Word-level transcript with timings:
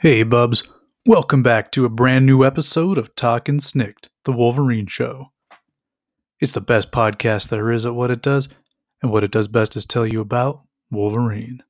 Hey, 0.00 0.22
Bubs. 0.22 0.62
Welcome 1.06 1.42
back 1.42 1.72
to 1.72 1.84
a 1.84 1.88
brand 1.88 2.24
new 2.24 2.44
episode 2.44 2.98
of 2.98 3.16
Talkin' 3.16 3.58
Snikt, 3.58 4.10
the 4.24 4.30
Wolverine 4.30 4.86
Show. 4.86 5.32
It's 6.38 6.52
the 6.52 6.60
best 6.60 6.92
podcast 6.92 7.48
there 7.48 7.72
is 7.72 7.84
at 7.84 7.96
what 7.96 8.12
it 8.12 8.22
does, 8.22 8.48
and 9.02 9.10
what 9.10 9.24
it 9.24 9.32
does 9.32 9.48
best 9.48 9.76
is 9.76 9.84
tell 9.84 10.06
you 10.06 10.20
about 10.20 10.60
Wolverine. 10.88 11.64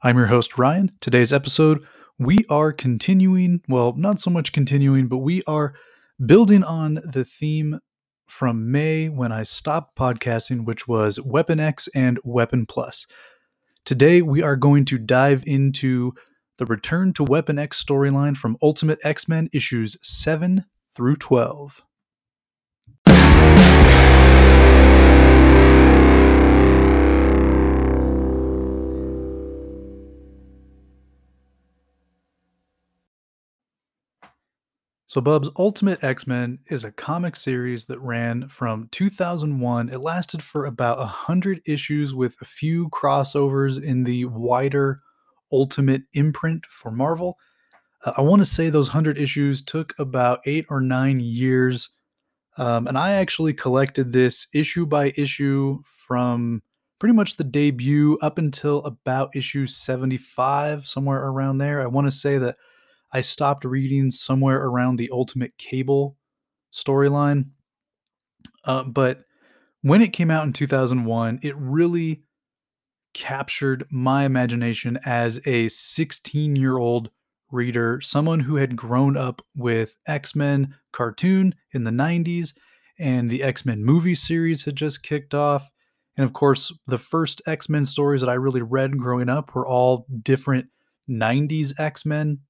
I'm 0.00 0.16
your 0.16 0.28
host, 0.28 0.56
Ryan. 0.56 0.92
Today's 1.00 1.32
episode, 1.32 1.84
we 2.20 2.44
are 2.48 2.72
continuing, 2.72 3.62
well, 3.68 3.94
not 3.96 4.20
so 4.20 4.30
much 4.30 4.52
continuing, 4.52 5.08
but 5.08 5.18
we 5.18 5.42
are 5.48 5.74
building 6.24 6.62
on 6.62 7.00
the 7.04 7.24
theme 7.24 7.80
from 8.28 8.70
May 8.70 9.08
when 9.08 9.32
I 9.32 9.42
stopped 9.42 9.98
podcasting, 9.98 10.66
which 10.66 10.86
was 10.86 11.18
Weapon 11.20 11.58
X 11.58 11.88
and 11.96 12.20
Weapon 12.22 12.64
Plus. 12.64 13.08
Today, 13.84 14.22
we 14.22 14.40
are 14.40 14.54
going 14.54 14.84
to 14.84 14.98
dive 14.98 15.42
into 15.48 16.12
the 16.58 16.66
Return 16.66 17.12
to 17.14 17.24
Weapon 17.24 17.58
X 17.58 17.82
storyline 17.82 18.36
from 18.36 18.56
Ultimate 18.62 19.00
X 19.02 19.28
Men 19.28 19.48
issues 19.52 19.96
7 20.02 20.64
through 20.94 21.16
12. 21.16 21.82
So, 35.06 35.20
Bub's 35.20 35.48
Ultimate 35.56 36.02
X 36.02 36.26
Men 36.26 36.58
is 36.66 36.82
a 36.82 36.90
comic 36.90 37.36
series 37.36 37.84
that 37.84 38.00
ran 38.00 38.48
from 38.48 38.88
2001. 38.90 39.88
It 39.88 40.00
lasted 40.00 40.42
for 40.42 40.66
about 40.66 40.98
100 40.98 41.62
issues 41.66 42.14
with 42.14 42.36
a 42.40 42.44
few 42.44 42.88
crossovers 42.90 43.80
in 43.80 44.02
the 44.02 44.24
wider 44.24 44.98
Ultimate 45.52 46.02
imprint 46.12 46.66
for 46.66 46.90
Marvel. 46.90 47.36
Uh, 48.04 48.12
I 48.16 48.22
want 48.22 48.40
to 48.40 48.46
say 48.46 48.70
those 48.70 48.88
100 48.88 49.18
issues 49.18 49.62
took 49.62 49.94
about 49.98 50.40
eight 50.46 50.66
or 50.70 50.80
nine 50.80 51.20
years. 51.20 51.90
Um, 52.56 52.86
and 52.86 52.96
I 52.96 53.12
actually 53.12 53.52
collected 53.52 54.12
this 54.12 54.46
issue 54.52 54.86
by 54.86 55.12
issue 55.16 55.82
from 56.06 56.62
pretty 56.98 57.14
much 57.14 57.36
the 57.36 57.44
debut 57.44 58.18
up 58.22 58.38
until 58.38 58.78
about 58.84 59.34
issue 59.34 59.66
75, 59.66 60.86
somewhere 60.86 61.24
around 61.24 61.58
there. 61.58 61.82
I 61.82 61.86
want 61.86 62.06
to 62.06 62.12
say 62.12 62.38
that 62.38 62.56
I 63.12 63.20
stopped 63.20 63.64
reading 63.64 64.10
somewhere 64.10 64.64
around 64.64 64.96
the 64.96 65.10
Ultimate 65.12 65.56
Cable 65.58 66.16
storyline. 66.72 67.50
Uh, 68.64 68.84
but 68.84 69.20
when 69.82 70.02
it 70.02 70.12
came 70.12 70.30
out 70.30 70.46
in 70.46 70.52
2001, 70.52 71.40
it 71.42 71.54
really 71.56 72.22
captured 73.14 73.86
my 73.90 74.24
imagination 74.24 74.98
as 75.04 75.40
a 75.46 75.68
16 75.68 76.56
year 76.56 76.76
old 76.76 77.10
reader, 77.50 78.00
someone 78.00 78.40
who 78.40 78.56
had 78.56 78.76
grown 78.76 79.16
up 79.16 79.40
with 79.56 79.96
X 80.06 80.36
Men 80.36 80.74
cartoon 80.92 81.54
in 81.72 81.84
the 81.84 81.90
90s, 81.90 82.52
and 82.98 83.30
the 83.30 83.42
X 83.42 83.64
Men 83.64 83.84
movie 83.84 84.14
series 84.14 84.64
had 84.64 84.76
just 84.76 85.02
kicked 85.02 85.34
off. 85.34 85.70
And 86.16 86.24
of 86.24 86.32
course, 86.32 86.72
the 86.86 86.98
first 86.98 87.40
X 87.46 87.68
Men 87.68 87.84
stories 87.84 88.20
that 88.20 88.30
I 88.30 88.34
really 88.34 88.62
read 88.62 88.98
growing 88.98 89.28
up 89.28 89.54
were 89.54 89.66
all 89.66 90.06
different 90.22 90.66
90s 91.08 91.78
X 91.78 92.04
Men. 92.04 92.40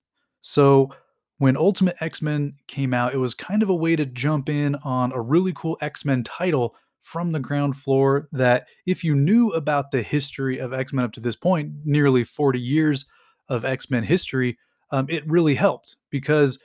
So 0.40 0.90
when 1.38 1.56
Ultimate 1.56 1.96
X 2.00 2.22
Men 2.22 2.54
came 2.66 2.94
out, 2.94 3.14
it 3.14 3.18
was 3.18 3.34
kind 3.34 3.62
of 3.62 3.68
a 3.68 3.74
way 3.74 3.96
to 3.96 4.06
jump 4.06 4.48
in 4.48 4.74
on 4.76 5.12
a 5.12 5.20
really 5.20 5.52
cool 5.52 5.76
X 5.80 6.04
Men 6.04 6.24
title 6.24 6.74
from 7.04 7.32
the 7.32 7.38
ground 7.38 7.76
floor 7.76 8.26
that 8.32 8.66
if 8.86 9.04
you 9.04 9.14
knew 9.14 9.50
about 9.50 9.90
the 9.90 10.00
history 10.00 10.58
of 10.58 10.72
X 10.72 10.90
Men 10.90 11.04
up 11.04 11.12
to 11.12 11.20
this 11.20 11.36
point, 11.36 11.70
nearly 11.84 12.24
40 12.24 12.58
years 12.58 13.04
of 13.46 13.62
X 13.62 13.90
Men 13.90 14.04
history, 14.04 14.58
um, 14.90 15.06
it 15.10 15.28
really 15.28 15.54
helped 15.54 15.96
because 16.08 16.58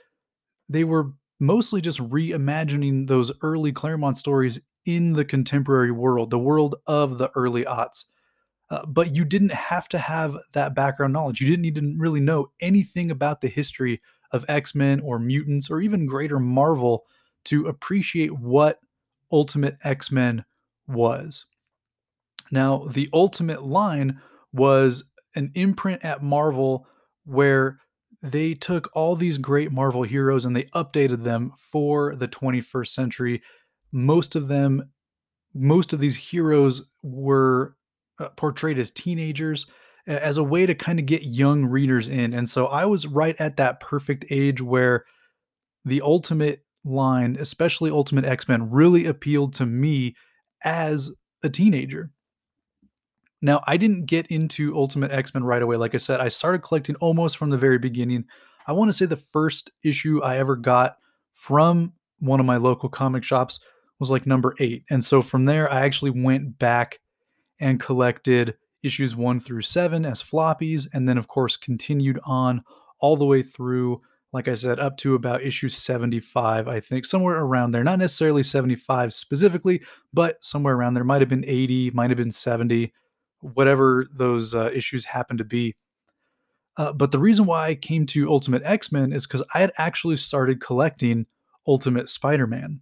they 0.66 0.82
were 0.82 1.12
mostly 1.40 1.82
just 1.82 1.98
reimagining 1.98 3.06
those 3.06 3.30
early 3.42 3.70
Claremont 3.70 4.16
stories 4.16 4.58
in 4.86 5.12
the 5.12 5.26
contemporary 5.26 5.92
world, 5.92 6.30
the 6.30 6.38
world 6.38 6.76
of 6.86 7.18
the 7.18 7.30
early 7.34 7.66
aughts. 7.66 8.04
Uh, 8.70 8.86
but 8.86 9.14
you 9.14 9.26
didn't 9.26 9.52
have 9.52 9.88
to 9.90 9.98
have 9.98 10.38
that 10.52 10.74
background 10.74 11.12
knowledge. 11.12 11.42
You 11.42 11.48
didn't 11.48 11.62
need 11.62 11.74
to 11.74 11.94
really 11.98 12.20
know 12.20 12.50
anything 12.60 13.10
about 13.10 13.42
the 13.42 13.48
history 13.48 14.00
of 14.32 14.46
X 14.48 14.74
Men 14.74 15.00
or 15.00 15.18
mutants 15.18 15.70
or 15.70 15.82
even 15.82 16.06
greater 16.06 16.38
Marvel 16.38 17.04
to 17.44 17.66
appreciate 17.66 18.32
what 18.38 18.80
Ultimate 19.32 19.76
X 19.84 20.10
Men 20.10 20.44
was. 20.86 21.44
Now, 22.50 22.86
the 22.90 23.08
Ultimate 23.12 23.62
line 23.62 24.20
was 24.52 25.04
an 25.34 25.52
imprint 25.54 26.04
at 26.04 26.22
Marvel 26.22 26.86
where 27.24 27.78
they 28.22 28.54
took 28.54 28.90
all 28.94 29.16
these 29.16 29.38
great 29.38 29.72
Marvel 29.72 30.02
heroes 30.02 30.44
and 30.44 30.54
they 30.54 30.64
updated 30.74 31.24
them 31.24 31.52
for 31.56 32.14
the 32.16 32.28
21st 32.28 32.88
century. 32.88 33.42
Most 33.92 34.36
of 34.36 34.48
them, 34.48 34.90
most 35.54 35.92
of 35.92 36.00
these 36.00 36.16
heroes 36.16 36.82
were 37.02 37.76
uh, 38.18 38.28
portrayed 38.30 38.78
as 38.78 38.90
teenagers 38.90 39.66
as 40.06 40.36
a 40.36 40.44
way 40.44 40.66
to 40.66 40.74
kind 40.74 40.98
of 40.98 41.06
get 41.06 41.22
young 41.22 41.64
readers 41.64 42.08
in. 42.08 42.34
And 42.34 42.48
so 42.48 42.66
I 42.66 42.84
was 42.84 43.06
right 43.06 43.36
at 43.38 43.56
that 43.56 43.80
perfect 43.80 44.24
age 44.30 44.60
where 44.60 45.04
the 45.84 46.02
Ultimate 46.02 46.64
line, 46.84 47.36
especially 47.38 47.90
Ultimate 47.90 48.24
X 48.24 48.48
Men, 48.48 48.70
really 48.70 49.06
appealed 49.06 49.54
to 49.54 49.66
me 49.66 50.14
as 50.64 51.10
a 51.42 51.48
teenager. 51.48 52.10
Now, 53.42 53.62
I 53.66 53.76
didn't 53.76 54.06
get 54.06 54.26
into 54.26 54.76
Ultimate 54.76 55.10
X 55.10 55.32
Men 55.34 55.44
right 55.44 55.62
away. 55.62 55.76
Like 55.76 55.94
I 55.94 55.98
said, 55.98 56.20
I 56.20 56.28
started 56.28 56.62
collecting 56.62 56.96
almost 56.96 57.36
from 57.36 57.50
the 57.50 57.58
very 57.58 57.78
beginning. 57.78 58.24
I 58.66 58.72
want 58.72 58.88
to 58.88 58.92
say 58.92 59.06
the 59.06 59.16
first 59.16 59.70
issue 59.82 60.22
I 60.22 60.38
ever 60.38 60.56
got 60.56 60.96
from 61.32 61.94
one 62.18 62.40
of 62.40 62.46
my 62.46 62.58
local 62.58 62.88
comic 62.88 63.24
shops 63.24 63.58
was 63.98 64.10
like 64.10 64.26
number 64.26 64.54
eight. 64.60 64.84
And 64.90 65.02
so 65.02 65.22
from 65.22 65.46
there, 65.46 65.70
I 65.72 65.80
actually 65.80 66.10
went 66.10 66.58
back 66.58 66.98
and 67.60 67.80
collected 67.80 68.54
issues 68.82 69.14
one 69.14 69.40
through 69.40 69.62
seven 69.62 70.06
as 70.06 70.22
floppies, 70.22 70.86
and 70.92 71.08
then, 71.08 71.18
of 71.18 71.28
course, 71.28 71.56
continued 71.56 72.18
on 72.24 72.62
all 73.00 73.16
the 73.16 73.26
way 73.26 73.42
through 73.42 74.00
like 74.32 74.46
I 74.46 74.54
said, 74.54 74.78
up 74.78 74.96
to 74.98 75.14
about 75.14 75.42
issue 75.42 75.68
75, 75.68 76.68
I 76.68 76.80
think, 76.80 77.04
somewhere 77.04 77.38
around 77.38 77.72
there. 77.72 77.82
Not 77.82 77.98
necessarily 77.98 78.42
75 78.42 79.12
specifically, 79.12 79.82
but 80.12 80.42
somewhere 80.44 80.74
around 80.74 80.94
there. 80.94 81.04
Might 81.04 81.20
have 81.20 81.28
been 81.28 81.44
80, 81.44 81.90
might 81.90 82.10
have 82.10 82.16
been 82.16 82.30
70, 82.30 82.92
whatever 83.40 84.06
those 84.12 84.54
uh, 84.54 84.70
issues 84.72 85.04
happen 85.04 85.36
to 85.38 85.44
be. 85.44 85.74
Uh, 86.76 86.92
but 86.92 87.10
the 87.10 87.18
reason 87.18 87.46
why 87.46 87.68
I 87.68 87.74
came 87.74 88.06
to 88.06 88.30
Ultimate 88.30 88.62
X 88.64 88.92
Men 88.92 89.12
is 89.12 89.26
because 89.26 89.42
I 89.54 89.60
had 89.60 89.72
actually 89.76 90.16
started 90.16 90.60
collecting 90.60 91.26
Ultimate 91.66 92.08
Spider 92.08 92.46
Man. 92.46 92.80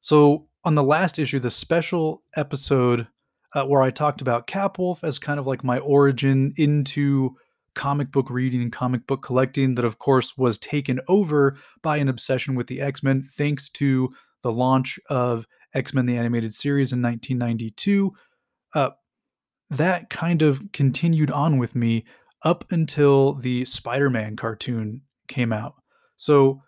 So, 0.00 0.48
on 0.64 0.74
the 0.74 0.82
last 0.82 1.18
issue, 1.18 1.38
the 1.38 1.50
special 1.50 2.22
episode 2.36 3.06
uh, 3.54 3.64
where 3.64 3.82
I 3.82 3.90
talked 3.90 4.20
about 4.20 4.46
Capwolf 4.46 5.02
as 5.02 5.18
kind 5.18 5.38
of 5.40 5.46
like 5.46 5.64
my 5.64 5.78
origin 5.78 6.52
into 6.56 7.36
comic 7.78 8.10
book 8.10 8.28
reading 8.28 8.60
and 8.60 8.72
comic 8.72 9.06
book 9.06 9.22
collecting 9.22 9.76
that, 9.76 9.84
of 9.84 9.98
course, 9.98 10.36
was 10.36 10.58
taken 10.58 11.00
over 11.08 11.56
by 11.80 11.96
an 11.96 12.08
obsession 12.08 12.56
with 12.56 12.66
the 12.66 12.80
X 12.80 13.02
Men 13.02 13.22
thanks 13.22 13.70
to 13.70 14.12
the 14.42 14.52
launch 14.52 14.98
of 15.08 15.46
X 15.72 15.94
Men 15.94 16.04
the 16.04 16.16
Animated 16.16 16.52
Series 16.52 16.92
in 16.92 17.00
1992. 17.00 18.12
Uh, 18.74 18.90
that 19.70 20.10
kind 20.10 20.42
of 20.42 20.72
continued 20.72 21.30
on 21.30 21.56
with 21.56 21.76
me 21.76 22.04
up 22.42 22.64
until 22.70 23.34
the 23.34 23.64
Spider 23.64 24.10
Man 24.10 24.34
cartoon 24.34 25.02
came 25.28 25.52
out. 25.52 25.74
So, 26.16 26.62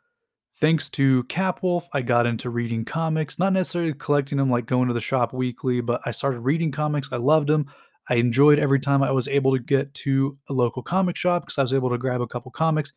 thanks 0.60 0.88
to 0.90 1.24
Capwolf, 1.24 1.86
I 1.92 2.02
got 2.02 2.26
into 2.26 2.50
reading 2.50 2.84
comics, 2.84 3.36
not 3.36 3.52
necessarily 3.52 3.94
collecting 3.94 4.38
them 4.38 4.50
like 4.50 4.66
going 4.66 4.86
to 4.86 4.94
the 4.94 5.00
shop 5.00 5.32
weekly, 5.32 5.80
but 5.80 6.00
I 6.06 6.12
started 6.12 6.40
reading 6.40 6.70
comics. 6.70 7.08
I 7.10 7.16
loved 7.16 7.48
them. 7.48 7.66
I 8.08 8.16
enjoyed 8.16 8.58
every 8.58 8.80
time 8.80 9.02
I 9.02 9.12
was 9.12 9.28
able 9.28 9.52
to 9.52 9.62
get 9.62 9.94
to 9.94 10.38
a 10.48 10.52
local 10.52 10.82
comic 10.82 11.16
shop 11.16 11.42
because 11.42 11.58
I 11.58 11.62
was 11.62 11.74
able 11.74 11.90
to 11.90 11.98
grab 11.98 12.20
a 12.20 12.26
couple 12.26 12.50
comics. 12.50 12.92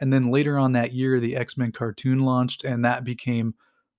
And 0.00 0.12
then 0.12 0.30
later 0.30 0.58
on 0.58 0.72
that 0.72 0.92
year, 0.92 1.20
the 1.20 1.36
X 1.36 1.56
Men 1.56 1.72
cartoon 1.72 2.20
launched, 2.20 2.64
and 2.64 2.84
that 2.84 3.04
became 3.04 3.54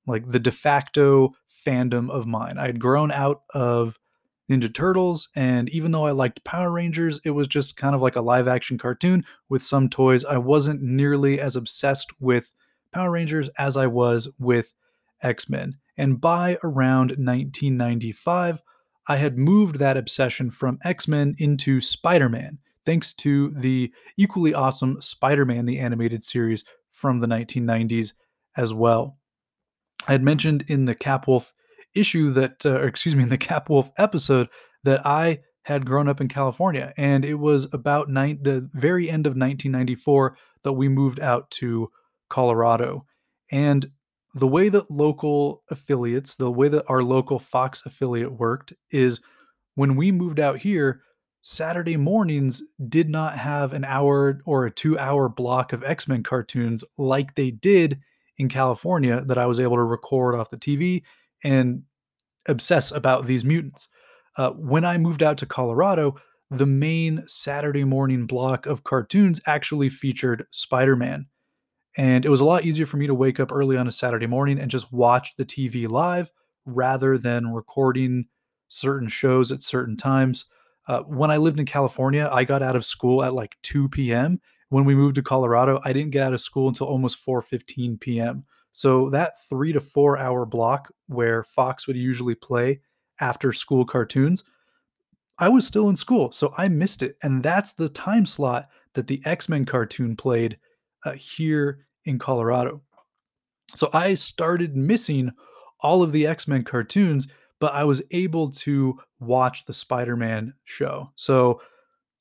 like 0.06 0.30
the 0.30 0.40
de 0.40 0.52
facto 0.52 1.32
fandom 1.66 2.10
of 2.10 2.28
mine. 2.28 2.58
I 2.58 2.66
had 2.66 2.80
grown 2.80 3.12
out 3.12 3.42
of 3.54 3.98
Ninja 4.50 4.74
Turtles, 4.74 5.30
and 5.36 5.70
even 5.70 5.92
though 5.92 6.06
I 6.06 6.12
liked 6.12 6.44
Power 6.44 6.72
Rangers, 6.72 7.22
it 7.24 7.32
was 7.32 7.48
just 7.48 7.78
kind 7.78 7.96
of 7.96 8.02
like 8.02 8.18
a 8.18 8.22
live 8.22 8.48
action 8.48 8.78
cartoon 8.78 9.24
with 9.48 9.64
some 9.64 9.90
toys. 9.90 10.26
I 10.26 10.38
wasn't 10.38 10.82
nearly 10.82 11.40
as 11.40 11.56
obsessed 11.56 12.12
with 12.20 12.52
Power 12.92 13.12
Rangers 13.12 13.50
as 13.58 13.78
I 13.78 13.88
was 13.88 14.28
with 14.38 14.74
X 15.22 15.50
Men. 15.50 15.78
And 15.98 16.20
by 16.20 16.58
around 16.64 17.12
1995, 17.12 18.62
I 19.08 19.18
had 19.18 19.38
moved 19.38 19.80
that 19.80 19.98
obsession 19.98 20.52
from 20.52 20.80
X 20.84 21.08
Men 21.08 21.36
into 21.38 21.82
Spider 21.82 22.30
Man, 22.30 22.60
thanks 22.86 23.14
to 23.16 23.54
the 23.56 23.92
equally 24.18 24.54
awesome 24.54 25.02
Spider 25.02 25.46
Man, 25.46 25.66
the 25.66 25.80
animated 25.80 26.24
series 26.24 26.64
from 26.90 27.20
the 27.20 27.28
1990s 27.28 28.14
as 28.56 28.74
well. 28.74 29.18
I 30.08 30.14
had 30.14 30.24
mentioned 30.24 30.66
in 30.68 30.86
the 30.86 30.96
Capwolf 30.96 31.52
issue 31.94 32.32
that, 32.32 32.66
uh, 32.66 32.80
or 32.80 32.88
excuse 32.88 33.16
me, 33.16 33.24
in 33.24 33.30
the 33.30 33.38
Capwolf 33.38 33.92
episode 33.98 34.50
that 34.84 35.06
I 35.06 35.40
had 35.64 35.86
grown 35.86 36.10
up 36.10 36.20
in 36.20 36.28
California, 36.28 36.94
and 36.98 37.24
it 37.24 37.36
was 37.36 37.68
about 37.74 38.10
nine, 38.10 38.40
the 38.42 38.70
very 38.74 39.10
end 39.10 39.26
of 39.26 39.32
1994 39.32 40.38
that 40.64 40.74
we 40.74 40.90
moved 40.90 41.20
out 41.20 41.50
to 41.52 41.90
Colorado. 42.30 43.06
And 43.52 43.92
the 44.34 44.48
way 44.48 44.70
that 44.70 44.90
local 44.90 45.62
affiliates, 45.70 46.36
the 46.36 46.52
way 46.52 46.68
that 46.68 46.86
our 46.88 47.04
local 47.04 47.40
Fox 47.40 47.84
affiliate 47.86 48.32
worked 48.34 48.74
is 48.92 49.20
when 49.76 49.96
we 49.96 50.12
moved 50.12 50.40
out 50.40 50.60
here, 50.60 51.02
Saturday 51.42 51.98
mornings 51.98 52.62
did 52.88 53.10
not 53.10 53.38
have 53.38 53.74
an 53.74 53.84
hour 53.84 54.42
or 54.46 54.66
a 54.66 54.72
two 54.72 54.98
hour 54.98 55.28
block 55.28 55.74
of 55.74 55.84
X 55.84 56.08
Men 56.08 56.24
cartoons 56.24 56.84
like 56.98 57.36
they 57.36 57.52
did 57.52 58.00
in 58.38 58.50
California 58.50 59.22
that 59.26 59.38
I 59.38 59.46
was 59.46 59.60
able 59.60 59.76
to 59.76 59.84
record 59.84 60.36
off 60.36 60.50
the 60.50 60.58
TV 60.58 61.04
and 61.44 61.84
obsess 62.48 62.92
about 62.92 63.28
these 63.28 63.44
mutants. 63.44 63.88
Uh, 64.38 64.52
when 64.52 64.84
I 64.84 64.98
moved 64.98 65.22
out 65.22 65.38
to 65.40 65.46
Colorado, 65.46 66.16
the 66.50 66.66
main 66.66 67.24
Saturday 67.28 67.84
morning 67.84 68.26
block 68.26 68.66
of 68.66 68.84
cartoons 68.84 69.40
actually 69.46 69.90
featured 69.90 70.46
Spider 70.52 70.96
Man. 70.96 71.28
And 71.96 72.26
it 72.26 72.30
was 72.30 72.42
a 72.42 72.46
lot 72.46 72.66
easier 72.66 72.86
for 72.86 72.98
me 72.98 73.08
to 73.08 73.14
wake 73.14 73.40
up 73.40 73.52
early 73.52 73.78
on 73.78 73.88
a 73.88 73.92
Saturday 73.92 74.26
morning 74.26 74.60
and 74.60 74.72
just 74.72 74.92
watch 74.92 75.36
the 75.36 75.46
TV 75.46 75.88
live 75.88 76.32
rather 76.66 77.18
than 77.18 77.54
recording 77.54 78.26
certain 78.68 79.08
shows 79.08 79.52
at 79.52 79.62
certain 79.62 79.96
times. 79.96 80.46
Uh, 80.88 81.02
when 81.02 81.32
I 81.32 81.38
lived 81.38 81.60
in 81.60 81.66
California, 81.66 82.30
I 82.32 82.44
got 82.44 82.64
out 82.64 82.76
of 82.76 82.86
school 82.86 83.24
at 83.24 83.34
like 83.34 83.56
2 83.62 83.90
p.m. 83.90 84.42
When 84.70 84.86
we 84.86 84.96
moved 84.96 85.16
to 85.16 85.22
Colorado, 85.22 85.80
I 85.86 85.94
didn't 85.94 86.12
get 86.12 86.24
out 86.24 86.34
of 86.34 86.42
school 86.42 86.68
until 86.68 86.88
almost 86.88 87.24
4:15 87.24 88.00
p.m. 88.00 88.46
So 88.72 89.10
that 89.12 89.34
3 89.48 89.74
to 89.74 89.80
4 89.80 90.18
hour 90.18 90.46
block 90.46 90.92
where 91.08 91.44
Fox 91.44 91.86
would 91.86 91.96
usually 91.96 92.36
play 92.36 92.82
after 93.20 93.54
school 93.54 93.86
cartoons, 93.86 94.44
I 95.38 95.50
was 95.50 95.68
still 95.68 95.90
in 95.90 95.96
school, 95.96 96.32
so 96.32 96.54
I 96.58 96.68
missed 96.68 97.04
it. 97.04 97.18
And 97.22 97.44
that's 97.44 97.74
the 97.74 97.90
time 97.90 98.26
slot 98.26 98.68
that 98.94 99.08
the 99.08 99.22
X-Men 99.26 99.66
cartoon 99.66 100.16
played 100.16 100.58
uh, 101.06 101.14
here 101.14 101.86
in 102.06 102.20
Colorado. 102.20 102.82
So 103.76 103.90
I 103.94 104.14
started 104.14 104.76
missing 104.76 105.32
all 105.80 106.04
of 106.04 106.12
the 106.12 106.28
X-Men 106.28 106.64
cartoons 106.64 107.28
but 107.64 107.74
I 107.74 107.86
was 107.86 108.02
able 108.12 108.50
to 108.52 109.00
watch 109.22 109.64
the 109.64 109.72
Spider-Man 109.72 110.54
show. 110.66 111.12
So 111.16 111.62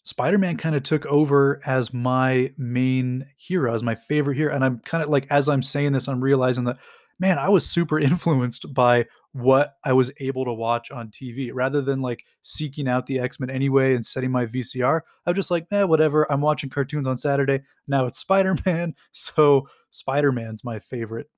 Spider-Man 0.04 0.56
kind 0.56 0.76
of 0.76 0.84
took 0.84 1.04
over 1.06 1.60
as 1.66 1.92
my 1.92 2.52
main 2.56 3.26
hero, 3.36 3.74
as 3.74 3.82
my 3.82 3.96
favorite 3.96 4.36
hero. 4.36 4.54
And 4.54 4.64
I'm 4.64 4.78
kind 4.78 5.02
of 5.02 5.10
like, 5.10 5.26
as 5.30 5.48
I'm 5.48 5.64
saying 5.64 5.94
this, 5.94 6.06
I'm 6.06 6.22
realizing 6.22 6.62
that, 6.66 6.78
man, 7.18 7.38
I 7.38 7.48
was 7.48 7.68
super 7.68 7.98
influenced 8.00 8.72
by 8.72 9.06
what 9.32 9.76
I 9.84 9.92
was 9.92 10.10
able 10.20 10.44
to 10.44 10.52
watch 10.52 10.90
on 10.90 11.08
TV 11.08 11.50
rather 11.52 11.80
than 11.80 12.02
like 12.02 12.24
seeking 12.42 12.86
out 12.86 13.06
the 13.06 13.18
X 13.18 13.40
Men 13.40 13.50
anyway 13.50 13.94
and 13.94 14.04
setting 14.04 14.30
my 14.30 14.46
VCR. 14.46 15.00
I'm 15.26 15.34
just 15.34 15.50
like, 15.50 15.66
eh, 15.70 15.84
whatever. 15.84 16.30
I'm 16.30 16.40
watching 16.40 16.70
cartoons 16.70 17.06
on 17.06 17.16
Saturday. 17.16 17.62
Now 17.88 18.06
it's 18.06 18.18
Spider 18.20 18.56
Man. 18.66 18.94
So 19.12 19.68
Spider 19.90 20.32
Man's 20.32 20.64
my 20.64 20.78
favorite. 20.78 21.30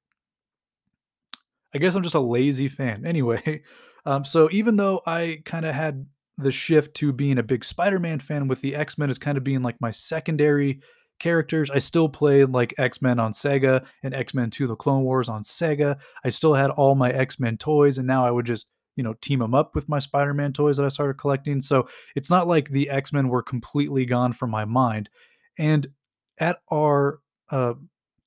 I 1.75 1.79
guess 1.79 1.95
I'm 1.95 2.03
just 2.03 2.15
a 2.15 2.21
lazy 2.21 2.69
fan. 2.69 3.05
Anyway, 3.05 3.63
um, 4.07 4.25
so 4.25 4.49
even 4.53 4.77
though 4.77 5.03
I 5.07 5.43
kind 5.45 5.65
of 5.67 5.75
had 5.75 6.07
the 6.39 6.53
shift 6.53 6.95
to 6.95 7.13
being 7.13 7.39
a 7.39 7.43
big 7.43 7.65
Spider-Man 7.65 8.21
fan 8.21 8.49
with 8.49 8.61
the 8.61 8.75
X-Men 8.75 9.11
as 9.11 9.19
kind 9.19 9.39
of 9.39 9.45
being 9.45 9.63
like 9.63 9.81
my 9.81 9.91
secondary 9.91 10.81
characters, 11.25 11.71
I 11.71 11.79
still 11.79 12.09
played 12.09 12.51
like 12.51 12.75
X-Men 12.79 13.19
on 13.19 13.33
Sega 13.33 13.87
and 14.03 14.15
X-Men 14.15 14.51
2 14.51 14.67
The 14.67 14.77
Clone 14.77 15.05
Wars 15.05 15.29
on 15.29 15.43
Sega. 15.43 15.99
I 16.25 16.29
still 16.29 16.55
had 16.55 16.71
all 16.71 16.95
my 16.95 17.11
X-Men 17.11 17.57
toys 17.57 17.99
and 17.99 18.07
now 18.07 18.27
I 18.27 18.31
would 18.31 18.47
just 18.47 18.67
you 18.97 19.03
know 19.03 19.15
team 19.15 19.41
them 19.41 19.55
up 19.55 19.75
with 19.75 19.89
my 19.89 19.99
spider-man 19.99 20.53
toys 20.53 20.77
that 20.77 20.87
i 20.87 20.89
started 20.89 21.19
collecting 21.19 21.61
so 21.61 21.89
it's 22.15 22.31
not 22.31 22.47
like 22.47 22.69
the 22.69 22.89
x-men 22.89 23.29
were 23.29 23.43
completely 23.43 24.07
gone 24.07 24.33
from 24.33 24.53
my 24.53 24.65
mind 24.65 25.09
and 25.59 25.89
at 26.39 26.61
our 26.71 27.19
uh 27.51 27.75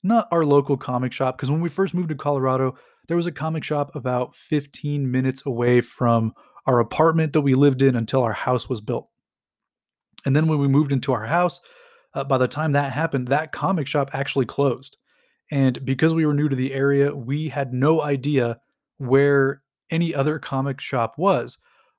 not 0.04 0.28
our 0.30 0.44
local 0.44 0.76
comic 0.76 1.14
shop 1.14 1.38
because 1.38 1.50
when 1.50 1.62
we 1.62 1.70
first 1.70 1.94
moved 1.94 2.10
to 2.10 2.16
colorado 2.16 2.76
there 3.08 3.16
was 3.16 3.26
a 3.26 3.32
comic 3.32 3.64
shop 3.64 3.96
about 3.96 4.36
15 4.36 5.10
minutes 5.10 5.42
away 5.46 5.82
from 5.82 6.34
our 6.66 6.80
apartment 6.80 7.34
that 7.34 7.42
we 7.42 7.54
lived 7.54 7.82
in 7.82 7.96
until 7.96 8.22
our 8.22 8.34
house 8.34 8.68
was 8.68 8.82
built. 8.82 9.08
And 10.26 10.36
then 10.36 10.48
when 10.48 10.60
we 10.60 10.68
moved 10.68 10.92
into 10.92 11.14
our 11.14 11.26
house, 11.26 11.62
uh, 12.18 12.24
by 12.24 12.38
the 12.38 12.48
time 12.48 12.72
that 12.72 12.92
happened, 12.92 13.28
that 13.28 13.52
comic 13.52 13.88
shop 13.88 14.10
actually 14.12 14.46
closed. 14.46 14.98
And 15.52 15.86
because 15.86 16.14
we 16.14 16.26
were 16.26 16.34
new 16.34 16.50
to 16.50 16.56
the 16.56 16.74
area, 16.74 17.16
we 17.16 17.50
had 17.50 17.74
no 17.74 18.02
idea 18.02 18.60
where 18.98 19.62
any 19.92 20.16
other 20.16 20.40
comic 20.40 20.82
shop 20.82 21.14
was. 21.18 21.58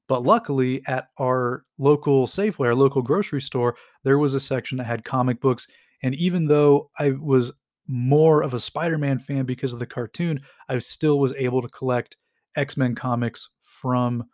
But 0.08 0.24
luckily, 0.24 0.82
at 0.86 1.08
our 1.18 1.64
local 1.78 2.26
Safeway, 2.26 2.66
our 2.66 2.74
local 2.74 3.00
grocery 3.00 3.40
store, 3.40 3.76
there 4.02 4.18
was 4.18 4.34
a 4.34 4.40
section 4.40 4.76
that 4.78 4.84
had 4.84 5.04
comic 5.04 5.40
books. 5.40 5.68
And 6.02 6.14
even 6.16 6.46
though 6.46 6.90
I 6.98 7.10
was 7.10 7.52
more 7.86 8.42
of 8.42 8.54
a 8.54 8.60
Spider-Man 8.60 9.20
fan 9.20 9.44
because 9.44 9.72
of 9.72 9.78
the 9.78 9.86
cartoon, 9.86 10.40
I 10.68 10.78
still 10.80 11.18
was 11.18 11.32
able 11.34 11.62
to 11.62 11.68
collect 11.68 12.16
X-Men 12.56 12.94
comics 12.96 13.48
from 13.62 14.24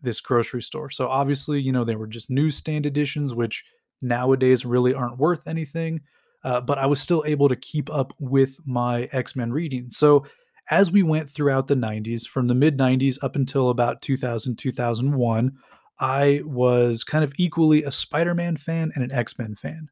this 0.00 0.20
grocery 0.20 0.62
store. 0.62 0.90
So 0.90 1.08
obviously, 1.08 1.60
you 1.60 1.72
know, 1.72 1.84
they 1.84 1.96
were 1.96 2.06
just 2.06 2.30
newsstand 2.30 2.86
editions, 2.86 3.34
which 3.34 3.64
nowadays 4.04 4.64
really 4.64 4.94
aren't 4.94 5.18
worth 5.18 5.46
anything. 5.48 6.00
Uh, 6.44 6.60
but 6.60 6.78
I 6.78 6.86
was 6.86 7.00
still 7.00 7.24
able 7.26 7.48
to 7.48 7.56
keep 7.56 7.90
up 7.90 8.12
with 8.20 8.56
my 8.66 9.08
X 9.12 9.34
Men 9.34 9.50
reading. 9.50 9.88
So 9.88 10.26
as 10.70 10.90
we 10.90 11.02
went 11.02 11.30
throughout 11.30 11.66
the 11.66 11.74
90s, 11.74 12.26
from 12.26 12.48
the 12.48 12.54
mid 12.54 12.78
90s 12.78 13.18
up 13.22 13.34
until 13.34 13.70
about 13.70 14.02
2000, 14.02 14.56
2001, 14.58 15.52
I 16.00 16.42
was 16.44 17.04
kind 17.04 17.24
of 17.24 17.32
equally 17.38 17.82
a 17.82 17.90
Spider 17.90 18.34
Man 18.34 18.56
fan 18.56 18.92
and 18.94 19.02
an 19.02 19.12
X 19.12 19.38
Men 19.38 19.54
fan. 19.54 19.88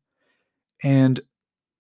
And 0.82 1.20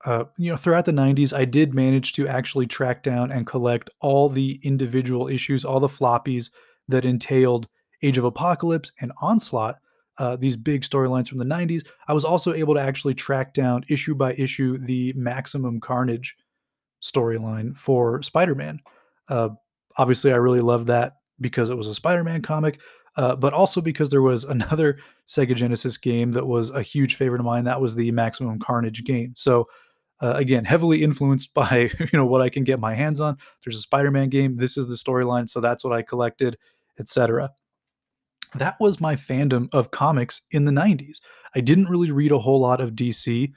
uh, 0.04 0.24
you 0.36 0.50
know, 0.50 0.56
throughout 0.56 0.84
the 0.84 0.92
90s, 0.92 1.32
I 1.32 1.44
did 1.44 1.74
manage 1.74 2.12
to 2.14 2.26
actually 2.26 2.66
track 2.66 3.02
down 3.02 3.30
and 3.30 3.46
collect 3.46 3.88
all 4.00 4.28
the 4.28 4.58
individual 4.64 5.28
issues, 5.28 5.64
all 5.64 5.80
the 5.80 5.88
floppies 5.88 6.50
that 6.88 7.04
entailed 7.04 7.68
Age 8.02 8.18
of 8.18 8.24
Apocalypse 8.24 8.90
and 9.00 9.12
Onslaught, 9.20 9.76
uh, 10.18 10.36
these 10.36 10.56
big 10.56 10.82
storylines 10.82 11.28
from 11.28 11.38
the 11.38 11.44
90s. 11.44 11.86
I 12.08 12.12
was 12.12 12.24
also 12.24 12.52
able 12.52 12.74
to 12.74 12.80
actually 12.80 13.14
track 13.14 13.54
down 13.54 13.84
issue 13.88 14.14
by 14.14 14.34
issue 14.34 14.78
the 14.78 15.12
Maximum 15.14 15.80
Carnage 15.80 16.36
storyline 17.02 17.76
for 17.76 18.22
Spider 18.22 18.54
Man. 18.54 18.80
Uh, 19.28 19.50
obviously, 19.96 20.32
I 20.32 20.36
really 20.36 20.60
loved 20.60 20.86
that 20.88 21.16
because 21.40 21.70
it 21.70 21.76
was 21.76 21.86
a 21.86 21.94
Spider 21.94 22.24
Man 22.24 22.42
comic, 22.42 22.80
uh, 23.16 23.36
but 23.36 23.52
also 23.52 23.80
because 23.80 24.10
there 24.10 24.22
was 24.22 24.44
another 24.44 24.98
Sega 25.26 25.54
Genesis 25.54 25.96
game 25.96 26.32
that 26.32 26.46
was 26.46 26.70
a 26.70 26.82
huge 26.82 27.16
favorite 27.16 27.40
of 27.40 27.46
mine. 27.46 27.64
That 27.64 27.80
was 27.80 27.94
the 27.94 28.10
Maximum 28.12 28.58
Carnage 28.58 29.04
game. 29.04 29.32
So, 29.36 29.68
uh, 30.20 30.34
again, 30.36 30.64
heavily 30.64 31.02
influenced 31.02 31.52
by 31.54 31.90
you 31.98 32.08
know 32.12 32.26
what 32.26 32.42
I 32.42 32.48
can 32.48 32.64
get 32.64 32.80
my 32.80 32.94
hands 32.94 33.18
on. 33.18 33.38
There's 33.64 33.76
a 33.78 33.82
Spider-Man 33.82 34.28
game. 34.28 34.56
This 34.56 34.76
is 34.76 34.86
the 34.86 34.94
storyline, 34.94 35.48
so 35.48 35.60
that's 35.60 35.84
what 35.84 35.92
I 35.92 36.02
collected, 36.02 36.58
etc. 36.98 37.50
That 38.56 38.76
was 38.80 39.00
my 39.00 39.16
fandom 39.16 39.68
of 39.72 39.90
comics 39.90 40.42
in 40.50 40.64
the 40.64 40.72
'90s. 40.72 41.18
I 41.54 41.60
didn't 41.60 41.88
really 41.88 42.10
read 42.10 42.32
a 42.32 42.38
whole 42.38 42.60
lot 42.60 42.80
of 42.80 42.92
DC. 42.92 43.52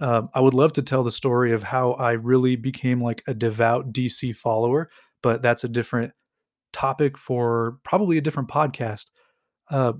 Uh, 0.00 0.22
I 0.34 0.40
would 0.40 0.54
love 0.54 0.72
to 0.74 0.82
tell 0.82 1.02
the 1.02 1.10
story 1.10 1.52
of 1.52 1.62
how 1.62 1.92
I 1.92 2.12
really 2.12 2.56
became 2.56 3.02
like 3.02 3.22
a 3.26 3.34
devout 3.34 3.92
DC 3.92 4.34
follower, 4.36 4.90
but 5.22 5.42
that's 5.42 5.64
a 5.64 5.68
different 5.68 6.12
topic 6.72 7.18
for 7.18 7.78
probably 7.84 8.18
a 8.18 8.20
different 8.20 8.48
podcast. 8.48 9.06
Uh, 9.70 9.94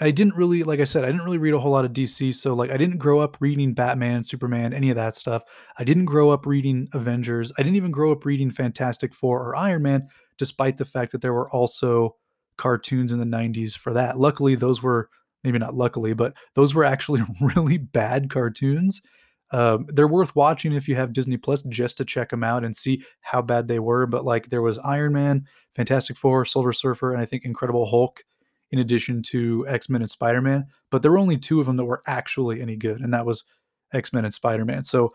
I 0.00 0.10
didn't 0.12 0.36
really, 0.36 0.62
like 0.62 0.80
I 0.80 0.84
said, 0.84 1.04
I 1.04 1.08
didn't 1.08 1.24
really 1.24 1.38
read 1.38 1.52
a 1.52 1.58
whole 1.58 1.72
lot 1.72 1.84
of 1.84 1.92
DC. 1.92 2.34
So, 2.34 2.54
like, 2.54 2.70
I 2.70 2.78
didn't 2.78 2.96
grow 2.96 3.20
up 3.20 3.36
reading 3.38 3.74
Batman, 3.74 4.22
Superman, 4.22 4.72
any 4.72 4.88
of 4.88 4.96
that 4.96 5.14
stuff. 5.14 5.42
I 5.78 5.84
didn't 5.84 6.06
grow 6.06 6.30
up 6.30 6.46
reading 6.46 6.88
Avengers. 6.94 7.52
I 7.58 7.62
didn't 7.62 7.76
even 7.76 7.90
grow 7.90 8.10
up 8.10 8.24
reading 8.24 8.50
Fantastic 8.50 9.14
Four 9.14 9.42
or 9.42 9.56
Iron 9.56 9.82
Man, 9.82 10.08
despite 10.38 10.78
the 10.78 10.86
fact 10.86 11.12
that 11.12 11.20
there 11.20 11.34
were 11.34 11.50
also 11.50 12.16
cartoons 12.60 13.10
in 13.10 13.18
the 13.18 13.24
90s 13.24 13.76
for 13.76 13.92
that. 13.94 14.18
Luckily, 14.18 14.54
those 14.54 14.82
were 14.82 15.08
maybe 15.42 15.58
not 15.58 15.74
luckily, 15.74 16.12
but 16.12 16.34
those 16.54 16.74
were 16.74 16.84
actually 16.84 17.22
really 17.40 17.78
bad 17.78 18.30
cartoons. 18.30 19.00
Um, 19.52 19.86
they're 19.88 20.06
worth 20.06 20.36
watching 20.36 20.72
if 20.72 20.86
you 20.86 20.94
have 20.94 21.12
Disney 21.12 21.36
Plus 21.36 21.62
just 21.64 21.96
to 21.96 22.04
check 22.04 22.30
them 22.30 22.44
out 22.44 22.64
and 22.64 22.76
see 22.76 23.02
how 23.22 23.42
bad 23.42 23.66
they 23.66 23.80
were. 23.80 24.06
But 24.06 24.24
like, 24.24 24.50
there 24.50 24.62
was 24.62 24.78
Iron 24.78 25.14
Man, 25.14 25.46
Fantastic 25.74 26.16
Four, 26.16 26.44
Silver 26.44 26.72
Surfer, 26.72 27.12
and 27.12 27.20
I 27.20 27.24
think 27.24 27.44
Incredible 27.44 27.86
Hulk 27.86 28.22
in 28.70 28.78
addition 28.78 29.22
to 29.30 29.66
X 29.66 29.88
Men 29.88 30.02
and 30.02 30.10
Spider 30.10 30.42
Man. 30.42 30.66
But 30.90 31.02
there 31.02 31.10
were 31.10 31.18
only 31.18 31.38
two 31.38 31.58
of 31.60 31.66
them 31.66 31.76
that 31.78 31.86
were 31.86 32.02
actually 32.06 32.60
any 32.60 32.76
good, 32.76 33.00
and 33.00 33.12
that 33.12 33.26
was 33.26 33.42
X 33.92 34.12
Men 34.12 34.24
and 34.24 34.34
Spider 34.34 34.64
Man. 34.64 34.84
So 34.84 35.14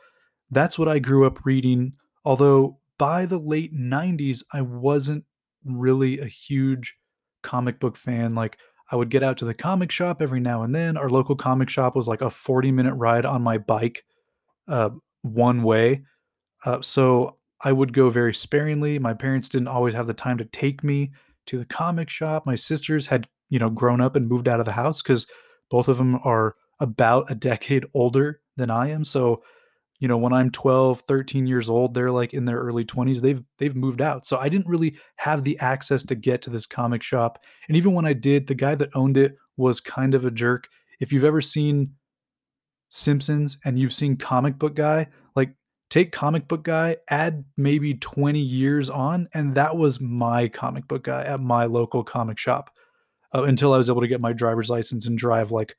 that's 0.49 0.77
what 0.77 0.89
I 0.89 0.99
grew 0.99 1.25
up 1.25 1.45
reading. 1.45 1.93
Although 2.25 2.79
by 2.97 3.25
the 3.25 3.37
late 3.37 3.73
90s, 3.73 4.43
I 4.51 4.61
wasn't 4.61 5.25
really 5.63 6.19
a 6.19 6.25
huge 6.25 6.95
comic 7.45 7.79
book 7.79 7.95
fan. 7.95 8.35
Like, 8.35 8.57
I 8.91 8.95
would 8.95 9.09
get 9.09 9.23
out 9.23 9.37
to 9.37 9.45
the 9.45 9.53
comic 9.53 9.91
shop 9.91 10.21
every 10.21 10.39
now 10.39 10.63
and 10.63 10.75
then. 10.75 10.97
Our 10.97 11.09
local 11.09 11.35
comic 11.35 11.69
shop 11.69 11.95
was 11.95 12.07
like 12.07 12.21
a 12.21 12.29
40 12.29 12.71
minute 12.71 12.95
ride 12.95 13.25
on 13.25 13.41
my 13.41 13.57
bike, 13.57 14.03
uh, 14.67 14.89
one 15.21 15.63
way. 15.63 16.03
Uh, 16.65 16.81
so 16.81 17.35
I 17.63 17.71
would 17.71 17.93
go 17.93 18.09
very 18.09 18.33
sparingly. 18.33 18.99
My 18.99 19.13
parents 19.13 19.49
didn't 19.49 19.69
always 19.69 19.93
have 19.93 20.07
the 20.07 20.13
time 20.13 20.37
to 20.37 20.45
take 20.45 20.83
me 20.83 21.11
to 21.47 21.57
the 21.57 21.65
comic 21.65 22.09
shop. 22.09 22.45
My 22.45 22.55
sisters 22.55 23.07
had 23.07 23.27
you 23.49 23.59
know, 23.59 23.69
grown 23.69 24.01
up 24.01 24.15
and 24.15 24.27
moved 24.27 24.47
out 24.47 24.59
of 24.59 24.65
the 24.65 24.71
house 24.71 25.01
because 25.01 25.27
both 25.69 25.87
of 25.87 25.97
them 25.97 26.19
are 26.23 26.55
about 26.79 27.29
a 27.29 27.35
decade 27.35 27.85
older 27.93 28.41
than 28.57 28.69
I 28.69 28.89
am. 28.89 29.05
So, 29.05 29.43
you 29.99 30.07
know, 30.07 30.17
when 30.17 30.33
I'm 30.33 30.51
12, 30.51 31.03
13 31.07 31.47
years 31.47 31.69
old, 31.69 31.93
they're 31.93 32.11
like 32.11 32.33
in 32.33 32.45
their 32.45 32.57
early 32.57 32.83
20s. 32.83 33.21
They've 33.21 33.41
they've 33.57 33.75
moved 33.75 34.01
out. 34.01 34.25
So 34.25 34.37
I 34.37 34.49
didn't 34.49 34.67
really 34.67 34.97
have 35.17 35.43
the 35.43 35.57
access 35.59 36.03
to 36.03 36.15
get 36.15 36.41
to 36.43 36.49
this 36.49 36.65
comic 36.65 37.01
shop. 37.01 37.43
And 37.67 37.77
even 37.77 37.93
when 37.93 38.05
I 38.05 38.13
did, 38.13 38.47
the 38.47 38.55
guy 38.55 38.75
that 38.75 38.89
owned 38.93 39.17
it 39.17 39.35
was 39.57 39.79
kind 39.79 40.13
of 40.13 40.25
a 40.25 40.31
jerk. 40.31 40.67
If 40.99 41.13
you've 41.13 41.23
ever 41.23 41.41
seen 41.41 41.93
Simpsons 42.89 43.57
and 43.63 43.79
you've 43.79 43.93
seen 43.93 44.17
Comic 44.17 44.59
Book 44.59 44.75
Guy, 44.75 45.07
like 45.35 45.53
take 45.89 46.11
Comic 46.11 46.47
Book 46.47 46.63
Guy, 46.63 46.97
add 47.09 47.45
maybe 47.57 47.95
20 47.95 48.39
years 48.39 48.89
on, 48.89 49.29
and 49.33 49.55
that 49.55 49.77
was 49.77 50.01
my 50.01 50.47
comic 50.49 50.87
book 50.87 51.03
guy 51.03 51.23
at 51.23 51.39
my 51.39 51.65
local 51.65 52.03
comic 52.03 52.37
shop 52.37 52.69
uh, 53.33 53.43
until 53.43 53.73
I 53.73 53.77
was 53.77 53.89
able 53.89 54.01
to 54.01 54.07
get 54.07 54.21
my 54.21 54.33
driver's 54.33 54.69
license 54.69 55.05
and 55.05 55.17
drive 55.17 55.51
like 55.51 55.75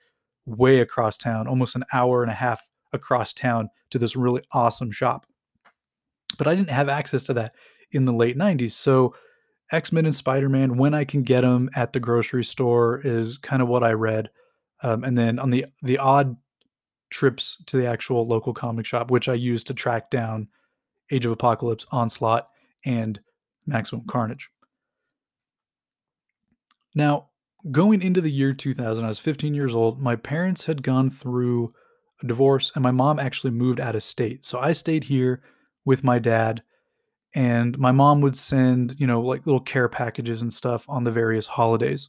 way 0.46 0.80
across 0.80 1.16
town, 1.16 1.48
almost 1.48 1.76
an 1.76 1.84
hour 1.92 2.22
and 2.22 2.30
a 2.30 2.34
half 2.34 2.60
across 2.92 3.32
town 3.32 3.70
to 3.90 3.98
this 3.98 4.16
really 4.16 4.42
awesome 4.52 4.90
shop. 4.90 5.26
But 6.38 6.46
I 6.46 6.54
didn't 6.54 6.70
have 6.70 6.88
access 6.88 7.24
to 7.24 7.34
that 7.34 7.54
in 7.92 8.04
the 8.04 8.12
late 8.12 8.36
90s. 8.36 8.72
So 8.72 9.14
X 9.72 9.92
Men 9.92 10.06
and 10.06 10.14
Spider 10.14 10.48
Man, 10.48 10.76
when 10.76 10.94
I 10.94 11.04
can 11.04 11.22
get 11.22 11.40
them 11.40 11.70
at 11.74 11.92
the 11.92 12.00
grocery 12.00 12.44
store, 12.44 13.00
is 13.02 13.38
kind 13.38 13.62
of 13.62 13.68
what 13.68 13.82
I 13.82 13.92
read. 13.92 14.30
Um, 14.82 15.04
and 15.04 15.16
then 15.16 15.38
on 15.38 15.50
the 15.50 15.66
the 15.82 15.98
odd 15.98 16.36
trips 17.10 17.62
to 17.66 17.76
the 17.76 17.86
actual 17.86 18.26
local 18.26 18.52
comic 18.52 18.86
shop, 18.86 19.10
which 19.10 19.28
I 19.28 19.34
used 19.34 19.66
to 19.68 19.74
track 19.74 20.10
down 20.10 20.48
Age 21.10 21.24
of 21.24 21.32
Apocalypse, 21.32 21.86
Onslaught, 21.90 22.48
and 22.84 23.20
Maximum 23.66 24.06
Carnage. 24.06 24.50
Now, 26.94 27.28
going 27.70 28.02
into 28.02 28.20
the 28.20 28.30
year 28.30 28.52
2000, 28.52 29.04
I 29.04 29.08
was 29.08 29.18
15 29.18 29.54
years 29.54 29.74
old. 29.74 30.00
My 30.00 30.16
parents 30.16 30.64
had 30.64 30.82
gone 30.82 31.10
through 31.10 31.74
a 32.22 32.26
divorce, 32.26 32.72
and 32.74 32.82
my 32.82 32.90
mom 32.90 33.18
actually 33.18 33.50
moved 33.50 33.80
out 33.80 33.96
of 33.96 34.02
state. 34.02 34.44
So 34.44 34.58
I 34.58 34.72
stayed 34.72 35.04
here 35.04 35.42
with 35.84 36.04
my 36.04 36.18
dad, 36.18 36.62
and 37.34 37.78
my 37.78 37.92
mom 37.92 38.20
would 38.22 38.36
send, 38.36 38.96
you 38.98 39.06
know, 39.06 39.20
like 39.20 39.46
little 39.46 39.60
care 39.60 39.88
packages 39.88 40.42
and 40.42 40.52
stuff 40.52 40.84
on 40.88 41.02
the 41.02 41.12
various 41.12 41.46
holidays. 41.46 42.08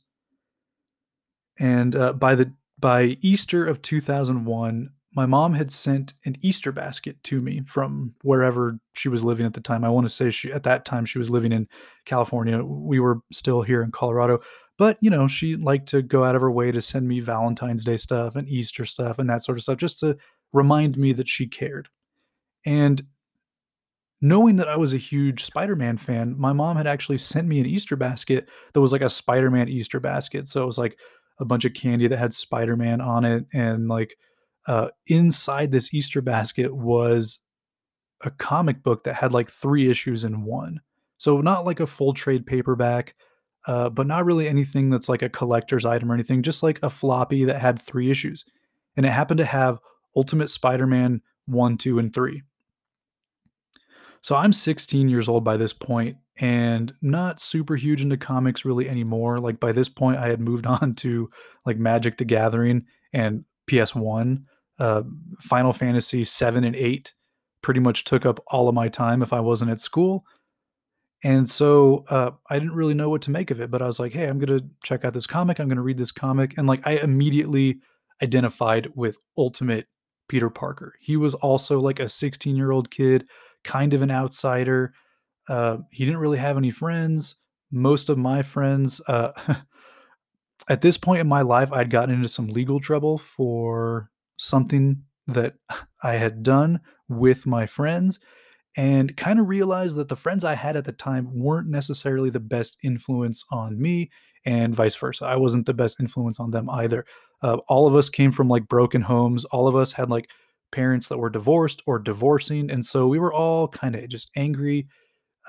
And 1.60 1.96
uh, 1.96 2.14
by 2.14 2.36
the 2.36 2.54
by 2.80 3.18
Easter 3.22 3.66
of 3.66 3.82
2001, 3.82 4.90
my 5.16 5.26
mom 5.26 5.54
had 5.54 5.72
sent 5.72 6.14
an 6.26 6.36
Easter 6.42 6.72
basket 6.72 7.22
to 7.24 7.40
me 7.42 7.64
from 7.66 8.14
wherever 8.22 8.78
she 8.94 9.10
was 9.10 9.24
living 9.24 9.48
at 9.48 9.54
the 9.54 9.62
time. 9.62 9.84
I 9.84 9.90
want 9.90 10.06
to 10.06 10.14
say 10.14 10.30
she 10.30 10.52
at 10.52 10.64
that 10.64 10.86
time 10.86 11.06
she 11.06 11.18
was 11.18 11.30
living 11.30 11.52
in 11.52 11.68
California. 12.06 12.64
We 12.64 13.00
were 13.00 13.22
still 13.32 13.64
here 13.64 13.82
in 13.82 13.92
Colorado, 13.92 14.40
but 14.78 14.98
you 15.02 15.10
know, 15.10 15.28
she 15.28 15.56
liked 15.56 15.88
to 15.90 16.02
go 16.02 16.24
out 16.24 16.36
of 16.36 16.42
her 16.42 16.52
way 16.52 16.72
to 16.72 16.82
send 16.82 17.08
me 17.08 17.20
Valentine's 17.20 17.84
Day 17.84 17.98
stuff 17.98 18.36
and 18.36 18.48
Easter 18.48 18.86
stuff 18.86 19.20
and 19.20 19.30
that 19.30 19.44
sort 19.44 19.58
of 19.58 19.64
stuff 19.64 19.78
just 19.78 20.00
to 20.00 20.18
remind 20.54 20.98
me 20.98 21.14
that 21.14 21.28
she 21.28 21.48
cared. 21.48 21.90
And 22.66 23.02
knowing 24.22 24.56
that 24.58 24.68
I 24.68 24.78
was 24.78 24.94
a 24.94 24.98
huge 24.98 25.44
Spider-Man 25.44 25.98
fan, 25.98 26.36
my 26.38 26.54
mom 26.54 26.78
had 26.78 26.88
actually 26.88 27.20
sent 27.20 27.48
me 27.48 27.60
an 27.60 27.66
Easter 27.66 27.96
basket 27.96 28.50
that 28.74 28.82
was 28.82 28.92
like 28.92 29.02
a 29.02 29.10
Spider-Man 29.10 29.70
Easter 29.70 30.00
basket. 30.00 30.48
So 30.48 30.64
it 30.64 30.68
was 30.68 30.78
like 30.78 30.98
a 31.40 31.46
bunch 31.46 31.66
of 31.66 31.74
candy 31.74 32.08
that 32.08 32.18
had 32.18 32.34
Spider-Man 32.34 33.00
on 33.02 33.26
it 33.26 33.46
and 33.54 33.88
like 33.88 34.18
uh, 34.68 34.90
inside 35.08 35.72
this 35.72 35.94
Easter 35.94 36.22
basket 36.22 36.76
was 36.76 37.40
a 38.22 38.32
comic 38.32 38.84
book 38.84 39.04
that 39.04 39.14
had 39.14 39.32
like 39.32 39.50
three 39.50 39.90
issues 39.90 40.24
in 40.24 40.44
one. 40.44 40.82
So 41.18 41.40
not 41.42 41.66
like 41.66 41.80
a 41.80 41.88
full 41.88 42.14
trade 42.14 42.46
paperback, 42.46 43.16
uh, 43.68 43.90
but 43.90 44.08
not 44.08 44.26
really 44.26 44.48
anything 44.48 44.90
that's 44.90 45.10
like 45.10 45.22
a 45.22 45.30
collector's 45.30 45.86
item 45.86 46.10
or 46.10 46.14
anything, 46.14 46.42
just 46.42 46.64
like 46.64 46.80
a 46.82 46.90
floppy 46.90 47.44
that 47.44 47.60
had 47.60 47.82
three 47.82 48.10
issues. 48.10 48.46
And 48.96 49.06
it 49.06 49.12
happened 49.12 49.38
to 49.40 49.46
have 49.46 49.80
Ultimate 50.16 50.50
Spider 50.50 50.88
Man 50.88 51.22
1, 51.46 51.78
2, 51.78 52.00
and 52.00 52.14
3. 52.14 52.42
So 54.22 54.36
I'm 54.36 54.54
16 54.54 55.10
years 55.10 55.30
old 55.30 55.44
by 55.44 55.58
this 55.58 55.74
point 55.74 56.18
and 56.40 56.94
not 57.02 57.40
super 57.40 57.76
huge 57.76 58.02
into 58.02 58.18
comics 58.18 58.66
really 58.66 58.90
anymore. 58.90 59.40
Like 59.40 59.60
by 59.60 59.72
this 59.72 59.90
point, 59.90 60.18
I 60.18 60.30
had 60.30 60.40
moved 60.40 60.66
on 60.82 60.96
to 60.96 61.30
like 61.66 61.78
Magic 61.78 62.18
the 62.18 62.26
Gathering 62.26 62.86
and 63.14 63.44
PS1. 63.70 64.44
Uh, 64.80 65.04
Final 65.42 65.74
Fantasy 65.74 66.24
7 66.24 66.64
and 66.64 66.76
8 66.76 67.14
pretty 67.62 67.80
much 67.80 68.04
took 68.04 68.26
up 68.26 68.40
all 68.48 68.70
of 68.70 68.76
my 68.76 68.88
time 68.88 69.22
if 69.22 69.34
I 69.34 69.40
wasn't 69.40 69.72
at 69.72 69.80
school. 69.80 70.24
And 71.24 71.50
so 71.50 72.06
uh, 72.10 72.32
I 72.50 72.60
didn't 72.60 72.76
really 72.76 72.94
know 72.94 73.10
what 73.10 73.24
to 73.24 73.32
make 73.32 73.50
of 73.50 73.60
it, 73.60 73.72
but 73.72 73.82
I 73.82 73.88
was 73.88 74.00
like, 74.00 74.14
hey, 74.14 74.26
I'm 74.28 74.40
going 74.40 74.60
to 74.60 74.66
check 74.84 75.04
out 75.04 75.14
this 75.14 75.28
comic. 75.28 75.60
I'm 75.60 75.68
going 75.68 75.78
to 75.78 75.82
read 75.82 75.98
this 75.98 76.12
comic. 76.12 76.54
And 76.58 76.68
like, 76.68 76.86
I 76.86 76.98
immediately 76.98 77.80
identified 78.22 78.92
with 78.96 79.18
Ultimate 79.38 79.88
Peter 80.28 80.50
Parker. 80.50 80.94
He 81.00 81.18
was 81.18 81.34
also 81.34 81.80
like 81.80 82.00
a 82.00 82.10
16 82.10 82.56
year 82.56 82.72
old 82.72 82.92
kid, 82.92 83.28
kind 83.64 83.94
of 83.94 84.02
an 84.02 84.12
outsider. 84.12 84.94
Uh, 85.50 85.78
he 85.92 86.06
didn't 86.06 86.20
really 86.20 86.38
have 86.38 86.58
any 86.58 86.72
friends. 86.72 87.36
Most 87.72 88.10
of 88.10 88.18
my 88.18 88.44
friends, 88.44 89.02
uh, 89.08 89.32
at 90.70 90.82
this 90.82 90.98
point 90.98 91.22
in 91.22 91.28
my 91.28 91.42
life, 91.42 91.72
I'd 91.72 91.90
gotten 91.90 92.14
into 92.14 92.28
some 92.28 92.48
legal 92.48 92.80
trouble 92.80 93.18
for 93.18 94.10
something 94.38 95.04
that 95.28 95.56
I 96.04 96.14
had 96.14 96.44
done 96.44 96.82
with 97.10 97.46
my 97.48 97.66
friends 97.66 98.20
and 98.78 99.18
kind 99.18 99.40
of 99.40 99.50
realized 99.50 99.98
that 99.98 100.08
the 100.08 100.16
friends 100.16 100.44
I 100.44 100.54
had 100.54 100.78
at 100.78 100.86
the 100.86 100.92
time 100.94 101.30
weren't 101.34 101.68
necessarily 101.68 102.30
the 102.30 102.40
best 102.40 102.78
influence 102.84 103.44
on 103.52 103.82
me, 103.82 104.12
and 104.46 104.76
vice 104.76 104.96
versa. 104.96 105.26
I 105.26 105.36
wasn't 105.36 105.66
the 105.66 105.74
best 105.74 106.00
influence 106.00 106.40
on 106.40 106.52
them 106.52 106.70
either. 106.70 107.06
Uh, 107.42 107.58
all 107.68 107.88
of 107.88 107.96
us 107.96 108.10
came 108.10 108.32
from 108.32 108.48
like 108.48 108.68
broken 108.68 109.02
homes. 109.02 109.44
All 109.46 109.68
of 109.68 109.76
us 109.76 109.92
had 109.92 110.10
like 110.10 110.30
parents 110.72 111.10
that 111.10 111.18
were 111.18 111.30
divorced 111.30 111.82
or 111.88 111.98
divorcing, 111.98 112.72
and 112.72 112.86
so 112.86 113.08
we 113.08 113.20
were 113.20 113.34
all 113.34 113.68
kind 113.68 113.96
of 113.96 114.08
just 114.08 114.30
angry 114.36 114.88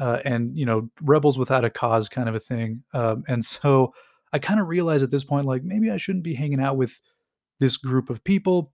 uh, 0.01 0.21
and 0.25 0.57
you 0.57 0.65
know 0.65 0.89
rebels 1.03 1.39
without 1.39 1.65
a 1.65 1.71
cause 1.71 2.09
kind 2.09 2.29
of 2.29 2.35
a 2.35 2.41
thing. 2.41 2.83
Um, 2.95 3.23
and 3.29 3.45
so 3.45 3.93
I 4.33 4.39
kind 4.39 4.59
of 4.59 4.69
realized 4.69 5.05
at 5.05 5.11
this 5.11 5.25
point, 5.25 5.47
like 5.47 5.63
maybe 5.63 5.91
I 5.91 5.99
shouldn't 5.99 6.25
be 6.25 6.35
hanging 6.35 6.61
out 6.61 6.77
with 6.77 6.99
this 7.61 7.77
group 7.77 8.09
of 8.09 8.25
people. 8.25 8.73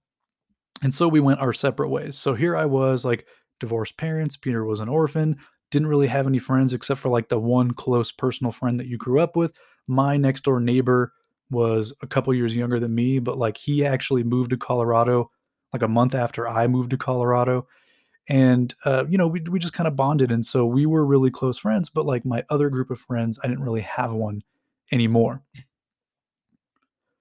And 0.82 0.92
so 0.92 1.08
we 1.08 1.20
went 1.20 1.40
our 1.40 1.52
separate 1.52 1.88
ways. 1.88 2.16
So 2.16 2.34
here 2.34 2.56
I 2.56 2.66
was 2.66 3.04
like 3.04 3.26
divorced 3.60 3.96
parents. 3.96 4.36
Peter 4.36 4.64
was 4.64 4.80
an 4.80 4.88
orphan, 4.88 5.36
didn't 5.70 5.88
really 5.88 6.06
have 6.06 6.26
any 6.26 6.38
friends 6.38 6.72
except 6.72 7.00
for 7.00 7.08
like 7.08 7.28
the 7.28 7.38
one 7.38 7.72
close 7.72 8.12
personal 8.12 8.52
friend 8.52 8.78
that 8.78 8.86
you 8.86 8.96
grew 8.96 9.20
up 9.20 9.36
with. 9.36 9.52
My 9.86 10.16
next 10.16 10.42
door 10.44 10.60
neighbor 10.60 11.12
was 11.50 11.94
a 12.02 12.06
couple 12.06 12.32
years 12.34 12.56
younger 12.56 12.80
than 12.80 12.94
me, 12.94 13.18
but 13.18 13.38
like 13.38 13.56
he 13.56 13.84
actually 13.84 14.22
moved 14.22 14.50
to 14.50 14.56
Colorado 14.56 15.30
like 15.72 15.82
a 15.82 15.88
month 15.88 16.14
after 16.14 16.48
I 16.48 16.66
moved 16.66 16.90
to 16.90 16.96
Colorado. 16.96 17.66
And, 18.28 18.74
uh, 18.84 19.04
you 19.08 19.18
know, 19.18 19.26
we, 19.26 19.40
we 19.40 19.58
just 19.58 19.74
kind 19.74 19.86
of 19.86 19.96
bonded. 19.96 20.30
And 20.30 20.44
so 20.44 20.64
we 20.64 20.86
were 20.86 21.04
really 21.04 21.30
close 21.30 21.58
friends, 21.58 21.90
but 21.90 22.06
like 22.06 22.24
my 22.24 22.44
other 22.48 22.70
group 22.70 22.90
of 22.90 23.00
friends, 23.00 23.38
I 23.42 23.48
didn't 23.48 23.64
really 23.64 23.82
have 23.82 24.12
one 24.12 24.42
anymore. 24.92 25.42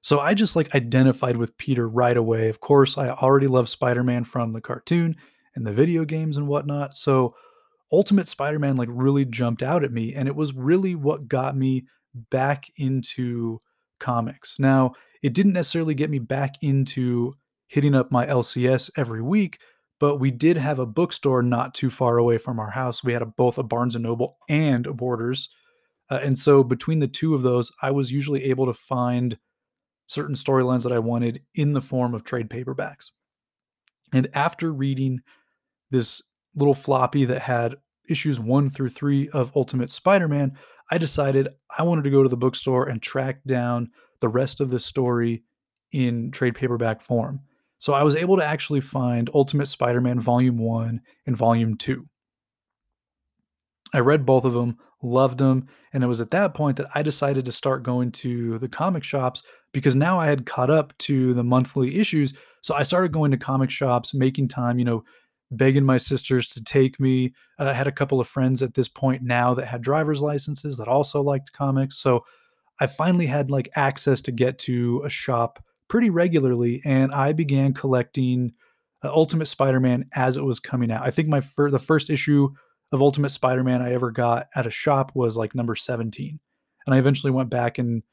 So 0.01 0.19
I 0.19 0.33
just 0.33 0.55
like 0.55 0.73
identified 0.75 1.37
with 1.37 1.57
Peter 1.57 1.87
right 1.87 2.15
away. 2.15 2.49
Of 2.49 2.59
course, 2.59 2.97
I 2.97 3.09
already 3.09 3.47
love 3.47 3.69
Spider 3.69 4.03
Man 4.03 4.25
from 4.25 4.53
the 4.53 4.61
cartoon 4.61 5.15
and 5.55 5.65
the 5.65 5.73
video 5.73 6.05
games 6.05 6.37
and 6.37 6.47
whatnot. 6.47 6.95
So 6.95 7.35
Ultimate 7.91 8.27
Spider-Man 8.27 8.75
like 8.75 8.89
really 8.91 9.25
jumped 9.25 9.61
out 9.61 9.83
at 9.83 9.91
me 9.91 10.15
and 10.15 10.27
it 10.27 10.35
was 10.35 10.53
really 10.53 10.95
what 10.95 11.27
got 11.27 11.55
me 11.55 11.85
back 12.29 12.65
into 12.77 13.61
comics. 13.99 14.55
Now, 14.59 14.93
it 15.21 15.33
didn't 15.33 15.53
necessarily 15.53 15.93
get 15.93 16.09
me 16.09 16.19
back 16.19 16.55
into 16.61 17.33
hitting 17.67 17.95
up 17.95 18.11
my 18.11 18.25
LCS 18.25 18.89
every 18.97 19.21
week, 19.21 19.59
but 19.99 20.17
we 20.17 20.31
did 20.31 20.57
have 20.57 20.79
a 20.79 20.85
bookstore 20.85 21.41
not 21.41 21.73
too 21.73 21.89
far 21.89 22.17
away 22.17 22.37
from 22.37 22.59
our 22.59 22.69
house. 22.69 23.03
We 23.03 23.13
had 23.13 23.21
a, 23.21 23.25
both 23.25 23.57
a 23.57 23.63
Barnes 23.63 23.95
and 23.95 24.03
Noble 24.03 24.37
and 24.49 24.85
a 24.85 24.93
Borders. 24.93 25.49
Uh, 26.09 26.19
and 26.21 26.37
so 26.37 26.63
between 26.63 26.99
the 26.99 27.07
two 27.07 27.33
of 27.33 27.41
those, 27.41 27.71
I 27.81 27.91
was 27.91 28.11
usually 28.11 28.43
able 28.45 28.65
to 28.65 28.73
find 28.73 29.37
certain 30.07 30.35
storylines 30.35 30.83
that 30.83 30.91
I 30.91 30.99
wanted 30.99 31.41
in 31.55 31.73
the 31.73 31.81
form 31.81 32.13
of 32.13 32.23
trade 32.23 32.49
paperbacks. 32.49 33.11
And 34.11 34.29
after 34.33 34.73
reading 34.73 35.21
this 35.93 36.21
little 36.55 36.73
floppy 36.73 37.23
that 37.23 37.41
had 37.41 37.75
issues 38.09 38.39
one 38.39 38.69
through 38.69 38.89
three 38.89 39.29
of 39.29 39.51
Ultimate 39.55 39.89
Spider 39.89 40.27
Man, 40.27 40.57
I 40.91 40.97
decided 40.97 41.47
I 41.77 41.83
wanted 41.83 42.03
to 42.03 42.09
go 42.09 42.23
to 42.23 42.29
the 42.29 42.35
bookstore 42.35 42.89
and 42.89 43.01
track 43.01 43.43
down 43.45 43.91
the 44.19 44.27
rest 44.27 44.59
of 44.59 44.71
the 44.71 44.79
story 44.79 45.43
in 45.91 46.31
trade 46.31 46.55
paperback 46.55 47.01
form. 47.01 47.39
So 47.77 47.93
I 47.93 48.03
was 48.03 48.15
able 48.15 48.37
to 48.37 48.43
actually 48.43 48.81
find 48.81 49.29
Ultimate 49.33 49.67
Spider 49.67 50.01
Man 50.01 50.19
Volume 50.19 50.57
1 50.57 50.99
and 51.27 51.37
Volume 51.37 51.77
2. 51.77 52.03
I 53.93 53.99
read 53.99 54.25
both 54.25 54.45
of 54.45 54.53
them, 54.53 54.77
loved 55.03 55.37
them, 55.37 55.65
and 55.93 56.03
it 56.03 56.07
was 56.07 56.21
at 56.21 56.31
that 56.31 56.55
point 56.55 56.77
that 56.77 56.87
I 56.95 57.03
decided 57.03 57.45
to 57.45 57.51
start 57.51 57.83
going 57.83 58.11
to 58.13 58.57
the 58.57 58.67
comic 58.67 59.03
shops 59.03 59.43
because 59.73 59.95
now 59.95 60.19
I 60.19 60.27
had 60.27 60.45
caught 60.47 60.71
up 60.71 60.97
to 60.99 61.33
the 61.33 61.43
monthly 61.43 61.99
issues. 61.99 62.33
So 62.61 62.73
I 62.73 62.83
started 62.83 63.11
going 63.11 63.31
to 63.31 63.37
comic 63.37 63.69
shops, 63.69 64.13
making 64.13 64.47
time, 64.47 64.79
you 64.79 64.85
know, 64.85 65.03
begging 65.57 65.85
my 65.85 65.97
sisters 65.97 66.47
to 66.49 66.63
take 66.63 66.99
me. 66.99 67.33
Uh, 67.59 67.65
I 67.65 67.73
had 67.73 67.87
a 67.87 67.91
couple 67.91 68.19
of 68.19 68.27
friends 68.27 68.61
at 68.61 68.73
this 68.73 68.87
point 68.87 69.21
now 69.21 69.53
that 69.53 69.67
had 69.67 69.81
driver's 69.81 70.21
licenses 70.21 70.77
that 70.77 70.87
also 70.87 71.21
liked 71.21 71.53
comics. 71.53 71.97
So 71.97 72.25
I 72.79 72.87
finally 72.87 73.27
had 73.27 73.51
like 73.51 73.69
access 73.75 74.21
to 74.21 74.31
get 74.31 74.59
to 74.59 75.01
a 75.05 75.09
shop 75.09 75.63
pretty 75.87 76.09
regularly, 76.09 76.81
and 76.85 77.13
I 77.13 77.33
began 77.33 77.73
collecting 77.73 78.53
uh, 79.03 79.11
Ultimate 79.11 79.47
Spider-Man 79.47 80.05
as 80.13 80.37
it 80.37 80.43
was 80.43 80.59
coming 80.59 80.91
out. 80.91 81.05
I 81.05 81.11
think 81.11 81.27
my 81.27 81.41
fir- 81.41 81.71
the 81.71 81.79
first 81.79 82.09
issue 82.09 82.49
of 82.91 83.01
Ultimate 83.01 83.29
Spider-Man 83.29 83.81
I 83.81 83.93
ever 83.93 84.11
got 84.11 84.47
at 84.55 84.67
a 84.67 84.71
shop 84.71 85.11
was 85.13 85.35
like 85.35 85.55
number 85.55 85.75
17. 85.75 86.39
And 86.85 86.95
I 86.95 86.97
eventually 86.97 87.31
went 87.31 87.49
back 87.49 87.77
and 87.77 88.03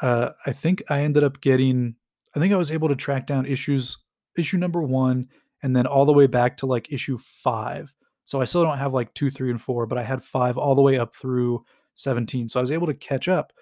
uh, 0.00 0.30
I 0.46 0.52
think 0.52 0.82
I 0.88 1.02
ended 1.02 1.24
up 1.24 1.40
getting 1.40 1.96
I 2.34 2.40
think 2.40 2.52
I 2.52 2.56
was 2.56 2.70
able 2.70 2.88
to 2.88 2.96
track 2.96 3.26
down 3.26 3.46
issues 3.46 3.96
issue 4.36 4.56
number 4.56 4.82
1 4.82 5.28
and 5.62 5.74
then 5.74 5.86
all 5.86 6.04
the 6.04 6.12
way 6.12 6.26
back 6.26 6.56
to 6.58 6.66
like 6.66 6.92
issue 6.92 7.18
5. 7.18 7.94
So 8.24 8.40
I 8.40 8.44
still 8.44 8.62
don't 8.62 8.78
have 8.78 8.92
like 8.92 9.12
2, 9.14 9.30
3 9.30 9.50
and 9.50 9.60
4, 9.60 9.86
but 9.86 9.98
I 9.98 10.02
had 10.02 10.22
5 10.22 10.58
all 10.58 10.74
the 10.74 10.82
way 10.82 10.98
up 10.98 11.14
through 11.14 11.62
17. 11.94 12.48
So 12.48 12.60
I 12.60 12.62
was 12.62 12.70
able 12.70 12.86
to 12.86 12.94
catch 12.94 13.28
up. 13.28 13.52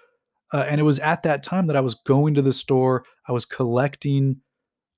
Uh, 0.53 0.65
and 0.67 0.81
it 0.81 0.83
was 0.83 0.99
at 0.99 1.23
that 1.23 1.43
time 1.43 1.67
that 1.67 1.75
I 1.75 1.81
was 1.81 1.95
going 1.95 2.33
to 2.33 2.41
the 2.41 2.53
store, 2.53 3.05
I 3.27 3.31
was 3.31 3.45
collecting 3.45 4.41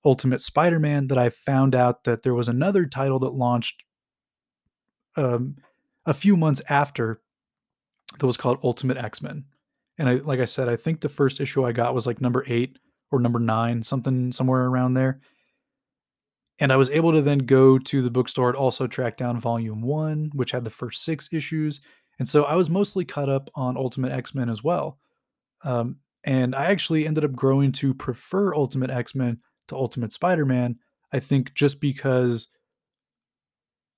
Ultimate 0.05 0.41
Spider-Man 0.41 1.07
that 1.07 1.17
I 1.17 1.29
found 1.29 1.75
out 1.75 2.03
that 2.03 2.23
there 2.23 2.33
was 2.33 2.49
another 2.49 2.85
title 2.85 3.19
that 3.19 3.35
launched 3.35 3.83
um, 5.15 5.55
a 6.05 6.13
few 6.13 6.35
months 6.35 6.61
after 6.69 7.21
that 8.19 8.25
was 8.25 8.37
called 8.37 8.59
Ultimate 8.63 8.97
X-Men. 8.97 9.45
And 9.97 10.09
I 10.09 10.13
like 10.15 10.39
I 10.39 10.45
said, 10.45 10.69
I 10.69 10.75
think 10.75 11.01
the 11.01 11.09
first 11.09 11.39
issue 11.39 11.65
I 11.65 11.71
got 11.71 11.93
was 11.93 12.07
like 12.07 12.19
number 12.19 12.43
8 12.47 12.77
or 13.11 13.19
number 13.19 13.39
9, 13.39 13.83
something 13.83 14.31
somewhere 14.31 14.65
around 14.65 14.95
there. 14.95 15.21
And 16.59 16.71
I 16.71 16.75
was 16.75 16.89
able 16.91 17.11
to 17.13 17.21
then 17.21 17.39
go 17.39 17.79
to 17.79 18.01
the 18.01 18.11
bookstore 18.11 18.49
and 18.49 18.57
also 18.57 18.87
track 18.87 19.17
down 19.17 19.39
volume 19.39 19.81
1, 19.81 20.31
which 20.33 20.51
had 20.51 20.63
the 20.63 20.69
first 20.69 21.03
6 21.03 21.29
issues. 21.31 21.81
And 22.19 22.27
so 22.27 22.43
I 22.43 22.55
was 22.55 22.69
mostly 22.69 23.05
caught 23.05 23.29
up 23.29 23.49
on 23.55 23.77
Ultimate 23.77 24.11
X-Men 24.11 24.49
as 24.49 24.63
well. 24.63 24.99
Um, 25.63 25.97
and 26.23 26.55
I 26.55 26.65
actually 26.65 27.07
ended 27.07 27.25
up 27.25 27.33
growing 27.33 27.71
to 27.73 27.93
prefer 27.93 28.53
Ultimate 28.53 28.89
X-Men 28.89 29.39
to 29.67 29.75
Ultimate 29.75 30.13
Spider-Man, 30.13 30.77
I 31.11 31.19
think 31.19 31.53
just 31.53 31.81
because 31.81 32.47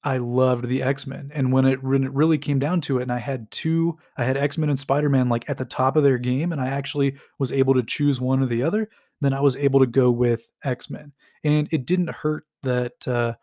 I 0.03 0.17
loved 0.17 0.67
the 0.67 0.83
X-Men. 0.83 1.31
And 1.33 1.51
when 1.51 1.65
it, 1.65 1.83
when 1.83 2.03
it 2.03 2.13
really 2.13 2.37
came 2.37 2.59
down 2.59 2.81
to 2.81 2.99
it, 2.99 3.03
and 3.03 3.11
I 3.11 3.19
had 3.19 3.49
two, 3.51 3.97
I 4.17 4.23
had 4.23 4.37
X-Men 4.37 4.69
and 4.69 4.79
Spider-Man 4.79 5.29
like 5.29 5.49
at 5.49 5.57
the 5.57 5.65
top 5.65 5.97
of 5.97 6.03
their 6.03 6.19
game, 6.19 6.51
and 6.51 6.61
I 6.61 6.67
actually 6.67 7.17
was 7.39 7.51
able 7.51 7.73
to 7.73 7.83
choose 7.83 8.21
one 8.21 8.41
or 8.41 8.45
the 8.45 8.63
other, 8.63 8.89
then 9.21 9.33
I 9.33 9.41
was 9.41 9.57
able 9.57 9.79
to 9.79 9.87
go 9.87 10.11
with 10.11 10.51
X-Men. 10.63 11.11
And 11.45 11.69
it 11.71 11.85
didn't 11.85 12.09
hurt 12.09 12.43
that 12.63 13.07
uh, 13.07 13.35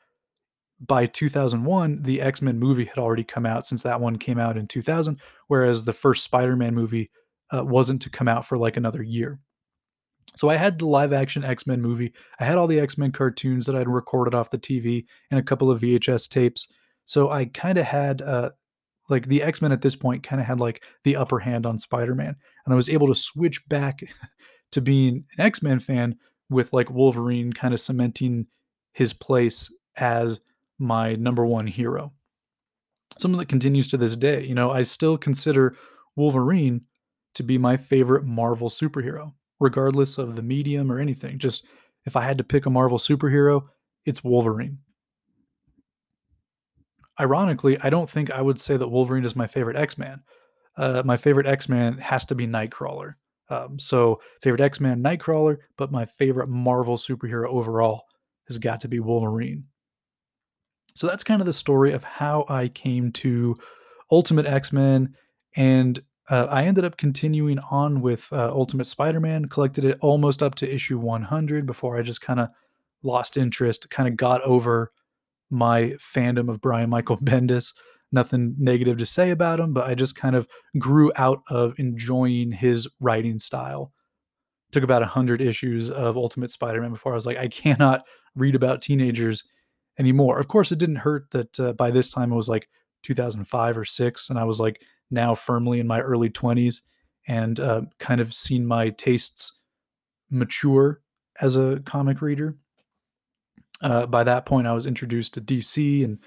by 0.80 1.06
2001, 1.06 2.02
the 2.02 2.20
X 2.20 2.42
Men 2.42 2.58
movie 2.58 2.84
had 2.84 2.98
already 2.98 3.24
come 3.24 3.46
out 3.46 3.64
since 3.64 3.82
that 3.82 4.00
one 4.00 4.18
came 4.18 4.38
out 4.38 4.58
in 4.58 4.66
2000, 4.66 5.18
whereas 5.46 5.84
the 5.84 5.92
first 5.92 6.24
Spider 6.24 6.56
Man 6.56 6.74
movie 6.74 7.10
uh, 7.50 7.64
wasn't 7.64 8.02
to 8.02 8.10
come 8.10 8.28
out 8.28 8.44
for 8.44 8.58
like 8.58 8.76
another 8.76 9.02
year. 9.02 9.38
So 10.34 10.48
I 10.48 10.56
had 10.56 10.78
the 10.78 10.86
live 10.86 11.12
action 11.12 11.44
X 11.44 11.66
Men 11.66 11.80
movie. 11.80 12.12
I 12.40 12.44
had 12.44 12.58
all 12.58 12.66
the 12.66 12.80
X 12.80 12.98
Men 12.98 13.12
cartoons 13.12 13.66
that 13.66 13.76
I'd 13.76 13.88
recorded 13.88 14.34
off 14.34 14.50
the 14.50 14.58
TV 14.58 15.04
and 15.30 15.38
a 15.38 15.44
couple 15.44 15.70
of 15.70 15.80
VHS 15.80 16.28
tapes. 16.28 16.68
So 17.04 17.30
I 17.30 17.44
kind 17.46 17.78
of 17.78 17.84
had 17.84 18.20
uh, 18.20 18.50
like 19.08 19.26
the 19.26 19.42
X 19.42 19.62
Men 19.62 19.70
at 19.70 19.82
this 19.82 19.94
point 19.94 20.24
kind 20.24 20.40
of 20.40 20.46
had 20.48 20.58
like 20.58 20.82
the 21.04 21.16
upper 21.16 21.38
hand 21.38 21.66
on 21.66 21.78
Spider 21.78 22.14
Man, 22.14 22.34
and 22.64 22.72
I 22.72 22.76
was 22.76 22.90
able 22.90 23.06
to 23.06 23.14
switch 23.14 23.66
back 23.68 24.00
to 24.72 24.80
being 24.80 25.24
an 25.38 25.44
X 25.44 25.62
Men 25.62 25.78
fan 25.78 26.16
with 26.52 26.72
like 26.72 26.90
Wolverine 26.90 27.52
kind 27.52 27.74
of 27.74 27.80
cementing 27.80 28.46
his 28.92 29.12
place 29.12 29.72
as 29.96 30.40
my 30.78 31.14
number 31.14 31.44
one 31.44 31.66
hero. 31.66 32.12
Something 33.18 33.38
that 33.38 33.48
continues 33.48 33.88
to 33.88 33.96
this 33.96 34.16
day. 34.16 34.44
You 34.44 34.54
know, 34.54 34.70
I 34.70 34.82
still 34.82 35.18
consider 35.18 35.76
Wolverine 36.16 36.82
to 37.34 37.42
be 37.42 37.58
my 37.58 37.76
favorite 37.76 38.24
Marvel 38.24 38.68
superhero 38.68 39.32
regardless 39.62 40.18
of 40.18 40.34
the 40.34 40.42
medium 40.42 40.90
or 40.90 40.98
anything. 40.98 41.38
Just 41.38 41.64
if 42.04 42.16
I 42.16 42.22
had 42.22 42.36
to 42.38 42.44
pick 42.44 42.66
a 42.66 42.70
Marvel 42.70 42.98
superhero, 42.98 43.62
it's 44.04 44.24
Wolverine. 44.24 44.78
Ironically, 47.20 47.78
I 47.80 47.88
don't 47.88 48.10
think 48.10 48.30
I 48.30 48.42
would 48.42 48.58
say 48.58 48.76
that 48.76 48.88
Wolverine 48.88 49.24
is 49.24 49.36
my 49.36 49.46
favorite 49.46 49.76
X 49.76 49.96
Man. 49.96 50.22
Uh, 50.76 51.02
my 51.04 51.16
favorite 51.16 51.46
X 51.46 51.68
Man 51.68 51.98
has 51.98 52.24
to 52.26 52.34
be 52.34 52.46
Nightcrawler. 52.46 53.12
Um, 53.48 53.78
so, 53.78 54.20
favorite 54.40 54.60
X 54.60 54.80
Man, 54.80 55.02
Nightcrawler, 55.02 55.58
but 55.76 55.92
my 55.92 56.06
favorite 56.06 56.48
Marvel 56.48 56.96
superhero 56.96 57.46
overall 57.46 58.04
has 58.48 58.58
got 58.58 58.80
to 58.82 58.88
be 58.88 59.00
Wolverine. 59.00 59.64
So, 60.94 61.06
that's 61.06 61.24
kind 61.24 61.40
of 61.40 61.46
the 61.46 61.52
story 61.52 61.92
of 61.92 62.04
how 62.04 62.46
I 62.48 62.68
came 62.68 63.12
to 63.12 63.58
Ultimate 64.10 64.46
X 64.46 64.72
Men 64.72 65.14
and 65.54 66.02
uh, 66.30 66.46
I 66.48 66.64
ended 66.64 66.84
up 66.84 66.96
continuing 66.96 67.58
on 67.70 68.00
with 68.00 68.32
uh, 68.32 68.50
Ultimate 68.50 68.86
Spider-Man, 68.86 69.46
collected 69.46 69.84
it 69.84 69.98
almost 70.00 70.42
up 70.42 70.54
to 70.56 70.72
issue 70.72 70.98
100 70.98 71.66
before 71.66 71.98
I 71.98 72.02
just 72.02 72.20
kind 72.20 72.40
of 72.40 72.48
lost 73.02 73.36
interest, 73.36 73.90
kind 73.90 74.08
of 74.08 74.16
got 74.16 74.40
over 74.42 74.90
my 75.50 75.94
fandom 75.98 76.48
of 76.48 76.60
Brian 76.60 76.90
Michael 76.90 77.16
Bendis. 77.22 77.72
Nothing 78.12 78.54
negative 78.58 78.98
to 78.98 79.06
say 79.06 79.30
about 79.30 79.58
him, 79.58 79.72
but 79.72 79.88
I 79.88 79.94
just 79.94 80.14
kind 80.14 80.36
of 80.36 80.46
grew 80.78 81.10
out 81.16 81.42
of 81.48 81.74
enjoying 81.78 82.52
his 82.52 82.86
writing 83.00 83.38
style. 83.38 83.92
Took 84.70 84.84
about 84.84 85.02
100 85.02 85.40
issues 85.40 85.90
of 85.90 86.16
Ultimate 86.16 86.50
Spider-Man 86.50 86.92
before 86.92 87.12
I 87.12 87.14
was 87.14 87.26
like, 87.26 87.38
I 87.38 87.48
cannot 87.48 88.04
read 88.34 88.54
about 88.54 88.82
teenagers 88.82 89.44
anymore. 89.98 90.38
Of 90.38 90.48
course, 90.48 90.72
it 90.72 90.78
didn't 90.78 90.96
hurt 90.96 91.30
that 91.30 91.58
uh, 91.58 91.72
by 91.72 91.90
this 91.90 92.10
time 92.10 92.32
it 92.32 92.36
was 92.36 92.48
like 92.48 92.68
2005 93.02 93.78
or 93.78 93.84
6 93.84 94.30
and 94.30 94.38
I 94.38 94.44
was 94.44 94.60
like 94.60 94.82
now 95.10 95.34
firmly 95.34 95.80
in 95.80 95.86
my 95.86 96.00
early 96.00 96.30
20s 96.30 96.80
and 97.26 97.60
uh, 97.60 97.82
kind 97.98 98.20
of 98.20 98.34
seen 98.34 98.66
my 98.66 98.90
tastes 98.90 99.52
mature 100.30 101.00
as 101.40 101.56
a 101.56 101.80
comic 101.84 102.20
reader. 102.20 102.56
Uh, 103.80 104.06
by 104.06 104.24
that 104.24 104.46
point, 104.46 104.66
I 104.66 104.72
was 104.72 104.86
introduced 104.86 105.34
to 105.34 105.40
DC 105.40 106.04
and 106.04 106.18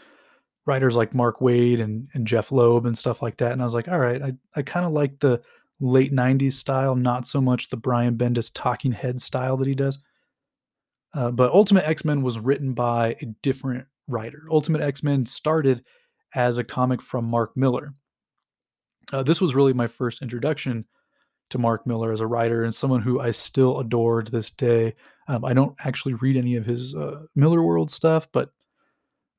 writers 0.65 0.95
like 0.95 1.13
Mark 1.13 1.39
Waid 1.39 1.81
and, 1.81 2.07
and 2.13 2.25
Jeph 2.25 2.51
Loeb 2.51 2.85
and 2.85 2.97
stuff 2.97 3.21
like 3.21 3.37
that. 3.37 3.51
And 3.51 3.61
I 3.61 3.65
was 3.65 3.73
like, 3.73 3.87
all 3.87 3.99
right, 3.99 4.21
I, 4.21 4.33
I 4.55 4.61
kind 4.61 4.85
of 4.85 4.91
like 4.91 5.19
the 5.19 5.41
late 5.79 6.13
90s 6.13 6.53
style, 6.53 6.95
not 6.95 7.27
so 7.27 7.39
much 7.39 7.69
the 7.69 7.77
Brian 7.77 8.17
Bendis 8.17 8.51
talking 8.53 8.91
head 8.91 9.21
style 9.21 9.57
that 9.57 9.67
he 9.67 9.75
does. 9.75 9.99
Uh, 11.13 11.31
but 11.31 11.53
Ultimate 11.53 11.87
X 11.87 12.03
Men 12.03 12.23
was 12.23 12.39
written 12.39 12.73
by 12.73 13.15
a 13.21 13.25
different 13.41 13.85
writer. 14.07 14.43
Ultimate 14.51 14.81
X 14.81 15.01
Men 15.01 15.25
started 15.25 15.83
as 16.33 16.57
a 16.57 16.63
comic 16.63 17.01
from 17.01 17.25
Mark 17.25 17.55
Millar. 17.55 17.93
Uh, 19.13 19.23
this 19.23 19.39
was 19.39 19.55
really 19.55 19.71
my 19.71 19.87
first 19.87 20.21
introduction 20.21 20.85
to 21.51 21.57
Mark 21.57 21.85
Millar 21.85 22.11
as 22.11 22.19
a 22.19 22.27
writer 22.27 22.63
and 22.63 22.73
someone 22.73 23.01
who 23.01 23.19
I 23.19 23.31
still 23.31 23.79
adore 23.79 24.23
to 24.23 24.31
this 24.31 24.49
day. 24.49 24.95
Um, 25.27 25.45
I 25.45 25.53
don't 25.53 25.75
actually 25.79 26.15
read 26.15 26.37
any 26.37 26.55
of 26.55 26.65
his 26.65 26.95
uh, 26.95 27.21
Millarworld 27.37 27.89
stuff, 27.89 28.27
but 28.31 28.49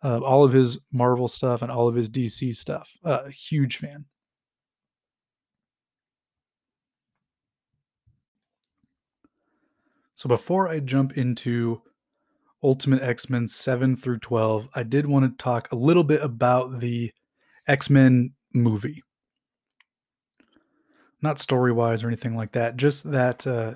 uh, 0.06 0.20
all 0.20 0.44
of 0.44 0.52
his 0.52 0.78
Marvel 0.92 1.26
stuff 1.26 1.62
and 1.62 1.70
all 1.70 1.88
of 1.88 1.96
his 1.96 2.08
DC 2.08 2.54
stuff. 2.54 2.92
Uh, 3.04 3.24
huge 3.24 3.78
fan. 3.78 4.04
So 10.14 10.28
before 10.28 10.68
I 10.68 10.78
jump 10.78 11.18
into 11.18 11.82
Ultimate 12.62 13.02
X 13.02 13.28
Men 13.28 13.48
7 13.48 13.96
through 13.96 14.20
12, 14.20 14.68
I 14.74 14.84
did 14.84 15.06
want 15.06 15.24
to 15.24 15.42
talk 15.42 15.70
a 15.72 15.76
little 15.76 16.04
bit 16.04 16.22
about 16.22 16.78
the 16.78 17.12
X 17.66 17.90
Men 17.90 18.34
movie 18.54 19.02
not 21.22 21.38
story 21.38 21.72
wise 21.72 22.04
or 22.04 22.06
anything 22.06 22.36
like 22.36 22.52
that. 22.52 22.76
Just 22.76 23.10
that 23.10 23.46
uh, 23.46 23.74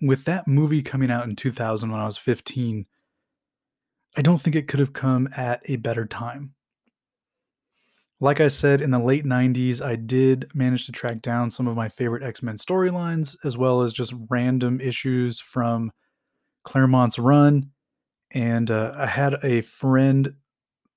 with 0.00 0.24
that 0.24 0.46
movie 0.46 0.82
coming 0.82 1.10
out 1.10 1.26
in 1.26 1.36
2000 1.36 1.90
when 1.90 2.00
I 2.00 2.06
was 2.06 2.16
15, 2.16 2.86
I 4.16 4.22
don't 4.22 4.40
think 4.40 4.56
it 4.56 4.68
could 4.68 4.80
have 4.80 4.92
come 4.92 5.28
at 5.36 5.62
a 5.66 5.76
better 5.76 6.06
time. 6.06 6.54
Like 8.20 8.40
I 8.40 8.48
said, 8.48 8.80
in 8.80 8.90
the 8.90 8.98
late 8.98 9.24
90s, 9.24 9.80
I 9.80 9.94
did 9.94 10.50
manage 10.52 10.86
to 10.86 10.92
track 10.92 11.22
down 11.22 11.50
some 11.50 11.68
of 11.68 11.76
my 11.76 11.88
favorite 11.88 12.24
X 12.24 12.42
Men 12.42 12.56
storylines, 12.56 13.36
as 13.44 13.56
well 13.56 13.82
as 13.82 13.92
just 13.92 14.12
random 14.28 14.80
issues 14.80 15.40
from 15.40 15.92
Claremont's 16.64 17.18
run. 17.18 17.70
And 18.32 18.70
uh, 18.70 18.94
I 18.96 19.06
had 19.06 19.36
a 19.44 19.60
friend 19.60 20.34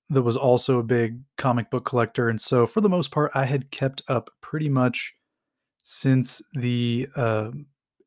that 0.09 0.23
was 0.23 0.35
also 0.35 0.79
a 0.79 0.83
big 0.83 1.21
comic 1.37 1.69
book 1.69 1.85
collector. 1.85 2.27
And 2.27 2.41
so, 2.41 2.65
for 2.65 2.81
the 2.81 2.89
most 2.89 3.11
part, 3.11 3.31
I 3.35 3.45
had 3.45 3.69
kept 3.69 4.01
up 4.07 4.31
pretty 4.41 4.67
much 4.67 5.13
since 5.83 6.41
the 6.53 7.07
uh, 7.15 7.51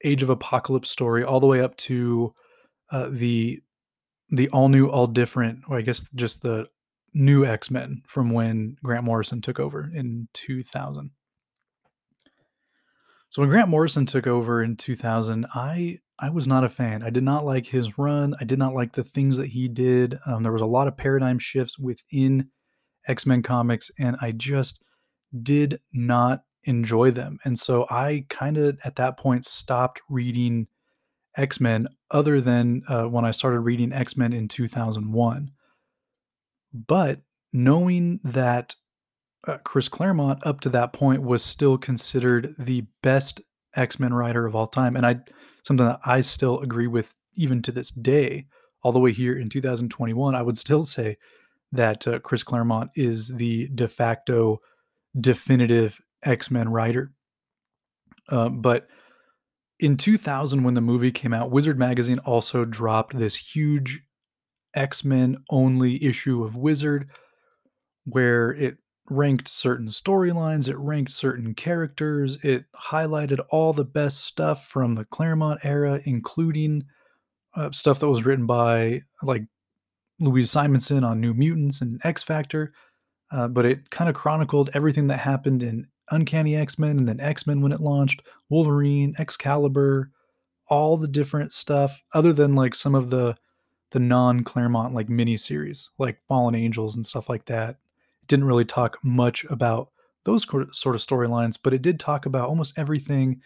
Age 0.03 0.23
of 0.23 0.29
Apocalypse 0.29 0.91
story 0.91 1.25
all 1.25 1.41
the 1.41 1.47
way 1.47 1.61
up 1.61 1.77
to 1.79 2.35
uh, 2.91 3.09
the 3.11 3.63
the 4.37 4.49
all 4.51 4.69
new, 4.69 4.89
all 4.89 5.07
different, 5.07 5.61
or 5.69 5.79
I 5.79 5.83
guess 5.83 6.05
just 6.15 6.43
the 6.43 6.69
new 7.13 7.45
X 7.45 7.71
Men 7.71 8.03
from 8.07 8.31
when 8.31 8.77
Grant 8.83 9.05
Morrison 9.05 9.41
took 9.41 9.61
over 9.61 9.91
in 9.93 10.29
2000. 10.35 11.11
So 13.31 13.43
when 13.43 13.51
Grant 13.51 13.69
Morrison 13.69 14.07
took 14.07 14.27
over 14.27 14.63
in 14.63 14.77
2000, 14.77 15.47
I 15.55 15.99
I 16.19 16.31
was 16.31 16.47
not 16.47 16.65
a 16.65 16.69
fan. 16.69 17.03
I 17.03 17.11
did 17.11 17.25
not 17.25 17.45
like 17.45 17.67
his 17.67 17.99
run. 17.99 18.35
I 18.41 18.45
did 18.45 18.59
not 18.59 18.75
like 18.75 18.93
the 18.93 19.03
things 19.03 19.37
that 19.37 19.49
he 19.49 19.69
did. 19.69 20.19
Um, 20.27 20.43
there 20.43 20.53
was 20.53 20.63
a 20.63 20.67
lot 20.67 20.87
of 20.87 20.97
paradigm 20.97 21.39
shifts 21.39 21.79
within 21.79 22.51
X 23.07 23.27
Men 23.27 23.43
comics, 23.43 23.91
and 23.99 24.17
I 24.21 24.33
just 24.33 24.83
did 25.43 25.81
not 25.93 26.45
enjoy 26.65 27.11
them. 27.11 27.39
And 27.45 27.59
so 27.59 27.87
I 27.91 28.27
kind 28.29 28.57
of 28.57 28.79
at 28.85 28.97
that 28.97 29.19
point 29.19 29.45
stopped 29.45 30.01
reading 30.09 30.69
X 31.37 31.61
Men, 31.61 31.89
other 32.15 32.41
than 32.41 32.83
uh, 32.89 33.05
when 33.05 33.25
I 33.25 33.33
started 33.33 33.61
reading 33.61 33.93
X 33.93 34.17
Men 34.17 34.33
in 34.33 34.49
2001. 34.49 35.51
But 36.73 37.21
knowing 37.53 38.21
that 38.25 38.77
uh, 39.47 39.59
Chris 39.59 39.89
Claremont 39.89 40.47
up 40.47 40.61
to 40.61 40.71
that 40.71 40.93
point 40.93 41.23
was 41.23 41.45
still 41.45 41.77
considered 41.77 42.55
the 42.59 42.87
best 43.03 43.43
X 43.75 43.99
Men 43.99 44.15
writer 44.15 44.47
of 44.47 44.55
all 44.55 44.69
time, 44.69 44.97
and 44.97 45.05
I 45.05 45.17
something 45.65 45.87
that 45.87 46.01
I 46.07 46.21
still 46.21 46.61
agree 46.61 46.87
with 46.87 47.15
even 47.37 47.61
to 47.63 47.73
this 47.73 47.91
day, 47.91 48.47
all 48.83 48.93
the 48.93 49.01
way 49.01 49.13
here 49.13 49.37
in 49.37 49.49
2021, 49.49 50.35
I 50.35 50.43
would 50.43 50.57
still 50.57 50.85
say 50.85 51.17
that 51.73 52.07
uh, 52.07 52.21
Chris 52.21 52.45
Claremont 52.45 52.91
is 52.95 53.29
the 53.29 53.69
de 53.75 53.89
facto 53.89 54.61
definitive 55.19 56.01
X 56.23 56.51
Men 56.51 56.69
writer. 56.69 57.13
Uh, 58.29 58.49
but 58.49 58.87
in 59.79 59.97
2000, 59.97 60.63
when 60.63 60.75
the 60.75 60.81
movie 60.81 61.13
came 61.13 61.33
out, 61.35 61.51
Wizard 61.51 61.79
Magazine 61.79 62.19
also 62.21 62.65
dropped 62.65 63.19
this 63.19 63.37
huge 63.37 64.03
X 64.75 65.05
Men 65.05 65.39
only 65.51 66.03
issue 66.05 66.45
of 66.45 66.57
Wizard 66.57 67.09
where 68.05 68.53
it 68.53 68.77
ranked 69.11 69.49
certain 69.49 69.89
storylines, 69.89 70.69
it 70.69 70.77
ranked 70.77 71.13
certain 71.13 71.55
characters, 71.55 72.39
it 72.43 72.65
highlighted 72.91 73.45
all 73.51 73.73
the 73.73 73.85
best 73.85 74.25
stuff 74.25 74.69
from 74.69 74.95
the 74.95 75.05
Claremont 75.05 75.61
era, 75.63 76.01
including 76.05 76.85
uh, 77.55 77.71
stuff 77.71 77.99
that 78.01 78.09
was 78.09 78.25
written 78.25 78.47
by 78.47 79.03
like 79.23 79.45
Louise 80.21 80.51
Simonson 80.51 81.05
on 81.05 81.21
New 81.21 81.35
Mutants 81.35 81.81
and 81.81 82.01
X 82.05 82.23
Factor. 82.23 82.73
Uh, 83.31 83.49
but 83.49 83.65
it 83.65 83.91
kind 83.91 84.09
of 84.09 84.15
chronicled 84.15 84.71
everything 84.75 85.09
that 85.09 85.19
happened 85.19 85.63
in 85.63 85.87
Uncanny 86.11 86.57
X 86.57 86.79
Men 86.79 86.99
and 86.99 87.09
then 87.09 87.21
X 87.21 87.47
Men 87.47 87.61
when 87.61 87.73
it 87.73 87.81
launched, 87.81 88.23
Wolverine, 88.51 89.15
Excalibur, 89.19 90.11
all 90.69 90.97
the 90.97 91.09
different 91.09 91.53
stuff, 91.53 92.03
other 92.13 92.33
than 92.33 92.55
like 92.55 92.75
some 92.75 92.95
of 92.95 93.11
the 93.11 93.37
the 93.91 94.01
non 94.01 94.43
Claremont 94.43 94.93
like 94.93 95.07
miniseries, 95.09 95.89
like 95.99 96.19
Fallen 96.27 96.55
Angels 96.55 96.97
and 96.97 97.07
stuff 97.07 97.29
like 97.29 97.47
that. 97.47 97.71
It 98.23 98.29
didn't 98.29 98.47
really 98.47 98.65
talk 98.65 98.99
much 99.05 99.45
about 99.45 99.91
those 100.25 100.43
sort 100.73 100.95
of 100.95 101.01
storylines, 101.03 101.59
but 101.63 101.73
it 101.75 101.83
did 101.83 102.01
talk 102.01 102.27
about 102.27 102.49
almost 102.49 102.73
everything 102.77 103.41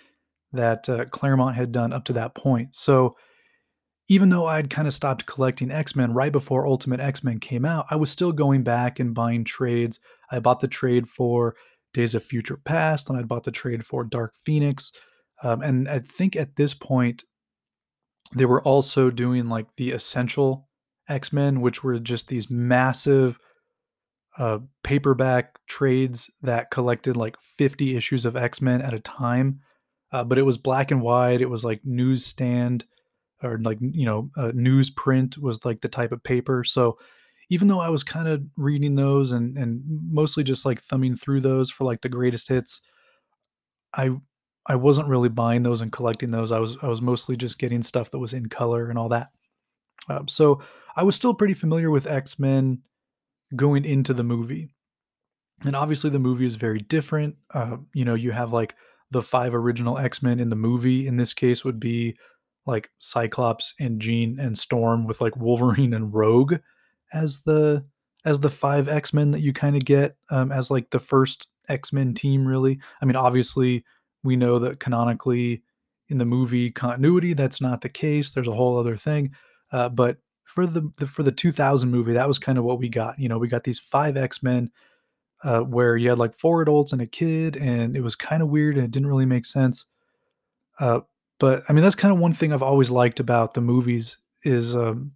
that 0.52 0.88
uh, 0.88 1.04
Claremont 1.06 1.56
had 1.56 1.72
done 1.72 1.92
up 1.92 2.04
to 2.06 2.12
that 2.14 2.34
point. 2.34 2.74
So 2.74 3.16
even 4.08 4.30
though 4.30 4.46
I'd 4.46 4.70
kind 4.70 4.88
of 4.88 4.94
stopped 4.94 5.26
collecting 5.26 5.70
X 5.70 5.94
Men 5.94 6.14
right 6.14 6.32
before 6.32 6.66
Ultimate 6.66 7.00
X 7.00 7.22
Men 7.22 7.40
came 7.40 7.64
out, 7.64 7.86
I 7.90 7.96
was 7.96 8.10
still 8.10 8.32
going 8.32 8.62
back 8.62 8.98
and 8.98 9.14
buying 9.14 9.44
trades. 9.44 10.00
I 10.30 10.40
bought 10.40 10.60
the 10.60 10.68
trade 10.68 11.08
for 11.08 11.56
Days 11.98 12.14
of 12.14 12.22
Future 12.22 12.56
Past, 12.56 13.10
and 13.10 13.18
I 13.18 13.24
bought 13.24 13.42
the 13.42 13.50
trade 13.50 13.84
for 13.84 14.04
Dark 14.04 14.32
Phoenix. 14.44 14.92
Um, 15.42 15.62
and 15.62 15.88
I 15.88 15.98
think 15.98 16.36
at 16.36 16.54
this 16.54 16.72
point, 16.72 17.24
they 18.36 18.44
were 18.44 18.62
also 18.62 19.10
doing 19.10 19.48
like 19.48 19.66
the 19.76 19.90
Essential 19.90 20.68
X 21.08 21.32
Men, 21.32 21.60
which 21.60 21.82
were 21.82 21.98
just 21.98 22.28
these 22.28 22.48
massive 22.48 23.40
uh, 24.38 24.60
paperback 24.84 25.58
trades 25.66 26.30
that 26.40 26.70
collected 26.70 27.16
like 27.16 27.34
50 27.58 27.96
issues 27.96 28.24
of 28.24 28.36
X 28.36 28.62
Men 28.62 28.80
at 28.80 28.94
a 28.94 29.00
time. 29.00 29.58
Uh, 30.12 30.22
but 30.22 30.38
it 30.38 30.42
was 30.42 30.56
black 30.56 30.92
and 30.92 31.02
white. 31.02 31.40
It 31.40 31.50
was 31.50 31.64
like 31.64 31.80
newsstand 31.82 32.84
or 33.42 33.58
like, 33.58 33.78
you 33.80 34.06
know, 34.06 34.28
uh, 34.36 34.52
newsprint 34.54 35.36
was 35.36 35.64
like 35.64 35.80
the 35.80 35.88
type 35.88 36.12
of 36.12 36.22
paper. 36.22 36.62
So 36.62 36.96
even 37.50 37.68
though 37.68 37.80
I 37.80 37.88
was 37.88 38.02
kind 38.02 38.28
of 38.28 38.42
reading 38.56 38.94
those 38.94 39.32
and, 39.32 39.56
and 39.56 39.82
mostly 39.86 40.44
just 40.44 40.66
like 40.66 40.82
thumbing 40.82 41.16
through 41.16 41.40
those 41.40 41.70
for 41.70 41.84
like 41.84 42.02
the 42.02 42.08
greatest 42.08 42.48
hits, 42.48 42.80
I 43.94 44.10
I 44.66 44.76
wasn't 44.76 45.08
really 45.08 45.30
buying 45.30 45.62
those 45.62 45.80
and 45.80 45.90
collecting 45.90 46.30
those. 46.30 46.52
I 46.52 46.58
was 46.58 46.76
I 46.82 46.88
was 46.88 47.00
mostly 47.00 47.36
just 47.36 47.58
getting 47.58 47.82
stuff 47.82 48.10
that 48.10 48.18
was 48.18 48.34
in 48.34 48.48
color 48.48 48.90
and 48.90 48.98
all 48.98 49.08
that. 49.08 49.28
Um, 50.08 50.28
so 50.28 50.62
I 50.96 51.02
was 51.02 51.16
still 51.16 51.34
pretty 51.34 51.54
familiar 51.54 51.90
with 51.90 52.06
X 52.06 52.38
Men 52.38 52.82
going 53.56 53.84
into 53.84 54.12
the 54.12 54.24
movie. 54.24 54.68
And 55.64 55.74
obviously, 55.74 56.10
the 56.10 56.18
movie 56.18 56.46
is 56.46 56.54
very 56.54 56.80
different. 56.80 57.36
Uh, 57.52 57.78
you 57.94 58.04
know, 58.04 58.14
you 58.14 58.30
have 58.30 58.52
like 58.52 58.76
the 59.10 59.22
five 59.22 59.54
original 59.54 59.98
X 59.98 60.22
Men 60.22 60.38
in 60.38 60.50
the 60.50 60.56
movie. 60.56 61.06
In 61.06 61.16
this 61.16 61.32
case, 61.32 61.64
would 61.64 61.80
be 61.80 62.16
like 62.66 62.90
Cyclops 62.98 63.74
and 63.80 64.00
Jean 64.00 64.38
and 64.38 64.56
Storm 64.56 65.06
with 65.06 65.20
like 65.20 65.36
Wolverine 65.36 65.94
and 65.94 66.12
Rogue 66.12 66.56
as 67.12 67.40
the 67.40 67.84
as 68.24 68.40
the 68.40 68.50
five 68.50 68.88
X 68.88 69.12
Men 69.12 69.30
that 69.30 69.40
you 69.40 69.52
kind 69.52 69.76
of 69.76 69.84
get 69.84 70.16
um, 70.30 70.52
as 70.52 70.70
like 70.70 70.90
the 70.90 71.00
first 71.00 71.48
X 71.68 71.92
Men 71.92 72.14
team. 72.14 72.46
Really, 72.46 72.78
I 73.00 73.04
mean, 73.04 73.16
obviously, 73.16 73.84
we 74.22 74.36
know 74.36 74.58
that 74.58 74.80
canonically 74.80 75.62
in 76.08 76.18
the 76.18 76.24
movie 76.24 76.70
continuity, 76.70 77.34
that's 77.34 77.60
not 77.60 77.80
the 77.80 77.88
case. 77.88 78.30
There's 78.30 78.48
a 78.48 78.54
whole 78.54 78.78
other 78.78 78.96
thing, 78.96 79.32
uh, 79.72 79.88
but 79.90 80.16
for 80.44 80.66
the, 80.66 80.90
the, 80.96 81.06
for 81.06 81.22
the 81.22 81.30
2000 81.30 81.90
movie, 81.90 82.14
that 82.14 82.26
was 82.26 82.38
kind 82.38 82.56
of 82.56 82.64
what 82.64 82.78
we 82.78 82.88
got. 82.88 83.18
You 83.18 83.28
know, 83.28 83.36
we 83.36 83.48
got 83.48 83.64
these 83.64 83.78
five 83.78 84.16
X 84.16 84.42
Men 84.42 84.70
uh, 85.44 85.60
where 85.60 85.96
you 85.96 86.08
had 86.08 86.18
like 86.18 86.34
four 86.34 86.62
adults 86.62 86.92
and 86.92 87.02
a 87.02 87.06
kid, 87.06 87.56
and 87.56 87.96
it 87.96 88.00
was 88.00 88.16
kind 88.16 88.42
of 88.42 88.48
weird 88.48 88.76
and 88.76 88.84
it 88.84 88.90
didn't 88.90 89.08
really 89.08 89.26
make 89.26 89.44
sense. 89.44 89.84
Uh, 90.80 91.00
but 91.38 91.64
I 91.68 91.72
mean, 91.72 91.84
that's 91.84 91.94
kind 91.94 92.12
of 92.12 92.18
one 92.18 92.32
thing 92.32 92.52
I've 92.52 92.62
always 92.62 92.90
liked 92.90 93.20
about 93.20 93.54
the 93.54 93.60
movies 93.60 94.18
is 94.42 94.74
um, 94.74 95.12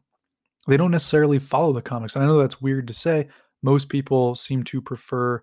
they 0.66 0.76
don't 0.76 0.90
necessarily 0.90 1.38
follow 1.38 1.72
the 1.72 1.82
comics. 1.82 2.14
And 2.14 2.24
I 2.24 2.26
know 2.26 2.38
that's 2.38 2.60
weird 2.60 2.86
to 2.88 2.94
say. 2.94 3.28
Most 3.62 3.88
people 3.88 4.34
seem 4.34 4.62
to 4.64 4.80
prefer 4.80 5.42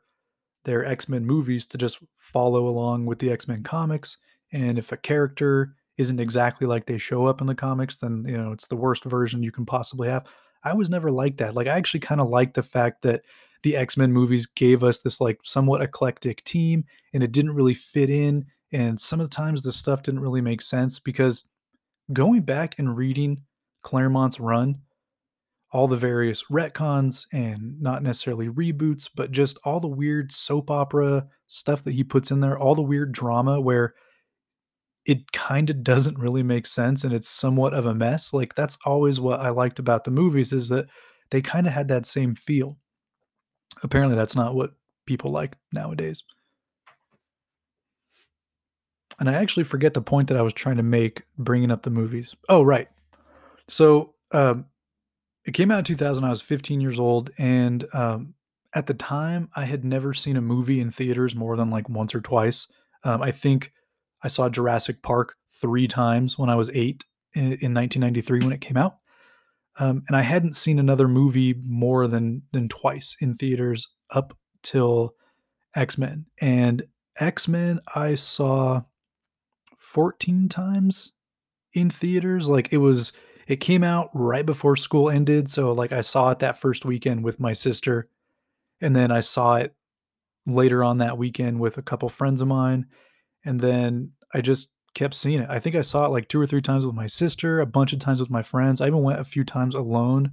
their 0.65 0.85
X 0.85 1.09
Men 1.09 1.25
movies 1.25 1.65
to 1.67 1.77
just 1.77 1.99
follow 2.17 2.67
along 2.67 3.05
with 3.05 3.19
the 3.19 3.31
X 3.31 3.47
Men 3.47 3.63
comics. 3.63 4.17
And 4.51 4.77
if 4.77 4.91
a 4.91 4.97
character 4.97 5.75
isn't 5.97 6.19
exactly 6.19 6.65
like 6.65 6.85
they 6.85 6.97
show 6.97 7.25
up 7.25 7.41
in 7.41 7.47
the 7.47 7.55
comics, 7.55 7.97
then 7.97 8.25
you 8.27 8.37
know 8.37 8.51
it's 8.51 8.67
the 8.67 8.75
worst 8.75 9.03
version 9.03 9.43
you 9.43 9.51
can 9.51 9.65
possibly 9.65 10.09
have. 10.09 10.25
I 10.63 10.73
was 10.73 10.89
never 10.89 11.11
like 11.11 11.37
that. 11.37 11.55
Like 11.55 11.67
I 11.67 11.77
actually 11.77 12.01
kind 12.01 12.21
of 12.21 12.29
like 12.29 12.53
the 12.53 12.63
fact 12.63 13.01
that 13.03 13.21
the 13.63 13.75
X-Men 13.75 14.11
movies 14.11 14.45
gave 14.45 14.83
us 14.83 14.99
this 14.99 15.19
like 15.19 15.39
somewhat 15.43 15.81
eclectic 15.81 16.43
team 16.45 16.85
and 17.13 17.23
it 17.23 17.31
didn't 17.31 17.55
really 17.55 17.73
fit 17.73 18.09
in 18.09 18.45
and 18.71 18.99
some 18.99 19.19
of 19.19 19.29
the 19.29 19.35
times 19.35 19.61
the 19.61 19.71
stuff 19.71 20.03
didn't 20.03 20.21
really 20.21 20.41
make 20.41 20.61
sense 20.61 20.99
because 20.99 21.45
going 22.13 22.41
back 22.41 22.77
and 22.77 22.95
reading 22.95 23.43
Claremont's 23.83 24.39
run, 24.39 24.79
all 25.71 25.87
the 25.87 25.97
various 25.97 26.43
retcons 26.51 27.25
and 27.31 27.79
not 27.81 28.01
necessarily 28.01 28.47
reboots, 28.47 29.07
but 29.13 29.31
just 29.31 29.59
all 29.63 29.79
the 29.79 29.87
weird 29.87 30.31
soap 30.31 30.71
opera 30.71 31.27
stuff 31.47 31.83
that 31.83 31.93
he 31.93 32.03
puts 32.03 32.31
in 32.31 32.39
there, 32.39 32.57
all 32.57 32.75
the 32.75 32.81
weird 32.81 33.11
drama 33.11 33.61
where 33.61 33.93
it 35.05 35.31
kind 35.31 35.69
of 35.69 35.83
doesn't 35.83 36.19
really 36.19 36.43
make 36.43 36.67
sense 36.67 37.03
and 37.03 37.13
it's 37.13 37.29
somewhat 37.29 37.73
of 37.73 37.85
a 37.85 37.93
mess. 37.93 38.33
Like 38.33 38.55
that's 38.55 38.77
always 38.85 39.19
what 39.19 39.39
I 39.39 39.49
liked 39.49 39.79
about 39.79 40.03
the 40.03 40.11
movies 40.11 40.51
is 40.51 40.69
that 40.69 40.87
they 41.31 41.41
kind 41.41 41.67
of 41.67 41.73
had 41.73 41.87
that 41.89 42.05
same 42.05 42.35
feel. 42.35 42.77
Apparently 43.83 44.15
that's 44.15 44.35
not 44.35 44.55
what 44.55 44.73
people 45.05 45.31
like 45.31 45.55
nowadays. 45.71 46.23
And 49.19 49.29
I 49.29 49.33
actually 49.33 49.65
forget 49.65 49.93
the 49.93 50.01
point 50.01 50.29
that 50.29 50.37
I 50.37 50.41
was 50.41 50.53
trying 50.53 50.77
to 50.77 50.83
make 50.83 51.23
bringing 51.37 51.71
up 51.71 51.83
the 51.83 51.89
movies. 51.89 52.35
Oh, 52.47 52.63
right. 52.63 52.87
So 53.67 54.13
um, 54.31 54.65
it 55.49 55.53
came 55.53 55.71
out 55.71 55.79
in 55.79 55.83
2000. 55.83 56.23
I 56.23 56.29
was 56.29 56.41
15 56.41 56.79
years 56.79 56.99
old. 56.99 57.31
And 57.39 57.83
um, 57.91 58.35
at 58.75 58.85
the 58.85 58.93
time, 58.93 59.49
I 59.55 59.65
had 59.65 59.83
never 59.83 60.13
seen 60.13 60.37
a 60.37 60.41
movie 60.41 60.79
in 60.79 60.91
theaters 60.91 61.35
more 61.35 61.57
than 61.57 61.71
like 61.71 61.89
once 61.89 62.13
or 62.13 62.21
twice. 62.21 62.67
Um, 63.03 63.23
I 63.23 63.31
think 63.31 63.73
I 64.21 64.27
saw 64.27 64.47
Jurassic 64.47 65.01
Park 65.01 65.33
three 65.49 65.87
times 65.87 66.37
when 66.37 66.51
I 66.51 66.55
was 66.55 66.69
eight 66.75 67.03
in, 67.33 67.45
in 67.45 67.73
1993 67.73 68.41
when 68.41 68.51
it 68.51 68.61
came 68.61 68.77
out. 68.77 68.97
Um, 69.79 70.03
and 70.07 70.15
I 70.15 70.21
hadn't 70.21 70.55
seen 70.55 70.77
another 70.77 71.07
movie 71.07 71.55
more 71.63 72.07
than 72.07 72.43
than 72.51 72.69
twice 72.69 73.15
in 73.19 73.33
theaters 73.33 73.87
up 74.11 74.37
till 74.61 75.15
X 75.75 75.97
Men. 75.97 76.27
And 76.39 76.83
X 77.19 77.47
Men 77.47 77.79
I 77.95 78.13
saw 78.13 78.83
14 79.77 80.47
times 80.47 81.11
in 81.73 81.89
theaters. 81.89 82.49
Like 82.49 82.71
it 82.71 82.77
was, 82.77 83.13
it 83.49 83.57
came 83.57 83.83
out 83.83 84.09
right 84.13 84.45
before 84.45 84.77
school 84.77 85.09
ended. 85.09 85.49
So 85.49 85.73
like 85.73 85.91
I 85.91 85.99
saw 85.99 86.31
it 86.31 86.39
that 86.39 86.57
first 86.57 86.85
weekend 86.85 87.25
with 87.25 87.39
my 87.39 87.51
sister, 87.51 88.07
and 88.79 88.95
then 88.95 89.11
I 89.11 89.19
saw 89.19 89.55
it 89.55 89.75
later 90.45 90.83
on 90.83 90.99
that 90.99 91.17
weekend 91.17 91.59
with 91.59 91.77
a 91.77 91.81
couple 91.81 92.07
friends 92.07 92.39
of 92.39 92.47
mine 92.47 92.85
and 93.45 93.59
then 93.59 94.11
I 94.33 94.41
just 94.41 94.69
kept 94.93 95.13
seeing 95.13 95.41
it. 95.41 95.49
I 95.49 95.59
think 95.59 95.75
I 95.75 95.81
saw 95.81 96.05
it 96.05 96.09
like 96.09 96.27
two 96.27 96.41
or 96.41 96.47
three 96.47 96.61
times 96.61 96.85
with 96.85 96.95
my 96.95 97.07
sister, 97.07 97.59
a 97.59 97.65
bunch 97.65 97.93
of 97.93 97.99
times 97.99 98.19
with 98.19 98.29
my 98.29 98.41
friends. 98.41 98.81
I 98.81 98.87
even 98.87 99.03
went 99.03 99.19
a 99.19 99.25
few 99.25 99.43
times 99.43 99.75
alone 99.75 100.31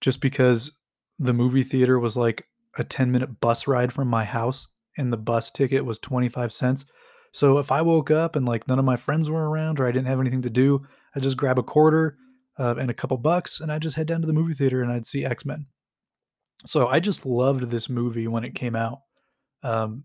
just 0.00 0.20
because 0.20 0.72
the 1.18 1.32
movie 1.32 1.62
theater 1.62 1.98
was 1.98 2.16
like 2.16 2.46
a 2.76 2.84
10 2.84 3.12
minute 3.12 3.40
bus 3.40 3.66
ride 3.66 3.92
from 3.92 4.08
my 4.08 4.24
house 4.24 4.66
and 4.96 5.12
the 5.12 5.18
bus 5.18 5.50
ticket 5.50 5.84
was 5.84 5.98
25 5.98 6.52
cents. 6.52 6.84
So 7.32 7.58
if 7.58 7.72
I 7.72 7.82
woke 7.82 8.10
up 8.10 8.36
and 8.36 8.44
like 8.44 8.68
none 8.68 8.78
of 8.78 8.84
my 8.84 8.96
friends 8.96 9.30
were 9.30 9.48
around 9.48 9.80
or 9.80 9.86
I 9.86 9.92
didn't 9.92 10.08
have 10.08 10.20
anything 10.20 10.42
to 10.42 10.50
do, 10.50 10.80
I 11.14 11.20
just 11.20 11.36
grab 11.36 11.58
a 11.58 11.62
quarter 11.62 12.16
uh, 12.58 12.74
and 12.76 12.90
a 12.90 12.94
couple 12.94 13.16
bucks 13.16 13.60
and 13.60 13.72
I 13.72 13.78
just 13.78 13.96
head 13.96 14.06
down 14.06 14.20
to 14.20 14.26
the 14.26 14.32
movie 14.32 14.54
theater 14.54 14.82
and 14.82 14.92
I'd 14.92 15.06
see 15.06 15.24
X 15.24 15.44
Men. 15.44 15.66
So 16.64 16.88
I 16.88 17.00
just 17.00 17.26
loved 17.26 17.70
this 17.70 17.88
movie 17.88 18.28
when 18.28 18.44
it 18.44 18.54
came 18.54 18.76
out. 18.76 19.00
Um, 19.62 20.04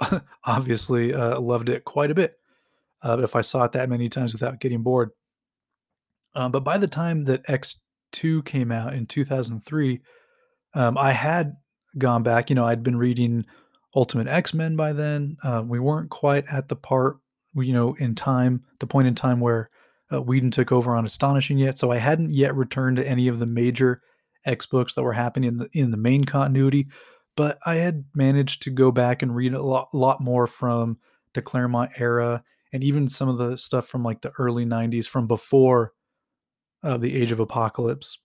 obviously 0.44 1.14
uh, 1.14 1.40
loved 1.40 1.68
it 1.68 1.84
quite 1.84 2.10
a 2.10 2.14
bit 2.14 2.38
uh, 3.02 3.18
if 3.20 3.34
I 3.36 3.40
saw 3.40 3.64
it 3.64 3.72
that 3.72 3.88
many 3.88 4.08
times 4.08 4.32
without 4.32 4.60
getting 4.60 4.82
bored. 4.82 5.10
Um, 6.34 6.52
but 6.52 6.64
by 6.64 6.78
the 6.78 6.86
time 6.86 7.24
that 7.24 7.46
X2 7.46 8.44
came 8.44 8.70
out 8.70 8.94
in 8.94 9.06
2003, 9.06 10.00
um, 10.74 10.98
I 10.98 11.12
had 11.12 11.56
gone 11.96 12.22
back. 12.22 12.50
You 12.50 12.56
know, 12.56 12.66
I'd 12.66 12.82
been 12.82 12.98
reading 12.98 13.46
Ultimate 13.94 14.28
X 14.28 14.54
Men 14.54 14.76
by 14.76 14.92
then. 14.92 15.36
Uh, 15.42 15.64
we 15.66 15.80
weren't 15.80 16.10
quite 16.10 16.44
at 16.52 16.68
the 16.68 16.76
part, 16.76 17.18
you 17.56 17.72
know, 17.72 17.94
in 17.94 18.14
time, 18.14 18.62
the 18.78 18.86
point 18.86 19.08
in 19.08 19.14
time 19.14 19.40
where 19.40 19.70
uh, 20.12 20.22
Whedon 20.22 20.50
took 20.50 20.72
over 20.72 20.94
on 20.94 21.06
Astonishing 21.06 21.58
yet. 21.58 21.78
So 21.78 21.90
I 21.90 21.98
hadn't 21.98 22.32
yet 22.32 22.54
returned 22.54 22.96
to 22.96 23.08
any 23.08 23.28
of 23.28 23.38
the 23.38 23.46
major 23.46 24.02
X 24.44 24.66
books 24.66 24.94
that 24.94 25.02
were 25.02 25.12
happening 25.12 25.48
in 25.48 25.56
the, 25.58 25.68
in 25.72 25.90
the 25.90 25.96
main 25.96 26.24
continuity. 26.24 26.86
But 27.36 27.58
I 27.64 27.76
had 27.76 28.04
managed 28.14 28.62
to 28.62 28.70
go 28.70 28.90
back 28.90 29.22
and 29.22 29.34
read 29.34 29.54
a 29.54 29.62
lot, 29.62 29.94
lot 29.94 30.20
more 30.20 30.46
from 30.46 30.98
the 31.34 31.42
Claremont 31.42 31.92
era 31.98 32.42
and 32.72 32.82
even 32.82 33.08
some 33.08 33.28
of 33.28 33.38
the 33.38 33.56
stuff 33.56 33.86
from 33.86 34.02
like 34.02 34.22
the 34.22 34.32
early 34.38 34.64
90s 34.64 35.06
from 35.06 35.26
before 35.26 35.92
uh, 36.82 36.96
the 36.96 37.14
Age 37.14 37.32
of 37.32 37.40
Apocalypse. 37.40 38.18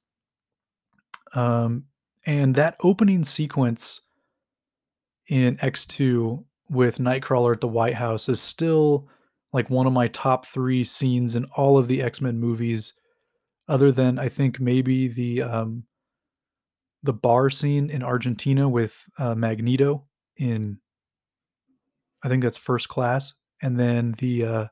Um, 1.34 1.86
and 2.26 2.56
that 2.56 2.78
opening 2.82 3.24
sequence 3.24 4.02
in 5.28 5.58
X2 5.58 6.44
with 6.70 6.98
Nightcrawler 6.98 7.54
at 7.54 7.62
the 7.62 7.68
White 7.68 7.96
House 7.96 8.30
is 8.30 8.42
still 8.42 9.08
like 9.54 9.70
one 9.70 9.88
of 9.88 9.94
my 9.94 10.08
top 10.08 10.46
three 10.46 10.84
scenes 10.84 11.36
in 11.36 11.46
all 11.56 11.78
of 11.78 11.88
the 11.88 12.02
X 12.02 12.20
Men 12.20 12.40
movies, 12.40 12.94
other 13.68 13.92
than 13.92 14.20
I 14.20 14.28
think 14.28 14.60
maybe 14.60 15.08
the 15.08 15.44
um, 15.44 15.86
the 17.04 17.14
bar 17.14 17.50
scene 17.50 17.90
in 17.90 18.04
Argentina 18.04 18.68
with 18.68 18.96
uh, 19.18 19.36
Magneto 19.36 20.06
in 20.38 20.80
I 22.24 22.30
think 22.30 22.42
that's 22.42 22.58
First 22.58 22.90
Class, 22.90 23.34
and 23.62 23.80
then 23.80 24.16
the 24.18 24.46
uh, 24.46 24.68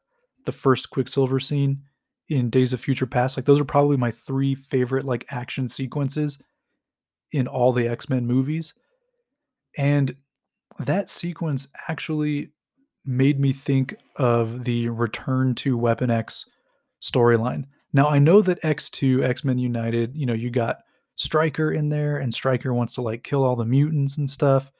the 0.45 0.51
first 0.51 0.89
Quicksilver 0.89 1.39
scene 1.39 1.83
in 2.29 2.49
Days 2.49 2.73
of 2.73 2.79
Future 2.79 3.05
Past. 3.05 3.37
Like 3.37 3.45
those 3.45 3.59
are 3.59 3.65
probably 3.65 3.97
my 3.97 4.11
three 4.11 4.55
favorite 4.55 5.05
like 5.05 5.25
action 5.29 5.67
sequences 5.67 6.39
in 7.31 7.47
all 7.47 7.73
the 7.73 7.87
X-Men 7.87 8.25
movies. 8.25 8.73
And 9.77 10.15
that 10.79 11.09
sequence 11.09 11.67
actually 11.87 12.51
made 13.05 13.39
me 13.39 13.53
think 13.53 13.95
of 14.15 14.63
the 14.63 14.89
return 14.89 15.55
to 15.55 15.77
Weapon 15.77 16.09
X 16.09 16.49
storyline. 17.01 17.65
Now 17.93 18.07
I 18.07 18.19
know 18.19 18.41
that 18.41 18.61
X2, 18.61 19.23
X-Men 19.23 19.57
United, 19.57 20.15
you 20.15 20.25
know, 20.25 20.33
you 20.33 20.49
got 20.49 20.77
Stryker 21.15 21.71
in 21.71 21.89
there 21.89 22.17
and 22.17 22.33
Stryker 22.33 22.73
wants 22.73 22.95
to 22.95 23.01
like 23.01 23.23
kill 23.23 23.43
all 23.43 23.55
the 23.55 23.65
mutants 23.65 24.17
and 24.17 24.29
stuff. 24.29 24.71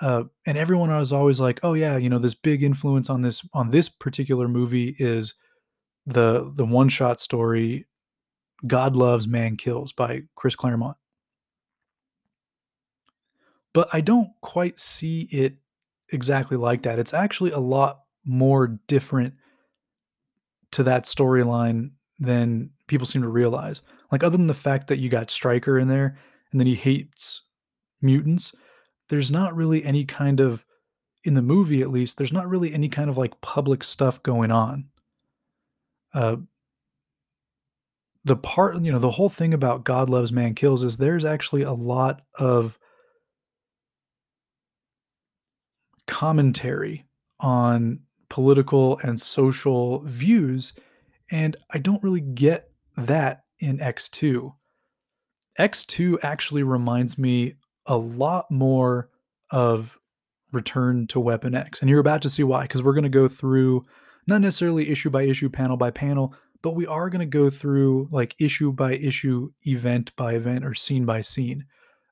Uh, 0.00 0.24
and 0.46 0.56
everyone 0.56 0.90
was 0.90 1.12
always 1.12 1.40
like, 1.40 1.58
"Oh 1.64 1.74
yeah, 1.74 1.96
you 1.96 2.08
know, 2.08 2.18
this 2.20 2.34
big 2.34 2.62
influence 2.62 3.10
on 3.10 3.22
this 3.22 3.44
on 3.52 3.70
this 3.70 3.88
particular 3.88 4.46
movie 4.46 4.94
is 4.98 5.34
the 6.06 6.52
the 6.54 6.64
one 6.64 6.88
shot 6.88 7.18
story 7.18 7.88
God 8.66 8.96
Loves 8.96 9.28
Man 9.28 9.56
Kills 9.56 9.92
by 9.92 10.22
Chris 10.34 10.56
Claremont. 10.56 10.96
But 13.72 13.88
I 13.92 14.00
don't 14.00 14.30
quite 14.40 14.80
see 14.80 15.22
it 15.30 15.56
exactly 16.12 16.56
like 16.56 16.82
that. 16.82 16.98
It's 16.98 17.14
actually 17.14 17.52
a 17.52 17.58
lot 17.58 18.00
more 18.24 18.78
different 18.86 19.34
to 20.72 20.82
that 20.82 21.04
storyline 21.04 21.92
than 22.18 22.70
people 22.86 23.06
seem 23.06 23.22
to 23.22 23.28
realize. 23.28 23.80
Like 24.10 24.22
other 24.22 24.36
than 24.36 24.46
the 24.46 24.54
fact 24.54 24.88
that 24.88 24.98
you 24.98 25.08
got 25.08 25.30
Stryker 25.30 25.78
in 25.78 25.88
there 25.88 26.18
and 26.50 26.60
then 26.60 26.66
he 26.66 26.74
hates 26.74 27.42
mutants, 28.00 28.52
there's 29.08 29.30
not 29.30 29.54
really 29.54 29.84
any 29.84 30.04
kind 30.04 30.40
of 30.40 30.64
in 31.24 31.34
the 31.34 31.42
movie 31.42 31.82
at 31.82 31.90
least, 31.90 32.16
there's 32.16 32.32
not 32.32 32.48
really 32.48 32.72
any 32.72 32.88
kind 32.88 33.10
of 33.10 33.18
like 33.18 33.40
public 33.40 33.82
stuff 33.82 34.22
going 34.22 34.50
on 34.50 34.88
uh, 36.14 36.36
the 38.24 38.36
part, 38.36 38.80
you 38.82 38.92
know, 38.92 38.98
the 38.98 39.10
whole 39.10 39.28
thing 39.28 39.54
about 39.54 39.84
God 39.84 40.10
loves 40.10 40.32
man 40.32 40.54
kills 40.54 40.82
is 40.82 40.96
there's 40.96 41.24
actually 41.24 41.62
a 41.62 41.72
lot 41.72 42.22
of 42.38 42.77
commentary 46.08 47.06
on 47.38 48.00
political 48.28 48.98
and 49.04 49.20
social 49.20 50.00
views. 50.00 50.72
And 51.30 51.56
I 51.70 51.78
don't 51.78 52.02
really 52.02 52.20
get 52.20 52.70
that 52.96 53.44
in 53.60 53.78
X2. 53.78 54.52
X2 55.58 56.18
actually 56.22 56.62
reminds 56.62 57.18
me 57.18 57.54
a 57.86 57.96
lot 57.96 58.50
more 58.50 59.08
of 59.50 59.98
Return 60.52 61.06
to 61.08 61.20
Weapon 61.20 61.54
X. 61.54 61.80
And 61.80 61.90
you're 61.90 62.00
about 62.00 62.22
to 62.22 62.30
see 62.30 62.42
why, 62.42 62.62
because 62.62 62.82
we're 62.82 62.94
going 62.94 63.02
to 63.02 63.08
go 63.08 63.28
through 63.28 63.84
not 64.26 64.40
necessarily 64.40 64.90
issue 64.90 65.10
by 65.10 65.22
issue, 65.22 65.48
panel 65.48 65.76
by 65.76 65.90
panel, 65.90 66.34
but 66.62 66.74
we 66.74 66.86
are 66.86 67.10
going 67.10 67.20
to 67.20 67.26
go 67.26 67.50
through 67.50 68.08
like 68.10 68.34
issue 68.38 68.72
by 68.72 68.94
issue, 68.94 69.50
event 69.66 70.14
by 70.16 70.34
event, 70.34 70.64
or 70.64 70.74
scene 70.74 71.04
by 71.04 71.20
scene. 71.20 71.64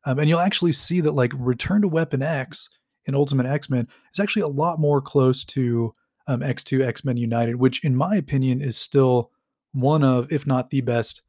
Um, 0.04 0.18
and 0.18 0.28
you'll 0.28 0.40
actually 0.40 0.72
see 0.72 1.00
that 1.00 1.12
like 1.12 1.32
Return 1.34 1.82
to 1.82 1.88
Weapon 1.88 2.22
X 2.22 2.68
in 3.06 3.14
Ultimate 3.14 3.46
X 3.46 3.70
Men 3.70 3.88
is 4.12 4.20
actually 4.20 4.42
a 4.42 4.48
lot 4.48 4.78
more 4.78 5.00
close 5.00 5.44
to 5.44 5.94
um, 6.26 6.40
X2 6.40 6.84
X 6.84 7.04
Men 7.04 7.16
United, 7.16 7.56
which 7.56 7.84
in 7.84 7.96
my 7.96 8.16
opinion 8.16 8.60
is 8.60 8.76
still 8.76 9.30
one 9.72 10.02
of, 10.02 10.30
if 10.32 10.46
not 10.46 10.70
the 10.70 10.80
best 10.80 11.22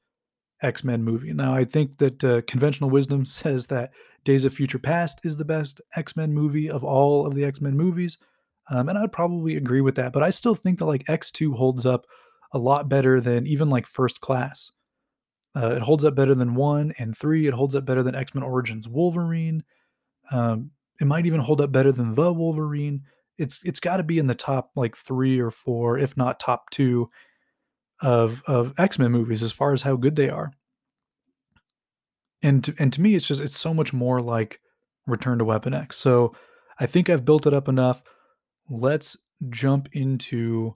X 0.62 0.84
Men 0.84 1.04
movie. 1.04 1.34
Now, 1.34 1.54
I 1.54 1.66
think 1.66 1.98
that 1.98 2.24
uh, 2.24 2.42
conventional 2.48 2.90
wisdom 2.90 3.26
says 3.26 3.68
that 3.68 3.92
Days 4.24 4.46
of 4.46 4.54
Future 4.54 4.80
Past 4.80 5.22
is 5.24 5.38
the 5.38 5.46
best 5.46 5.82
X 5.96 6.16
Men 6.16 6.34
movie 6.34 6.70
of 6.70 6.84
all 6.84 7.26
of 7.26 7.36
the 7.36 7.46
X 7.46 7.62
Men 7.62 7.78
movies. 7.78 8.18
Um, 8.70 8.90
and 8.90 8.98
I'd 8.98 9.14
probably 9.14 9.56
agree 9.56 9.80
with 9.80 9.96
that, 9.96 10.12
but 10.12 10.24
I 10.24 10.30
still 10.30 10.56
think 10.56 10.80
that 10.80 10.86
like 10.86 11.06
X2 11.06 11.56
holds 11.56 11.86
up 11.86 12.06
a 12.52 12.58
lot 12.58 12.90
better 12.90 13.22
than 13.22 13.48
even 13.48 13.70
like 13.70 13.88
First 13.88 14.20
Class. 14.20 14.72
Uh, 15.56 15.74
it 15.76 15.82
holds 15.82 16.04
up 16.04 16.16
better 16.16 16.36
than 16.36 16.54
one 16.54 16.94
and 17.00 17.18
three. 17.18 17.48
It 17.48 17.54
holds 17.54 17.76
up 17.76 17.86
better 17.86 18.04
than 18.04 18.16
X 18.16 18.36
Men 18.36 18.44
Origins 18.44 18.88
Wolverine. 18.88 19.64
Um, 20.32 20.72
it 21.00 21.08
might 21.08 21.26
even 21.26 21.42
hold 21.42 21.62
up 21.62 21.72
better 21.72 21.92
than 21.92 22.16
the 22.16 22.34
Wolverine. 22.34 23.04
It's 23.38 23.62
it's 23.64 23.80
got 23.80 23.98
to 23.98 24.04
be 24.04 24.20
in 24.20 24.28
the 24.28 24.36
top 24.36 24.72
like 24.76 24.98
three 24.98 25.40
or 25.40 25.52
four, 25.52 25.98
if 25.98 26.18
not 26.18 26.40
top 26.40 26.70
two, 26.70 27.10
of 28.02 28.42
of 28.48 28.74
X 28.78 28.98
Men 28.98 29.12
movies 29.12 29.44
as 29.44 29.52
far 29.52 29.74
as 29.74 29.84
how 29.84 29.96
good 29.96 30.16
they 30.16 30.30
are. 30.30 30.52
And 32.42 32.64
to, 32.64 32.76
and 32.78 32.94
to 32.94 33.02
me, 33.02 33.16
it's 33.16 33.28
just 33.28 33.42
it's 33.42 33.58
so 33.58 33.74
much 33.74 33.94
more 33.94 34.22
like 34.22 34.60
Return 35.06 35.40
to 35.40 35.46
Weapon 35.46 35.74
X. 35.74 35.98
So 35.98 36.34
I 36.80 36.86
think 36.86 37.10
I've 37.10 37.26
built 37.26 37.48
it 37.48 37.54
up 37.54 37.68
enough 37.68 38.04
let's 38.70 39.18
jump 39.50 39.90
into 39.94 40.76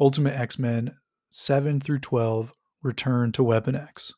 Ultimate 0.00 0.34
X 0.34 0.58
Men 0.58 0.96
7 1.30 1.80
through 1.80 2.00
12 2.00 2.52
Return 2.82 3.32
to 3.32 3.42
Weapon 3.42 3.74
X. 3.74 4.12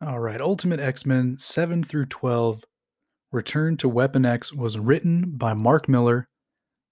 All 0.00 0.20
right, 0.20 0.40
Ultimate 0.40 0.78
X 0.78 1.04
Men 1.04 1.38
7 1.40 1.82
through 1.82 2.06
12 2.06 2.62
Return 3.32 3.76
to 3.78 3.88
Weapon 3.88 4.24
X 4.24 4.52
was 4.52 4.78
written 4.78 5.32
by 5.36 5.54
Mark 5.54 5.88
Millar. 5.88 6.28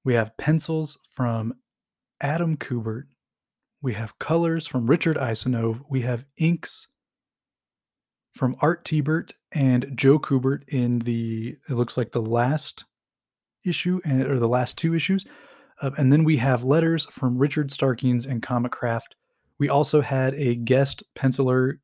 we 0.04 0.14
have 0.14 0.36
pencils 0.36 0.98
from 1.12 1.54
Adam 2.20 2.56
Kubert. 2.56 3.04
We 3.80 3.92
have 3.92 4.18
colors 4.18 4.66
from 4.66 4.88
Richard 4.88 5.16
Isanove. 5.16 5.82
We 5.88 6.00
have 6.00 6.24
inks 6.36 6.88
from 8.34 8.56
Art 8.60 8.84
Thibert 8.84 9.34
and 9.52 9.92
Joe 9.94 10.18
Kubert 10.18 10.64
in 10.66 10.98
the, 10.98 11.58
it 11.68 11.74
looks 11.74 11.96
like 11.96 12.10
the 12.10 12.20
last 12.20 12.86
issue 13.64 14.00
and 14.04 14.22
or 14.22 14.40
the 14.40 14.48
last 14.48 14.76
two 14.76 14.94
issues. 14.94 15.24
Uh, 15.80 15.92
and 15.96 16.12
then 16.12 16.24
we 16.24 16.38
have 16.38 16.64
letters 16.64 17.06
from 17.12 17.38
Richard 17.38 17.70
Starkings 17.70 18.26
and 18.26 18.42
Comicraft. 18.42 19.14
We 19.60 19.68
also 19.68 20.00
had 20.00 20.34
a 20.34 20.56
guest 20.56 21.04
penciler 21.16 21.74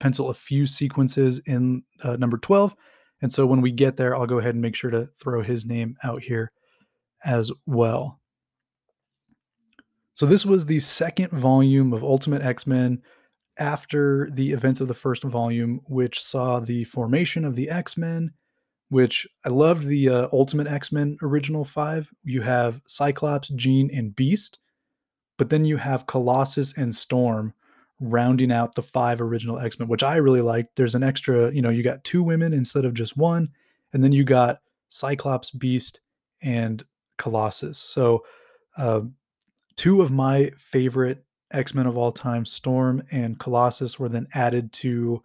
pencil 0.00 0.30
a 0.30 0.34
few 0.34 0.66
sequences 0.66 1.40
in 1.46 1.84
uh, 2.02 2.16
number 2.16 2.38
12. 2.38 2.74
And 3.22 3.30
so 3.30 3.46
when 3.46 3.60
we 3.60 3.70
get 3.70 3.96
there, 3.96 4.16
I'll 4.16 4.26
go 4.26 4.38
ahead 4.38 4.54
and 4.54 4.62
make 4.62 4.74
sure 4.74 4.90
to 4.90 5.06
throw 5.20 5.42
his 5.42 5.66
name 5.66 5.96
out 6.02 6.22
here 6.22 6.50
as 7.24 7.52
well. 7.66 8.20
So, 10.14 10.26
this 10.26 10.44
was 10.44 10.66
the 10.66 10.80
second 10.80 11.30
volume 11.30 11.92
of 11.92 12.04
Ultimate 12.04 12.42
X 12.42 12.66
Men 12.66 13.00
after 13.58 14.28
the 14.32 14.50
events 14.52 14.80
of 14.80 14.88
the 14.88 14.94
first 14.94 15.22
volume, 15.22 15.80
which 15.86 16.22
saw 16.22 16.60
the 16.60 16.84
formation 16.84 17.44
of 17.44 17.54
the 17.54 17.70
X 17.70 17.96
Men. 17.96 18.32
Which 18.90 19.26
I 19.46 19.50
loved 19.50 19.86
the 19.86 20.08
uh, 20.08 20.28
Ultimate 20.32 20.66
X 20.66 20.90
Men 20.90 21.16
original 21.22 21.64
five. 21.64 22.10
You 22.24 22.42
have 22.42 22.82
Cyclops, 22.86 23.48
Jean, 23.50 23.88
and 23.94 24.14
Beast, 24.16 24.58
but 25.38 25.48
then 25.48 25.64
you 25.64 25.76
have 25.76 26.06
Colossus 26.06 26.74
and 26.76 26.94
Storm 26.94 27.54
rounding 28.00 28.50
out 28.50 28.74
the 28.74 28.82
five 28.82 29.20
original 29.20 29.58
X 29.58 29.78
Men, 29.78 29.88
which 29.88 30.02
I 30.02 30.16
really 30.16 30.40
liked. 30.40 30.76
There's 30.76 30.94
an 30.94 31.02
extra, 31.02 31.52
you 31.52 31.62
know, 31.62 31.70
you 31.70 31.82
got 31.82 32.02
two 32.04 32.22
women 32.22 32.52
instead 32.52 32.84
of 32.84 32.94
just 32.94 33.16
one, 33.16 33.48
and 33.92 34.02
then 34.02 34.12
you 34.12 34.24
got 34.24 34.60
Cyclops, 34.88 35.50
Beast, 35.50 36.00
and 36.42 36.82
Colossus. 37.18 37.78
So, 37.78 38.24
uh, 38.76 39.02
two 39.76 40.02
of 40.02 40.10
my 40.10 40.50
favorite 40.56 41.24
X 41.52 41.74
Men 41.74 41.86
of 41.86 41.96
all 41.96 42.12
time, 42.12 42.44
Storm 42.46 43.02
and 43.10 43.38
Colossus, 43.38 43.98
were 43.98 44.08
then 44.08 44.28
added 44.34 44.72
to, 44.74 45.22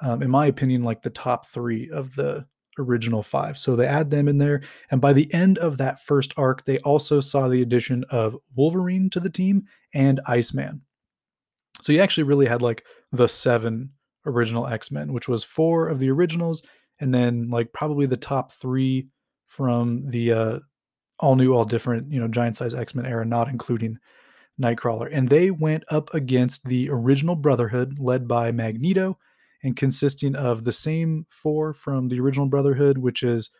um, 0.00 0.22
in 0.22 0.30
my 0.30 0.46
opinion, 0.46 0.82
like 0.82 1.02
the 1.02 1.10
top 1.10 1.46
three 1.46 1.90
of 1.90 2.14
the 2.16 2.46
original 2.78 3.22
five. 3.22 3.58
So 3.58 3.74
they 3.74 3.86
add 3.86 4.10
them 4.10 4.28
in 4.28 4.38
there. 4.38 4.62
And 4.90 5.00
by 5.00 5.12
the 5.12 5.32
end 5.32 5.58
of 5.58 5.78
that 5.78 6.00
first 6.00 6.34
arc, 6.36 6.64
they 6.64 6.78
also 6.80 7.20
saw 7.20 7.48
the 7.48 7.62
addition 7.62 8.04
of 8.10 8.36
Wolverine 8.54 9.10
to 9.10 9.20
the 9.20 9.30
team 9.30 9.64
and 9.94 10.20
Iceman. 10.26 10.82
So 11.80 11.92
you 11.92 12.00
actually 12.00 12.24
really 12.24 12.46
had 12.46 12.62
like 12.62 12.84
the 13.12 13.28
seven 13.28 13.90
original 14.24 14.66
X 14.66 14.90
Men, 14.90 15.12
which 15.12 15.28
was 15.28 15.44
four 15.44 15.88
of 15.88 15.98
the 15.98 16.10
originals, 16.10 16.62
and 17.00 17.14
then 17.14 17.48
like 17.50 17.72
probably 17.72 18.06
the 18.06 18.16
top 18.16 18.52
three 18.52 19.08
from 19.46 20.10
the 20.10 20.32
uh, 20.32 20.58
all 21.18 21.36
new, 21.36 21.54
all 21.54 21.64
different, 21.64 22.12
you 22.12 22.20
know, 22.20 22.28
giant 22.28 22.56
size 22.56 22.74
X 22.74 22.94
Men 22.94 23.06
era, 23.06 23.24
not 23.24 23.48
including 23.48 23.98
Nightcrawler. 24.60 25.08
And 25.12 25.28
they 25.28 25.50
went 25.50 25.84
up 25.90 26.12
against 26.14 26.64
the 26.64 26.88
original 26.90 27.36
Brotherhood 27.36 27.98
led 27.98 28.26
by 28.26 28.52
Magneto 28.52 29.18
and 29.62 29.76
consisting 29.76 30.34
of 30.34 30.64
the 30.64 30.72
same 30.72 31.26
four 31.28 31.72
from 31.72 32.08
the 32.08 32.20
original 32.20 32.46
Brotherhood, 32.46 32.98
which 32.98 33.22
is 33.22 33.50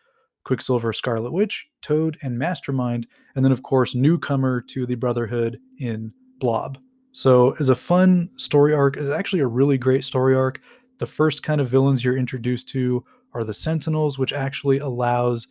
Quicksilver, 0.43 0.93
Scarlet 0.93 1.33
Witch, 1.33 1.67
Toad, 1.81 2.17
and 2.21 2.39
Mastermind. 2.39 3.05
And 3.35 3.43
then, 3.43 3.51
of 3.51 3.63
course, 3.63 3.93
newcomer 3.93 4.61
to 4.69 4.85
the 4.85 4.95
Brotherhood 4.95 5.59
in 5.79 6.13
Blob. 6.39 6.77
So, 7.11 7.55
as 7.59 7.69
a 7.69 7.75
fun 7.75 8.29
story 8.35 8.73
arc, 8.73 8.97
it's 8.97 9.11
actually 9.11 9.41
a 9.41 9.47
really 9.47 9.77
great 9.77 10.03
story 10.03 10.35
arc. 10.35 10.61
The 10.99 11.05
first 11.05 11.43
kind 11.43 11.61
of 11.61 11.69
villains 11.69 12.03
you're 12.03 12.17
introduced 12.17 12.69
to 12.69 13.03
are 13.33 13.43
the 13.43 13.53
Sentinels, 13.53 14.17
which 14.17 14.33
actually 14.33 14.79
allows 14.79 15.47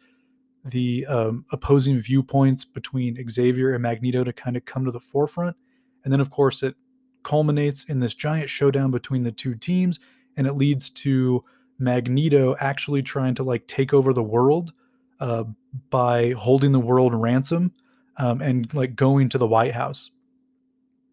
the 0.64 1.06
um, 1.06 1.44
opposing 1.52 1.98
viewpoints 1.98 2.64
between 2.64 3.16
Xavier 3.28 3.72
and 3.72 3.82
Magneto 3.82 4.24
to 4.24 4.32
kind 4.32 4.56
of 4.56 4.64
come 4.64 4.84
to 4.84 4.90
the 4.90 5.00
forefront. 5.00 5.56
And 6.04 6.12
then, 6.12 6.20
of 6.20 6.30
course, 6.30 6.62
it 6.62 6.76
culminates 7.22 7.84
in 7.84 8.00
this 8.00 8.14
giant 8.14 8.48
showdown 8.48 8.90
between 8.90 9.24
the 9.24 9.32
two 9.32 9.54
teams, 9.54 9.98
and 10.36 10.46
it 10.46 10.54
leads 10.54 10.88
to 10.90 11.44
Magneto 11.78 12.56
actually 12.60 13.02
trying 13.02 13.34
to 13.34 13.42
like 13.42 13.66
take 13.66 13.92
over 13.92 14.12
the 14.12 14.22
world 14.22 14.72
uh, 15.20 15.44
by 15.90 16.32
holding 16.32 16.72
the 16.72 16.80
world 16.80 17.14
ransom 17.14 17.72
um, 18.18 18.40
and 18.40 18.72
like 18.74 18.96
going 18.96 19.28
to 19.30 19.38
the 19.38 19.46
White 19.46 19.74
House. 19.74 20.10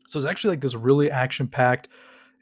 So 0.07 0.19
it's 0.19 0.27
actually 0.27 0.51
like 0.51 0.61
this 0.61 0.75
really 0.75 1.09
action 1.09 1.47
packed, 1.47 1.87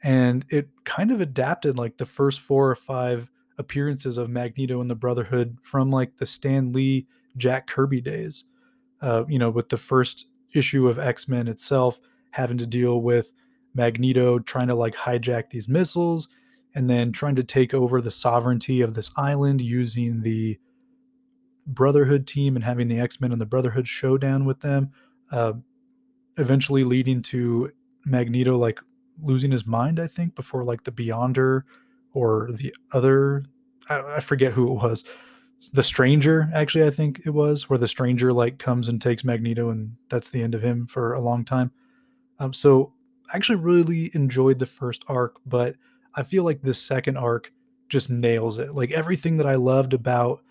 and 0.02 0.44
it 0.48 0.68
kind 0.84 1.10
of 1.10 1.20
adapted 1.20 1.78
like 1.78 1.96
the 1.96 2.06
first 2.06 2.40
four 2.40 2.70
or 2.70 2.74
five 2.74 3.30
appearances 3.58 4.18
of 4.18 4.28
Magneto 4.28 4.80
and 4.80 4.90
the 4.90 4.94
Brotherhood 4.94 5.56
from 5.62 5.90
like 5.90 6.16
the 6.16 6.26
Stan 6.26 6.72
Lee, 6.72 7.06
Jack 7.36 7.66
Kirby 7.66 8.00
days. 8.00 8.44
Uh, 9.00 9.24
you 9.28 9.38
know, 9.38 9.50
with 9.50 9.68
the 9.68 9.76
first 9.76 10.26
issue 10.52 10.88
of 10.88 10.98
X 10.98 11.28
Men 11.28 11.48
itself 11.48 12.00
having 12.30 12.58
to 12.58 12.66
deal 12.66 13.00
with 13.00 13.32
Magneto 13.74 14.38
trying 14.38 14.68
to 14.68 14.74
like 14.74 14.94
hijack 14.94 15.50
these 15.50 15.68
missiles 15.68 16.28
and 16.74 16.88
then 16.88 17.12
trying 17.12 17.36
to 17.36 17.44
take 17.44 17.74
over 17.74 18.00
the 18.00 18.10
sovereignty 18.10 18.80
of 18.80 18.94
this 18.94 19.10
island 19.16 19.60
using 19.60 20.22
the 20.22 20.58
Brotherhood 21.66 22.26
team 22.26 22.56
and 22.56 22.64
having 22.64 22.88
the 22.88 22.98
X 22.98 23.20
Men 23.20 23.32
and 23.32 23.40
the 23.40 23.46
Brotherhood 23.46 23.86
showdown 23.86 24.44
with 24.44 24.60
them, 24.60 24.90
uh, 25.30 25.52
eventually 26.42 26.84
leading 26.84 27.22
to 27.22 27.72
Magneto 28.04 28.56
like 28.56 28.80
losing 29.22 29.50
his 29.50 29.66
mind, 29.66 30.00
I 30.00 30.06
think, 30.06 30.34
before 30.34 30.64
like 30.64 30.84
the 30.84 30.92
Beyonder 30.92 31.62
or 32.14 32.50
the 32.52 32.74
other 32.92 33.44
I, 33.88 34.16
I 34.16 34.20
forget 34.20 34.52
who 34.52 34.68
it 34.68 34.82
was 34.82 35.04
the 35.72 35.82
stranger 35.82 36.50
actually 36.54 36.84
i 36.84 36.90
think 36.90 37.22
it 37.24 37.30
was 37.30 37.70
where 37.70 37.78
the 37.78 37.86
stranger 37.86 38.32
like 38.32 38.58
comes 38.58 38.88
and 38.88 39.00
takes 39.00 39.22
magneto 39.22 39.70
and 39.70 39.94
that's 40.08 40.28
the 40.28 40.42
end 40.42 40.54
of 40.54 40.62
him 40.62 40.86
for 40.88 41.12
a 41.12 41.20
long 41.20 41.44
time. 41.44 41.70
Um, 42.38 42.52
so 42.52 42.92
i 43.32 43.36
actually 43.36 43.56
really 43.56 44.10
enjoyed 44.14 44.58
the 44.58 44.66
first 44.66 45.04
arc 45.08 45.36
but 45.46 45.76
i 46.14 46.22
feel 46.22 46.44
like 46.44 46.62
this 46.62 46.82
second 46.82 47.16
arc 47.16 47.52
just 47.88 48.08
nails 48.08 48.58
it. 48.58 48.74
Like 48.74 48.90
everything 48.90 49.36
that 49.36 49.46
i 49.46 49.54
loved 49.54 49.94
about 49.94 50.42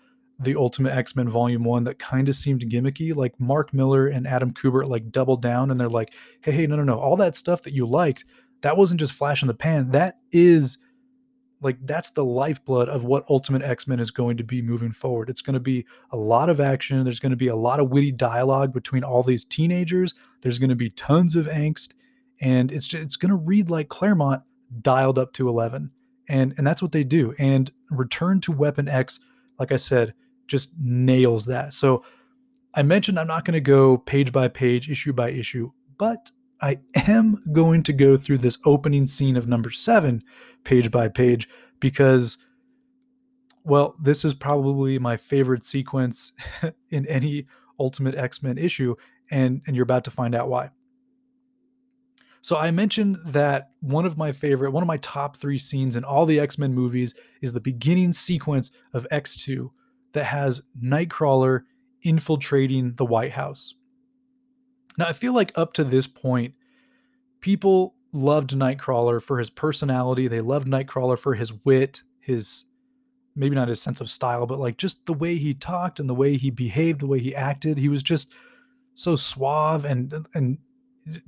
the 0.42 0.56
ultimate 0.56 0.92
x-men 0.92 1.28
volume 1.28 1.64
one 1.64 1.84
that 1.84 1.98
kind 1.98 2.28
of 2.28 2.36
seemed 2.36 2.62
gimmicky 2.62 3.14
like 3.14 3.38
mark 3.40 3.72
Millar 3.72 4.06
and 4.06 4.26
adam 4.26 4.52
kubert 4.52 4.86
like 4.86 5.10
doubled 5.10 5.42
down 5.42 5.70
and 5.70 5.80
they're 5.80 5.88
like 5.88 6.12
hey 6.42 6.52
hey 6.52 6.66
no 6.66 6.76
no 6.76 6.84
no 6.84 6.98
all 6.98 7.16
that 7.16 7.36
stuff 7.36 7.62
that 7.62 7.72
you 7.72 7.86
liked 7.86 8.24
that 8.62 8.76
wasn't 8.76 9.00
just 9.00 9.12
flash 9.12 9.42
in 9.42 9.48
the 9.48 9.54
pan 9.54 9.90
that 9.90 10.18
is 10.30 10.78
like 11.62 11.78
that's 11.86 12.10
the 12.10 12.24
lifeblood 12.24 12.88
of 12.88 13.04
what 13.04 13.24
Ultimate 13.30 13.62
X-Men 13.62 14.00
is 14.00 14.10
going 14.10 14.36
to 14.36 14.42
be 14.42 14.60
moving 14.60 14.90
forward. 14.90 15.30
It's 15.30 15.40
going 15.40 15.54
to 15.54 15.60
be 15.60 15.86
a 16.10 16.16
lot 16.16 16.50
of 16.50 16.60
action, 16.60 17.04
there's 17.04 17.20
going 17.20 17.30
to 17.30 17.36
be 17.36 17.48
a 17.48 17.56
lot 17.56 17.78
of 17.78 17.90
witty 17.90 18.10
dialogue 18.10 18.72
between 18.72 19.04
all 19.04 19.22
these 19.22 19.44
teenagers. 19.44 20.12
There's 20.42 20.58
going 20.58 20.70
to 20.70 20.76
be 20.76 20.90
tons 20.90 21.36
of 21.36 21.46
angst 21.46 21.90
and 22.40 22.72
it's 22.72 22.88
just, 22.88 23.02
it's 23.02 23.16
going 23.16 23.30
to 23.30 23.36
read 23.36 23.70
like 23.70 23.88
Claremont 23.88 24.42
dialed 24.80 25.18
up 25.18 25.32
to 25.34 25.48
11. 25.48 25.92
And 26.28 26.54
and 26.56 26.66
that's 26.66 26.82
what 26.82 26.92
they 26.92 27.04
do. 27.04 27.34
And 27.38 27.70
Return 27.90 28.40
to 28.42 28.52
Weapon 28.52 28.88
X, 28.88 29.20
like 29.58 29.72
I 29.72 29.76
said, 29.76 30.14
just 30.46 30.70
nails 30.78 31.46
that. 31.46 31.72
So 31.72 32.04
I 32.74 32.82
mentioned 32.82 33.18
I'm 33.18 33.26
not 33.26 33.44
going 33.44 33.54
to 33.54 33.60
go 33.60 33.98
page 33.98 34.32
by 34.32 34.48
page, 34.48 34.90
issue 34.90 35.12
by 35.12 35.30
issue, 35.30 35.72
but 35.98 36.30
I 36.60 36.78
am 36.94 37.38
going 37.52 37.82
to 37.84 37.92
go 37.92 38.16
through 38.16 38.38
this 38.38 38.58
opening 38.64 39.06
scene 39.06 39.36
of 39.36 39.48
number 39.48 39.70
seven 39.70 40.22
page 40.64 40.90
by 40.90 41.08
page 41.08 41.48
because, 41.80 42.38
well, 43.64 43.96
this 44.00 44.24
is 44.24 44.32
probably 44.32 44.98
my 44.98 45.16
favorite 45.16 45.64
sequence 45.64 46.32
in 46.90 47.06
any 47.06 47.46
Ultimate 47.78 48.14
X 48.14 48.42
Men 48.42 48.58
issue, 48.58 48.94
and, 49.30 49.60
and 49.66 49.74
you're 49.74 49.82
about 49.82 50.04
to 50.04 50.10
find 50.10 50.34
out 50.34 50.48
why. 50.48 50.70
So 52.42 52.56
I 52.56 52.70
mentioned 52.70 53.18
that 53.24 53.70
one 53.80 54.04
of 54.04 54.16
my 54.16 54.32
favorite, 54.32 54.72
one 54.72 54.82
of 54.82 54.88
my 54.88 54.96
top 54.98 55.36
three 55.36 55.58
scenes 55.58 55.94
in 55.96 56.04
all 56.04 56.26
the 56.26 56.40
X 56.40 56.58
Men 56.58 56.74
movies 56.74 57.14
is 57.40 57.52
the 57.52 57.60
beginning 57.60 58.12
sequence 58.12 58.70
of 58.94 59.06
X2 59.12 59.70
that 60.12 60.24
has 60.24 60.62
Nightcrawler 60.82 61.62
infiltrating 62.02 62.94
the 62.94 63.04
White 63.04 63.32
House. 63.32 63.74
Now, 64.98 65.06
I 65.06 65.12
feel 65.12 65.32
like 65.32 65.52
up 65.56 65.72
to 65.74 65.84
this 65.84 66.06
point, 66.06 66.54
people 67.40 67.94
loved 68.12 68.50
Nightcrawler 68.50 69.22
for 69.22 69.38
his 69.38 69.50
personality. 69.50 70.28
They 70.28 70.40
loved 70.40 70.68
Nightcrawler 70.68 71.18
for 71.18 71.34
his 71.34 71.52
wit, 71.64 72.02
his 72.20 72.64
maybe 73.34 73.54
not 73.54 73.68
his 73.68 73.80
sense 73.80 74.00
of 74.00 74.10
style, 74.10 74.46
but 74.46 74.58
like 74.58 74.76
just 74.76 75.06
the 75.06 75.14
way 75.14 75.36
he 75.36 75.54
talked 75.54 75.98
and 75.98 76.08
the 76.08 76.14
way 76.14 76.36
he 76.36 76.50
behaved, 76.50 77.00
the 77.00 77.06
way 77.06 77.18
he 77.18 77.34
acted. 77.34 77.78
He 77.78 77.88
was 77.88 78.02
just 78.02 78.32
so 78.94 79.16
suave 79.16 79.86
and 79.86 80.26
and 80.34 80.58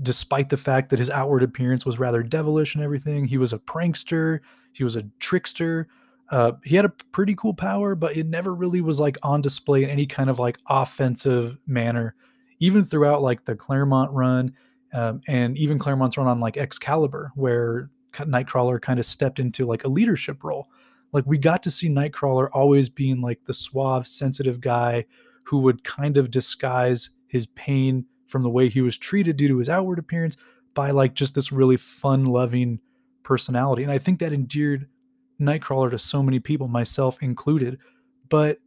despite 0.03 0.51
the 0.51 0.57
fact 0.57 0.91
that 0.91 0.99
his 0.99 1.11
outward 1.11 1.43
appearance 1.43 1.85
was 1.85 1.99
rather 1.99 2.23
devilish 2.23 2.75
and 2.75 2.85
everything, 2.85 3.27
he 3.27 3.39
was 3.39 3.53
a 3.53 3.59
prankster, 3.59 4.41
he 4.73 4.85
was 4.85 4.97
a 4.97 5.07
trickster. 5.19 5.89
Uh, 6.31 6.53
he 6.65 6.77
had 6.77 6.85
a 6.85 6.93
pretty 7.13 7.35
cool 7.35 7.55
power, 7.55 7.95
but 7.95 8.17
it 8.17 8.27
never 8.27 8.55
really 8.55 8.81
was 8.81 8.99
like 8.99 9.17
on 9.23 9.41
display 9.41 9.83
in 9.83 9.91
any 9.91 10.07
kind 10.07 10.31
of 10.31 10.39
like 10.39 10.59
offensive 10.69 11.59
manner 11.67 12.15
even 12.61 12.85
throughout 12.85 13.23
like 13.23 13.45
the 13.45 13.55
Claremont 13.55 14.11
run, 14.13 14.55
um, 14.93 15.21
and 15.27 15.59
even 15.59 15.79
Claremont's 15.79 16.17
run 16.17 16.27
on 16.27 16.41
like 16.41 16.57
Excalibur, 16.57 17.33
where 17.35 17.91
Nightcrawler 18.13 18.81
kind 18.81 18.99
of 18.99 19.07
stepped 19.07 19.39
into 19.39 19.67
like 19.67 19.85
a 19.85 19.89
leadership 19.89 20.43
role. 20.45 20.69
Like 21.13 21.25
we 21.27 21.37
got 21.37 21.63
to 21.65 21.71
see 21.71 21.89
Nightcrawler 21.89 22.49
always 22.53 22.89
being 22.89 23.21
like 23.21 23.41
the 23.45 23.55
suave, 23.55 24.07
sensitive 24.07 24.61
guy 24.61 25.05
who 25.45 25.59
would 25.59 25.85
kind 25.85 26.17
of 26.17 26.31
disguise 26.31 27.11
his 27.27 27.47
pain 27.49 28.07
from 28.27 28.43
the 28.43 28.51
way 28.51 28.69
he 28.69 28.81
was 28.81 28.97
treated 28.97 29.37
due 29.37 29.49
to 29.49 29.59
his 29.59 29.69
outward 29.69 29.99
appearance 29.99 30.37
by 30.75 30.91
like 30.91 31.15
just 31.15 31.35
this 31.35 31.53
really 31.53 31.77
fun 31.77 32.25
loving 32.25 32.81
personality. 33.23 33.83
And 33.83 33.93
I 33.93 33.99
think 33.99 34.21
that 34.21 34.33
endeared 34.33 34.89
Nightcrawler 35.45 35.91
to 35.91 35.99
so 35.99 36.23
many 36.23 36.41
people, 36.41 36.69
myself 36.69 37.23
included. 37.23 37.79
But 38.29 38.59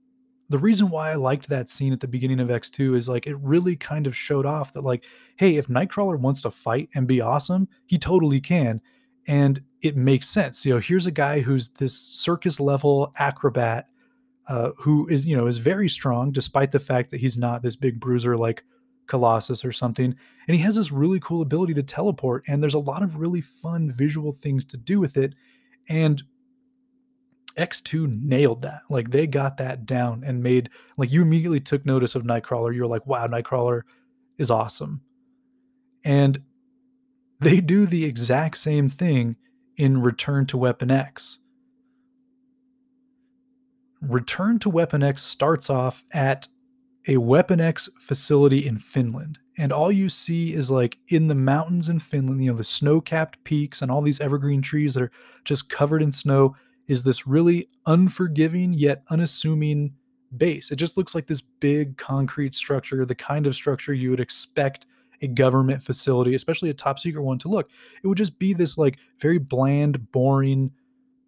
the 0.49 0.57
reason 0.57 0.89
why 0.89 1.11
I 1.11 1.15
liked 1.15 1.49
that 1.49 1.69
scene 1.69 1.91
at 1.91 1.99
the 1.99 2.07
beginning 2.07 2.39
of 2.39 2.47
X2 2.47 2.95
is 2.95 3.09
like 3.09 3.27
it 3.27 3.37
really 3.37 3.75
kind 3.75 4.07
of 4.07 4.15
showed 4.15 4.45
off 4.45 4.73
that 4.73 4.83
like, 4.83 5.03
hey, 5.35 5.57
if 5.57 5.67
Nightcrawler 5.67 6.19
wants 6.19 6.41
to 6.41 6.51
fight 6.51 6.89
and 6.95 7.07
be 7.07 7.21
awesome, 7.21 7.67
he 7.85 7.97
totally 7.97 8.39
can. 8.39 8.81
And 9.27 9.61
it 9.81 9.97
makes 9.97 10.29
sense. 10.29 10.65
You 10.65 10.75
know, 10.75 10.79
here's 10.79 11.05
a 11.05 11.11
guy 11.11 11.41
who's 11.41 11.69
this 11.69 11.97
circus 11.97 12.59
level 12.59 13.13
acrobat 13.17 13.89
uh, 14.47 14.71
who 14.77 15.07
is, 15.09 15.25
you 15.25 15.35
know, 15.35 15.47
is 15.47 15.57
very 15.57 15.89
strong 15.89 16.31
despite 16.31 16.71
the 16.71 16.79
fact 16.79 17.11
that 17.11 17.19
he's 17.19 17.37
not 17.37 17.61
this 17.61 17.75
big 17.75 17.99
bruiser 17.99 18.37
like 18.37 18.63
Colossus 19.07 19.65
or 19.65 19.73
something. 19.73 20.15
And 20.47 20.55
he 20.55 20.61
has 20.63 20.75
this 20.77 20.91
really 20.91 21.19
cool 21.19 21.41
ability 21.41 21.73
to 21.75 21.83
teleport. 21.83 22.43
And 22.47 22.63
there's 22.63 22.73
a 22.73 22.79
lot 22.79 23.03
of 23.03 23.17
really 23.17 23.41
fun 23.41 23.91
visual 23.91 24.31
things 24.31 24.63
to 24.65 24.77
do 24.77 24.99
with 24.99 25.17
it. 25.17 25.35
And 25.89 26.23
X2 27.57 28.21
nailed 28.23 28.61
that. 28.61 28.81
Like 28.89 29.11
they 29.11 29.27
got 29.27 29.57
that 29.57 29.85
down 29.85 30.23
and 30.23 30.43
made 30.43 30.69
like 30.97 31.11
you 31.11 31.21
immediately 31.21 31.59
took 31.59 31.85
notice 31.85 32.15
of 32.15 32.23
Nightcrawler. 32.23 32.73
You 32.73 32.81
were 32.81 32.87
like, 32.87 33.05
wow, 33.05 33.27
Nightcrawler 33.27 33.81
is 34.37 34.51
awesome. 34.51 35.01
And 36.03 36.41
they 37.39 37.59
do 37.59 37.85
the 37.85 38.05
exact 38.05 38.57
same 38.57 38.89
thing 38.89 39.35
in 39.75 40.01
Return 40.01 40.45
to 40.47 40.57
Weapon 40.57 40.89
X. 40.89 41.39
Return 44.01 44.59
to 44.59 44.69
Weapon 44.69 45.03
X 45.03 45.23
starts 45.23 45.69
off 45.69 46.03
at 46.13 46.47
a 47.07 47.17
Weapon 47.17 47.59
X 47.59 47.89
facility 47.99 48.65
in 48.65 48.77
Finland. 48.77 49.39
And 49.57 49.71
all 49.71 49.91
you 49.91 50.07
see 50.09 50.53
is 50.53 50.69
like 50.69 50.97
in 51.07 51.27
the 51.27 51.35
mountains 51.35 51.89
in 51.89 51.99
Finland, 51.99 52.43
you 52.43 52.51
know, 52.51 52.57
the 52.57 52.63
snow 52.63 53.01
capped 53.01 53.43
peaks 53.43 53.81
and 53.81 53.89
all 53.89 54.01
these 54.01 54.19
evergreen 54.19 54.61
trees 54.61 54.93
that 54.93 55.03
are 55.03 55.11
just 55.43 55.69
covered 55.69 56.03
in 56.03 56.11
snow, 56.11 56.55
is 56.87 57.03
this 57.03 57.27
really 57.27 57.69
unforgiving 57.85 58.73
yet 58.73 59.03
unassuming 59.09 59.93
base. 60.37 60.71
It 60.71 60.75
just 60.77 60.97
looks 60.97 61.15
like 61.15 61.27
this 61.27 61.41
big 61.41 61.97
concrete 61.97 62.55
structure, 62.55 63.05
the 63.05 63.15
kind 63.15 63.47
of 63.47 63.55
structure 63.55 63.93
you 63.93 64.09
would 64.09 64.19
expect 64.19 64.85
a 65.21 65.27
government 65.27 65.81
facility, 65.81 66.35
especially 66.35 66.69
a 66.69 66.73
top 66.73 66.99
secret 66.99 67.23
one, 67.23 67.39
to 67.39 67.47
look. 67.47 67.69
It 68.03 68.07
would 68.07 68.17
just 68.17 68.37
be 68.37 68.53
this 68.53 68.77
like 68.77 68.99
very 69.19 69.37
bland, 69.37 70.11
boring 70.11 70.71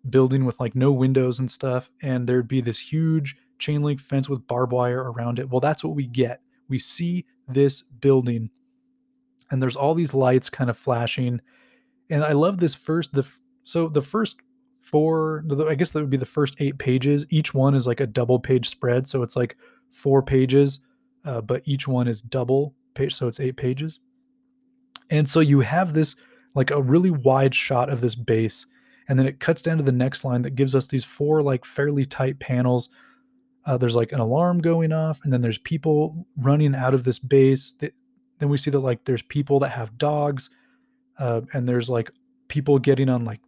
building 0.09 0.45
with 0.45 0.59
like 0.59 0.75
no 0.75 0.91
windows 0.91 1.39
and 1.39 1.49
stuff. 1.49 1.91
And 2.01 2.27
there'd 2.27 2.47
be 2.47 2.61
this 2.61 2.79
huge 2.79 3.35
chain 3.57 3.81
link 3.81 3.99
fence 3.99 4.29
with 4.29 4.47
barbed 4.47 4.71
wire 4.71 5.11
around 5.11 5.39
it. 5.39 5.49
Well, 5.49 5.59
that's 5.59 5.83
what 5.83 5.95
we 5.95 6.07
get. 6.07 6.41
We 6.67 6.79
see 6.79 7.25
this 7.47 7.81
building 7.81 8.51
and 9.51 9.61
there's 9.61 9.75
all 9.75 9.95
these 9.95 10.13
lights 10.13 10.49
kind 10.49 10.69
of 10.69 10.77
flashing. 10.77 11.41
And 12.09 12.23
I 12.23 12.33
love 12.33 12.59
this 12.59 12.75
first 12.75 13.13
the 13.13 13.25
so 13.63 13.87
the 13.87 14.01
first 14.01 14.37
four 14.89 15.43
i 15.67 15.75
guess 15.75 15.91
that 15.91 15.99
would 15.99 16.09
be 16.09 16.17
the 16.17 16.25
first 16.25 16.55
eight 16.59 16.77
pages. 16.77 17.25
Each 17.29 17.53
one 17.53 17.75
is 17.75 17.85
like 17.85 17.99
a 17.99 18.07
double 18.07 18.39
page 18.39 18.69
spread 18.69 19.07
so 19.07 19.21
it's 19.23 19.35
like 19.35 19.55
four 19.91 20.21
pages 20.21 20.79
uh, 21.25 21.41
but 21.41 21.61
each 21.65 21.87
one 21.87 22.07
is 22.07 22.21
double 22.21 22.73
page 22.93 23.13
so 23.15 23.27
it's 23.27 23.39
eight 23.39 23.57
pages. 23.57 23.99
And 25.09 25.27
so 25.27 25.39
you 25.39 25.61
have 25.61 25.93
this 25.93 26.15
like 26.55 26.71
a 26.71 26.81
really 26.81 27.11
wide 27.11 27.53
shot 27.53 27.89
of 27.89 28.01
this 28.01 28.15
base 28.15 28.65
and 29.07 29.17
then 29.17 29.25
it 29.25 29.39
cuts 29.39 29.61
down 29.61 29.77
to 29.77 29.83
the 29.83 29.91
next 29.91 30.23
line 30.23 30.43
that 30.43 30.55
gives 30.55 30.75
us 30.75 30.87
these 30.87 31.03
four 31.03 31.41
like 31.41 31.65
fairly 31.65 32.05
tight 32.05 32.39
panels. 32.39 32.89
Uh, 33.65 33.77
there's 33.77 33.95
like 33.95 34.11
an 34.11 34.19
alarm 34.19 34.59
going 34.59 34.91
off 34.91 35.19
and 35.23 35.33
then 35.33 35.41
there's 35.41 35.57
people 35.59 36.27
running 36.37 36.75
out 36.75 36.93
of 36.93 37.03
this 37.03 37.19
base. 37.19 37.73
Then 37.79 38.49
we 38.49 38.57
see 38.57 38.71
that 38.71 38.79
like 38.79 39.05
there's 39.05 39.21
people 39.21 39.59
that 39.59 39.69
have 39.69 39.97
dogs 39.97 40.49
uh, 41.19 41.41
and 41.53 41.67
there's 41.67 41.89
like 41.89 42.11
people 42.47 42.79
getting 42.79 43.09
on 43.09 43.25
like 43.25 43.41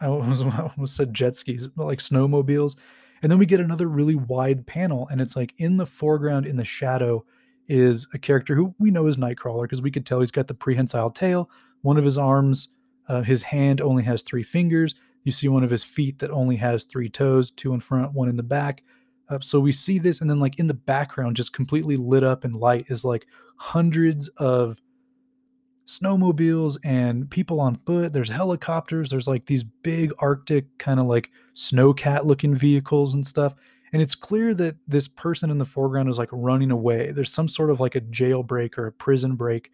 I 0.00 0.06
almost, 0.06 0.42
I 0.58 0.70
almost 0.76 0.96
said 0.96 1.14
jet 1.14 1.36
skis, 1.36 1.66
but 1.66 1.86
like 1.86 1.98
snowmobiles. 1.98 2.76
And 3.22 3.30
then 3.30 3.38
we 3.38 3.46
get 3.46 3.60
another 3.60 3.88
really 3.88 4.16
wide 4.16 4.66
panel, 4.66 5.08
and 5.10 5.20
it's 5.20 5.36
like 5.36 5.54
in 5.56 5.78
the 5.78 5.86
foreground, 5.86 6.46
in 6.46 6.56
the 6.56 6.64
shadow, 6.64 7.24
is 7.68 8.06
a 8.12 8.18
character 8.18 8.54
who 8.54 8.74
we 8.78 8.90
know 8.90 9.06
is 9.06 9.16
Nightcrawler 9.16 9.62
because 9.62 9.80
we 9.80 9.90
could 9.90 10.04
tell 10.04 10.20
he's 10.20 10.30
got 10.30 10.48
the 10.48 10.54
prehensile 10.54 11.10
tail. 11.10 11.50
One 11.80 11.96
of 11.96 12.04
his 12.04 12.18
arms, 12.18 12.68
uh, 13.08 13.22
his 13.22 13.42
hand 13.42 13.80
only 13.80 14.02
has 14.02 14.22
three 14.22 14.42
fingers. 14.42 14.94
You 15.22 15.32
see 15.32 15.48
one 15.48 15.64
of 15.64 15.70
his 15.70 15.84
feet 15.84 16.18
that 16.18 16.30
only 16.30 16.56
has 16.56 16.84
three 16.84 17.08
toes, 17.08 17.50
two 17.50 17.72
in 17.72 17.80
front, 17.80 18.12
one 18.12 18.28
in 18.28 18.36
the 18.36 18.42
back. 18.42 18.82
Uh, 19.30 19.38
so 19.40 19.58
we 19.58 19.72
see 19.72 19.98
this, 19.98 20.20
and 20.20 20.28
then 20.28 20.38
like 20.38 20.58
in 20.58 20.66
the 20.66 20.74
background, 20.74 21.36
just 21.36 21.54
completely 21.54 21.96
lit 21.96 22.22
up 22.22 22.44
in 22.44 22.52
light, 22.52 22.84
is 22.88 23.04
like 23.04 23.26
hundreds 23.56 24.28
of 24.36 24.80
snowmobiles 25.86 26.76
and 26.82 27.30
people 27.30 27.60
on 27.60 27.78
foot. 27.86 28.12
There's 28.12 28.30
helicopters. 28.30 29.10
There's 29.10 29.28
like 29.28 29.46
these 29.46 29.62
big 29.62 30.12
Arctic 30.18 30.66
kind 30.78 30.98
of 30.98 31.06
like 31.06 31.30
snowcat 31.54 32.24
looking 32.24 32.54
vehicles 32.54 33.14
and 33.14 33.26
stuff. 33.26 33.54
And 33.92 34.02
it's 34.02 34.14
clear 34.14 34.54
that 34.54 34.76
this 34.88 35.06
person 35.06 35.50
in 35.50 35.58
the 35.58 35.64
foreground 35.64 36.08
is 36.08 36.18
like 36.18 36.30
running 36.32 36.70
away. 36.70 37.12
There's 37.12 37.32
some 37.32 37.48
sort 37.48 37.70
of 37.70 37.80
like 37.80 37.94
a 37.94 38.00
jailbreak 38.00 38.76
or 38.76 38.86
a 38.86 38.92
prison 38.92 39.36
break. 39.36 39.70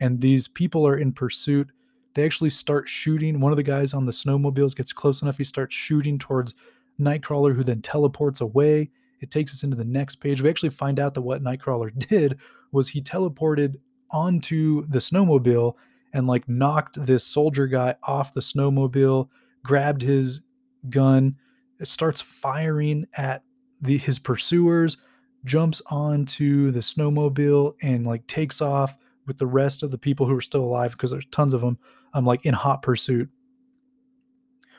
And 0.00 0.20
these 0.20 0.48
people 0.48 0.86
are 0.86 0.96
in 0.96 1.12
pursuit. 1.12 1.70
They 2.14 2.24
actually 2.24 2.50
start 2.50 2.88
shooting. 2.88 3.38
One 3.38 3.52
of 3.52 3.56
the 3.56 3.62
guys 3.62 3.94
on 3.94 4.06
the 4.06 4.12
snowmobiles 4.12 4.74
gets 4.74 4.92
close 4.92 5.22
enough. 5.22 5.38
He 5.38 5.44
starts 5.44 5.74
shooting 5.74 6.18
towards 6.18 6.54
Nightcrawler, 6.98 7.54
who 7.54 7.62
then 7.62 7.82
teleports 7.82 8.40
away. 8.40 8.90
It 9.20 9.30
takes 9.30 9.52
us 9.52 9.62
into 9.62 9.76
the 9.76 9.84
next 9.84 10.16
page. 10.16 10.42
We 10.42 10.50
actually 10.50 10.70
find 10.70 10.98
out 10.98 11.14
that 11.14 11.22
what 11.22 11.42
Nightcrawler 11.42 11.96
did 12.08 12.38
was 12.72 12.88
he 12.88 13.02
teleported 13.02 13.76
onto 14.12 14.86
the 14.88 14.98
snowmobile 14.98 15.74
and 16.12 16.26
like 16.26 16.48
knocked 16.48 17.04
this 17.04 17.24
soldier 17.24 17.66
guy 17.66 17.94
off 18.02 18.34
the 18.34 18.40
snowmobile, 18.40 19.28
grabbed 19.62 20.02
his 20.02 20.40
gun, 20.88 21.36
starts 21.82 22.20
firing 22.20 23.06
at 23.16 23.42
the 23.80 23.96
his 23.96 24.18
pursuers, 24.18 24.96
jumps 25.44 25.80
onto 25.86 26.70
the 26.70 26.80
snowmobile 26.80 27.74
and 27.82 28.06
like 28.06 28.26
takes 28.26 28.60
off 28.60 28.96
with 29.26 29.38
the 29.38 29.46
rest 29.46 29.82
of 29.82 29.90
the 29.90 29.98
people 29.98 30.26
who 30.26 30.36
are 30.36 30.40
still 30.40 30.64
alive 30.64 30.92
because 30.92 31.10
there's 31.10 31.26
tons 31.30 31.54
of 31.54 31.60
them. 31.60 31.78
I'm 32.12 32.20
um, 32.20 32.24
like 32.26 32.44
in 32.44 32.54
hot 32.54 32.82
pursuit. 32.82 33.28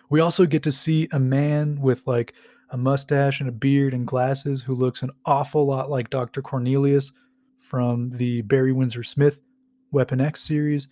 We 0.09 0.19
also 0.19 0.45
get 0.45 0.63
to 0.63 0.71
see 0.71 1.07
a 1.13 1.19
man 1.19 1.79
with 1.79 2.05
like 2.05 2.33
a 2.71 2.77
mustache 2.77 3.39
and 3.39 3.47
a 3.47 3.53
beard 3.53 3.93
and 3.93 4.05
glasses 4.05 4.61
who 4.61 4.75
looks 4.75 5.01
an 5.03 5.11
awful 5.25 5.65
lot 5.65 5.89
like 5.89 6.09
Dr. 6.09 6.41
Cornelius 6.41 7.11
from 7.71 8.09
the 8.09 8.41
Barry 8.41 8.73
Windsor 8.73 9.01
Smith 9.01 9.39
Weapon 9.93 10.19
X 10.19 10.43
series. 10.43 10.89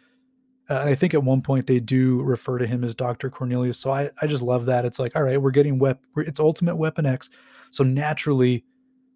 Uh, 0.70 0.78
I 0.78 0.96
think 0.96 1.14
at 1.14 1.22
one 1.22 1.42
point 1.42 1.68
they 1.68 1.82
do 1.82 2.22
refer 2.22 2.58
to 2.58 2.66
him 2.66 2.86
as 2.86 2.96
Dr. 2.96 3.30
Cornelius. 3.30 3.78
So 3.78 3.92
I, 3.92 4.10
I 4.22 4.28
just 4.28 4.42
love 4.42 4.66
that. 4.68 4.86
It's 4.86 4.98
like, 4.98 5.14
all 5.14 5.24
right, 5.24 5.42
we're 5.42 5.52
getting 5.52 5.78
wep- 5.78 6.00
it's 6.16 6.40
Ultimate 6.40 6.78
Weapon 6.78 7.06
X. 7.06 7.32
So 7.70 7.84
naturally, 7.84 8.64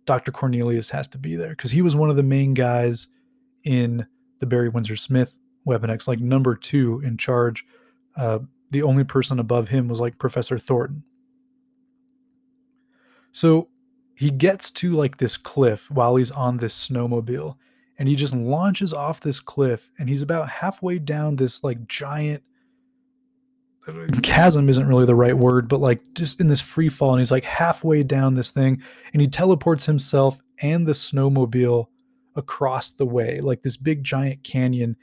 Dr. 0.04 0.30
Cornelius 0.34 0.90
has 0.90 1.08
to 1.08 1.18
be 1.18 1.38
there 1.38 1.52
because 1.52 1.72
he 1.72 1.82
was 1.82 1.96
one 1.96 2.10
of 2.10 2.18
the 2.18 2.22
main 2.22 2.54
guys 2.54 3.08
in 3.64 4.06
the 4.40 4.46
Barry 4.46 4.68
Windsor 4.68 4.98
Smith 4.98 5.38
Weapon 5.64 5.90
X, 5.90 6.06
like 6.06 6.20
number 6.20 6.56
two 6.56 7.00
in 7.00 7.16
charge. 7.16 7.66
Uh, 8.18 8.40
the 8.72 8.84
only 8.84 9.06
person 9.06 9.40
above 9.40 9.70
him 9.70 9.88
was 9.88 10.02
like 10.02 10.20
Professor 10.20 10.60
Thornton. 10.60 11.06
So 13.32 13.70
he 14.16 14.30
gets 14.30 14.70
to 14.72 14.92
like 14.92 15.18
this 15.18 15.38
cliff 15.38 15.90
while 15.90 16.16
he's 16.16 16.32
on 16.32 16.58
this 16.58 16.88
snowmobile 16.88 17.56
and 17.98 18.08
he 18.08 18.16
just 18.16 18.34
launches 18.34 18.94
off 18.94 19.20
this 19.20 19.40
cliff 19.40 19.92
and 19.98 20.10
he's 20.10 20.22
about 20.22 20.50
halfway 20.50 21.00
down 21.00 21.36
this 21.36 21.64
like 21.64 21.88
giant 21.88 22.44
chasm 24.22 24.70
isn't 24.70 24.88
really 24.88 25.06
the 25.06 25.16
right 25.16 25.38
word 25.38 25.68
but 25.68 25.82
like 25.82 26.02
just 26.14 26.40
in 26.40 26.48
this 26.48 26.62
free 26.62 26.88
fall 26.88 27.12
and 27.12 27.20
he's 27.20 27.32
like 27.32 27.44
halfway 27.44 28.02
down 28.02 28.34
this 28.34 28.52
thing 28.52 28.82
and 29.12 29.22
he 29.22 29.28
teleports 29.28 29.86
himself 29.86 30.40
and 30.62 30.88
the 30.88 30.94
snowmobile 30.94 31.88
across 32.36 32.92
the 32.92 33.06
way 33.06 33.42
like 33.42 33.62
this 33.62 33.76
big 33.76 34.04
giant 34.04 34.42
canyon 34.44 34.96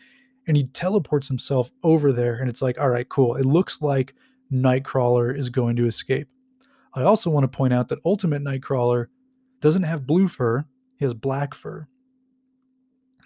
and 0.46 0.56
he 0.56 0.66
teleports 0.68 1.28
himself 1.28 1.70
over 1.82 2.12
there 2.12 2.36
and 2.36 2.48
it's 2.48 2.62
like 2.62 2.78
all 2.80 2.88
right 2.88 3.08
cool. 3.08 3.36
It 3.36 3.46
looks 3.46 3.80
like 3.82 4.14
nightcrawler 4.52 5.36
is 5.36 5.48
going 5.48 5.76
to 5.76 5.86
escape 5.86 6.28
I 6.94 7.02
also 7.02 7.30
want 7.30 7.44
to 7.44 7.56
point 7.56 7.72
out 7.72 7.88
that 7.88 8.00
Ultimate 8.04 8.42
Nightcrawler 8.42 9.06
doesn't 9.60 9.82
have 9.84 10.06
blue 10.06 10.28
fur, 10.28 10.64
he 10.96 11.04
has 11.04 11.14
black 11.14 11.54
fur. 11.54 11.86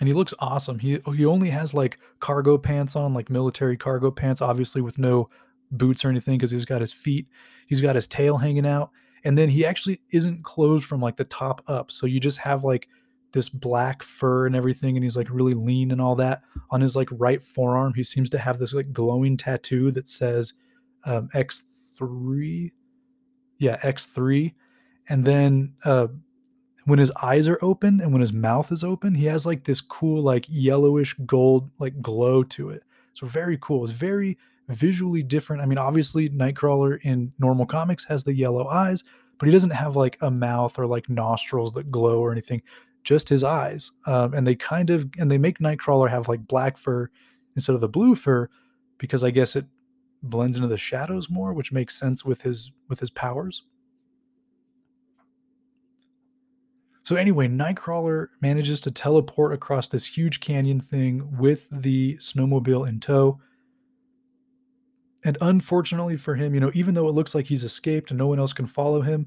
And 0.01 0.09
he 0.09 0.15
looks 0.15 0.35
awesome. 0.41 0.81
He 0.81 0.99
he 1.15 1.25
only 1.25 1.51
has 1.51 1.73
like 1.73 1.99
cargo 2.19 2.59
pants 2.59 2.97
on, 2.97 3.15
like 3.15 3.31
military 3.31 3.77
cargo 3.77 4.11
pants, 4.11 4.43
obviously 4.43 4.83
with 4.83 4.99
no 4.99 5.29
boots 5.71 6.05
or 6.05 6.09
anything 6.09 6.37
because 6.37 6.51
he's 6.51 6.65
got 6.65 6.81
his 6.81 6.93
feet, 6.93 7.29
he's 7.69 7.81
got 7.81 7.95
his 7.95 8.07
tail 8.07 8.37
hanging 8.39 8.67
out, 8.67 8.91
and 9.25 9.39
then 9.39 9.49
he 9.49 9.65
actually 9.65 10.01
isn't 10.11 10.43
clothed 10.43 10.85
from 10.85 11.01
like 11.01 11.17
the 11.17 11.25
top 11.25 11.63
up. 11.69 11.91
So 11.91 12.07
you 12.07 12.19
just 12.19 12.39
have 12.39 12.65
like 12.65 12.89
this 13.33 13.49
black 13.49 14.03
fur 14.03 14.47
and 14.47 14.57
everything, 14.57 14.97
and 14.97 15.05
he's 15.05 15.17
like 15.17 15.29
really 15.31 15.55
lean 15.55 15.91
and 15.91 16.01
all 16.01 16.17
that. 16.17 16.43
On 16.71 16.81
his 16.81 16.97
like 16.97 17.09
right 17.13 17.43
forearm, 17.43 17.95
he 17.95 18.05
seems 18.05 18.29
to 18.31 18.39
have 18.39 18.59
this 18.59 18.73
like 18.75 18.93
glowing 18.93 19.37
tattoo 19.37 19.91
that 19.93 20.09
says 20.09 20.55
um, 21.05 21.29
X3 21.35 22.73
yeah, 23.65 23.79
X3. 23.79 24.53
And 25.09 25.25
then 25.25 25.75
uh, 25.85 26.09
when 26.85 26.99
his 26.99 27.11
eyes 27.23 27.49
are 27.49 27.59
open 27.63 28.01
and 28.01 28.13
when 28.13 28.21
his 28.21 28.33
mouth 28.33 28.71
is 28.71 28.85
open, 28.85 29.15
he 29.15 29.25
has 29.27 29.47
like 29.47 29.65
this 29.65 29.81
cool, 29.81 30.23
like 30.23 30.47
yellowish 30.49 31.15
gold, 31.27 31.71
like 31.79 32.01
glow 32.03 32.43
to 32.45 32.71
it. 32.71 32.83
So 33.15 33.27
very 33.27 33.59
cool. 33.61 33.85
It's 33.85 33.93
very 33.93 34.37
visually 34.69 35.23
different. 35.23 35.63
I 35.63 35.67
mean, 35.67 35.79
obviously, 35.79 36.29
Nightcrawler 36.29 36.99
in 37.03 37.33
normal 37.39 37.67
comics 37.67 38.05
has 38.05 38.25
the 38.25 38.35
yellow 38.35 38.69
eyes, 38.69 39.03
but 39.39 39.47
he 39.47 39.53
doesn't 39.53 39.71
have 39.71 39.97
like 39.97 40.19
a 40.21 40.31
mouth 40.31 40.79
or 40.79 40.87
like 40.87 41.09
nostrils 41.09 41.73
that 41.73 41.91
glow 41.91 42.21
or 42.21 42.33
anything, 42.33 42.63
just 43.03 43.29
his 43.29 43.45
eyes. 43.45 43.93
Um, 44.07 44.35
and 44.35 44.47
they 44.47 44.55
kind 44.55 44.91
of, 44.91 45.09
and 45.19 45.31
they 45.31 45.39
make 45.39 45.59
Nightcrawler 45.59 46.11
have 46.11 46.29
like 46.29 46.47
black 46.47 46.77
fur 46.77 47.09
instead 47.57 47.75
of 47.75 47.81
the 47.81 47.89
blue 47.89 48.15
fur 48.15 48.49
because 48.99 49.25
I 49.25 49.31
guess 49.31 49.57
it 49.57 49.67
blends 50.29 50.57
into 50.57 50.69
the 50.69 50.79
shadows 50.79 51.31
more, 51.31 51.53
which 51.53 51.73
makes 51.73 51.99
sense 51.99 52.25
with 52.25 52.43
his 52.43 52.73
with 52.89 53.01
his 53.01 53.11
powers. 53.11 53.63
So 57.03 57.17
anyway, 57.17 57.49
Nightcrawler 57.49 58.29
manages 58.41 58.81
to 58.81 58.91
teleport 58.91 59.53
across 59.53 59.89
this 59.89 60.07
huge 60.07 60.41
canyon 60.41 60.81
thing 60.81 61.37
with 61.37 61.69
the 61.71 62.17
snowmobile 62.17 62.89
in 62.89 62.99
tow. 62.99 63.41
And 65.23 65.37
unfortunately 65.43 66.17
for 66.17 66.35
him, 66.35 66.55
you 66.55 66.61
know, 66.61 66.71
even 66.75 66.95
though 66.95 67.09
it 67.09 67.15
looks 67.15 67.35
like 67.35 67.47
he's 67.47 67.63
escaped 67.63 68.11
and 68.11 68.19
no 68.19 68.27
one 68.27 68.39
else 68.39 68.55
can 68.55 68.67
follow 68.67 69.03
him, 69.03 69.27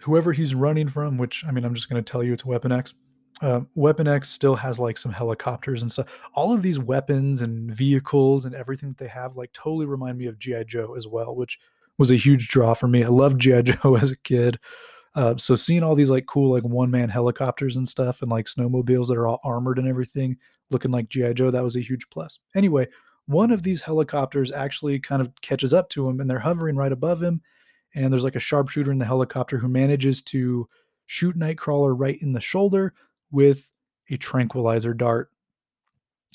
whoever 0.00 0.32
he's 0.32 0.54
running 0.54 0.88
from, 0.88 1.18
which 1.18 1.44
I 1.46 1.50
mean, 1.50 1.66
I'm 1.66 1.74
just 1.74 1.90
going 1.90 2.02
to 2.02 2.10
tell 2.10 2.22
you 2.22 2.32
it's 2.32 2.46
Weapon 2.46 2.72
X, 2.72 2.94
uh, 3.40 3.60
Weapon 3.74 4.06
X 4.06 4.30
still 4.30 4.56
has 4.56 4.78
like 4.78 4.98
some 4.98 5.12
helicopters 5.12 5.82
and 5.82 5.90
stuff. 5.90 6.06
All 6.34 6.52
of 6.52 6.62
these 6.62 6.78
weapons 6.78 7.42
and 7.42 7.70
vehicles 7.70 8.44
and 8.44 8.54
everything 8.54 8.90
that 8.90 8.98
they 8.98 9.08
have 9.08 9.36
like 9.36 9.52
totally 9.52 9.86
remind 9.86 10.18
me 10.18 10.26
of 10.26 10.38
GI 10.38 10.64
Joe 10.66 10.94
as 10.96 11.06
well, 11.06 11.34
which 11.34 11.58
was 11.98 12.10
a 12.10 12.16
huge 12.16 12.48
draw 12.48 12.74
for 12.74 12.88
me. 12.88 13.04
I 13.04 13.08
loved 13.08 13.40
GI 13.40 13.62
Joe 13.64 13.96
as 13.96 14.10
a 14.10 14.16
kid. 14.18 14.58
Uh, 15.14 15.36
so 15.36 15.54
seeing 15.54 15.82
all 15.82 15.94
these 15.94 16.10
like 16.10 16.26
cool 16.26 16.52
like 16.52 16.64
one 16.64 16.90
man 16.90 17.08
helicopters 17.08 17.76
and 17.76 17.88
stuff 17.88 18.22
and 18.22 18.30
like 18.30 18.46
snowmobiles 18.46 19.08
that 19.08 19.16
are 19.16 19.26
all 19.26 19.40
armored 19.44 19.78
and 19.78 19.88
everything, 19.88 20.36
looking 20.70 20.90
like 20.90 21.08
GI 21.08 21.34
Joe, 21.34 21.50
that 21.50 21.62
was 21.62 21.76
a 21.76 21.80
huge 21.80 22.08
plus. 22.10 22.38
Anyway, 22.54 22.86
one 23.26 23.50
of 23.50 23.62
these 23.62 23.80
helicopters 23.80 24.52
actually 24.52 24.98
kind 24.98 25.22
of 25.22 25.32
catches 25.40 25.72
up 25.72 25.88
to 25.90 26.08
him 26.08 26.20
and 26.20 26.28
they're 26.28 26.38
hovering 26.38 26.76
right 26.76 26.92
above 26.92 27.22
him. 27.22 27.40
And 27.94 28.12
there's 28.12 28.24
like 28.24 28.36
a 28.36 28.40
sharpshooter 28.40 28.90
in 28.90 28.98
the 28.98 29.04
helicopter 29.04 29.56
who 29.56 29.68
manages 29.68 30.20
to 30.22 30.68
shoot 31.06 31.38
Nightcrawler 31.38 31.94
right 31.96 32.20
in 32.20 32.32
the 32.32 32.40
shoulder 32.40 32.92
with 33.34 33.68
a 34.10 34.16
tranquilizer 34.16 34.94
dart. 34.94 35.30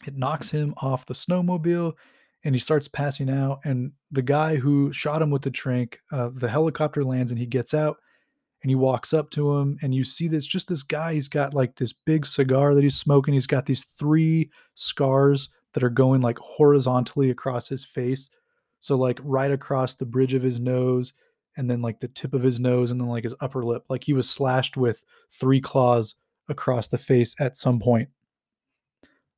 It 0.05 0.17
knocks 0.17 0.49
him 0.51 0.73
off 0.77 1.05
the 1.05 1.13
snowmobile 1.13 1.93
and 2.43 2.53
he 2.53 2.59
starts 2.59 2.87
passing 2.87 3.29
out. 3.29 3.59
And 3.63 3.93
the 4.11 4.21
guy 4.21 4.57
who 4.57 4.91
shot 4.93 5.21
him 5.21 5.31
with 5.31 5.41
the 5.41 5.51
trank, 5.51 5.99
uh, 6.11 6.29
the 6.33 6.49
helicopter 6.49 7.03
lands 7.03 7.31
and 7.31 7.39
he 7.39 7.45
gets 7.45 7.73
out 7.73 7.97
and 8.61 8.69
he 8.69 8.75
walks 8.75 9.13
up 9.13 9.29
to 9.31 9.55
him 9.55 9.77
and 9.81 9.95
you 9.95 10.03
see 10.03 10.27
this 10.27 10.45
just 10.45 10.67
this 10.67 10.83
guy 10.83 11.13
he's 11.13 11.29
got 11.29 11.53
like 11.53 11.75
this 11.75 11.93
big 11.93 12.25
cigar 12.25 12.75
that 12.75 12.83
he's 12.83 12.95
smoking 12.95 13.33
he's 13.33 13.47
got 13.47 13.65
these 13.65 13.83
three 13.83 14.49
scars 14.75 15.49
that 15.73 15.83
are 15.83 15.89
going 15.89 16.19
like 16.21 16.37
horizontally 16.39 17.29
across 17.29 17.69
his 17.69 17.85
face 17.85 18.29
so 18.79 18.97
like 18.97 19.19
right 19.23 19.51
across 19.51 19.95
the 19.95 20.05
bridge 20.05 20.33
of 20.33 20.43
his 20.43 20.59
nose 20.59 21.13
and 21.57 21.69
then 21.69 21.81
like 21.81 21.99
the 21.99 22.07
tip 22.09 22.33
of 22.33 22.43
his 22.43 22.59
nose 22.59 22.91
and 22.91 22.99
then 22.99 23.07
like 23.07 23.23
his 23.23 23.35
upper 23.39 23.63
lip 23.63 23.85
like 23.89 24.03
he 24.03 24.13
was 24.13 24.29
slashed 24.29 24.75
with 24.75 25.03
three 25.31 25.61
claws 25.61 26.15
across 26.49 26.87
the 26.87 26.97
face 26.97 27.35
at 27.39 27.55
some 27.55 27.79
point 27.79 28.09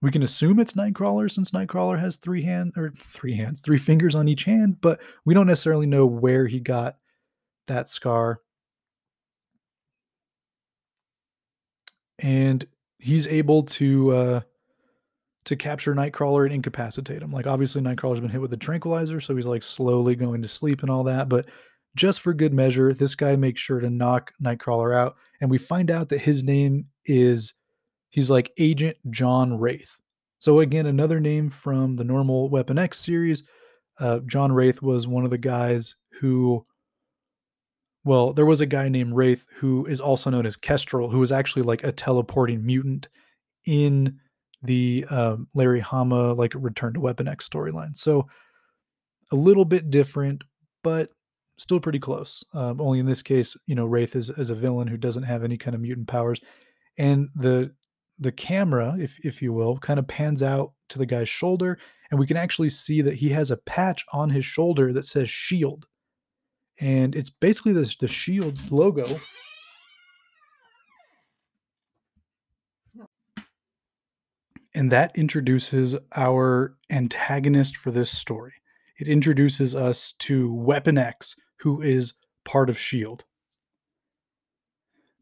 we 0.02 0.12
can 0.12 0.24
assume 0.24 0.60
it's 0.60 0.74
nightcrawler 0.74 1.30
since 1.30 1.52
nightcrawler 1.52 2.00
has 2.00 2.16
three 2.18 2.44
hands 2.44 2.74
or 2.78 2.92
three 2.98 3.36
hands 3.36 3.62
three 3.62 3.80
fingers 3.80 4.16
on 4.16 4.28
each 4.28 4.44
hand 4.46 4.80
but 4.82 5.00
we 5.26 5.34
don't 5.34 5.48
necessarily 5.48 5.86
know 5.86 6.06
where 6.06 6.48
he 6.48 6.60
got 6.60 6.96
that 7.68 7.88
scar 7.90 8.42
and 12.22 12.66
he's 13.00 13.28
able 13.28 13.64
to 13.64 14.12
uh, 14.12 14.42
to 15.46 15.56
capture 15.56 15.94
Nightcrawler 15.96 16.46
and 16.46 16.54
incapacitate 16.54 17.22
him. 17.22 17.32
Like 17.32 17.48
obviously 17.48 17.82
Nightcrawler's 17.82 18.20
been 18.20 18.30
hit 18.30 18.42
with 18.42 18.54
a 18.54 18.58
tranquilizer, 18.58 19.20
so 19.20 19.36
he's 19.36 19.48
like 19.48 19.64
slowly 19.64 20.16
going 20.16 20.42
to 20.42 20.48
sleep 20.48 20.82
and 20.82 20.90
all 20.90 21.04
that. 21.06 21.28
But 21.28 21.48
just 21.96 22.22
for 22.22 22.34
good 22.34 22.54
measure, 22.54 22.94
this 22.94 23.16
guy 23.16 23.36
makes 23.36 23.60
sure 23.60 23.80
to 23.80 23.90
knock 23.90 24.32
Nightcrawler 24.42 24.96
out, 24.96 25.16
and 25.42 25.50
we 25.50 25.58
find 25.58 25.92
out 25.92 26.10
that 26.10 26.22
his 26.22 26.44
name 26.44 26.86
is 27.06 27.54
he's 28.10 28.30
like 28.30 28.52
Agent 28.58 28.98
John 29.10 29.60
Wraith. 29.60 29.90
So 30.40 30.60
again, 30.60 30.88
another 30.88 31.20
name 31.20 31.50
from 31.50 31.96
the 31.96 32.04
normal 32.04 32.50
Weapon 32.50 32.78
X 32.78 33.00
series. 33.00 33.44
Uh, 34.00 34.20
John 34.26 34.52
Wraith 34.52 34.82
was 34.82 35.08
one 35.08 35.24
of 35.24 35.30
the 35.30 35.38
guys 35.38 35.96
who 36.20 36.66
well, 38.04 38.34
there 38.34 38.48
was 38.48 38.62
a 38.62 38.66
guy 38.66 38.90
named 38.90 39.16
Wraith 39.16 39.46
who 39.58 39.86
is 39.86 40.02
also 40.02 40.30
known 40.32 40.46
as 40.46 40.56
Kestrel, 40.56 41.10
who 41.10 41.20
was 41.20 41.32
actually 41.32 41.62
like 41.62 41.84
a 41.84 41.92
teleporting 41.92 42.66
mutant 42.66 43.08
in 43.66 44.20
the 44.64 45.06
um, 45.10 45.48
Larry 45.54 45.80
Hama 45.80 46.34
like 46.34 46.54
Return 46.56 46.94
to 46.94 47.00
Weapon 47.00 47.28
X 47.28 47.48
storyline. 47.48 47.96
So 47.96 48.28
a 49.32 49.36
little 49.36 49.66
bit 49.66 49.90
different, 49.90 50.44
but 50.84 51.10
still 51.58 51.80
pretty 51.80 52.00
close. 52.00 52.44
Um, 52.54 52.82
only 52.82 53.00
in 53.00 53.06
this 53.06 53.22
case, 53.22 53.56
you 53.68 53.76
know, 53.76 53.86
Wraith 53.86 54.16
is, 54.16 54.30
is 54.32 54.50
a 54.50 54.56
villain 54.56 54.88
who 54.88 54.98
doesn't 54.98 55.24
have 55.24 55.44
any 55.44 55.58
kind 55.58 55.76
of 55.76 55.82
mutant 55.82 56.08
powers, 56.08 56.42
and 56.98 57.30
the 57.36 57.74
the 58.20 58.32
camera, 58.32 58.96
if 59.00 59.18
if 59.24 59.42
you 59.42 59.52
will, 59.54 59.78
kind 59.78 60.00
of 60.00 60.08
pans 60.08 60.44
out 60.44 60.74
to 60.90 61.00
the 61.00 61.06
guy's 61.06 61.30
shoulder, 61.30 61.78
and 62.10 62.20
we 62.20 62.28
can 62.28 62.38
actually 62.38 62.70
see 62.70 63.02
that 63.02 63.16
he 63.16 63.30
has 63.30 63.50
a 63.50 63.58
patch 63.58 64.06
on 64.14 64.30
his 64.30 64.46
shoulder 64.46 64.94
that 64.94 65.06
says 65.06 65.30
Shield. 65.30 65.88
And 66.80 67.16
it's 67.16 67.30
basically 67.30 67.74
this 67.74 67.96
the 67.96 68.08
shield 68.08 68.72
logo. 68.72 69.20
And 74.74 74.92
that 74.92 75.12
introduces 75.16 75.96
our 76.16 76.76
antagonist 76.90 77.76
for 77.76 77.92
this 77.92 78.10
story. 78.10 78.54
It 78.98 79.08
introduces 79.08 79.76
us 79.76 80.14
to 80.20 80.54
weapon 80.54 80.98
x 80.98 81.36
who 81.60 81.82
is 81.82 82.14
part 82.46 82.70
of 82.70 82.80
shield 82.80 83.26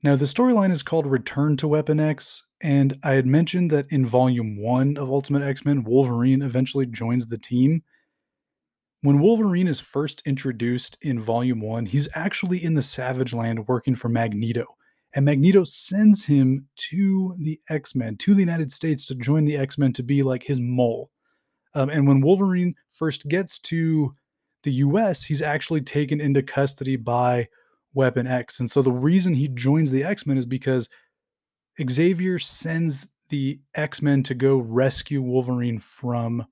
now 0.04 0.16
the 0.16 0.26
storyline 0.26 0.72
is 0.72 0.84
called 0.84 1.06
return 1.06 1.58
to 1.58 1.68
weapon 1.68 2.00
x 2.00 2.44
and 2.62 2.98
i 3.04 3.12
had 3.12 3.26
mentioned 3.26 3.70
that 3.72 3.86
in 3.90 4.06
volume 4.06 4.58
1 4.62 4.98
of 4.98 5.10
ultimate 5.10 5.44
x-men 5.44 5.84
wolverine 5.84 6.42
eventually 6.42 6.86
joins 6.86 7.28
the 7.28 7.38
team 7.38 7.84
when 9.02 9.20
Wolverine 9.20 9.68
is 9.68 9.80
first 9.80 10.22
introduced 10.26 10.98
in 11.02 11.22
Volume 11.22 11.62
1, 11.62 11.86
he's 11.86 12.10
actually 12.16 12.62
in 12.62 12.74
the 12.74 12.82
Savage 12.82 13.34
Land 13.34 13.66
working 13.68 13.96
for 13.96 14.10
Magneto. 14.10 14.66
And 15.16 15.26
Magneto 15.26 15.64
sends 15.64 16.26
him 16.26 16.68
to 16.90 17.34
the 17.40 17.60
X 17.70 17.96
Men, 17.96 18.18
to 18.18 18.34
the 18.34 18.42
United 18.42 18.72
States 18.72 19.06
to 19.06 19.16
join 19.16 19.46
the 19.46 19.58
X 19.58 19.78
Men 19.78 19.94
to 19.94 20.04
be 20.04 20.22
like 20.22 20.44
his 20.44 20.60
mole. 20.60 21.10
Um, 21.74 21.90
and 21.90 22.08
when 22.08 22.22
Wolverine 22.22 22.76
first 22.92 23.28
gets 23.28 23.58
to 23.60 24.14
the 24.64 24.74
US, 24.74 25.24
he's 25.24 25.42
actually 25.42 25.82
taken 25.82 26.20
into 26.20 26.44
custody 26.44 26.98
by 26.98 27.48
Weapon 28.00 28.28
X. 28.28 28.62
And 28.62 28.72
so 28.72 28.82
the 28.82 28.94
reason 28.94 29.34
he 29.34 29.50
joins 29.50 29.92
the 29.92 30.06
X 30.06 30.26
Men 30.26 30.38
is 30.38 30.46
because 30.46 30.90
Xavier 31.90 32.40
sends 32.40 33.10
the 33.28 33.60
X 33.76 34.02
Men 34.02 34.24
to 34.24 34.34
go 34.34 34.56
rescue 34.58 35.22
Wolverine 35.22 35.80
from 35.80 36.46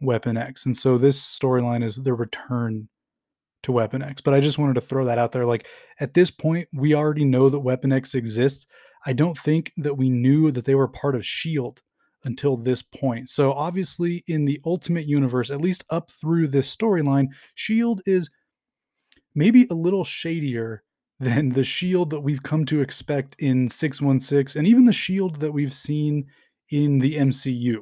Weapon 0.00 0.36
X. 0.36 0.64
And 0.64 0.76
so 0.76 0.96
this 0.96 1.20
storyline 1.20 1.82
is 1.82 1.96
the 1.96 2.14
return 2.14 2.88
to 3.64 3.72
Weapon 3.72 4.00
X. 4.00 4.20
But 4.20 4.34
I 4.34 4.40
just 4.40 4.58
wanted 4.58 4.74
to 4.74 4.80
throw 4.80 5.04
that 5.06 5.18
out 5.18 5.32
there. 5.32 5.44
Like 5.44 5.66
at 5.98 6.14
this 6.14 6.30
point, 6.30 6.68
we 6.72 6.94
already 6.94 7.24
know 7.24 7.48
that 7.48 7.58
Weapon 7.58 7.90
X 7.90 8.14
exists. 8.14 8.64
I 9.04 9.12
don't 9.12 9.36
think 9.36 9.72
that 9.78 9.96
we 9.96 10.08
knew 10.08 10.52
that 10.52 10.66
they 10.66 10.76
were 10.76 10.86
part 10.86 11.16
of 11.16 11.22
S.H.I.E.L.D. 11.22 11.82
until 12.22 12.56
this 12.56 12.82
point. 12.82 13.28
So 13.28 13.52
obviously, 13.52 14.22
in 14.28 14.44
the 14.44 14.60
Ultimate 14.64 15.06
Universe, 15.06 15.50
at 15.50 15.60
least 15.60 15.84
up 15.90 16.12
through 16.12 16.46
this 16.46 16.74
storyline, 16.74 17.26
S.H.I.E.L.D. 17.58 18.02
is 18.06 18.30
maybe 19.36 19.66
a 19.70 19.74
little 19.74 20.02
shadier 20.02 20.82
than 21.20 21.50
the 21.50 21.64
shield 21.64 22.10
that 22.10 22.20
we've 22.20 22.42
come 22.42 22.64
to 22.66 22.80
expect 22.80 23.36
in 23.38 23.68
616 23.68 24.58
and 24.58 24.66
even 24.66 24.84
the 24.84 24.92
shield 24.92 25.36
that 25.36 25.52
we've 25.52 25.72
seen 25.72 26.26
in 26.70 26.98
the 26.98 27.16
MCU 27.16 27.78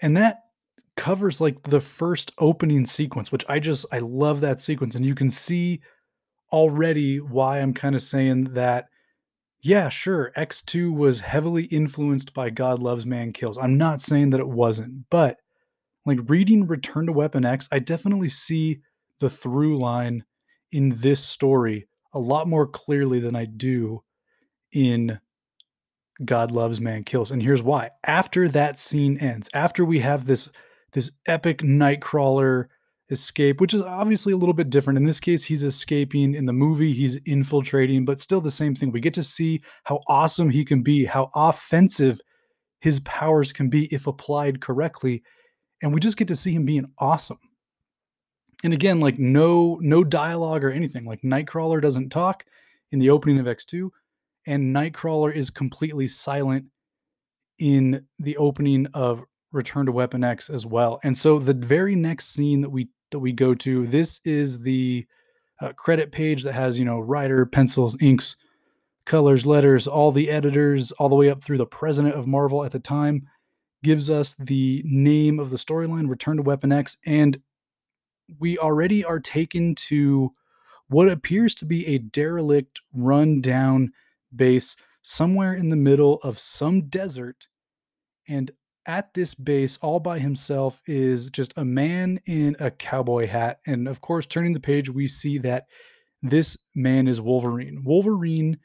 and 0.00 0.16
that 0.16 0.40
covers 0.96 1.40
like 1.40 1.60
the 1.62 1.80
first 1.80 2.32
opening 2.38 2.86
sequence 2.86 3.32
which 3.32 3.44
i 3.48 3.58
just 3.58 3.84
i 3.90 3.98
love 3.98 4.40
that 4.40 4.60
sequence. 4.60 4.94
And 4.94 5.04
you 5.04 5.14
can 5.14 5.28
see 5.28 5.80
already 6.52 7.20
why 7.20 7.60
i'm 7.60 7.74
kind 7.74 7.94
of 7.94 8.02
saying 8.02 8.44
that 8.52 8.86
yeah 9.62 9.88
sure 9.88 10.30
x2 10.36 10.94
was 10.94 11.20
heavily 11.20 11.64
influenced 11.64 12.32
by 12.34 12.50
god 12.50 12.80
loves 12.80 13.06
man 13.06 13.32
kills. 13.32 13.58
I'm 13.58 13.76
not 13.76 14.02
saying 14.02 14.30
that 14.30 14.40
it 14.40 14.48
wasn't 14.48 15.06
but 15.10 15.38
like 16.06 16.18
reading 16.28 16.66
return 16.66 17.06
to 17.06 17.12
weapon 17.12 17.44
x 17.44 17.68
i 17.72 17.78
definitely 17.78 18.28
see 18.28 18.80
the 19.20 19.30
through 19.30 19.76
line 19.76 20.24
in 20.72 20.90
this 20.96 21.22
story 21.22 21.86
a 22.12 22.18
lot 22.18 22.48
more 22.48 22.66
clearly 22.66 23.20
than 23.20 23.36
i 23.36 23.44
do 23.44 24.02
in 24.72 25.18
God 26.22 26.50
loves, 26.50 26.80
man 26.80 27.02
kills. 27.02 27.30
And 27.30 27.42
here's 27.42 27.62
why. 27.62 27.90
After 28.04 28.48
that 28.48 28.78
scene 28.78 29.18
ends, 29.18 29.48
after 29.54 29.84
we 29.84 30.00
have 30.00 30.26
this 30.26 30.48
this 30.92 31.10
epic 31.26 31.58
nightcrawler 31.58 32.66
escape, 33.10 33.60
which 33.60 33.74
is 33.74 33.82
obviously 33.82 34.32
a 34.32 34.36
little 34.36 34.54
bit 34.54 34.70
different. 34.70 34.96
In 34.96 35.04
this 35.04 35.18
case, 35.18 35.42
he's 35.42 35.64
escaping. 35.64 36.34
In 36.34 36.46
the 36.46 36.52
movie, 36.52 36.92
he's 36.92 37.16
infiltrating, 37.26 38.04
but 38.04 38.20
still 38.20 38.40
the 38.40 38.50
same 38.50 38.76
thing. 38.76 38.92
We 38.92 39.00
get 39.00 39.14
to 39.14 39.22
see 39.24 39.62
how 39.82 40.00
awesome 40.06 40.50
he 40.50 40.64
can 40.64 40.82
be, 40.82 41.04
how 41.04 41.30
offensive 41.34 42.20
his 42.78 43.00
powers 43.00 43.52
can 43.52 43.68
be 43.68 43.92
if 43.92 44.06
applied 44.06 44.60
correctly. 44.60 45.24
And 45.82 45.92
we 45.92 45.98
just 45.98 46.16
get 46.16 46.28
to 46.28 46.36
see 46.36 46.52
him 46.52 46.64
being 46.64 46.86
awesome. 46.98 47.40
And 48.64 48.72
again, 48.72 48.98
like 48.98 49.18
no 49.18 49.78
no 49.80 50.02
dialogue 50.02 50.64
or 50.64 50.72
anything. 50.72 51.04
Like 51.04 51.22
Nightcrawler 51.22 51.80
doesn't 51.80 52.10
talk 52.10 52.44
in 52.90 52.98
the 52.98 53.10
opening 53.10 53.38
of 53.38 53.46
X2 53.46 53.90
and 54.46 54.74
Nightcrawler 54.74 55.34
is 55.34 55.50
completely 55.50 56.08
silent 56.08 56.66
in 57.58 58.06
the 58.18 58.36
opening 58.36 58.86
of 58.94 59.22
Return 59.52 59.86
to 59.86 59.92
Weapon 59.92 60.24
X 60.24 60.50
as 60.50 60.66
well. 60.66 60.98
And 61.04 61.16
so 61.16 61.38
the 61.38 61.54
very 61.54 61.94
next 61.94 62.32
scene 62.32 62.60
that 62.62 62.70
we 62.70 62.88
that 63.10 63.20
we 63.20 63.32
go 63.32 63.54
to, 63.54 63.86
this 63.86 64.20
is 64.24 64.58
the 64.60 65.06
uh, 65.60 65.72
credit 65.74 66.10
page 66.10 66.42
that 66.42 66.54
has 66.54 66.78
you 66.78 66.84
know 66.84 66.98
writer, 66.98 67.46
pencils, 67.46 67.96
inks, 68.00 68.36
colors, 69.06 69.46
letters, 69.46 69.86
all 69.86 70.10
the 70.10 70.30
editors, 70.30 70.90
all 70.92 71.08
the 71.08 71.14
way 71.14 71.30
up 71.30 71.42
through 71.42 71.58
the 71.58 71.66
president 71.66 72.14
of 72.14 72.26
Marvel 72.26 72.64
at 72.64 72.72
the 72.72 72.80
time, 72.80 73.28
gives 73.84 74.10
us 74.10 74.34
the 74.34 74.82
name 74.84 75.38
of 75.38 75.50
the 75.50 75.56
storyline, 75.56 76.08
Return 76.08 76.36
to 76.36 76.42
Weapon 76.42 76.72
X, 76.72 76.96
and 77.06 77.40
we 78.38 78.58
already 78.58 79.04
are 79.04 79.20
taken 79.20 79.74
to 79.74 80.32
what 80.88 81.08
appears 81.08 81.54
to 81.56 81.64
be 81.64 81.86
a 81.86 81.98
derelict, 81.98 82.80
run 82.92 83.40
down 83.40 83.92
base 84.34 84.76
somewhere 85.02 85.54
in 85.54 85.68
the 85.68 85.76
middle 85.76 86.18
of 86.22 86.38
some 86.38 86.88
desert. 86.88 87.46
And 88.28 88.50
at 88.86 89.14
this 89.14 89.34
base, 89.34 89.78
all 89.80 90.00
by 90.00 90.18
himself, 90.18 90.80
is 90.86 91.30
just 91.30 91.54
a 91.56 91.64
man 91.64 92.20
in 92.26 92.56
a 92.58 92.70
cowboy 92.70 93.26
hat. 93.26 93.60
And 93.66 93.88
of 93.88 94.00
course, 94.00 94.26
turning 94.26 94.52
the 94.52 94.60
page, 94.60 94.90
we 94.90 95.08
see 95.08 95.38
that 95.38 95.66
this 96.22 96.56
man 96.74 97.08
is 97.08 97.20
Wolverine. 97.20 97.82
Wolverine 97.84 98.58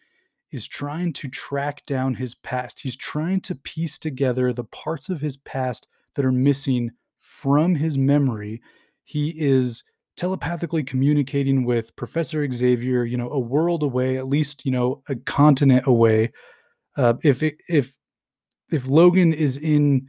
is 0.51 0.67
trying 0.67 1.13
to 1.13 1.27
track 1.27 1.85
down 1.85 2.15
his 2.15 2.35
past. 2.35 2.81
He's 2.81 2.97
trying 2.97 3.41
to 3.41 3.55
piece 3.55 3.99
together 3.99 4.51
the 4.51 4.63
parts 4.63 5.09
of 5.09 5.21
his 5.21 5.37
past 5.37 5.87
that 6.15 6.25
are 6.25 6.31
missing 6.31 6.91
from 7.17 7.75
his 7.75 7.97
memory. 7.97 8.61
He 9.09 9.29
is 9.29 9.83
telepathically 10.17 10.83
communicating 10.83 11.65
with 11.65 11.95
Professor 11.95 12.47
Xavier, 12.51 13.05
you 13.05 13.17
know, 13.17 13.31
a 13.31 13.39
world 13.39 13.81
away, 13.81 14.17
at 14.17 14.27
least, 14.27 14.67
you 14.67 14.71
know, 14.71 15.01
a 15.09 15.15
continent 15.15 15.87
away. 15.87 16.31
Uh, 16.95 17.15
if 17.23 17.41
if 17.41 17.91
if 18.71 18.87
Logan 18.87 19.33
is 19.33 19.57
in 19.57 20.07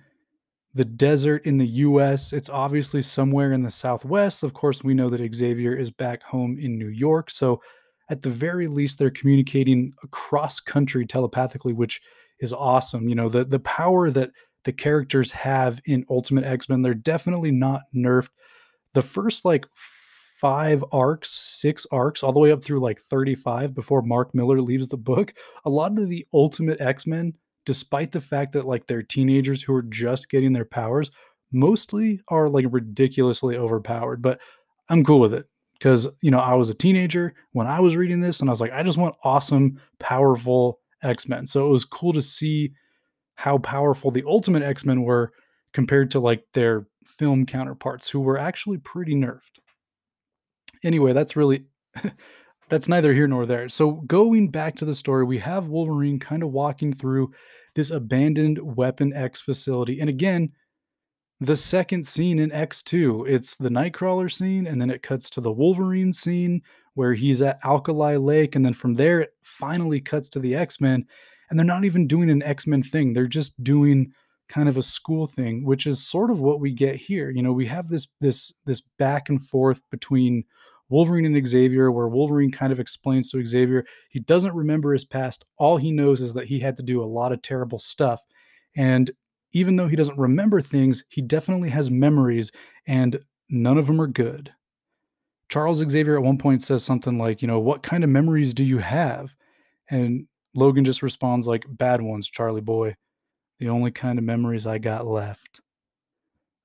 the 0.74 0.84
desert 0.84 1.46
in 1.46 1.56
the 1.56 1.66
US. 1.66 2.34
It's 2.34 2.50
obviously 2.50 3.00
somewhere 3.00 3.52
in 3.52 3.62
the 3.62 3.70
Southwest. 3.70 4.42
Of 4.42 4.52
course, 4.52 4.84
we 4.84 4.92
know 4.92 5.08
that 5.08 5.34
Xavier 5.34 5.74
is 5.74 5.90
back 5.90 6.22
home 6.22 6.58
in 6.60 6.78
New 6.78 6.90
York. 6.90 7.30
So, 7.30 7.62
at 8.10 8.20
the 8.22 8.30
very 8.30 8.68
least, 8.68 8.98
they're 8.98 9.10
communicating 9.10 9.94
across 10.02 10.60
country 10.60 11.06
telepathically, 11.06 11.72
which 11.72 12.02
is 12.40 12.52
awesome. 12.52 13.08
You 13.08 13.14
know, 13.14 13.30
the, 13.30 13.44
the 13.44 13.60
power 13.60 14.10
that 14.10 14.30
the 14.64 14.72
characters 14.72 15.32
have 15.32 15.80
in 15.86 16.04
Ultimate 16.10 16.44
X 16.44 16.68
Men, 16.68 16.82
they're 16.82 16.94
definitely 16.94 17.50
not 17.50 17.82
nerfed. 17.96 18.28
The 18.94 19.02
first 19.02 19.44
like 19.44 19.66
five 20.40 20.84
arcs, 20.90 21.30
six 21.30 21.86
arcs, 21.92 22.22
all 22.22 22.32
the 22.32 22.40
way 22.40 22.50
up 22.50 22.64
through 22.64 22.80
like 22.80 23.00
35 23.00 23.74
before 23.74 24.02
Mark 24.02 24.34
Millar 24.34 24.60
leaves 24.60 24.88
the 24.88 24.96
book, 24.96 25.34
a 25.64 25.70
lot 25.70 25.98
of 25.98 26.08
the 26.08 26.26
Ultimate 26.32 26.80
X 26.80 27.06
Men 27.06 27.34
despite 27.66 28.10
the 28.10 28.20
fact 28.20 28.52
that 28.52 28.64
like 28.64 28.86
they're 28.86 29.02
teenagers 29.02 29.62
who 29.62 29.74
are 29.74 29.82
just 29.82 30.30
getting 30.30 30.52
their 30.52 30.64
powers, 30.64 31.10
mostly 31.52 32.20
are 32.28 32.48
like 32.48 32.66
ridiculously 32.70 33.56
overpowered. 33.56 34.22
But 34.22 34.40
I'm 34.88 35.04
cool 35.04 35.20
with 35.20 35.34
it 35.34 35.46
because 35.74 36.08
you 36.20 36.30
know 36.30 36.40
I 36.40 36.54
was 36.54 36.68
a 36.68 36.74
teenager 36.74 37.34
when 37.52 37.66
I 37.66 37.80
was 37.80 37.96
reading 37.96 38.20
this, 38.20 38.40
and 38.40 38.48
I 38.48 38.52
was 38.52 38.60
like, 38.60 38.72
I 38.72 38.82
just 38.82 38.98
want 38.98 39.16
awesome, 39.24 39.80
powerful 39.98 40.80
X 41.02 41.28
Men. 41.28 41.46
So 41.46 41.66
it 41.66 41.70
was 41.70 41.84
cool 41.84 42.12
to 42.12 42.22
see 42.22 42.72
how 43.36 43.58
powerful 43.58 44.10
the 44.10 44.24
Ultimate 44.26 44.62
X 44.62 44.84
Men 44.84 45.02
were 45.02 45.32
compared 45.72 46.10
to 46.12 46.20
like 46.20 46.44
their 46.54 46.86
film 47.04 47.46
counterparts, 47.46 48.08
who 48.08 48.20
were 48.20 48.38
actually 48.38 48.78
pretty 48.78 49.14
nerfed. 49.14 49.58
Anyway, 50.82 51.12
that's 51.12 51.36
really 51.36 51.64
that's 52.68 52.88
neither 52.88 53.12
here 53.12 53.26
nor 53.26 53.46
there. 53.46 53.68
So 53.68 53.92
going 54.06 54.48
back 54.48 54.76
to 54.76 54.84
the 54.84 54.94
story, 54.94 55.24
we 55.24 55.38
have 55.38 55.68
Wolverine 55.68 56.18
kind 56.18 56.42
of 56.42 56.52
walking 56.52 56.92
through 56.92 57.32
this 57.74 57.90
abandoned 57.90 58.58
Weapon 58.76 59.12
X 59.12 59.40
facility. 59.40 60.00
And 60.00 60.08
again, 60.08 60.52
the 61.40 61.56
second 61.56 62.06
scene 62.06 62.38
in 62.38 62.50
X2, 62.50 63.28
it's 63.28 63.56
the 63.56 63.70
Nightcrawler 63.70 64.30
scene, 64.30 64.66
and 64.66 64.80
then 64.80 64.90
it 64.90 65.02
cuts 65.02 65.30
to 65.30 65.40
the 65.40 65.52
Wolverine 65.52 66.12
scene 66.12 66.62
where 66.94 67.14
he's 67.14 67.40
at 67.40 67.58
Alkali 67.64 68.16
Lake. 68.16 68.56
And 68.56 68.64
then 68.64 68.74
from 68.74 68.94
there, 68.94 69.20
it 69.20 69.34
finally 69.42 70.00
cuts 70.00 70.28
to 70.30 70.38
the 70.38 70.54
X 70.54 70.80
Men. 70.80 71.06
And 71.48 71.58
they're 71.58 71.66
not 71.66 71.84
even 71.84 72.06
doing 72.06 72.30
an 72.30 72.42
X 72.42 72.66
Men 72.66 72.82
thing, 72.82 73.12
they're 73.12 73.26
just 73.26 73.62
doing 73.64 74.12
kind 74.50 74.68
of 74.68 74.76
a 74.76 74.82
school 74.82 75.26
thing 75.26 75.64
which 75.64 75.86
is 75.86 76.06
sort 76.06 76.30
of 76.30 76.40
what 76.40 76.60
we 76.60 76.72
get 76.72 76.96
here 76.96 77.30
you 77.30 77.42
know 77.42 77.52
we 77.52 77.66
have 77.66 77.88
this 77.88 78.08
this 78.20 78.52
this 78.66 78.82
back 78.98 79.28
and 79.28 79.42
forth 79.42 79.80
between 79.90 80.44
Wolverine 80.90 81.24
and 81.24 81.46
Xavier, 81.46 81.92
where 81.92 82.08
Wolverine 82.08 82.50
kind 82.50 82.72
of 82.72 82.80
explains 82.80 83.30
to 83.30 83.46
Xavier 83.46 83.86
he 84.10 84.18
doesn't 84.18 84.54
remember 84.54 84.92
his 84.92 85.04
past. 85.04 85.44
All 85.56 85.76
he 85.76 85.92
knows 85.92 86.20
is 86.20 86.34
that 86.34 86.48
he 86.48 86.58
had 86.58 86.76
to 86.78 86.82
do 86.82 87.00
a 87.00 87.06
lot 87.06 87.32
of 87.32 87.42
terrible 87.42 87.78
stuff. 87.78 88.20
And 88.76 89.10
even 89.52 89.76
though 89.76 89.88
he 89.88 89.96
doesn't 89.96 90.18
remember 90.18 90.60
things, 90.60 91.04
he 91.08 91.22
definitely 91.22 91.70
has 91.70 91.90
memories, 91.90 92.52
and 92.86 93.20
none 93.48 93.78
of 93.78 93.86
them 93.86 94.00
are 94.00 94.06
good. 94.06 94.52
Charles 95.48 95.78
Xavier 95.78 96.16
at 96.16 96.22
one 96.22 96.38
point 96.38 96.62
says 96.62 96.84
something 96.84 97.18
like, 97.18 97.42
you 97.42 97.48
know, 97.48 97.58
what 97.58 97.82
kind 97.82 98.04
of 98.04 98.10
memories 98.10 98.54
do 98.54 98.62
you 98.62 98.78
have? 98.78 99.34
And 99.90 100.26
Logan 100.54 100.84
just 100.84 101.02
responds 101.02 101.46
like, 101.46 101.64
bad 101.68 102.00
ones, 102.00 102.28
Charlie 102.30 102.60
boy. 102.60 102.94
The 103.60 103.68
only 103.68 103.90
kind 103.90 104.18
of 104.18 104.24
memories 104.24 104.66
I 104.66 104.78
got 104.78 105.06
left. 105.06 105.60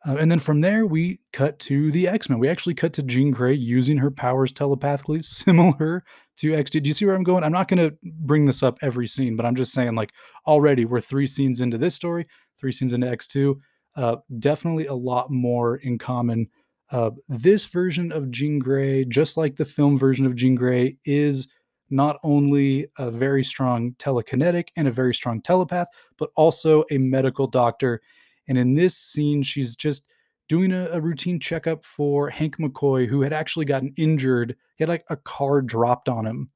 Uh, 0.08 0.18
and 0.18 0.32
then 0.32 0.39
from 0.39 0.62
there, 0.62 0.86
we 0.86 1.20
cut 1.34 1.60
to 1.60 1.91
the 1.91 2.08
X 2.08 2.30
Men. 2.30 2.39
We 2.39 2.48
actually 2.48 2.76
cut 2.76 2.93
to 2.93 3.04
Jean 3.04 3.32
Grey 3.32 3.54
using 3.54 3.98
her 3.98 4.12
powers 4.12 4.52
telepathically, 4.52 5.22
similar 5.22 6.04
to 6.38 6.52
X2. 6.52 6.84
Do 6.84 6.88
you 6.88 6.93
see 6.93 7.06
where 7.06 7.16
I'm 7.16 7.24
going? 7.24 7.43
I'm 7.43 7.52
not 7.52 7.68
going 7.68 7.89
to 7.89 7.96
bring 8.04 8.46
this 8.46 8.62
up 8.62 8.78
every 8.82 9.08
scene, 9.08 9.36
but 9.36 9.46
I'm 9.46 9.56
just 9.56 9.74
saying, 9.74 9.96
like, 9.96 10.12
already 10.48 10.86
we're 10.86 11.02
three 11.02 11.28
scenes 11.28 11.62
into 11.62 11.78
this 11.78 11.96
story, 11.96 12.26
three 12.60 12.72
scenes 12.72 12.93
into 12.93 13.08
X2. 13.08 13.56
Uh, 13.96 14.18
definitely 14.39 14.88
a 14.88 14.93
lot 14.93 15.32
more 15.32 15.78
in 15.78 15.98
common. 15.98 16.48
Uh, 16.91 17.12
this 17.28 17.66
version 17.66 18.12
of 18.12 18.30
Jean 18.32 18.60
Grey, 18.60 19.06
just 19.06 19.38
like 19.38 19.56
the 19.56 19.66
film 19.66 19.98
version 19.98 20.26
of 20.26 20.36
Jean 20.36 20.56
Grey, 20.56 20.98
is 21.04 21.48
not 21.90 22.18
only 22.24 22.88
a 22.98 23.12
very 23.12 23.44
strong 23.44 23.94
telekinetic 23.94 24.70
and 24.76 24.88
a 24.88 24.92
very 24.92 25.14
strong 25.14 25.42
telepath, 25.42 25.88
but 26.18 26.30
also 26.36 26.84
a 26.92 26.98
medical 26.98 27.48
doctor 27.48 28.02
and 28.48 28.58
in 28.58 28.76
this 28.76 28.98
scene, 28.98 29.44
she's 29.44 29.76
just 29.76 30.06
doing 30.48 30.72
a, 30.72 30.90
a, 30.92 31.02
routine 31.02 31.40
checkup 31.40 31.86
for 31.86 32.30
Hank 32.30 32.58
McCoy, 32.58 33.08
who 33.08 33.22
had 33.22 33.34
actually 33.34 33.66
gotten 33.66 33.94
injured. 33.98 34.56
He 34.76 34.84
had 34.84 34.90
like 34.90 35.06
a 35.10 35.16
car 35.16 35.62
dropped 35.62 36.08
on 36.08 36.26
him 36.26 36.50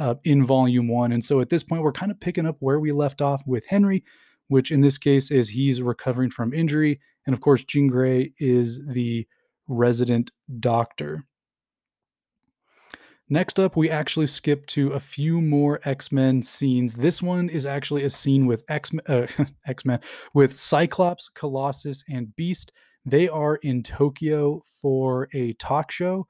uh, 0.00 0.16
in 0.24 0.44
volume 0.44 0.88
one. 0.88 1.12
And 1.12 1.24
so 1.24 1.40
at 1.40 1.48
this 1.48 1.62
point, 1.62 1.82
we're 1.82 1.92
kind 1.92 2.10
of 2.10 2.18
picking 2.20 2.46
up 2.46 2.56
where 2.58 2.80
we 2.80 2.92
left 2.92 3.22
off 3.22 3.46
with 3.46 3.66
Henry, 3.66 4.04
which 4.48 4.72
in 4.72 4.80
this 4.80 4.98
case 4.98 5.30
is 5.30 5.48
he's 5.48 5.80
recovering 5.80 6.30
from 6.30 6.52
injury. 6.52 7.00
And 7.26 7.34
of 7.34 7.40
course, 7.40 7.64
Jean 7.64 7.86
Grey 7.86 8.32
is 8.38 8.84
the 8.86 9.26
resident 9.68 10.32
doctor. 10.58 11.24
Next 13.28 13.58
up, 13.58 13.76
we 13.76 13.90
actually 13.90 14.28
skip 14.28 14.66
to 14.66 14.92
a 14.92 15.00
few 15.00 15.40
more 15.40 15.80
X 15.84 16.12
Men 16.12 16.42
scenes. 16.42 16.94
This 16.94 17.20
one 17.20 17.48
is 17.48 17.66
actually 17.66 18.04
a 18.04 18.10
scene 18.10 18.46
with 18.46 18.62
X 18.68 18.92
uh, 19.08 19.26
X 19.66 19.84
Men 19.84 19.98
with 20.32 20.56
Cyclops, 20.56 21.28
Colossus, 21.34 22.04
and 22.08 22.34
Beast. 22.36 22.70
They 23.04 23.28
are 23.28 23.56
in 23.56 23.82
Tokyo 23.82 24.62
for 24.80 25.28
a 25.34 25.54
talk 25.54 25.90
show, 25.90 26.28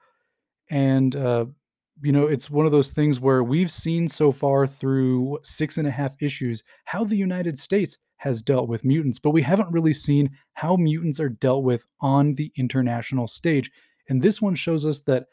and 0.70 1.14
uh, 1.14 1.46
you 2.00 2.12
know 2.12 2.26
it's 2.26 2.48
one 2.48 2.64
of 2.64 2.72
those 2.72 2.92
things 2.92 3.20
where 3.20 3.44
we've 3.44 3.70
seen 3.70 4.08
so 4.08 4.32
far 4.32 4.66
through 4.66 5.38
six 5.42 5.76
and 5.76 5.86
a 5.86 5.90
half 5.90 6.14
issues 6.22 6.62
how 6.86 7.04
the 7.04 7.16
United 7.16 7.58
States 7.58 7.98
has 8.16 8.40
dealt 8.40 8.70
with 8.70 8.86
mutants, 8.86 9.18
but 9.18 9.30
we 9.30 9.42
haven't 9.42 9.70
really 9.70 9.92
seen 9.92 10.30
how 10.54 10.76
mutants 10.76 11.20
are 11.20 11.28
dealt 11.28 11.62
with 11.62 11.86
on 12.00 12.32
the 12.34 12.50
international 12.56 13.28
stage. 13.28 13.70
And 14.08 14.22
this 14.22 14.40
one 14.40 14.54
shows 14.54 14.86
us 14.86 15.00
that 15.00 15.26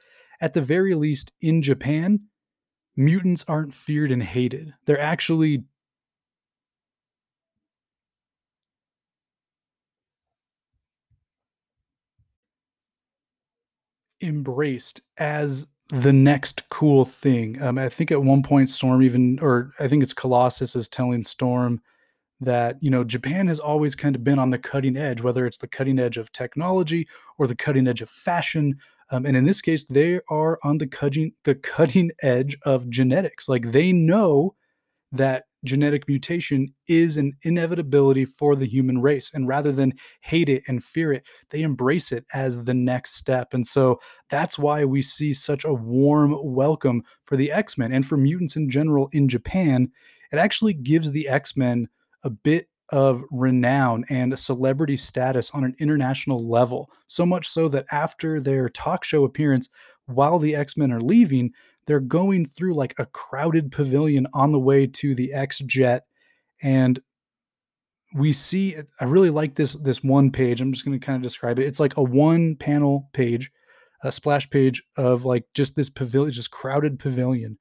at 0.43 0.53
the 0.53 0.61
very 0.61 0.93
least 0.93 1.31
in 1.39 1.61
Japan, 1.61 2.19
mutants 2.97 3.45
aren't 3.47 3.73
feared 3.73 4.11
and 4.11 4.21
hated. 4.21 4.73
They're 4.85 4.99
actually 4.99 5.63
embraced 14.21 14.99
as 15.17 15.65
the 15.89 16.11
next 16.11 16.67
cool 16.69 17.05
thing. 17.05 17.61
Um, 17.61 17.77
I 17.77 17.87
think 17.87 18.11
at 18.11 18.21
one 18.23 18.43
point 18.43 18.67
Storm 18.67 19.01
even, 19.01 19.39
or 19.41 19.71
I 19.79 19.87
think 19.87 20.03
it's 20.03 20.13
Colossus 20.13 20.75
is 20.75 20.89
telling 20.89 21.23
Storm 21.23 21.81
that 22.41 22.77
you 22.81 22.89
know 22.89 23.03
Japan 23.05 23.47
has 23.47 23.59
always 23.59 23.95
kind 23.95 24.15
of 24.15 24.23
been 24.23 24.39
on 24.39 24.49
the 24.49 24.57
cutting 24.59 24.97
edge, 24.97 25.21
whether 25.21 25.45
it's 25.45 25.59
the 25.59 25.67
cutting 25.67 25.99
edge 25.99 26.17
of 26.17 26.31
technology 26.33 27.07
or 27.37 27.47
the 27.47 27.55
cutting 27.55 27.87
edge 27.87 28.01
of 28.01 28.09
fashion 28.09 28.77
um, 29.13 29.27
and 29.27 29.37
in 29.37 29.43
this 29.43 29.61
case, 29.61 29.85
they 29.85 30.19
are 30.27 30.57
on 30.63 30.79
the 30.79 30.87
cutting 30.87 31.33
the 31.43 31.55
cutting 31.55 32.11
edge 32.23 32.57
of 32.63 32.89
genetics. 32.89 33.47
Like 33.47 33.71
they 33.71 33.91
know 33.91 34.55
that 35.11 35.43
genetic 35.63 36.07
mutation 36.07 36.73
is 36.87 37.15
an 37.15 37.31
inevitability 37.43 38.25
for 38.25 38.55
the 38.55 38.65
human 38.65 39.01
race. 39.01 39.29
And 39.33 39.47
rather 39.47 39.71
than 39.71 39.93
hate 40.21 40.49
it 40.49 40.63
and 40.67 40.83
fear 40.83 41.13
it, 41.13 41.23
they 41.51 41.61
embrace 41.61 42.11
it 42.11 42.25
as 42.33 42.63
the 42.63 42.73
next 42.73 43.13
step. 43.13 43.53
And 43.53 43.65
so 43.65 43.99
that's 44.29 44.57
why 44.57 44.83
we 44.83 45.01
see 45.03 45.33
such 45.33 45.63
a 45.63 45.73
warm 45.73 46.35
welcome 46.41 47.03
for 47.25 47.37
the 47.37 47.51
X 47.51 47.77
Men 47.77 47.93
and 47.93 48.05
for 48.05 48.17
mutants 48.17 48.55
in 48.55 48.69
general 48.69 49.09
in 49.11 49.29
Japan. 49.29 49.91
It 50.31 50.37
actually 50.37 50.73
gives 50.73 51.11
the 51.11 51.29
X 51.29 51.55
Men 51.55 51.87
a 52.23 52.31
bit 52.31 52.67
of 52.93 53.23
renown 53.31 54.05
and 54.09 54.37
celebrity 54.37 54.95
status 54.95 55.49
on 55.49 55.63
an 55.63 55.75
international 55.79 56.47
level. 56.47 56.91
So 57.07 57.25
much 57.25 57.49
so 57.49 57.67
that 57.69 57.87
after 57.91 58.39
their 58.39 58.69
talk 58.69 59.03
show 59.03 59.23
appearance, 59.23 59.67
while 60.05 60.37
the 60.37 60.55
X 60.55 60.77
Men 60.77 60.91
are 60.91 61.01
leaving, 61.01 61.51
they're 61.87 61.99
going 61.99 62.45
through 62.45 62.75
like 62.75 62.93
a 62.99 63.07
crowded 63.07 63.71
pavilion 63.71 64.27
on 64.35 64.51
the 64.51 64.59
way 64.59 64.85
to 64.85 65.15
the 65.15 65.33
X 65.33 65.57
Jet. 65.65 66.05
And 66.61 66.99
we 68.13 68.31
see, 68.31 68.77
I 68.99 69.05
really 69.05 69.31
like 69.31 69.55
this 69.55 69.73
this 69.73 70.03
one 70.03 70.29
page. 70.29 70.61
I'm 70.61 70.71
just 70.71 70.85
going 70.85 70.97
to 70.97 71.03
kind 71.03 71.15
of 71.15 71.23
describe 71.23 71.57
it. 71.57 71.65
It's 71.65 71.79
like 71.79 71.97
a 71.97 72.03
one 72.03 72.55
panel 72.57 73.09
page, 73.11 73.51
a 74.03 74.11
splash 74.11 74.47
page 74.51 74.83
of 74.97 75.25
like 75.25 75.45
just 75.55 75.75
this 75.75 75.89
pavilion, 75.89 76.31
just 76.31 76.51
crowded 76.51 76.99
pavilion. 76.99 77.57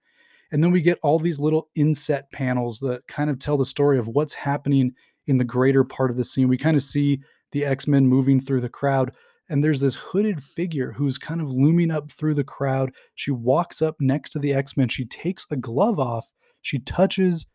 And 0.50 0.62
then 0.62 0.72
we 0.72 0.82
get 0.82 0.98
all 1.02 1.18
these 1.18 1.40
little 1.40 1.70
inset 1.74 2.30
panels 2.32 2.80
that 2.80 3.06
kind 3.08 3.30
of 3.30 3.38
tell 3.38 3.56
the 3.56 3.64
story 3.64 3.98
of 3.98 4.08
what's 4.08 4.34
happening 4.34 4.92
in 5.32 5.38
the 5.38 5.44
greater 5.44 5.82
part 5.82 6.10
of 6.10 6.18
the 6.18 6.24
scene. 6.24 6.46
We 6.46 6.58
kind 6.58 6.76
of 6.76 6.82
see 6.82 7.22
the 7.52 7.64
X 7.64 7.86
Men 7.88 8.06
moving 8.06 8.38
through 8.38 8.60
the 8.60 8.68
crowd. 8.68 9.16
and 9.48 9.62
there's 9.62 9.80
this 9.80 9.94
hooded 9.94 10.42
figure 10.42 10.92
who's 10.92 11.18
kind 11.18 11.40
of 11.40 11.50
looming 11.50 11.90
up 11.90 12.10
through 12.10 12.34
the 12.34 12.44
crowd. 12.44 12.92
She 13.16 13.30
walks 13.30 13.82
up 13.82 13.96
next 14.00 14.30
to 14.30 14.38
the 14.38 14.54
X 14.54 14.76
Men. 14.76 14.88
She 14.88 15.04
takes 15.06 15.46
a 15.50 15.56
glove 15.56 15.98
off. 15.98 16.30
She 16.60 16.78
touches 16.78 17.46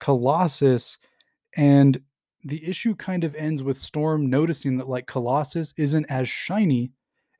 Colossus, 0.00 0.98
and 1.56 2.00
the 2.42 2.66
issue 2.66 2.94
kind 2.94 3.22
of 3.22 3.34
ends 3.34 3.62
with 3.62 3.78
Storm 3.78 4.28
noticing 4.28 4.78
that 4.78 4.88
like 4.88 5.06
Colossus 5.06 5.72
isn't 5.76 6.06
as 6.10 6.28
shiny 6.28 6.92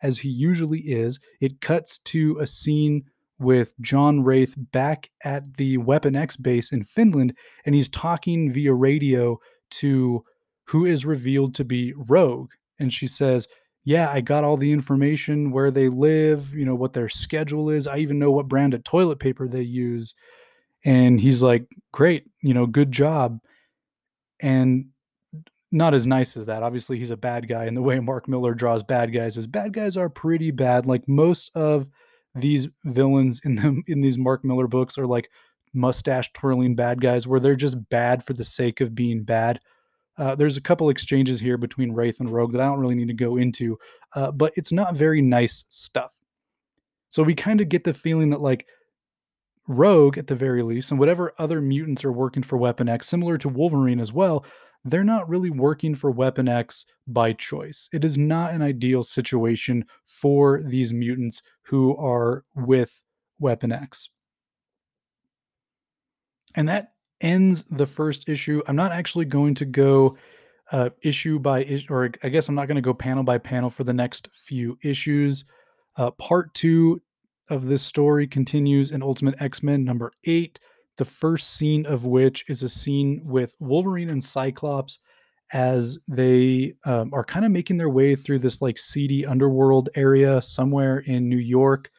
as 0.03 0.18
he 0.18 0.28
usually 0.28 0.81
is. 0.81 1.18
It 1.41 1.61
cuts 1.61 1.99
to 2.01 2.39
a 2.39 2.47
scene 2.47 3.05
with 3.39 3.74
John 3.81 4.22
Wraith 4.22 4.55
back 4.57 5.11
at 5.24 5.57
the 5.57 5.78
Weapon 5.78 6.14
X 6.14 6.37
base 6.37 6.70
in 6.72 6.85
Finland, 6.85 7.35
and 7.64 7.74
he's 7.74 7.89
talking 7.89 8.53
via 8.53 8.74
radio 8.74 9.39
to 9.71 10.25
who 10.64 10.87
is 10.87 11.05
revealed 11.05 11.55
to 11.57 11.64
be 11.64 11.93
Rogue. 11.97 12.53
And 12.79 12.93
she 12.93 13.07
says, 13.07 13.49
Yeah, 13.85 14.11
I 14.11 14.21
got 14.21 14.45
all 14.45 14.57
the 14.57 14.73
information 14.73 15.51
where 15.51 15.71
they 15.71 15.89
live, 15.89 16.55
you 16.55 16.64
know, 16.64 16.75
what 16.75 16.93
their 16.93 17.09
schedule 17.09 17.71
is. 17.71 17.87
I 17.87 17.99
even 17.99 18.18
know 18.18 18.31
what 18.31 18.49
brand 18.49 18.75
of 18.75 18.85
toilet 18.85 19.18
paper 19.18 19.49
they 19.49 19.62
use. 19.62 20.14
And 20.85 21.21
he's 21.21 21.43
like, 21.43 21.66
Great, 21.93 22.25
you 22.43 22.55
know, 22.55 22.66
good 22.66 22.93
job. 22.93 23.41
And 24.41 24.87
not 25.73 25.95
as 25.95 26.07
nice 26.07 26.37
as 26.37 26.47
that. 26.47 26.62
Obviously, 26.62 26.99
he's 26.99 27.11
a 27.11 27.16
bad 27.16 27.49
guy. 27.49 27.66
And 27.66 27.77
the 27.77 27.83
way 27.83 28.01
Mark 28.01 28.29
Millar 28.29 28.55
draws 28.55 28.83
bad 28.83 29.12
guys 29.12 29.37
is 29.37 29.47
bad 29.47 29.73
guys 29.73 29.97
are 29.97 30.09
pretty 30.09 30.51
bad. 30.51 30.87
Like 30.87 31.07
most 31.09 31.51
of 31.55 31.87
these 32.35 32.68
villains 32.85 33.41
in 33.45 33.57
them 33.57 33.83
in 33.87 34.01
these 34.01 34.18
Mark 34.18 34.45
Millar 34.45 34.66
books 34.66 34.99
are 34.99 35.07
like 35.07 35.31
mustache 35.73 36.33
twirling 36.33 36.75
bad 36.75 37.01
guys 37.01 37.27
where 37.27 37.41
they're 37.41 37.57
just 37.57 37.89
bad 37.89 38.25
for 38.25 38.33
the 38.33 38.45
sake 38.45 38.81
of 38.81 38.95
being 38.95 39.23
bad. 39.23 39.61
Uh, 40.18 40.35
there's 40.35 40.57
a 40.57 40.62
couple 40.62 40.91
exchanges 40.91 41.41
here 41.41 41.57
between 41.57 41.93
Wraith 41.93 42.21
and 42.21 42.31
Rogue 42.31 42.53
that 42.53 42.61
I 42.61 42.66
don't 42.66 42.81
really 42.81 42.95
need 42.95 43.09
to 43.09 43.14
go 43.14 43.37
into, 43.37 43.79
uh, 44.14 44.31
but 44.31 44.53
it's 44.57 44.73
not 44.73 44.95
very 44.95 45.23
nice 45.23 45.64
stuff. 45.68 46.11
So 47.09 47.23
we 47.23 47.35
kind 47.35 47.61
of 47.61 47.68
get 47.68 47.85
the 47.85 47.95
feeling 47.95 48.31
that 48.31 48.41
like 48.41 48.66
Rogue, 49.66 50.18
at 50.18 50.27
the 50.27 50.35
very 50.35 50.62
least, 50.62 50.91
and 50.91 50.99
whatever 50.99 51.33
other 51.39 51.61
mutants 51.61 52.05
are 52.05 52.12
working 52.12 52.43
for 52.43 52.57
Weapon 52.57 52.89
X, 52.89 53.09
similar 53.09 53.39
to 53.39 53.49
Wolverine 53.49 54.01
as 54.01 54.12
well, 54.12 54.45
they're 54.85 55.05
not 55.05 55.29
really 55.29 55.51
working 55.51 55.95
for 55.95 56.11
Weapon 56.11 56.49
X 56.49 56.87
by 57.07 57.33
choice. 57.33 57.89
It 57.93 58.05
is 58.05 58.18
not 58.18 58.53
an 58.53 58.62
ideal 58.62 59.03
situation 59.03 59.85
for 60.07 60.62
these 60.62 60.93
mutants 60.93 61.43
who 61.62 61.97
are 61.97 62.45
with 62.55 63.03
Weapon 63.39 63.73
X. 63.73 64.11
And 66.55 66.69
that 66.69 66.93
ends 67.21 67.65
the 67.71 67.87
first 67.87 68.29
issue. 68.29 68.63
I'm 68.67 68.77
not 68.77 68.93
actually 68.93 69.27
going 69.27 69.55
to 69.57 69.65
go 69.65 70.17
uh, 70.73 70.91
issue 71.03 71.39
by 71.39 71.65
issue, 71.65 71.93
or 71.93 72.11
I 72.23 72.29
guess 72.29 72.49
I'm 72.49 72.55
not 72.55 72.69
going 72.69 72.77
to 72.77 72.83
go 72.83 72.95
panel 72.95 73.23
by 73.23 73.39
panel 73.39 73.71
for 73.71 73.85
the 73.85 73.93
next 73.93 74.29
few 74.33 74.79
issues. 74.83 75.45
Uh, 75.97 76.11
part 76.13 76.55
two 76.55 77.01
of 77.49 77.67
this 77.67 77.83
story 77.83 78.27
continues 78.27 78.91
in 78.91 79.03
Ultimate 79.03 79.35
X 79.41 79.63
Men 79.63 79.85
number 79.85 80.13
eight 80.25 80.61
the 81.01 81.05
first 81.07 81.55
scene 81.55 81.87
of 81.87 82.05
which 82.05 82.45
is 82.47 82.63
a 82.63 82.69
scene 82.69 83.23
with 83.25 83.57
Wolverine 83.59 84.11
and 84.11 84.23
Cyclops 84.23 84.99
as 85.51 85.99
they 86.07 86.75
um, 86.85 87.09
are 87.15 87.25
kind 87.25 87.47
of 87.47 87.51
making 87.51 87.79
their 87.79 87.89
way 87.89 88.15
through 88.15 88.41
this 88.41 88.61
like 88.61 88.77
seedy 88.77 89.25
underworld 89.25 89.89
area 89.95 90.43
somewhere 90.43 90.99
in 90.99 91.27
New 91.27 91.39
York. 91.39 91.91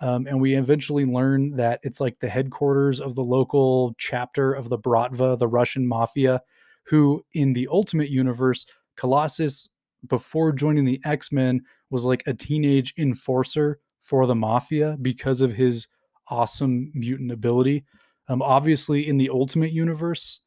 Um, 0.00 0.26
and 0.26 0.40
we 0.40 0.54
eventually 0.54 1.04
learn 1.04 1.56
that 1.56 1.80
it's 1.82 2.00
like 2.00 2.18
the 2.20 2.28
headquarters 2.28 3.00
of 3.00 3.14
the 3.14 3.24
local 3.24 3.94
chapter 3.98 4.52
of 4.52 4.68
the 4.68 4.78
Bratva, 4.78 5.38
the 5.38 5.48
Russian 5.48 5.86
mafia, 5.86 6.42
who 6.84 7.24
in 7.32 7.52
the 7.52 7.68
Ultimate 7.70 8.10
Universe, 8.10 8.66
Colossus, 8.96 9.68
before 10.08 10.52
joining 10.52 10.84
the 10.84 11.00
X 11.04 11.32
Men, 11.32 11.62
was 11.90 12.04
like 12.04 12.22
a 12.26 12.34
teenage 12.34 12.94
enforcer 12.98 13.80
for 14.00 14.26
the 14.26 14.34
mafia 14.34 14.96
because 15.00 15.40
of 15.40 15.54
his 15.54 15.88
awesome 16.28 16.92
mutant 16.94 17.32
ability. 17.32 17.84
Um, 18.28 18.42
obviously, 18.42 19.08
in 19.08 19.16
the 19.16 19.30
Ultimate 19.30 19.72
Universe, 19.72 20.40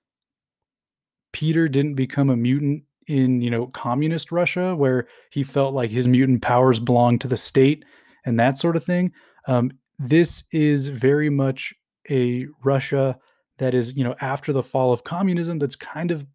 Peter 1.32 1.68
didn't 1.68 1.96
become 1.96 2.30
a 2.30 2.38
mutant 2.38 2.84
in 3.08 3.42
you 3.42 3.50
know 3.50 3.68
communist 3.68 4.32
Russia, 4.32 4.76
where 4.76 5.08
he 5.32 5.44
felt 5.44 5.74
like 5.74 5.90
his 5.90 6.08
mutant 6.08 6.42
powers 6.42 6.80
belonged 6.80 7.22
to 7.22 7.28
the 7.28 7.38
state 7.38 7.84
and 8.30 8.40
that 8.40 8.58
sort 8.58 8.76
of 8.76 8.84
thing. 8.84 9.12
Um, 9.48 9.72
this 9.98 10.44
is 10.52 10.88
very 10.88 11.30
much 11.30 11.74
a 12.10 12.48
Russia 12.64 13.18
that 13.58 13.74
is 13.74 13.96
you 13.98 14.04
know 14.04 14.16
after 14.22 14.54
the 14.54 14.64
fall 14.64 14.94
of 14.94 15.04
communism. 15.04 15.60
That's 15.60 15.76
kind 15.76 16.12
of 16.12 16.26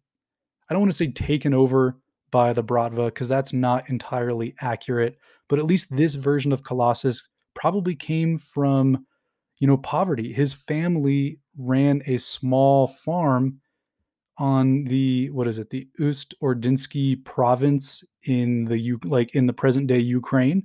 I 0.69 0.73
don't 0.73 0.81
want 0.81 0.91
to 0.91 0.97
say 0.97 1.11
taken 1.11 1.53
over 1.53 1.97
by 2.29 2.53
the 2.53 2.63
Bratva 2.63 3.05
because 3.05 3.29
that's 3.29 3.53
not 3.53 3.89
entirely 3.89 4.55
accurate, 4.61 5.17
but 5.47 5.57
at 5.57 5.65
least 5.65 5.95
this 5.95 6.15
version 6.15 6.51
of 6.51 6.63
Colossus 6.63 7.27
probably 7.55 7.95
came 7.95 8.37
from 8.37 9.05
you 9.59 9.67
know, 9.67 9.77
poverty. 9.77 10.33
His 10.33 10.53
family 10.53 11.39
ran 11.57 12.01
a 12.05 12.17
small 12.17 12.87
farm 12.87 13.61
on 14.37 14.83
the 14.85 15.29
what 15.29 15.47
is 15.47 15.57
it, 15.57 15.69
the 15.69 15.87
Ust-Ordinsky 15.99 17.23
province 17.23 18.03
in 18.23 18.65
the 18.65 18.95
like 19.05 19.33
in 19.33 19.45
the 19.45 19.53
present 19.53 19.87
day 19.87 19.99
Ukraine, 19.99 20.63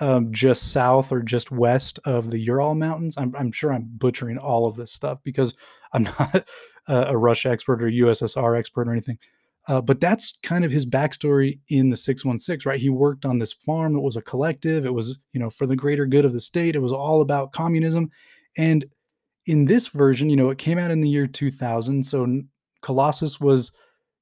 um, 0.00 0.32
just 0.32 0.72
south 0.72 1.12
or 1.12 1.22
just 1.22 1.50
west 1.50 1.98
of 2.04 2.30
the 2.30 2.38
Ural 2.38 2.74
Mountains. 2.74 3.14
I'm, 3.16 3.34
I'm 3.36 3.52
sure 3.52 3.72
I'm 3.72 3.88
butchering 3.96 4.38
all 4.38 4.66
of 4.66 4.76
this 4.76 4.92
stuff 4.92 5.18
because 5.22 5.54
I'm 5.92 6.04
not 6.04 6.44
a, 6.88 7.02
a 7.08 7.16
Russia 7.16 7.50
expert 7.50 7.82
or 7.82 7.90
USSR 7.90 8.58
expert 8.58 8.88
or 8.88 8.92
anything. 8.92 9.18
Uh, 9.68 9.80
but 9.80 10.00
that's 10.00 10.38
kind 10.42 10.64
of 10.64 10.70
his 10.70 10.86
backstory 10.86 11.58
in 11.68 11.90
the 11.90 11.96
616, 11.96 12.68
right? 12.68 12.80
He 12.80 12.88
worked 12.88 13.26
on 13.26 13.38
this 13.38 13.52
farm. 13.52 13.94
It 13.94 14.00
was 14.00 14.16
a 14.16 14.22
collective. 14.22 14.86
It 14.86 14.94
was, 14.94 15.18
you 15.32 15.40
know, 15.40 15.50
for 15.50 15.66
the 15.66 15.76
greater 15.76 16.06
good 16.06 16.24
of 16.24 16.32
the 16.32 16.40
state. 16.40 16.74
It 16.74 16.80
was 16.80 16.92
all 16.92 17.20
about 17.20 17.52
communism. 17.52 18.10
And 18.56 18.86
in 19.46 19.66
this 19.66 19.88
version, 19.88 20.30
you 20.30 20.36
know, 20.36 20.50
it 20.50 20.58
came 20.58 20.78
out 20.78 20.90
in 20.90 21.00
the 21.00 21.08
year 21.08 21.26
2000. 21.26 22.02
So 22.04 22.42
Colossus 22.80 23.38
was, 23.38 23.72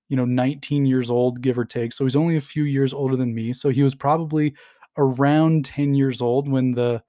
you 0.09 0.17
know, 0.17 0.25
19 0.25 0.87
years 0.87 1.11
old, 1.11 1.41
give 1.41 1.59
or 1.59 1.65
take. 1.65 1.93
So 1.93 2.05
he's 2.05 2.17
only 2.17 2.37
a 2.37 2.41
few 2.41 2.65
years 2.65 2.93
older 2.93 3.15
than 3.15 3.35
me. 3.35 3.53
So 3.53 3.69
he 3.69 3.83
was 3.83 3.95
probably 3.95 4.55
around 4.99 5.65
10 5.65 5.95
years 5.95 6.21
old 6.21 6.49
when 6.49 6.73
the 6.73 7.03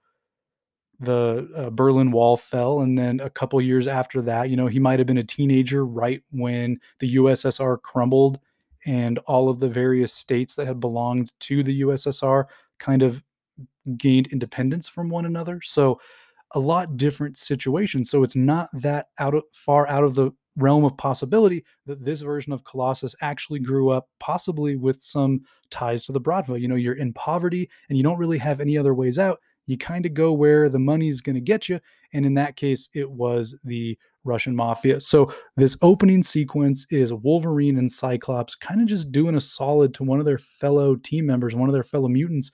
the 1.01 1.49
uh, 1.55 1.69
Berlin 1.69 2.11
Wall 2.11 2.35
fell, 2.35 2.81
and 2.81 2.97
then 2.97 3.21
a 3.21 3.29
couple 3.29 3.61
years 3.61 3.87
after 3.87 4.21
that, 4.23 4.49
you 4.49 4.57
know, 4.57 4.67
he 4.67 4.79
might 4.79 4.99
have 4.99 5.07
been 5.07 5.17
a 5.17 5.23
teenager 5.23 5.85
right 5.85 6.21
when 6.31 6.77
the 6.99 7.15
USSR 7.15 7.81
crumbled, 7.81 8.39
and 8.85 9.17
all 9.19 9.49
of 9.49 9.59
the 9.59 9.69
various 9.69 10.13
states 10.13 10.55
that 10.55 10.67
had 10.67 10.81
belonged 10.81 11.31
to 11.39 11.63
the 11.63 11.81
USSR 11.81 12.45
kind 12.79 13.01
of 13.01 13.23
gained 13.97 14.27
independence 14.27 14.87
from 14.87 15.09
one 15.09 15.25
another. 15.25 15.61
So 15.63 15.99
a 16.53 16.59
lot 16.59 16.97
different 16.97 17.37
situation. 17.37 18.03
So 18.03 18.23
it's 18.23 18.35
not 18.35 18.69
that 18.73 19.07
out 19.19 19.35
of 19.35 19.43
far 19.53 19.87
out 19.87 20.03
of 20.03 20.15
the 20.15 20.31
realm 20.57 20.83
of 20.83 20.97
possibility 20.97 21.63
that 21.85 22.03
this 22.03 22.21
version 22.21 22.53
of 22.53 22.63
Colossus 22.63 23.15
actually 23.21 23.59
grew 23.59 23.89
up 23.89 24.09
possibly 24.19 24.75
with 24.75 25.01
some 25.01 25.41
ties 25.69 26.05
to 26.05 26.11
the 26.11 26.21
Bratva. 26.21 26.59
You 26.59 26.67
know, 26.67 26.75
you're 26.75 26.95
in 26.95 27.13
poverty 27.13 27.69
and 27.87 27.97
you 27.97 28.03
don't 28.03 28.17
really 28.17 28.37
have 28.37 28.59
any 28.59 28.77
other 28.77 28.93
ways 28.93 29.17
out. 29.17 29.39
You 29.67 29.77
kind 29.77 30.05
of 30.05 30.13
go 30.13 30.33
where 30.33 30.67
the 30.67 30.79
money's 30.79 31.21
going 31.21 31.35
to 31.35 31.41
get 31.41 31.69
you. 31.69 31.79
And 32.13 32.25
in 32.25 32.33
that 32.33 32.55
case, 32.55 32.89
it 32.93 33.09
was 33.09 33.55
the 33.63 33.97
Russian 34.23 34.55
mafia. 34.55 34.99
So 34.99 35.31
this 35.55 35.77
opening 35.81 36.23
sequence 36.23 36.85
is 36.89 37.13
Wolverine 37.13 37.77
and 37.77 37.91
Cyclops 37.91 38.55
kind 38.55 38.81
of 38.81 38.87
just 38.87 39.11
doing 39.11 39.35
a 39.35 39.39
solid 39.39 39.93
to 39.93 40.03
one 40.03 40.19
of 40.19 40.25
their 40.25 40.39
fellow 40.39 40.95
team 40.95 41.25
members, 41.25 41.55
one 41.55 41.69
of 41.69 41.73
their 41.73 41.83
fellow 41.83 42.07
mutants 42.07 42.51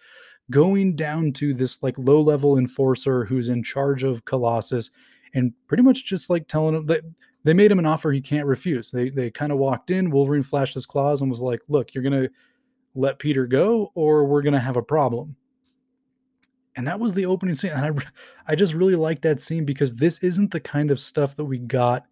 going 0.52 0.96
down 0.96 1.32
to 1.34 1.54
this 1.54 1.82
like 1.82 1.98
low 1.98 2.22
level 2.22 2.58
enforcer 2.58 3.26
who's 3.26 3.50
in 3.50 3.64
charge 3.64 4.04
of 4.04 4.26
Colossus 4.26 4.92
and 5.34 5.54
pretty 5.68 5.84
much 5.84 6.06
just 6.06 6.30
like 6.30 6.48
telling 6.48 6.76
him 6.76 6.86
that 6.86 7.02
they 7.46 7.54
made 7.54 7.72
him 7.72 7.80
an 7.80 7.86
offer 7.86 8.12
he 8.12 8.22
can't 8.22 8.48
refuse. 8.48 8.90
They 8.90 9.10
they 9.10 9.30
kind 9.30 9.52
of 9.52 9.60
walked 9.60 9.92
in, 9.92 10.10
Wolverine 10.10 10.44
flashed 10.44 10.74
his 10.74 10.88
claws 10.88 11.22
and 11.22 11.30
was 11.30 11.42
like, 11.42 11.62
"Look, 11.68 11.94
you're 11.94 12.04
to 12.24 12.30
let 12.96 13.20
Peter 13.20 13.46
go 13.46 13.92
or 13.94 14.26
we're 14.26 14.42
to 14.54 14.60
have 14.60 14.78
a 14.78 14.82
problem." 14.82 15.36
And 16.76 16.88
that 16.88 17.00
was 17.00 17.14
the 17.14 17.28
opening 17.28 17.56
scene 17.56 17.72
and 17.72 17.86
I 17.86 18.52
I 18.52 18.56
just 18.56 18.74
really 18.74 18.96
like 18.96 19.22
that 19.22 19.40
scene 19.40 19.64
because 19.64 19.94
this 19.94 20.20
isn't 20.20 20.52
the 20.52 20.60
kind 20.60 20.90
of 20.90 21.00
stuff 21.00 21.36
that 21.36 21.46
we 21.46 21.60
got 21.60 22.06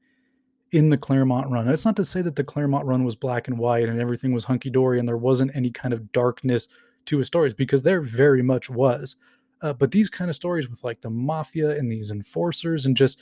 in 0.71 0.89
the 0.89 0.97
Claremont 0.97 1.51
run. 1.51 1.67
It's 1.67 1.85
not 1.85 1.95
to 1.97 2.05
say 2.05 2.21
that 2.21 2.35
the 2.35 2.43
Claremont 2.43 2.85
run 2.85 3.03
was 3.03 3.15
black 3.15 3.47
and 3.47 3.57
white 3.57 3.89
and 3.89 3.99
everything 3.99 4.33
was 4.33 4.45
hunky 4.45 4.69
dory 4.69 4.99
and 4.99 5.07
there 5.07 5.17
wasn't 5.17 5.55
any 5.55 5.71
kind 5.71 5.93
of 5.93 6.11
darkness 6.11 6.67
to 7.05 7.17
his 7.17 7.27
stories 7.27 7.53
because 7.53 7.81
there 7.81 8.01
very 8.01 8.41
much 8.43 8.69
was. 8.69 9.15
Uh, 9.61 9.73
but 9.73 9.91
these 9.91 10.09
kind 10.09 10.29
of 10.29 10.35
stories 10.35 10.69
with 10.69 10.83
like 10.83 11.01
the 11.01 11.09
mafia 11.09 11.77
and 11.77 11.91
these 11.91 12.11
enforcers 12.11 12.85
and 12.85 12.95
just 12.95 13.19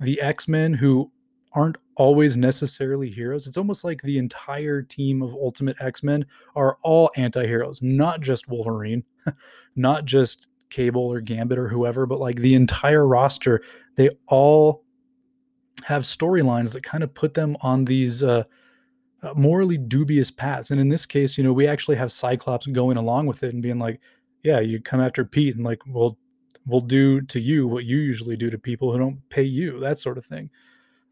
the 0.00 0.20
X 0.20 0.46
Men 0.46 0.74
who 0.74 1.10
aren't 1.52 1.76
always 1.96 2.36
necessarily 2.36 3.10
heroes. 3.10 3.46
It's 3.46 3.56
almost 3.56 3.84
like 3.84 4.02
the 4.02 4.18
entire 4.18 4.82
team 4.82 5.22
of 5.22 5.34
Ultimate 5.34 5.76
X 5.80 6.02
Men 6.02 6.24
are 6.54 6.76
all 6.82 7.10
anti 7.16 7.46
heroes, 7.46 7.80
not 7.82 8.20
just 8.20 8.48
Wolverine, 8.48 9.04
not 9.76 10.04
just 10.04 10.48
Cable 10.70 11.02
or 11.02 11.20
Gambit 11.20 11.58
or 11.58 11.68
whoever, 11.68 12.06
but 12.06 12.20
like 12.20 12.36
the 12.36 12.54
entire 12.54 13.06
roster. 13.06 13.62
They 13.96 14.10
all 14.28 14.84
have 15.84 16.02
storylines 16.02 16.72
that 16.72 16.82
kind 16.82 17.02
of 17.02 17.12
put 17.14 17.34
them 17.34 17.56
on 17.60 17.84
these 17.84 18.22
uh, 18.22 18.44
uh, 19.22 19.34
morally 19.34 19.78
dubious 19.78 20.30
paths. 20.30 20.70
And 20.70 20.80
in 20.80 20.88
this 20.88 21.06
case, 21.06 21.36
you 21.36 21.44
know, 21.44 21.52
we 21.52 21.66
actually 21.66 21.96
have 21.96 22.12
Cyclops 22.12 22.66
going 22.66 22.96
along 22.96 23.26
with 23.26 23.42
it 23.42 23.52
and 23.52 23.62
being 23.62 23.78
like, 23.78 24.00
yeah, 24.42 24.60
you 24.60 24.80
come 24.80 25.00
after 25.00 25.24
Pete 25.24 25.56
and 25.56 25.64
like, 25.64 25.80
we'll 25.86 26.16
we'll 26.66 26.80
do 26.80 27.20
to 27.22 27.40
you 27.40 27.66
what 27.66 27.84
you 27.84 27.96
usually 27.98 28.36
do 28.36 28.50
to 28.50 28.58
people 28.58 28.92
who 28.92 28.98
don't 28.98 29.28
pay 29.28 29.42
you, 29.42 29.80
that 29.80 29.98
sort 29.98 30.18
of 30.18 30.24
thing. 30.24 30.50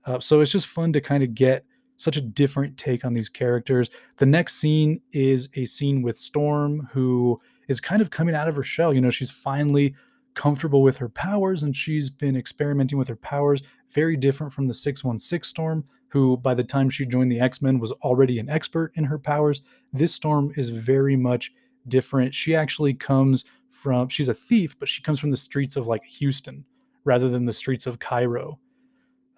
Uh, 0.09 0.19
so 0.19 0.41
it's 0.41 0.51
just 0.51 0.69
fun 0.69 0.91
to 0.91 1.03
kind 1.03 1.23
of 1.23 1.35
get 1.35 1.67
such 1.97 2.17
a 2.17 2.23
different 2.23 2.79
take 2.79 3.05
on 3.05 3.13
these 3.13 3.29
characters. 3.29 3.91
The 4.17 4.25
next 4.25 4.55
scene 4.55 5.03
is 5.13 5.51
a 5.55 5.67
scene 5.67 6.01
with 6.01 6.17
Storm, 6.17 6.89
who 6.93 7.39
is 7.69 7.79
kind 7.79 8.01
of 8.01 8.09
coming 8.09 8.35
out 8.35 8.49
of 8.49 8.57
her 8.57 8.63
shell. 8.63 8.95
You 8.95 9.03
know, 9.03 9.11
she's 9.11 9.31
finally 9.31 9.95
comfortable 10.33 10.81
with 10.83 10.97
her 10.97 11.11
powers 11.11 11.63
and 11.63 11.77
she's 11.77 12.09
been 12.09 12.37
experimenting 12.37 12.97
with 12.97 13.09
her 13.09 13.17
powers, 13.17 13.61
very 13.91 14.17
different 14.17 14.51
from 14.51 14.67
the 14.67 14.73
616 14.73 15.47
Storm, 15.47 15.85
who 16.09 16.39
by 16.39 16.55
the 16.55 16.65
time 16.65 16.89
she 16.89 17.05
joined 17.05 17.31
the 17.31 17.41
X 17.41 17.61
Men 17.61 17.79
was 17.79 17.93
already 17.93 18.39
an 18.39 18.49
expert 18.49 18.93
in 18.95 19.05
her 19.05 19.19
powers. 19.19 19.61
This 19.93 20.15
Storm 20.15 20.55
is 20.57 20.71
very 20.71 21.17
much 21.17 21.53
different. 21.87 22.35
She 22.35 22.55
actually 22.55 22.95
comes 22.95 23.45
from, 23.69 24.09
she's 24.09 24.29
a 24.29 24.35
thief, 24.35 24.75
but 24.79 24.89
she 24.89 25.03
comes 25.03 25.21
from 25.21 25.33
the 25.33 25.37
streets 25.37 25.77
of 25.77 25.87
like 25.87 26.05
Houston 26.05 26.65
rather 27.05 27.29
than 27.29 27.45
the 27.45 27.53
streets 27.53 27.87
of 27.87 27.99
Cairo. 27.99 28.59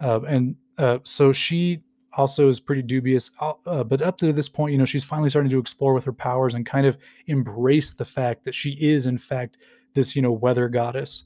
Uh, 0.00 0.20
and 0.22 0.56
uh, 0.78 0.98
so 1.04 1.32
she 1.32 1.82
also 2.14 2.48
is 2.48 2.58
pretty 2.58 2.82
dubious. 2.82 3.30
Uh, 3.40 3.52
uh, 3.66 3.84
but 3.84 4.02
up 4.02 4.18
to 4.18 4.32
this 4.32 4.48
point, 4.48 4.72
you 4.72 4.78
know, 4.78 4.84
she's 4.84 5.04
finally 5.04 5.30
starting 5.30 5.50
to 5.50 5.58
explore 5.58 5.94
with 5.94 6.04
her 6.04 6.12
powers 6.12 6.54
and 6.54 6.66
kind 6.66 6.86
of 6.86 6.98
embrace 7.26 7.92
the 7.92 8.04
fact 8.04 8.44
that 8.44 8.54
she 8.54 8.70
is, 8.80 9.06
in 9.06 9.18
fact, 9.18 9.58
this, 9.94 10.16
you 10.16 10.22
know, 10.22 10.32
weather 10.32 10.68
goddess. 10.68 11.24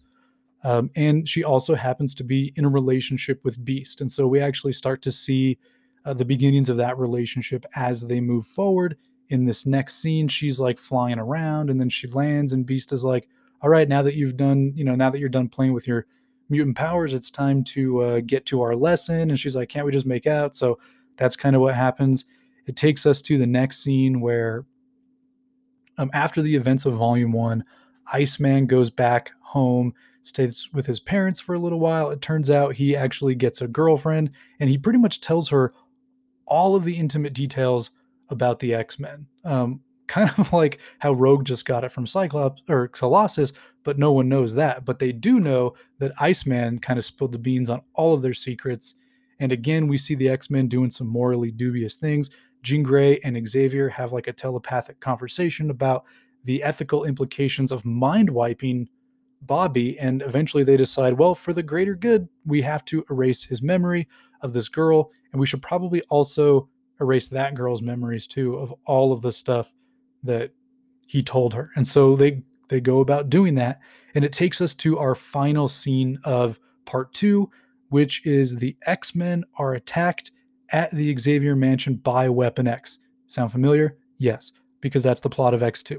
Um, 0.62 0.90
and 0.96 1.28
she 1.28 1.44
also 1.44 1.74
happens 1.74 2.14
to 2.14 2.24
be 2.24 2.52
in 2.56 2.64
a 2.64 2.70
relationship 2.70 3.44
with 3.44 3.62
Beast. 3.64 4.00
And 4.00 4.10
so 4.10 4.26
we 4.26 4.40
actually 4.40 4.72
start 4.72 5.02
to 5.02 5.12
see 5.12 5.58
uh, 6.04 6.14
the 6.14 6.24
beginnings 6.24 6.68
of 6.68 6.78
that 6.78 6.98
relationship 6.98 7.64
as 7.76 8.02
they 8.02 8.20
move 8.20 8.46
forward. 8.46 8.96
In 9.30 9.44
this 9.44 9.66
next 9.66 9.96
scene, 9.96 10.28
she's 10.28 10.60
like 10.60 10.78
flying 10.78 11.18
around 11.18 11.70
and 11.70 11.80
then 11.80 11.88
she 11.88 12.06
lands, 12.08 12.52
and 12.52 12.66
Beast 12.66 12.92
is 12.92 13.04
like, 13.04 13.28
All 13.62 13.70
right, 13.70 13.88
now 13.88 14.02
that 14.02 14.14
you've 14.14 14.36
done, 14.36 14.72
you 14.74 14.84
know, 14.84 14.94
now 14.94 15.10
that 15.10 15.18
you're 15.18 15.28
done 15.28 15.48
playing 15.48 15.72
with 15.72 15.86
your 15.86 16.06
mutant 16.48 16.76
powers, 16.76 17.14
it's 17.14 17.30
time 17.30 17.64
to 17.64 18.02
uh, 18.02 18.20
get 18.20 18.46
to 18.46 18.62
our 18.62 18.76
lesson. 18.76 19.30
And 19.30 19.38
she's 19.38 19.56
like, 19.56 19.68
Can't 19.68 19.86
we 19.86 19.92
just 19.92 20.06
make 20.06 20.26
out? 20.26 20.54
So 20.54 20.78
that's 21.16 21.36
kind 21.36 21.54
of 21.54 21.62
what 21.62 21.74
happens. 21.74 22.24
It 22.66 22.76
takes 22.76 23.06
us 23.06 23.22
to 23.22 23.38
the 23.38 23.46
next 23.46 23.82
scene 23.82 24.20
where, 24.20 24.64
um, 25.98 26.10
after 26.12 26.42
the 26.42 26.54
events 26.56 26.86
of 26.86 26.94
Volume 26.94 27.32
One, 27.32 27.64
Iceman 28.12 28.66
goes 28.66 28.90
back 28.90 29.32
home 29.40 29.94
stays 30.24 30.70
with 30.72 30.86
his 30.86 31.00
parents 31.00 31.38
for 31.38 31.54
a 31.54 31.58
little 31.58 31.78
while. 31.78 32.10
It 32.10 32.20
turns 32.22 32.50
out 32.50 32.74
he 32.74 32.96
actually 32.96 33.34
gets 33.34 33.60
a 33.60 33.68
girlfriend 33.68 34.30
and 34.58 34.70
he 34.70 34.78
pretty 34.78 34.98
much 34.98 35.20
tells 35.20 35.48
her 35.50 35.74
all 36.46 36.74
of 36.74 36.84
the 36.84 36.96
intimate 36.96 37.34
details 37.34 37.90
about 38.30 38.58
the 38.58 38.74
X 38.74 38.98
Men. 38.98 39.26
Um, 39.44 39.80
kind 40.06 40.30
of 40.36 40.52
like 40.52 40.80
how 40.98 41.12
Rogue 41.12 41.46
just 41.46 41.64
got 41.64 41.82
it 41.82 41.90
from 41.90 42.06
Cyclops 42.06 42.62
or 42.68 42.88
Colossus, 42.88 43.54
but 43.84 43.98
no 43.98 44.12
one 44.12 44.28
knows 44.28 44.54
that. 44.54 44.84
But 44.84 44.98
they 44.98 45.12
do 45.12 45.38
know 45.38 45.74
that 45.98 46.12
Iceman 46.20 46.80
kind 46.80 46.98
of 46.98 47.04
spilled 47.04 47.32
the 47.32 47.38
beans 47.38 47.70
on 47.70 47.82
all 47.94 48.14
of 48.14 48.22
their 48.22 48.34
secrets. 48.34 48.94
And 49.38 49.52
again, 49.52 49.86
we 49.86 49.98
see 49.98 50.14
the 50.14 50.28
X 50.28 50.50
Men 50.50 50.68
doing 50.68 50.90
some 50.90 51.06
morally 51.06 51.50
dubious 51.50 51.96
things. 51.96 52.30
Jean 52.62 52.82
Grey 52.82 53.20
and 53.22 53.46
Xavier 53.46 53.88
have 53.90 54.12
like 54.12 54.26
a 54.26 54.32
telepathic 54.32 54.98
conversation 55.00 55.70
about 55.70 56.04
the 56.44 56.62
ethical 56.62 57.04
implications 57.04 57.70
of 57.70 57.84
mind 57.84 58.30
wiping 58.30 58.88
Bobby, 59.42 59.98
and 59.98 60.22
eventually 60.22 60.64
they 60.64 60.76
decide, 60.76 61.12
well, 61.14 61.34
for 61.34 61.52
the 61.52 61.62
greater 61.62 61.94
good, 61.94 62.28
we 62.46 62.62
have 62.62 62.84
to 62.86 63.04
erase 63.10 63.42
his 63.42 63.60
memory 63.60 64.08
of 64.40 64.54
this 64.54 64.68
girl, 64.68 65.10
and 65.32 65.40
we 65.40 65.46
should 65.46 65.62
probably 65.62 66.00
also 66.08 66.68
erase 67.00 67.28
that 67.28 67.54
girl's 67.54 67.82
memories 67.82 68.26
too 68.26 68.56
of 68.56 68.72
all 68.86 69.12
of 69.12 69.20
the 69.20 69.32
stuff 69.32 69.72
that 70.22 70.50
he 71.06 71.22
told 71.22 71.52
her. 71.52 71.70
And 71.76 71.86
so 71.86 72.16
they 72.16 72.42
they 72.68 72.80
go 72.80 73.00
about 73.00 73.30
doing 73.30 73.54
that, 73.56 73.80
and 74.14 74.24
it 74.24 74.32
takes 74.32 74.60
us 74.60 74.74
to 74.76 74.98
our 74.98 75.14
final 75.14 75.68
scene 75.68 76.18
of 76.24 76.58
part 76.84 77.12
two, 77.12 77.50
which 77.88 78.24
is 78.26 78.56
the 78.56 78.76
X 78.86 79.14
Men 79.14 79.44
are 79.58 79.74
attacked 79.74 80.30
at 80.70 80.90
the 80.90 81.16
Xavier 81.16 81.54
Mansion 81.54 81.94
by 81.96 82.28
Weapon 82.28 82.66
X. 82.66 82.98
Sound 83.26 83.52
familiar? 83.52 83.96
Yes, 84.18 84.52
because 84.80 85.02
that's 85.02 85.20
the 85.20 85.30
plot 85.30 85.54
of 85.54 85.60
X2. 85.60 85.98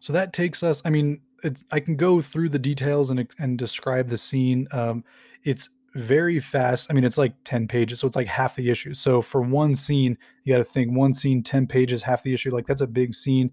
So 0.00 0.12
that 0.12 0.34
takes 0.34 0.62
us. 0.62 0.82
I 0.84 0.90
mean, 0.90 1.22
I 1.70 1.80
can 1.80 1.96
go 1.96 2.20
through 2.20 2.50
the 2.50 2.58
details 2.58 3.10
and 3.10 3.26
and 3.38 3.58
describe 3.58 4.08
the 4.08 4.18
scene. 4.18 4.68
Um, 4.70 5.04
it's 5.44 5.70
very 5.94 6.40
fast. 6.40 6.88
I 6.90 6.94
mean, 6.94 7.04
it's 7.04 7.18
like 7.18 7.34
ten 7.44 7.68
pages, 7.68 8.00
so 8.00 8.06
it's 8.06 8.16
like 8.16 8.26
half 8.26 8.56
the 8.56 8.70
issue. 8.70 8.94
So 8.94 9.22
for 9.22 9.40
one 9.40 9.76
scene, 9.76 10.18
you 10.44 10.52
got 10.52 10.58
to 10.58 10.64
think 10.64 10.96
one 10.96 11.14
scene, 11.14 11.42
ten 11.42 11.66
pages, 11.66 12.02
half 12.02 12.22
the 12.22 12.34
issue. 12.34 12.50
Like 12.50 12.66
that's 12.66 12.80
a 12.80 12.86
big 12.86 13.14
scene, 13.14 13.52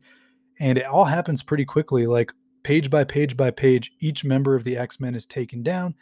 and 0.59 0.77
it 0.77 0.85
all 0.85 1.05
happens 1.05 1.43
pretty 1.43 1.65
quickly. 1.65 2.07
Like 2.07 2.31
page 2.63 2.89
by 2.89 3.03
page 3.03 3.37
by 3.37 3.51
page, 3.51 3.91
each 3.99 4.25
member 4.25 4.55
of 4.55 4.63
the 4.63 4.77
X 4.77 4.99
Men 4.99 5.15
is 5.15 5.25
taken 5.25 5.63
down, 5.63 5.95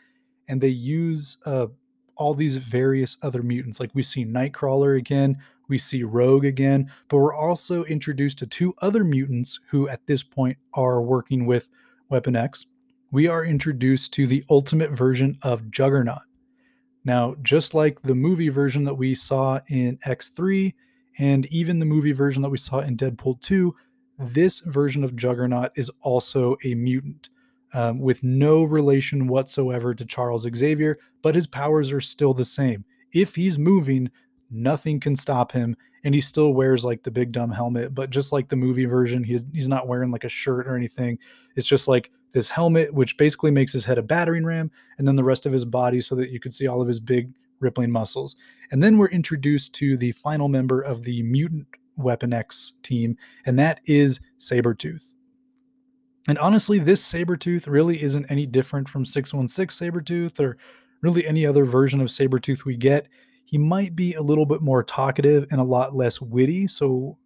and 0.48 0.62
they 0.62 0.70
use 0.70 1.38
uh, 1.46 1.68
all 2.16 2.34
these 2.34 2.58
various 2.58 3.18
other 3.22 3.44
mutants. 3.44 3.80
Like 3.80 3.92
we 3.94 4.02
see 4.02 4.26
Nightcrawler 4.26 4.98
again, 4.98 5.38
we 5.68 5.78
see 5.78 6.04
Rogue 6.04 6.46
again, 6.46 6.92
but 7.08 7.18
we're 7.18 7.36
also 7.36 7.84
introduced 7.86 8.40
to 8.40 8.48
two 8.48 8.74
other 8.82 9.04
mutants 9.04 9.60
who 9.70 9.88
at 9.90 10.06
this 10.06 10.24
point 10.24 10.58
are 10.74 11.02
working 11.02 11.46
with 11.46 11.70
Weapon 12.10 12.36
X. 12.36 12.66
We 13.12 13.28
are 13.28 13.44
introduced 13.44 14.14
to 14.14 14.28
the 14.28 14.44
ultimate 14.50 14.92
version 14.92 15.38
of 15.42 15.72
Juggernaut. 15.72 16.22
Now, 17.06 17.36
just 17.41 17.74
like 17.74 18.02
the 18.02 18.16
movie 18.16 18.50
version 18.50 18.84
that 18.86 18.93
we 18.93 19.16
saw 19.16 19.60
in 19.68 19.97
X3 20.06 20.74
and 21.18 21.45
even 21.47 21.80
the 21.80 21.86
movie 21.86 22.12
version 22.12 22.41
that 22.41 22.50
we 22.50 22.58
saw 22.58 22.80
in 22.80 22.97
Deadpool 22.97 23.41
2, 23.41 23.74
this 24.20 24.60
version 24.62 25.04
of 25.04 25.16
Juggernaut 25.16 25.72
is 25.76 25.91
also 26.02 26.58
a 26.64 26.76
mutant. 26.76 27.30
Um, 27.72 28.00
with 28.00 28.24
no 28.24 28.64
relation 28.64 29.28
whatsoever 29.28 29.93
to 29.93 30.04
Charles 30.04 30.47
Xavier, 30.56 30.97
but 31.22 31.36
his 31.36 31.45
powers 31.45 31.91
are 31.91 32.02
still 32.02 32.34
the 32.34 32.43
same. 32.43 32.84
If 33.14 33.36
he's 33.36 33.60
moving, 33.60 34.10
nothing 34.50 35.00
can 35.00 35.16
stop 35.16 35.52
him 35.52 35.76
and 36.04 36.16
he 36.16 36.22
still 36.22 36.54
wears 36.54 36.86
like 36.86 37.04
the 37.04 37.12
big 37.12 37.32
dumb 37.32 37.52
helmet 37.52 37.93
but 37.93 38.10
just 38.10 38.32
like 38.32 38.50
the 38.50 38.56
movie 38.56 38.86
version 38.86 39.24
he's, 39.24 39.43
he's 39.54 39.70
not 39.70 39.88
wearing 39.88 40.12
like 40.12 40.24
a 40.24 40.30
shirt 40.30 40.68
or 40.68 40.76
anything 40.76 41.18
it's 41.56 41.68
just 41.68 41.88
like 41.88 42.12
this 42.32 42.50
helmet 42.50 42.94
which 42.94 43.18
basically 43.18 43.52
makes 43.52 43.74
his 43.74 43.86
head 43.86 43.98
a 43.98 44.04
battering 44.04 44.46
ram 44.46 44.72
and 44.98 45.08
then 45.08 45.16
the 45.16 45.24
rest 45.24 45.46
of 45.46 45.54
his 45.54 45.66
body 45.66 46.02
so 46.02 46.16
that 46.16 46.30
you 46.30 46.40
can 46.40 46.52
see 46.52 46.68
all 46.68 46.82
of 46.82 46.88
his 46.88 47.00
big 47.00 47.32
rippling 47.60 47.92
muscles. 47.92 48.36
And 48.72 48.82
then 48.82 48.98
we're 48.98 49.08
introduced 49.08 49.74
to 49.76 49.98
the 49.98 50.12
final 50.14 50.48
member 50.48 50.82
of 50.82 51.04
the 51.04 51.24
mutant 51.24 51.68
weapon 51.98 52.34
x 52.34 52.74
team 52.84 53.18
and 53.46 53.60
that 53.60 53.82
is 53.86 54.22
sabretooth. 54.40 55.16
And 56.28 56.38
honestly 56.38 56.80
this 56.80 57.06
sabretooth 57.06 57.68
really 57.68 58.02
isn't 58.02 58.26
any 58.30 58.46
different 58.46 58.88
from 58.88 59.06
616 59.06 59.92
sabretooth 59.92 60.40
or 60.40 60.58
really 61.02 61.26
any 61.26 61.46
other 61.46 61.66
version 61.66 62.02
of 62.02 62.08
sabretooth 62.08 62.66
we 62.66 62.76
get. 62.76 63.08
He 63.46 63.58
might 63.58 63.96
be 63.96 64.14
a 64.14 64.22
little 64.22 64.46
bit 64.46 64.62
more 64.62 64.84
talkative 64.84 65.48
and 65.50 65.60
a 65.60 65.64
lot 65.64 65.96
less 65.96 66.22
witty, 66.22 66.68
so 66.68 67.18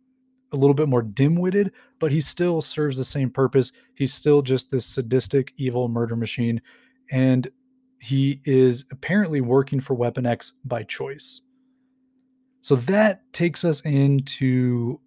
a 0.53 0.57
little 0.57 0.73
bit 0.73 0.87
more 0.87 1.01
dim-witted, 1.01 1.71
but 1.99 2.11
he 2.11 2.21
still 2.21 2.61
serves 2.61 2.97
the 2.97 3.05
same 3.05 3.29
purpose. 3.29 3.71
He's 3.95 4.13
still 4.13 4.41
just 4.41 4.71
this 4.71 4.85
sadistic, 4.85 5.53
evil 5.57 5.89
murder 5.89 6.15
machine, 6.15 6.61
and 7.11 7.47
he 7.99 8.41
is 8.45 8.85
apparently 8.91 9.41
working 9.41 9.79
for 9.79 9.93
Weapon 9.93 10.25
X 10.25 10.53
by 10.65 10.83
choice. 10.83 11.41
So 12.61 12.75
that 12.75 13.21
takes 13.33 13.65
us 13.65 13.81
into 13.81 14.99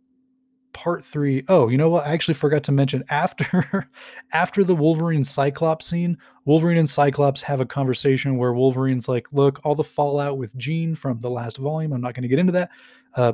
part 0.77 1.03
three. 1.05 1.43
Oh, 1.49 1.69
you 1.69 1.79
know 1.79 1.89
what? 1.89 2.07
I 2.07 2.13
actually 2.13 2.35
forgot 2.35 2.63
to 2.65 2.73
mention 2.73 3.03
after 3.09 3.89
after 4.33 4.63
the 4.63 4.75
Wolverine 4.75 5.25
Cyclops 5.25 5.87
scene, 5.87 6.19
Wolverine 6.45 6.77
and 6.77 6.89
Cyclops 6.89 7.41
have 7.41 7.61
a 7.61 7.67
conversation 7.67 8.37
where 8.37 8.53
Wolverine's 8.53 9.09
like, 9.09 9.27
"Look, 9.33 9.59
all 9.65 9.75
the 9.75 9.83
fallout 9.83 10.37
with 10.37 10.55
Jean 10.57 10.95
from 10.95 11.19
the 11.21 11.31
last 11.31 11.57
volume. 11.57 11.95
I'm 11.95 12.03
not 12.03 12.15
going 12.15 12.23
to 12.23 12.29
get 12.29 12.39
into 12.39 12.53
that. 12.53 12.71
Uh, 13.15 13.33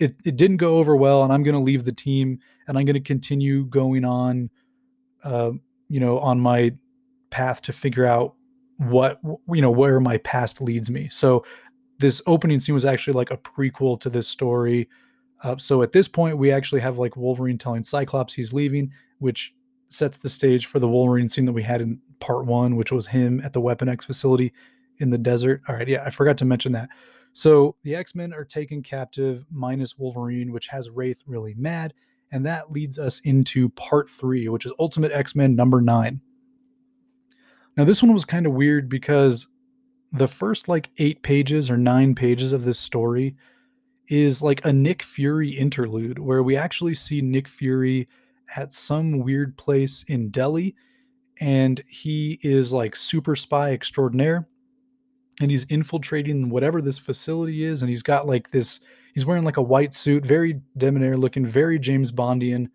it 0.00 0.16
it 0.24 0.36
didn't 0.36 0.56
go 0.56 0.76
over 0.76 0.96
well, 0.96 1.22
and 1.22 1.32
I'm 1.32 1.42
going 1.42 1.56
to 1.56 1.62
leave 1.62 1.84
the 1.84 1.92
team, 1.92 2.40
and 2.66 2.78
I'm 2.78 2.84
going 2.84 2.94
to 2.94 3.00
continue 3.00 3.64
going 3.66 4.04
on, 4.04 4.50
uh, 5.22 5.52
you 5.88 6.00
know, 6.00 6.18
on 6.18 6.40
my 6.40 6.72
path 7.30 7.62
to 7.62 7.72
figure 7.72 8.06
out 8.06 8.34
what 8.78 9.20
you 9.52 9.62
know 9.62 9.70
where 9.70 10.00
my 10.00 10.18
past 10.18 10.60
leads 10.60 10.90
me. 10.90 11.08
So 11.10 11.44
this 11.98 12.22
opening 12.26 12.58
scene 12.60 12.74
was 12.74 12.84
actually 12.84 13.12
like 13.12 13.30
a 13.30 13.36
prequel 13.36 14.00
to 14.00 14.08
this 14.08 14.26
story 14.26 14.88
uh, 15.42 15.56
so 15.58 15.82
at 15.82 15.92
this 15.92 16.08
point, 16.08 16.38
we 16.38 16.50
actually 16.50 16.80
have 16.80 16.98
like 16.98 17.16
Wolverine 17.16 17.58
telling 17.58 17.82
Cyclops 17.82 18.34
he's 18.34 18.52
leaving, 18.52 18.92
which 19.18 19.54
sets 19.88 20.18
the 20.18 20.28
stage 20.28 20.66
for 20.66 20.78
the 20.78 20.88
Wolverine 20.88 21.28
scene 21.28 21.46
that 21.46 21.52
we 21.52 21.62
had 21.62 21.80
in 21.80 22.00
part 22.20 22.44
one, 22.44 22.76
which 22.76 22.92
was 22.92 23.06
him 23.06 23.40
at 23.40 23.52
the 23.52 23.60
Weapon 23.60 23.88
X 23.88 24.04
facility 24.04 24.52
in 24.98 25.10
the 25.10 25.18
desert. 25.18 25.62
All 25.66 25.74
right, 25.74 25.88
yeah, 25.88 26.02
I 26.04 26.10
forgot 26.10 26.36
to 26.38 26.44
mention 26.44 26.72
that. 26.72 26.90
So 27.32 27.76
the 27.84 27.94
X 27.94 28.14
Men 28.14 28.32
are 28.32 28.44
taken 28.44 28.82
captive, 28.82 29.44
minus 29.50 29.98
Wolverine, 29.98 30.52
which 30.52 30.68
has 30.68 30.90
Wraith 30.90 31.22
really 31.26 31.54
mad. 31.56 31.94
And 32.32 32.46
that 32.46 32.70
leads 32.70 32.98
us 32.98 33.20
into 33.20 33.68
part 33.70 34.10
three, 34.10 34.48
which 34.48 34.66
is 34.66 34.72
Ultimate 34.78 35.12
X 35.12 35.34
Men 35.34 35.54
number 35.54 35.80
nine. 35.80 36.20
Now, 37.76 37.84
this 37.84 38.02
one 38.02 38.12
was 38.12 38.24
kind 38.24 38.46
of 38.46 38.52
weird 38.52 38.88
because 38.88 39.48
the 40.12 40.28
first 40.28 40.68
like 40.68 40.90
eight 40.98 41.22
pages 41.22 41.70
or 41.70 41.76
nine 41.76 42.14
pages 42.14 42.52
of 42.52 42.64
this 42.64 42.78
story 42.78 43.36
is 44.08 44.42
like 44.42 44.64
a 44.64 44.72
Nick 44.72 45.02
Fury 45.02 45.50
interlude 45.50 46.18
where 46.18 46.42
we 46.42 46.56
actually 46.56 46.94
see 46.94 47.22
Nick 47.22 47.46
Fury 47.46 48.08
at 48.56 48.72
some 48.72 49.20
weird 49.20 49.56
place 49.56 50.04
in 50.08 50.30
Delhi 50.30 50.74
and 51.40 51.80
he 51.86 52.40
is 52.42 52.72
like 52.72 52.96
super 52.96 53.36
spy 53.36 53.72
extraordinaire 53.72 54.48
and 55.40 55.50
he's 55.50 55.64
infiltrating 55.64 56.50
whatever 56.50 56.80
this 56.80 56.98
facility 56.98 57.64
is 57.64 57.82
and 57.82 57.88
he's 57.88 58.02
got 58.02 58.26
like 58.26 58.50
this 58.50 58.80
he's 59.14 59.26
wearing 59.26 59.42
like 59.42 59.56
a 59.56 59.62
white 59.62 59.94
suit 59.94 60.24
very 60.24 60.60
debonair 60.76 61.16
looking 61.16 61.46
very 61.46 61.78
james 61.78 62.12
bondian. 62.12 62.68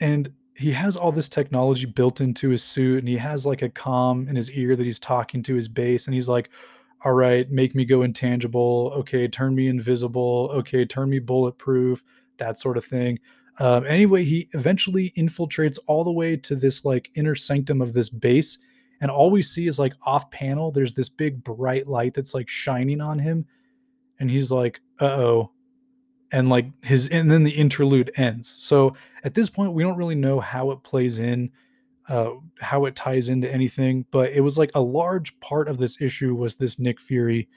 And 0.00 0.32
he 0.56 0.72
has 0.72 0.96
all 0.96 1.12
this 1.12 1.28
technology 1.28 1.86
built 1.86 2.20
into 2.20 2.50
his 2.50 2.62
suit 2.62 3.00
and 3.00 3.08
he 3.08 3.18
has 3.18 3.46
like 3.46 3.62
a 3.62 3.68
comm 3.68 4.28
in 4.28 4.36
his 4.36 4.50
ear 4.50 4.74
that 4.74 4.84
he's 4.84 4.98
talking 4.98 5.42
to 5.44 5.54
his 5.54 5.68
base 5.68 6.06
and 6.06 6.14
he's 6.14 6.28
like 6.28 6.50
all 7.04 7.12
right 7.12 7.50
make 7.50 7.74
me 7.74 7.84
go 7.84 8.02
intangible. 8.02 8.92
Okay 8.96 9.28
turn 9.28 9.54
me 9.54 9.68
invisible. 9.68 10.50
Okay 10.54 10.86
turn 10.86 11.10
me 11.10 11.18
bulletproof 11.18 12.02
that 12.38 12.58
sort 12.58 12.76
of 12.76 12.84
thing. 12.84 13.18
Um, 13.58 13.86
anyway 13.86 14.24
he 14.24 14.48
eventually 14.52 15.12
infiltrates 15.16 15.78
all 15.86 16.04
the 16.04 16.12
way 16.12 16.36
to 16.36 16.56
this 16.56 16.84
like 16.84 17.10
inner 17.14 17.34
sanctum 17.34 17.82
of 17.82 17.92
this 17.92 18.08
base 18.08 18.58
and 19.00 19.10
all 19.10 19.30
we 19.30 19.42
see 19.42 19.66
is 19.66 19.78
like 19.78 19.94
off 20.04 20.30
panel 20.30 20.70
there's 20.70 20.94
this 20.94 21.08
big 21.08 21.42
bright 21.44 21.86
light 21.86 22.14
that's 22.14 22.34
like 22.34 22.48
shining 22.48 23.00
on 23.00 23.18
him 23.18 23.46
and 24.18 24.30
he's 24.30 24.50
like 24.50 24.80
uh-oh 25.00 25.50
and 26.32 26.48
like 26.48 26.66
his 26.82 27.08
and 27.08 27.30
then 27.30 27.44
the 27.44 27.50
interlude 27.50 28.10
ends. 28.16 28.56
So 28.60 28.96
at 29.24 29.34
this 29.34 29.50
point 29.50 29.72
we 29.72 29.82
don't 29.82 29.96
really 29.96 30.14
know 30.14 30.40
how 30.40 30.70
it 30.70 30.82
plays 30.82 31.18
in 31.18 31.50
uh 32.08 32.30
how 32.60 32.84
it 32.84 32.94
ties 32.94 33.28
into 33.28 33.52
anything 33.52 34.04
but 34.10 34.32
it 34.32 34.40
was 34.40 34.58
like 34.58 34.70
a 34.74 34.80
large 34.80 35.38
part 35.40 35.68
of 35.68 35.78
this 35.78 36.00
issue 36.00 36.34
was 36.34 36.54
this 36.54 36.78
nick 36.78 37.00
fury 37.00 37.48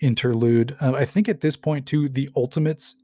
interlude. 0.00 0.76
Uh, 0.80 0.92
i 0.92 1.04
think 1.04 1.28
at 1.28 1.40
this 1.40 1.56
point 1.56 1.86
too 1.86 2.08
the 2.08 2.28
ultimates 2.36 2.96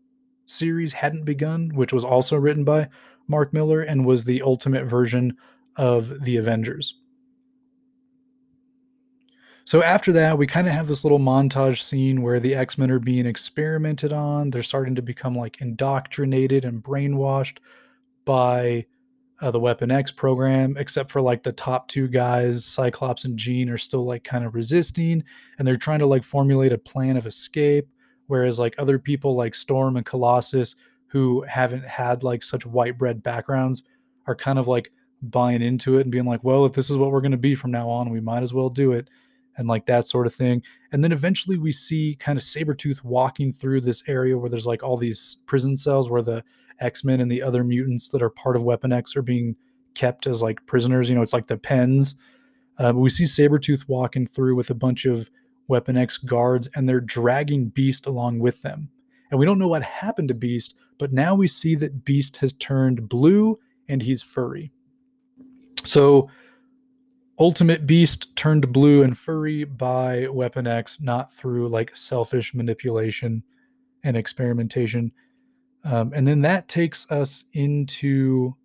series 0.44 0.92
hadn't 0.92 1.24
begun 1.24 1.70
which 1.74 1.92
was 1.92 2.04
also 2.04 2.36
written 2.36 2.64
by 2.64 2.88
Mark 3.28 3.52
Millar 3.52 3.80
and 3.80 4.06
was 4.06 4.22
the 4.22 4.40
ultimate 4.42 4.84
version 4.84 5.36
of 5.74 6.22
the 6.22 6.36
avengers 6.36 6.94
so 9.66 9.82
after 9.82 10.12
that, 10.12 10.38
we 10.38 10.46
kind 10.46 10.68
of 10.68 10.72
have 10.72 10.86
this 10.86 11.02
little 11.02 11.18
montage 11.18 11.82
scene 11.82 12.22
where 12.22 12.38
the 12.38 12.54
X 12.54 12.78
Men 12.78 12.88
are 12.88 13.00
being 13.00 13.26
experimented 13.26 14.12
on. 14.12 14.50
They're 14.50 14.62
starting 14.62 14.94
to 14.94 15.02
become 15.02 15.34
like 15.34 15.60
indoctrinated 15.60 16.64
and 16.64 16.80
brainwashed 16.80 17.58
by 18.24 18.86
uh, 19.40 19.50
the 19.50 19.58
Weapon 19.58 19.90
X 19.90 20.12
program, 20.12 20.76
except 20.78 21.10
for 21.10 21.20
like 21.20 21.42
the 21.42 21.50
top 21.50 21.88
two 21.88 22.06
guys, 22.06 22.64
Cyclops 22.64 23.24
and 23.24 23.36
Jean, 23.36 23.68
are 23.68 23.76
still 23.76 24.04
like 24.04 24.22
kind 24.22 24.44
of 24.44 24.54
resisting 24.54 25.24
and 25.58 25.66
they're 25.66 25.74
trying 25.74 25.98
to 25.98 26.06
like 26.06 26.22
formulate 26.22 26.72
a 26.72 26.78
plan 26.78 27.16
of 27.16 27.26
escape. 27.26 27.88
Whereas 28.28 28.60
like 28.60 28.76
other 28.78 29.00
people 29.00 29.34
like 29.34 29.56
Storm 29.56 29.96
and 29.96 30.06
Colossus, 30.06 30.76
who 31.08 31.42
haven't 31.42 31.84
had 31.84 32.22
like 32.22 32.44
such 32.44 32.66
white 32.66 32.98
bread 32.98 33.20
backgrounds, 33.20 33.82
are 34.28 34.36
kind 34.36 34.60
of 34.60 34.68
like 34.68 34.92
buying 35.22 35.60
into 35.60 35.98
it 35.98 36.02
and 36.02 36.12
being 36.12 36.24
like, 36.24 36.44
well, 36.44 36.66
if 36.66 36.72
this 36.72 36.88
is 36.88 36.96
what 36.96 37.10
we're 37.10 37.20
going 37.20 37.32
to 37.32 37.36
be 37.36 37.56
from 37.56 37.72
now 37.72 37.88
on, 37.88 38.10
we 38.10 38.20
might 38.20 38.44
as 38.44 38.54
well 38.54 38.70
do 38.70 38.92
it 38.92 39.08
and 39.56 39.68
like 39.68 39.86
that 39.86 40.06
sort 40.06 40.26
of 40.26 40.34
thing. 40.34 40.62
And 40.92 41.02
then 41.02 41.12
eventually 41.12 41.56
we 41.56 41.72
see 41.72 42.16
kind 42.20 42.38
of 42.38 42.44
Sabretooth 42.44 43.02
walking 43.02 43.52
through 43.52 43.80
this 43.80 44.02
area 44.06 44.36
where 44.36 44.50
there's 44.50 44.66
like 44.66 44.82
all 44.82 44.96
these 44.96 45.38
prison 45.46 45.76
cells 45.76 46.10
where 46.10 46.22
the 46.22 46.44
X-Men 46.80 47.20
and 47.20 47.30
the 47.30 47.42
other 47.42 47.64
mutants 47.64 48.08
that 48.08 48.22
are 48.22 48.30
part 48.30 48.56
of 48.56 48.62
Weapon 48.62 48.92
X 48.92 49.16
are 49.16 49.22
being 49.22 49.56
kept 49.94 50.26
as 50.26 50.42
like 50.42 50.64
prisoners. 50.66 51.08
You 51.08 51.16
know, 51.16 51.22
it's 51.22 51.32
like 51.32 51.46
the 51.46 51.56
pens. 51.56 52.16
Uh, 52.78 52.92
we 52.94 53.08
see 53.08 53.24
Sabretooth 53.24 53.88
walking 53.88 54.26
through 54.26 54.54
with 54.54 54.70
a 54.70 54.74
bunch 54.74 55.06
of 55.06 55.30
Weapon 55.68 55.96
X 55.96 56.18
guards 56.18 56.68
and 56.74 56.88
they're 56.88 57.00
dragging 57.00 57.68
Beast 57.68 58.06
along 58.06 58.38
with 58.38 58.62
them. 58.62 58.90
And 59.30 59.40
we 59.40 59.46
don't 59.46 59.58
know 59.58 59.68
what 59.68 59.82
happened 59.82 60.28
to 60.28 60.34
Beast, 60.34 60.74
but 60.98 61.12
now 61.12 61.34
we 61.34 61.48
see 61.48 61.74
that 61.76 62.04
Beast 62.04 62.36
has 62.36 62.52
turned 62.54 63.08
blue 63.08 63.58
and 63.88 64.02
he's 64.02 64.22
furry. 64.22 64.70
So 65.84 66.28
Ultimate 67.38 67.86
Beast 67.86 68.34
turned 68.34 68.72
blue 68.72 69.02
and 69.02 69.16
furry 69.16 69.64
by 69.64 70.26
Weapon 70.28 70.66
X, 70.66 70.96
not 71.00 71.32
through 71.32 71.68
like 71.68 71.94
selfish 71.94 72.54
manipulation 72.54 73.42
and 74.04 74.16
experimentation. 74.16 75.12
Um, 75.84 76.12
and 76.14 76.26
then 76.26 76.40
that 76.42 76.68
takes 76.68 77.10
us 77.10 77.44
into 77.52 78.56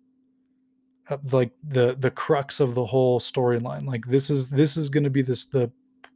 uh, 1.10 1.18
like 1.32 1.52
the 1.62 1.96
the 1.98 2.10
crux 2.10 2.60
of 2.60 2.74
the 2.74 2.84
whole 2.84 3.20
storyline. 3.20 3.84
Like 3.84 4.06
this 4.06 4.30
is 4.30 4.48
this 4.48 4.78
is 4.78 4.88
going 4.88 5.04
to 5.04 5.10
be 5.10 5.22
this 5.22 5.44
the 5.44 5.70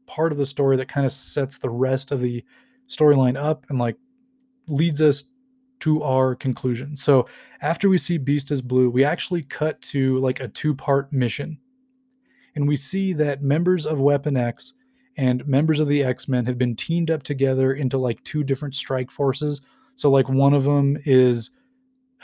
part 0.07 0.33
of 0.33 0.39
the 0.39 0.47
story 0.47 0.77
that 0.79 0.89
kind 0.89 1.05
of 1.05 1.13
sets 1.13 1.59
the 1.59 1.71
rest 1.71 2.11
of 2.11 2.23
the 2.23 2.43
storyline 2.89 3.37
up 3.37 3.67
and 3.69 3.79
like 3.79 3.97
leads 4.69 5.03
us 5.03 5.25
to 5.81 6.03
our 6.03 6.35
conclusion. 6.35 6.97
So 6.97 7.29
after 7.61 7.91
we 7.91 7.99
see 7.99 8.17
Beast 8.17 8.51
as 8.51 8.63
blue, 8.63 8.89
we 8.89 9.05
actually 9.05 9.43
cut 9.43 9.81
to 9.83 10.19
like 10.21 10.41
a 10.41 10.49
two 10.49 10.75
part 10.75 11.13
mission 11.13 11.59
and 12.57 12.67
we 12.67 12.75
see 12.75 13.13
that 13.13 13.43
members 13.43 13.87
of 13.87 14.01
Weapon 14.01 14.37
X 14.37 14.73
and 15.17 15.47
members 15.47 15.79
of 15.79 15.89
the 15.89 16.03
X 16.03 16.27
Men 16.27 16.45
have 16.47 16.59
been 16.59 16.75
teamed 16.75 17.11
up 17.11 17.23
together 17.23 17.75
into 17.75 17.99
like 17.99 18.23
two 18.25 18.43
different 18.43 18.75
strike 18.75 19.11
forces. 19.11 19.61
So, 19.95 20.11
like, 20.11 20.29
one 20.29 20.53
of 20.53 20.65
them 20.65 20.99
is 21.05 21.53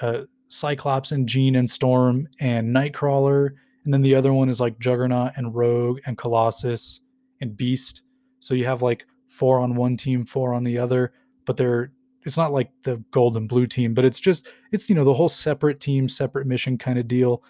uh, 0.00 0.22
Cyclops 0.48 1.12
and 1.12 1.28
Jean 1.28 1.56
and 1.56 1.68
Storm 1.68 2.28
and 2.40 2.74
Nightcrawler. 2.74 3.50
And 3.84 3.92
then 3.92 4.02
the 4.02 4.14
other 4.14 4.32
one 4.32 4.48
is 4.48 4.60
like 4.60 4.78
Juggernaut 4.78 5.32
and 5.36 5.54
Rogue 5.54 6.00
and 6.06 6.18
Colossus 6.18 7.00
and 7.40 7.56
Beast. 7.56 8.02
So 8.40 8.54
you 8.54 8.64
have 8.66 8.82
like 8.82 9.06
four 9.28 9.60
on 9.60 9.74
one 9.74 9.96
team, 9.96 10.24
four 10.24 10.54
on 10.54 10.64
the 10.64 10.78
other, 10.78 11.12
but 11.46 11.56
they're 11.56 11.92
it's 12.24 12.36
not 12.36 12.52
like 12.52 12.70
the 12.84 13.02
gold 13.10 13.36
and 13.36 13.48
blue 13.48 13.66
team, 13.66 13.94
but 13.94 14.04
it's 14.04 14.20
just 14.20 14.46
it's 14.70 14.88
you 14.88 14.94
know 14.94 15.04
the 15.04 15.14
whole 15.14 15.28
separate 15.28 15.80
team, 15.80 16.08
separate 16.08 16.46
mission 16.46 16.78
kind 16.78 16.98
of 16.98 17.08
deal. 17.08 17.42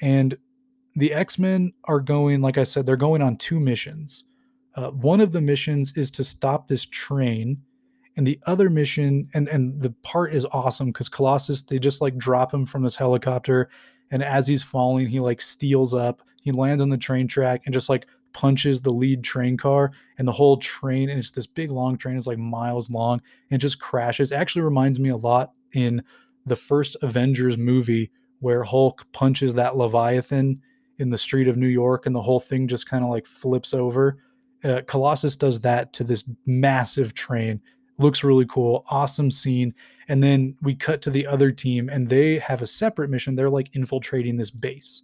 And 0.00 0.36
the 0.96 1.12
X-Men 1.12 1.72
are 1.84 2.00
going, 2.00 2.40
like 2.40 2.58
I 2.58 2.64
said, 2.64 2.86
they're 2.86 2.96
going 2.96 3.22
on 3.22 3.36
two 3.36 3.60
missions. 3.60 4.24
Uh, 4.74 4.90
one 4.90 5.20
of 5.20 5.32
the 5.32 5.40
missions 5.40 5.92
is 5.94 6.10
to 6.12 6.24
stop 6.24 6.66
this 6.66 6.84
train, 6.86 7.62
and 8.16 8.26
the 8.26 8.40
other 8.46 8.70
mission, 8.70 9.28
and 9.34 9.48
and 9.48 9.80
the 9.80 9.90
part 10.02 10.34
is 10.34 10.46
awesome 10.52 10.88
because 10.88 11.08
Colossus, 11.08 11.62
they 11.62 11.78
just 11.78 12.00
like 12.00 12.16
drop 12.16 12.52
him 12.52 12.66
from 12.66 12.82
this 12.82 12.96
helicopter, 12.96 13.68
and 14.10 14.22
as 14.22 14.46
he's 14.46 14.62
falling, 14.62 15.06
he 15.06 15.20
like 15.20 15.40
steels 15.40 15.94
up, 15.94 16.22
he 16.42 16.50
lands 16.50 16.82
on 16.82 16.88
the 16.88 16.98
train 16.98 17.28
track, 17.28 17.62
and 17.64 17.74
just 17.74 17.88
like 17.88 18.06
punches 18.32 18.82
the 18.82 18.92
lead 18.92 19.22
train 19.22 19.56
car, 19.56 19.92
and 20.18 20.26
the 20.26 20.32
whole 20.32 20.56
train, 20.58 21.08
and 21.10 21.18
it's 21.18 21.30
this 21.30 21.46
big 21.46 21.70
long 21.70 21.96
train, 21.96 22.16
it's 22.16 22.26
like 22.26 22.38
miles 22.38 22.90
long, 22.90 23.20
and 23.50 23.60
just 23.60 23.80
crashes. 23.80 24.32
It 24.32 24.36
actually 24.36 24.62
reminds 24.62 24.98
me 24.98 25.10
a 25.10 25.16
lot 25.16 25.52
in 25.72 26.02
the 26.44 26.56
first 26.56 26.96
Avengers 27.02 27.58
movie 27.58 28.10
where 28.40 28.62
Hulk 28.62 29.06
punches 29.12 29.54
that 29.54 29.76
Leviathan 29.76 30.60
in 30.98 31.10
the 31.10 31.18
street 31.18 31.48
of 31.48 31.56
New 31.56 31.68
York 31.68 32.06
and 32.06 32.14
the 32.14 32.22
whole 32.22 32.40
thing 32.40 32.68
just 32.68 32.88
kind 32.88 33.04
of 33.04 33.10
like 33.10 33.26
flips 33.26 33.74
over. 33.74 34.18
Uh, 34.64 34.80
Colossus 34.86 35.36
does 35.36 35.60
that 35.60 35.92
to 35.94 36.04
this 36.04 36.28
massive 36.46 37.14
train. 37.14 37.60
Looks 37.98 38.24
really 38.24 38.46
cool. 38.46 38.84
Awesome 38.88 39.30
scene. 39.30 39.74
And 40.08 40.22
then 40.22 40.56
we 40.62 40.74
cut 40.74 41.02
to 41.02 41.10
the 41.10 41.26
other 41.26 41.50
team 41.50 41.88
and 41.88 42.08
they 42.08 42.38
have 42.38 42.62
a 42.62 42.66
separate 42.66 43.10
mission. 43.10 43.36
They're 43.36 43.50
like 43.50 43.74
infiltrating 43.74 44.36
this 44.36 44.50
base. 44.50 45.02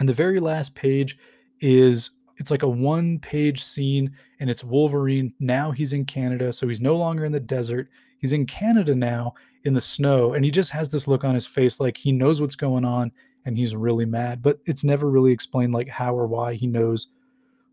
And 0.00 0.08
the 0.08 0.14
very 0.14 0.40
last 0.40 0.74
page 0.74 1.18
is 1.60 2.10
it's 2.36 2.50
like 2.50 2.62
a 2.62 2.68
one 2.68 3.18
page 3.20 3.62
scene 3.62 4.12
and 4.40 4.50
it's 4.50 4.64
Wolverine. 4.64 5.32
Now 5.38 5.70
he's 5.70 5.92
in 5.92 6.04
Canada. 6.04 6.52
So 6.52 6.66
he's 6.66 6.80
no 6.80 6.96
longer 6.96 7.24
in 7.24 7.32
the 7.32 7.40
desert. 7.40 7.88
He's 8.18 8.32
in 8.32 8.46
Canada 8.46 8.94
now 8.94 9.34
in 9.64 9.74
the 9.74 9.80
snow. 9.80 10.34
And 10.34 10.44
he 10.44 10.50
just 10.50 10.70
has 10.70 10.88
this 10.88 11.06
look 11.06 11.24
on 11.24 11.34
his 11.34 11.46
face 11.46 11.78
like 11.78 11.96
he 11.96 12.12
knows 12.12 12.40
what's 12.40 12.56
going 12.56 12.84
on 12.84 13.12
and 13.44 13.56
he's 13.56 13.74
really 13.74 14.06
mad. 14.06 14.42
But 14.42 14.58
it's 14.66 14.84
never 14.84 15.10
really 15.10 15.32
explained 15.32 15.74
like 15.74 15.88
how 15.88 16.14
or 16.14 16.26
why 16.26 16.54
he 16.54 16.66
knows 16.66 17.08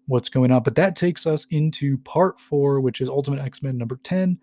what's 0.07 0.29
going 0.29 0.51
on. 0.51 0.63
But 0.63 0.75
that 0.75 0.95
takes 0.95 1.25
us 1.25 1.45
into 1.51 1.97
part 1.99 2.39
four, 2.39 2.81
which 2.81 3.01
is 3.01 3.09
Ultimate 3.09 3.39
X 3.39 3.63
Men 3.63 3.77
number 3.77 3.99
10. 4.03 4.39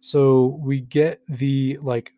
So 0.00 0.58
we 0.62 0.80
get 0.80 1.20
the 1.26 1.78
like, 1.82 2.14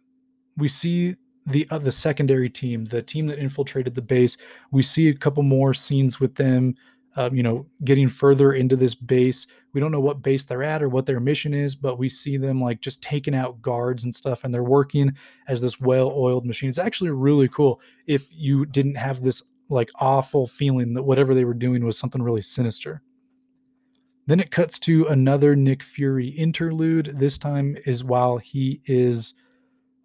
we 0.57 0.69
see 0.69 1.17
the 1.47 1.67
uh, 1.71 1.79
the 1.79 1.93
secondary 1.93 2.49
team, 2.49 2.85
the 2.85 3.03
team 3.03 3.27
that 3.27 3.39
infiltrated 3.39 3.95
the 3.95 4.03
base. 4.03 4.37
We 4.71 4.83
see 4.83 5.09
a 5.09 5.15
couple 5.15 5.43
more 5.43 5.75
scenes 5.75 6.21
with 6.21 6.35
them 6.37 6.77
uh, 7.17 7.31
you 7.33 7.43
know, 7.43 7.67
getting 7.85 8.09
further 8.09 8.55
into 8.55 8.77
this 8.77 8.95
base. 8.95 9.47
We 9.73 9.81
don't 9.81 9.93
know 9.93 10.01
what 10.01 10.23
base 10.23 10.45
they're 10.45 10.63
at 10.63 10.83
or 10.83 10.89
what 10.89 11.07
their 11.07 11.21
mission 11.21 11.53
is, 11.53 11.75
but 11.75 11.99
we 11.99 12.09
see 12.09 12.37
them 12.37 12.61
like 12.61 12.81
just 12.81 13.03
taking 13.03 13.35
out 13.35 13.61
guards 13.61 14.05
and 14.05 14.15
stuff, 14.15 14.45
and 14.45 14.53
they're 14.53 14.63
working 14.63 15.13
as 15.49 15.61
this 15.61 15.81
well-oiled 15.81 16.47
machine. 16.47 16.69
It's 16.69 16.79
actually 16.79 17.11
really 17.11 17.49
cool 17.49 17.81
if 18.07 18.29
you 18.31 18.65
didn't 18.67 18.97
have 18.97 19.23
this 19.23 19.43
like 19.69 19.91
awful 20.01 20.47
feeling 20.47 20.95
that 20.95 21.03
whatever 21.03 21.35
they 21.35 21.45
were 21.45 21.55
doing 21.55 21.85
was 21.85 21.99
something 21.99 22.23
really 22.23 22.43
sinister. 22.43 23.03
Then 24.27 24.41
it 24.41 24.51
cuts 24.51 24.79
to 24.81 25.07
another 25.07 25.57
Nick 25.57 25.83
Fury 25.83 26.29
interlude. 26.29 27.15
This 27.17 27.39
time 27.39 27.77
is 27.85 28.05
while 28.05 28.39
he 28.39 28.81
is 28.87 29.35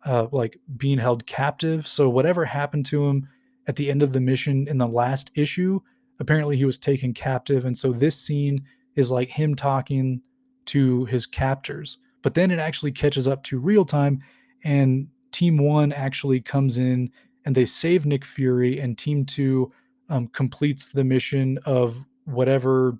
uh, 0.05 0.27
like 0.31 0.57
being 0.75 0.97
held 0.97 1.25
captive. 1.25 1.87
So 1.87 2.09
whatever 2.09 2.45
happened 2.45 2.85
to 2.87 3.05
him 3.07 3.27
at 3.67 3.75
the 3.75 3.91
end 3.91 4.01
of 4.01 4.13
the 4.13 4.19
mission 4.19 4.67
in 4.67 4.77
the 4.77 4.87
last 4.87 5.31
issue. 5.35 5.81
Apparently, 6.19 6.57
he 6.57 6.65
was 6.65 6.77
taken 6.77 7.13
captive. 7.13 7.65
And 7.65 7.77
so 7.77 7.91
this 7.91 8.17
scene 8.17 8.63
is 8.95 9.11
like 9.11 9.29
him 9.29 9.55
talking 9.55 10.21
to 10.65 11.05
his 11.05 11.25
captors. 11.25 11.97
But 12.21 12.33
then 12.33 12.51
it 12.51 12.59
actually 12.59 12.91
catches 12.91 13.27
up 13.27 13.43
to 13.43 13.59
real 13.59 13.85
time, 13.85 14.21
and 14.63 15.07
Team 15.31 15.57
One 15.57 15.93
actually 15.93 16.41
comes 16.41 16.77
in 16.77 17.11
and 17.45 17.55
they 17.55 17.65
save 17.65 18.05
Nick 18.05 18.25
Fury, 18.25 18.79
and 18.79 18.97
Team 18.97 19.25
Two 19.25 19.71
um, 20.09 20.27
completes 20.27 20.89
the 20.89 21.03
mission 21.03 21.59
of 21.65 22.05
whatever 22.25 22.97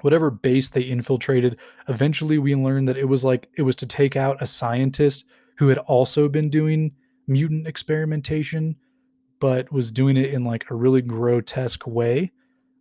whatever 0.00 0.30
base 0.30 0.68
they 0.68 0.82
infiltrated. 0.82 1.58
Eventually, 1.88 2.38
we 2.38 2.54
learned 2.54 2.88
that 2.88 2.96
it 2.96 3.08
was 3.08 3.24
like 3.24 3.48
it 3.56 3.62
was 3.62 3.76
to 3.76 3.86
take 3.86 4.16
out 4.16 4.42
a 4.42 4.46
scientist 4.46 5.24
who 5.56 5.68
had 5.68 5.78
also 5.78 6.28
been 6.28 6.50
doing 6.50 6.92
mutant 7.28 7.68
experimentation, 7.68 8.74
but 9.44 9.70
was 9.70 9.92
doing 9.92 10.16
it 10.16 10.32
in 10.32 10.42
like 10.42 10.70
a 10.70 10.74
really 10.74 11.02
grotesque 11.02 11.86
way. 11.86 12.32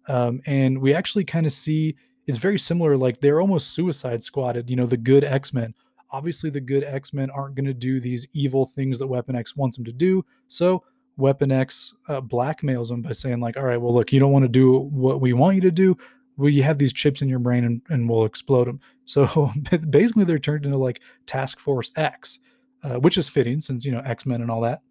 Um, 0.07 0.41
and 0.45 0.79
we 0.79 0.93
actually 0.93 1.25
kind 1.25 1.45
of 1.45 1.51
see 1.51 1.97
it's 2.25 2.37
very 2.37 2.57
similar. 2.57 2.95
Like 2.95 3.19
they're 3.19 3.41
almost 3.41 3.73
suicide 3.73 4.23
squatted. 4.23 4.69
You 4.69 4.77
know, 4.77 4.85
the 4.85 4.95
good 4.95 5.25
X 5.25 5.53
Men. 5.53 5.73
Obviously, 6.11 6.49
the 6.49 6.61
good 6.61 6.85
X 6.85 7.11
Men 7.11 7.29
aren't 7.31 7.55
going 7.55 7.65
to 7.65 7.73
do 7.73 7.99
these 7.99 8.25
evil 8.31 8.65
things 8.65 8.97
that 8.99 9.07
Weapon 9.07 9.35
X 9.35 9.57
wants 9.57 9.75
them 9.75 9.83
to 9.83 9.91
do. 9.91 10.23
So 10.47 10.85
Weapon 11.17 11.51
X 11.51 11.95
uh, 12.07 12.21
blackmails 12.21 12.87
them 12.87 13.01
by 13.01 13.11
saying 13.11 13.41
like, 13.41 13.57
"All 13.57 13.65
right, 13.65 13.81
well, 13.81 13.93
look, 13.93 14.13
you 14.13 14.21
don't 14.21 14.31
want 14.31 14.43
to 14.43 14.47
do 14.47 14.77
what 14.77 15.19
we 15.19 15.33
want 15.33 15.55
you 15.55 15.61
to 15.63 15.71
do 15.71 15.97
well, 16.37 16.49
you 16.49 16.63
have 16.63 16.77
these 16.77 16.93
chips 16.93 17.21
in 17.21 17.27
your 17.29 17.39
brain 17.39 17.63
and, 17.63 17.81
and 17.89 18.09
we'll 18.09 18.25
explode 18.25 18.65
them. 18.65 18.79
So 19.05 19.51
basically, 19.89 20.23
they're 20.23 20.39
turned 20.39 20.63
into 20.63 20.77
like 20.77 21.01
Task 21.25 21.59
Force 21.59 21.91
X, 21.97 22.39
uh, 22.83 22.95
which 22.95 23.17
is 23.17 23.27
fitting 23.27 23.59
since, 23.59 23.83
you 23.83 23.91
know, 23.91 23.99
X 24.05 24.25
Men 24.25 24.41
and 24.41 24.49
all 24.49 24.61
that. 24.61 24.81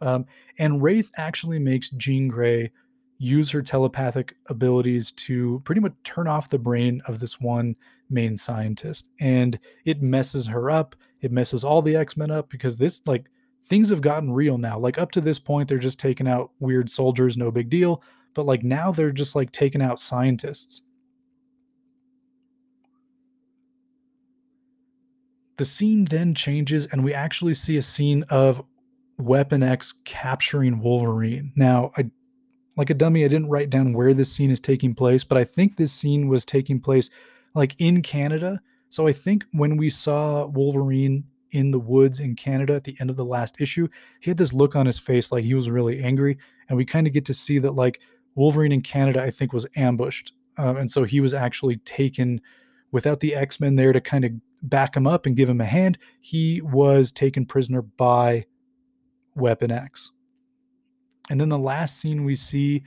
Um, 0.00 0.26
and 0.58 0.82
Wraith 0.82 1.10
actually 1.16 1.58
makes 1.58 1.90
Jean 1.90 2.28
Grey 2.28 2.70
use 3.18 3.50
her 3.50 3.62
telepathic 3.62 4.36
abilities 4.46 5.10
to 5.10 5.60
pretty 5.64 5.80
much 5.80 5.94
turn 6.04 6.28
off 6.28 6.48
the 6.48 6.58
brain 6.58 7.02
of 7.06 7.18
this 7.18 7.40
one 7.40 7.74
main 8.10 8.36
scientist. 8.36 9.08
And 9.20 9.58
it 9.84 10.02
messes 10.02 10.46
her 10.46 10.70
up. 10.70 10.94
It 11.20 11.32
messes 11.32 11.64
all 11.64 11.82
the 11.82 11.96
X 11.96 12.16
Men 12.16 12.30
up 12.30 12.48
because 12.48 12.76
this, 12.76 13.02
like, 13.06 13.28
things 13.64 13.90
have 13.90 14.00
gotten 14.00 14.32
real 14.32 14.56
now. 14.56 14.78
Like, 14.78 14.98
up 14.98 15.10
to 15.12 15.20
this 15.20 15.38
point, 15.38 15.68
they're 15.68 15.78
just 15.78 15.98
taking 15.98 16.28
out 16.28 16.52
weird 16.60 16.88
soldiers, 16.90 17.36
no 17.36 17.50
big 17.50 17.68
deal 17.68 18.02
but 18.38 18.46
like 18.46 18.62
now 18.62 18.92
they're 18.92 19.10
just 19.10 19.34
like 19.34 19.50
taking 19.50 19.82
out 19.82 19.98
scientists. 19.98 20.82
The 25.56 25.64
scene 25.64 26.04
then 26.04 26.36
changes, 26.36 26.86
and 26.86 27.02
we 27.02 27.12
actually 27.12 27.54
see 27.54 27.76
a 27.78 27.82
scene 27.82 28.22
of 28.30 28.62
Weapon 29.18 29.62
X 29.62 29.94
capturing 30.04 30.80
Wolverine. 30.80 31.52
Now, 31.56 31.92
I 31.96 32.10
like 32.76 32.90
a 32.90 32.94
dummy, 32.94 33.24
I 33.24 33.28
didn't 33.28 33.50
write 33.50 33.70
down 33.70 33.92
where 33.92 34.14
this 34.14 34.32
scene 34.32 34.52
is 34.52 34.60
taking 34.60 34.94
place, 34.94 35.24
but 35.24 35.36
I 35.36 35.42
think 35.42 35.76
this 35.76 35.92
scene 35.92 36.28
was 36.28 36.44
taking 36.44 36.80
place 36.80 37.10
like 37.54 37.74
in 37.78 38.02
Canada. 38.02 38.60
So 38.88 39.08
I 39.08 39.12
think 39.12 39.44
when 39.52 39.76
we 39.76 39.90
saw 39.90 40.46
Wolverine 40.46 41.24
in 41.50 41.72
the 41.72 41.78
woods 41.78 42.20
in 42.20 42.36
Canada 42.36 42.74
at 42.74 42.84
the 42.84 42.96
end 43.00 43.10
of 43.10 43.16
the 43.16 43.24
last 43.24 43.56
issue, 43.60 43.88
he 44.20 44.30
had 44.30 44.38
this 44.38 44.52
look 44.52 44.76
on 44.76 44.86
his 44.86 44.98
face 44.98 45.32
like 45.32 45.44
he 45.44 45.54
was 45.54 45.68
really 45.68 46.02
angry. 46.02 46.38
And 46.68 46.76
we 46.76 46.84
kind 46.84 47.06
of 47.06 47.12
get 47.12 47.24
to 47.26 47.34
see 47.34 47.58
that 47.58 47.74
like 47.74 48.00
Wolverine 48.36 48.72
in 48.72 48.82
Canada, 48.82 49.22
I 49.22 49.30
think, 49.30 49.52
was 49.52 49.66
ambushed. 49.74 50.32
Um, 50.56 50.76
and 50.76 50.90
so 50.90 51.02
he 51.02 51.20
was 51.20 51.34
actually 51.34 51.78
taken 51.78 52.40
without 52.92 53.20
the 53.20 53.34
X 53.34 53.58
Men 53.58 53.76
there 53.76 53.92
to 53.92 54.00
kind 54.00 54.24
of 54.24 54.32
back 54.62 54.96
him 54.96 55.06
up 55.06 55.26
and 55.26 55.36
give 55.36 55.48
him 55.48 55.60
a 55.60 55.64
hand. 55.64 55.98
He 56.20 56.60
was 56.60 57.10
taken 57.10 57.44
prisoner 57.44 57.82
by 57.82 58.46
Weapon 59.38 59.70
X. 59.70 60.10
And 61.30 61.40
then 61.40 61.48
the 61.48 61.58
last 61.58 62.00
scene 62.00 62.24
we 62.24 62.36
see 62.36 62.82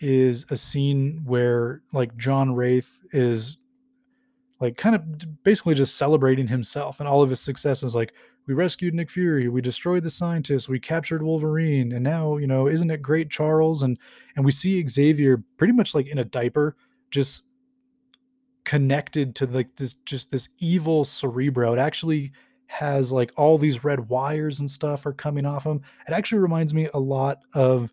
is 0.00 0.44
a 0.50 0.56
scene 0.56 1.20
where 1.24 1.82
like 1.92 2.16
John 2.16 2.54
Wraith 2.54 2.98
is 3.12 3.58
like 4.60 4.76
kind 4.76 4.94
of 4.96 5.42
basically 5.42 5.74
just 5.74 5.96
celebrating 5.96 6.48
himself 6.48 7.00
and 7.00 7.08
all 7.08 7.22
of 7.22 7.30
his 7.30 7.40
successes 7.40 7.94
like 7.94 8.12
we 8.46 8.54
rescued 8.54 8.94
Nick 8.94 9.10
Fury, 9.10 9.48
we 9.48 9.60
destroyed 9.60 10.02
the 10.02 10.10
scientists, 10.10 10.68
we 10.68 10.80
captured 10.80 11.22
Wolverine, 11.22 11.92
and 11.92 12.02
now, 12.02 12.38
you 12.38 12.46
know, 12.46 12.66
isn't 12.66 12.90
it 12.90 13.00
great, 13.00 13.30
Charles? 13.30 13.82
And 13.82 13.98
and 14.34 14.44
we 14.44 14.50
see 14.50 14.84
Xavier 14.86 15.42
pretty 15.56 15.72
much 15.72 15.94
like 15.94 16.08
in 16.08 16.18
a 16.18 16.24
diaper, 16.24 16.76
just 17.10 17.44
connected 18.64 19.34
to 19.36 19.46
like 19.46 19.76
this 19.76 19.94
just 20.04 20.30
this 20.30 20.48
evil 20.58 21.04
cerebro. 21.04 21.72
It 21.72 21.78
actually 21.78 22.32
has 22.72 23.12
like 23.12 23.32
all 23.36 23.58
these 23.58 23.84
red 23.84 24.08
wires 24.08 24.60
and 24.60 24.70
stuff 24.70 25.06
are 25.06 25.12
coming 25.12 25.46
off 25.46 25.64
him. 25.64 25.82
It 26.08 26.12
actually 26.12 26.40
reminds 26.40 26.72
me 26.72 26.88
a 26.94 26.98
lot 26.98 27.38
of 27.54 27.92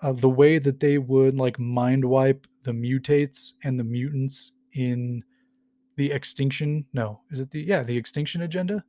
of 0.00 0.20
the 0.20 0.28
way 0.28 0.58
that 0.58 0.80
they 0.80 0.98
would 0.98 1.36
like 1.36 1.58
mind 1.58 2.04
wipe 2.04 2.46
the 2.64 2.72
mutates 2.72 3.52
and 3.64 3.78
the 3.78 3.84
mutants 3.84 4.52
in 4.72 5.22
the 5.96 6.10
extinction. 6.10 6.84
No, 6.92 7.20
is 7.30 7.40
it 7.40 7.50
the 7.50 7.62
yeah, 7.62 7.82
the 7.82 7.96
extinction 7.96 8.42
agenda? 8.42 8.84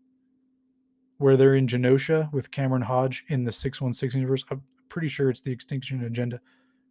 where 1.24 1.38
they're 1.38 1.56
in 1.56 1.68
Genosha 1.68 2.32
with 2.34 2.52
Cameron 2.52 2.82
Hodge 2.82 3.24
in 3.30 3.46
the 3.46 3.52
616 3.52 4.20
universe. 4.20 4.44
I'm 4.52 4.62
pretty 4.90 5.08
sure 5.08 5.30
it's 5.30 5.40
the 5.40 5.52
Extinction 5.52 6.04
Agenda. 6.04 6.42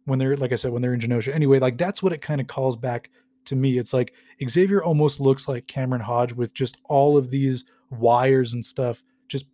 When 0.05 0.19
they're, 0.19 0.35
like 0.35 0.51
I 0.51 0.55
said, 0.55 0.71
when 0.71 0.81
they're 0.81 0.95
in 0.95 0.99
Genosha. 0.99 1.33
Anyway, 1.33 1.59
like 1.59 1.77
that's 1.77 2.01
what 2.01 2.13
it 2.13 2.21
kind 2.21 2.41
of 2.41 2.47
calls 2.47 2.75
back 2.75 3.09
to 3.45 3.55
me. 3.55 3.77
It's 3.77 3.93
like 3.93 4.13
Xavier 4.49 4.83
almost 4.83 5.19
looks 5.19 5.47
like 5.47 5.67
Cameron 5.67 6.01
Hodge 6.01 6.33
with 6.33 6.53
just 6.53 6.77
all 6.85 7.15
of 7.15 7.29
these 7.29 7.63
wires 7.99 8.53
and 8.53 8.63
stuff 8.63 9.03
just 9.27 9.45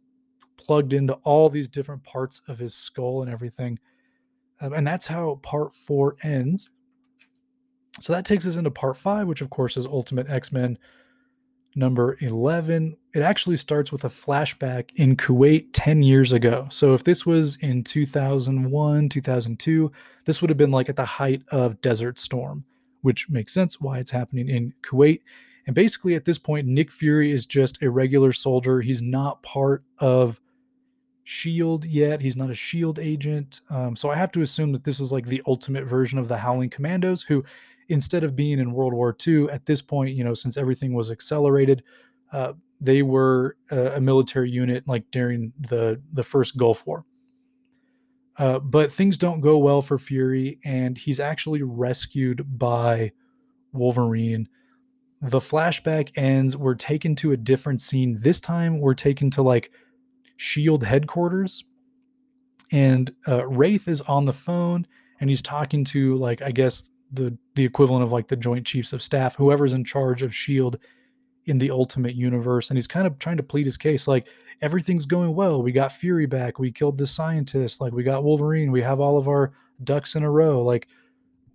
plugged 0.57 0.93
into 0.93 1.13
all 1.23 1.49
these 1.49 1.67
different 1.67 2.03
parts 2.03 2.41
of 2.47 2.59
his 2.59 2.75
skull 2.75 3.21
and 3.21 3.31
everything. 3.31 3.79
Um, 4.61 4.73
and 4.73 4.85
that's 4.85 5.07
how 5.07 5.39
part 5.41 5.73
four 5.73 6.17
ends. 6.23 6.69
So 8.01 8.13
that 8.13 8.25
takes 8.25 8.45
us 8.45 8.55
into 8.55 8.71
part 8.71 8.97
five, 8.97 9.27
which 9.27 9.41
of 9.41 9.49
course 9.49 9.77
is 9.77 9.85
Ultimate 9.85 10.29
X 10.29 10.51
Men 10.51 10.77
number 11.75 12.17
11. 12.19 12.97
It 13.13 13.21
actually 13.21 13.57
starts 13.57 13.91
with 13.91 14.03
a 14.03 14.09
flashback 14.09 14.89
in 14.95 15.15
Kuwait 15.15 15.67
10 15.73 16.03
years 16.03 16.31
ago. 16.31 16.67
So 16.69 16.93
if 16.93 17.03
this 17.03 17.25
was 17.25 17.57
in 17.57 17.83
2001, 17.83 19.09
2002, 19.09 19.91
this 20.25 20.41
would 20.41 20.49
have 20.49 20.57
been 20.57 20.71
like 20.71 20.89
at 20.89 20.95
the 20.95 21.05
height 21.05 21.43
of 21.49 21.79
Desert 21.81 22.19
Storm, 22.19 22.65
which 23.01 23.29
makes 23.29 23.53
sense 23.53 23.79
why 23.79 23.99
it's 23.99 24.11
happening 24.11 24.49
in 24.49 24.73
Kuwait. 24.81 25.21
And 25.69 25.75
basically, 25.75 26.15
at 26.15 26.25
this 26.25 26.39
point, 26.39 26.65
Nick 26.65 26.89
Fury 26.89 27.31
is 27.31 27.45
just 27.45 27.79
a 27.83 27.91
regular 27.91 28.33
soldier. 28.33 28.81
He's 28.81 29.03
not 29.03 29.43
part 29.43 29.83
of 29.99 30.41
Shield 31.23 31.85
yet. 31.85 32.21
He's 32.21 32.35
not 32.35 32.49
a 32.49 32.55
Shield 32.55 32.97
agent. 32.97 33.61
Um, 33.69 33.95
so 33.95 34.09
I 34.09 34.15
have 34.15 34.31
to 34.31 34.41
assume 34.41 34.71
that 34.71 34.83
this 34.83 34.99
is 34.99 35.11
like 35.11 35.27
the 35.27 35.43
ultimate 35.45 35.85
version 35.85 36.17
of 36.17 36.27
the 36.27 36.39
Howling 36.39 36.71
Commandos, 36.71 37.21
who 37.21 37.43
instead 37.87 38.23
of 38.23 38.35
being 38.35 38.57
in 38.57 38.71
World 38.71 38.95
War 38.95 39.15
II 39.27 39.47
at 39.51 39.67
this 39.67 39.79
point, 39.79 40.15
you 40.15 40.23
know, 40.23 40.33
since 40.33 40.57
everything 40.57 40.93
was 40.93 41.11
accelerated, 41.11 41.83
uh, 42.31 42.53
they 42.81 43.03
were 43.03 43.55
a, 43.69 43.97
a, 43.97 44.01
military 44.01 44.49
unit 44.49 44.87
like 44.87 45.03
during 45.11 45.53
the 45.59 46.01
the 46.13 46.23
first 46.23 46.57
Gulf 46.57 46.83
War. 46.87 47.05
Uh, 48.39 48.57
but 48.57 48.91
things 48.91 49.19
don't 49.19 49.41
go 49.41 49.59
well 49.59 49.83
for 49.83 49.99
Fury, 49.99 50.57
and 50.65 50.97
he's 50.97 51.19
actually 51.19 51.61
rescued 51.61 52.57
by 52.57 53.11
Wolverine. 53.71 54.49
The 55.21 55.39
flashback 55.39 56.11
ends. 56.15 56.55
We're 56.55 56.75
taken 56.75 57.15
to 57.17 57.33
a 57.33 57.37
different 57.37 57.81
scene. 57.81 58.19
This 58.21 58.39
time, 58.39 58.79
we're 58.79 58.93
taken 58.93 59.29
to 59.31 59.41
like 59.41 59.71
Shield 60.37 60.83
headquarters, 60.83 61.65
and 62.71 63.13
uh, 63.27 63.45
Wraith 63.47 63.89
is 63.89 63.99
on 64.01 64.25
the 64.25 64.33
phone, 64.33 64.87
and 65.19 65.29
he's 65.29 65.41
talking 65.41 65.83
to 65.85 66.15
like 66.15 66.41
I 66.41 66.51
guess 66.51 66.89
the 67.11 67.37
the 67.55 67.65
equivalent 67.65 68.03
of 68.03 68.11
like 68.11 68.27
the 68.27 68.37
joint 68.37 68.65
chiefs 68.65 68.93
of 68.93 69.01
staff 69.01 69.35
whoever's 69.35 69.73
in 69.73 69.83
charge 69.83 70.21
of 70.21 70.33
shield 70.33 70.77
in 71.45 71.57
the 71.57 71.71
ultimate 71.71 72.15
universe. 72.15 72.69
And 72.69 72.77
he's 72.77 72.87
kind 72.87 73.07
of 73.07 73.17
trying 73.19 73.37
to 73.37 73.43
plead 73.43 73.65
his 73.65 73.77
case 73.77 74.07
like 74.07 74.27
everything's 74.61 75.05
going 75.05 75.35
well. 75.35 75.61
We 75.61 75.71
got 75.71 75.91
fury 75.91 76.25
back. 76.25 76.59
We 76.59 76.71
killed 76.71 76.97
the 76.97 77.07
scientist. 77.07 77.81
Like 77.81 77.93
we 77.93 78.03
got 78.03 78.23
wolverine. 78.23 78.71
We 78.71 78.81
have 78.81 78.99
all 78.99 79.17
of 79.17 79.27
our 79.27 79.53
ducks 79.83 80.15
in 80.15 80.23
a 80.23 80.31
row. 80.31 80.63
Like 80.63 80.87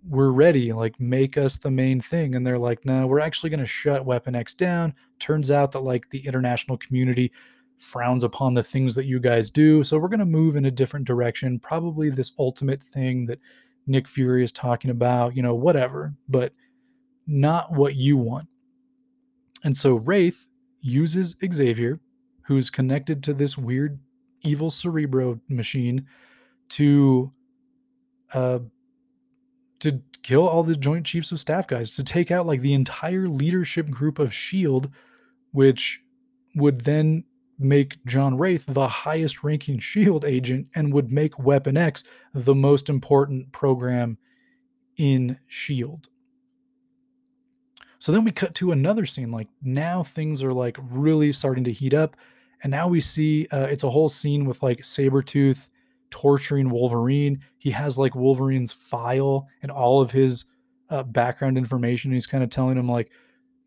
we're 0.07 0.29
ready 0.29 0.71
like 0.71 0.99
make 0.99 1.37
us 1.37 1.57
the 1.57 1.71
main 1.71 1.99
thing 1.99 2.35
and 2.35 2.45
they're 2.45 2.59
like 2.59 2.85
no 2.85 3.07
we're 3.07 3.19
actually 3.19 3.49
going 3.49 3.59
to 3.59 3.65
shut 3.65 4.05
weapon 4.05 4.35
x 4.35 4.53
down 4.53 4.93
turns 5.19 5.49
out 5.49 5.71
that 5.71 5.79
like 5.79 6.09
the 6.11 6.25
international 6.25 6.77
community 6.77 7.31
frowns 7.77 8.23
upon 8.23 8.53
the 8.53 8.63
things 8.63 8.93
that 8.95 9.05
you 9.05 9.19
guys 9.19 9.49
do 9.49 9.83
so 9.83 9.97
we're 9.97 10.07
going 10.07 10.19
to 10.19 10.25
move 10.25 10.55
in 10.55 10.65
a 10.65 10.71
different 10.71 11.05
direction 11.05 11.59
probably 11.59 12.09
this 12.09 12.31
ultimate 12.37 12.83
thing 12.83 13.25
that 13.25 13.39
Nick 13.87 14.07
Fury 14.07 14.43
is 14.43 14.51
talking 14.51 14.91
about, 14.91 15.35
you 15.35 15.43
know, 15.43 15.55
whatever, 15.55 16.13
but 16.27 16.53
not 17.27 17.71
what 17.71 17.95
you 17.95 18.17
want. 18.17 18.47
And 19.63 19.75
so 19.75 19.95
Wraith 19.95 20.47
uses 20.81 21.35
Xavier, 21.53 21.99
who's 22.43 22.69
connected 22.69 23.23
to 23.23 23.33
this 23.33 23.57
weird 23.57 23.99
evil 24.41 24.69
cerebro 24.69 25.39
machine, 25.49 26.07
to 26.69 27.31
uh 28.33 28.59
to 29.79 30.01
kill 30.23 30.47
all 30.47 30.63
the 30.63 30.75
joint 30.75 31.05
chiefs 31.05 31.31
of 31.31 31.39
staff 31.39 31.67
guys, 31.67 31.89
to 31.91 32.03
take 32.03 32.31
out 32.31 32.47
like 32.47 32.61
the 32.61 32.73
entire 32.73 33.27
leadership 33.27 33.89
group 33.89 34.19
of 34.19 34.33
Shield, 34.33 34.89
which 35.51 36.01
would 36.55 36.81
then 36.81 37.25
make 37.57 38.03
John 38.05 38.37
Wraith 38.37 38.65
the 38.67 38.87
highest 38.87 39.43
ranking 39.43 39.79
Shield 39.79 40.25
agent 40.25 40.67
and 40.75 40.93
would 40.93 41.11
make 41.11 41.39
Weapon 41.39 41.77
X 41.77 42.03
the 42.33 42.55
most 42.55 42.89
important 42.89 43.51
program 43.51 44.17
in 44.97 45.39
Shield. 45.47 46.09
So 47.99 48.11
then 48.11 48.23
we 48.23 48.31
cut 48.31 48.53
to 48.55 48.71
another 48.71 49.05
scene. 49.05 49.31
Like 49.31 49.47
now 49.61 50.03
things 50.03 50.43
are 50.43 50.53
like 50.53 50.77
really 50.79 51.31
starting 51.31 51.63
to 51.63 51.71
heat 51.71 51.93
up. 51.93 52.15
And 52.61 52.71
now 52.71 52.87
we 52.87 53.01
see 53.01 53.47
uh, 53.51 53.67
it's 53.69 53.83
a 53.83 53.89
whole 53.89 54.09
scene 54.09 54.45
with 54.45 54.61
like 54.61 54.81
Sabretooth 54.81 55.67
torturing 56.09 56.69
Wolverine. 56.69 57.39
He 57.57 57.71
has 57.71 57.97
like 57.97 58.15
Wolverine's 58.15 58.71
file 58.71 59.47
and 59.61 59.71
all 59.71 60.01
of 60.01 60.11
his 60.11 60.45
uh, 60.89 61.03
background 61.03 61.57
information. 61.57 62.11
He's 62.11 62.27
kind 62.27 62.43
of 62.43 62.49
telling 62.49 62.77
him, 62.77 62.87
like, 62.87 63.11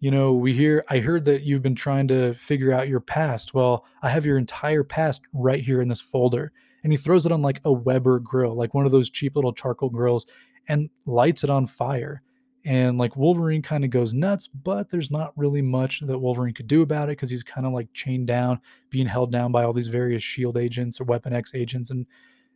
you 0.00 0.10
know, 0.10 0.32
we 0.32 0.54
hear, 0.54 0.84
I 0.88 1.00
heard 1.00 1.24
that 1.24 1.42
you've 1.42 1.62
been 1.62 1.74
trying 1.74 2.08
to 2.08 2.34
figure 2.34 2.72
out 2.72 2.88
your 2.88 3.00
past. 3.00 3.54
Well, 3.54 3.84
I 4.02 4.10
have 4.10 4.24
your 4.24 4.38
entire 4.38 4.84
past 4.84 5.22
right 5.34 5.62
here 5.62 5.80
in 5.80 5.88
this 5.88 6.00
folder. 6.00 6.52
And 6.84 6.92
he 6.92 6.96
throws 6.96 7.26
it 7.26 7.32
on 7.32 7.42
like 7.42 7.60
a 7.64 7.72
Weber 7.72 8.20
grill, 8.20 8.54
like 8.54 8.72
one 8.72 8.86
of 8.86 8.92
those 8.92 9.10
cheap 9.10 9.34
little 9.34 9.52
charcoal 9.52 9.90
grills, 9.90 10.26
and 10.68 10.90
lights 11.06 11.42
it 11.42 11.50
on 11.50 11.66
fire. 11.66 12.22
And 12.68 12.98
like 12.98 13.16
Wolverine 13.16 13.62
kind 13.62 13.82
of 13.82 13.88
goes 13.88 14.12
nuts, 14.12 14.46
but 14.46 14.90
there's 14.90 15.10
not 15.10 15.32
really 15.36 15.62
much 15.62 16.00
that 16.00 16.18
Wolverine 16.18 16.52
could 16.52 16.66
do 16.66 16.82
about 16.82 17.08
it 17.08 17.12
because 17.12 17.30
he's 17.30 17.42
kind 17.42 17.66
of 17.66 17.72
like 17.72 17.90
chained 17.94 18.26
down, 18.26 18.60
being 18.90 19.06
held 19.06 19.32
down 19.32 19.50
by 19.52 19.64
all 19.64 19.72
these 19.72 19.88
various 19.88 20.22
shield 20.22 20.58
agents 20.58 21.00
or 21.00 21.04
Weapon 21.04 21.32
X 21.32 21.52
agents 21.54 21.88
and 21.88 22.04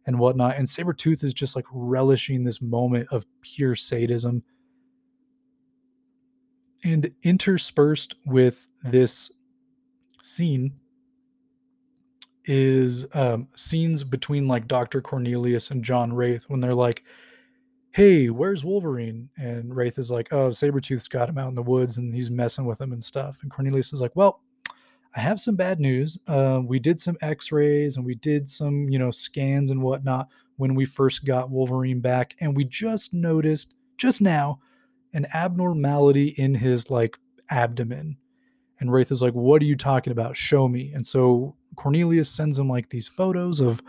and 0.05 0.19
whatnot. 0.19 0.57
And 0.57 0.67
Sabretooth 0.67 1.25
is 1.25 1.33
just 1.33 1.57
like 1.57 1.65
relishing 1.73 2.45
this 2.45 2.61
moment 2.61 3.09
of 3.11 3.25
pure 3.41 3.75
sadism. 3.75 4.43
And 6.85 7.11
interspersed 7.23 8.15
with 8.27 8.69
this 8.83 9.33
scene 10.23 10.75
is 12.45 13.07
um, 13.15 13.49
scenes 13.57 14.05
between 14.05 14.47
like 14.47 14.69
Dr. 14.69 15.01
Cornelius 15.01 15.71
and 15.71 15.83
John 15.83 16.13
Wraith 16.13 16.45
when 16.49 16.61
they're 16.61 16.75
like, 16.75 17.03
hey, 17.93 18.31
where's 18.31 18.65
Wolverine? 18.65 19.29
And 19.37 19.75
Wraith 19.75 19.99
is 19.99 20.11
like, 20.11 20.33
oh, 20.33 20.49
Sabretooth's 20.49 21.09
got 21.09 21.29
him 21.29 21.37
out 21.37 21.49
in 21.49 21.55
the 21.55 21.63
woods 21.63 21.99
and 21.99 22.15
he's 22.15 22.31
messing 22.31 22.65
with 22.65 22.81
him 22.81 22.93
and 22.93 23.05
stuff. 23.05 23.39
And 23.43 23.51
Cornelius 23.51 23.93
is 23.93 24.01
like, 24.01 24.17
well, 24.17 24.41
I 25.15 25.21
have 25.21 25.39
some 25.39 25.57
bad 25.57 25.79
news. 25.79 26.19
Uh, 26.27 26.63
we 26.65 26.79
did 26.79 26.99
some 26.99 27.19
x-rays 27.21 27.97
and 27.97 28.05
we 28.05 28.15
did 28.15 28.49
some, 28.49 28.89
you 28.89 28.99
know, 28.99 29.11
scans 29.11 29.71
and 29.71 29.83
whatnot 29.83 30.29
when 30.57 30.75
we 30.75 30.87
first 30.87 31.27
got 31.27 31.51
Wolverine 31.51 32.01
back. 32.01 32.35
And 32.41 32.57
we 32.57 32.65
just 32.65 33.13
noticed 33.13 33.75
just 33.99 34.23
now 34.23 34.59
an 35.13 35.27
abnormality 35.35 36.29
in 36.39 36.55
his 36.55 36.89
like 36.89 37.19
abdomen. 37.51 38.17
And 38.81 38.91
Wraith 38.91 39.13
is 39.13 39.21
like, 39.21 39.35
what 39.35 39.61
are 39.61 39.67
you 39.67 39.77
talking 39.77 40.13
about? 40.13 40.35
Show 40.35 40.67
me. 40.67 40.93
And 40.95 41.07
so 41.07 41.55
Cornelius 41.77 42.31
sends 42.31 42.59
him 42.59 42.71
like 42.71 42.89
these 42.89 43.07
photos 43.07 43.61
of, 43.61 43.83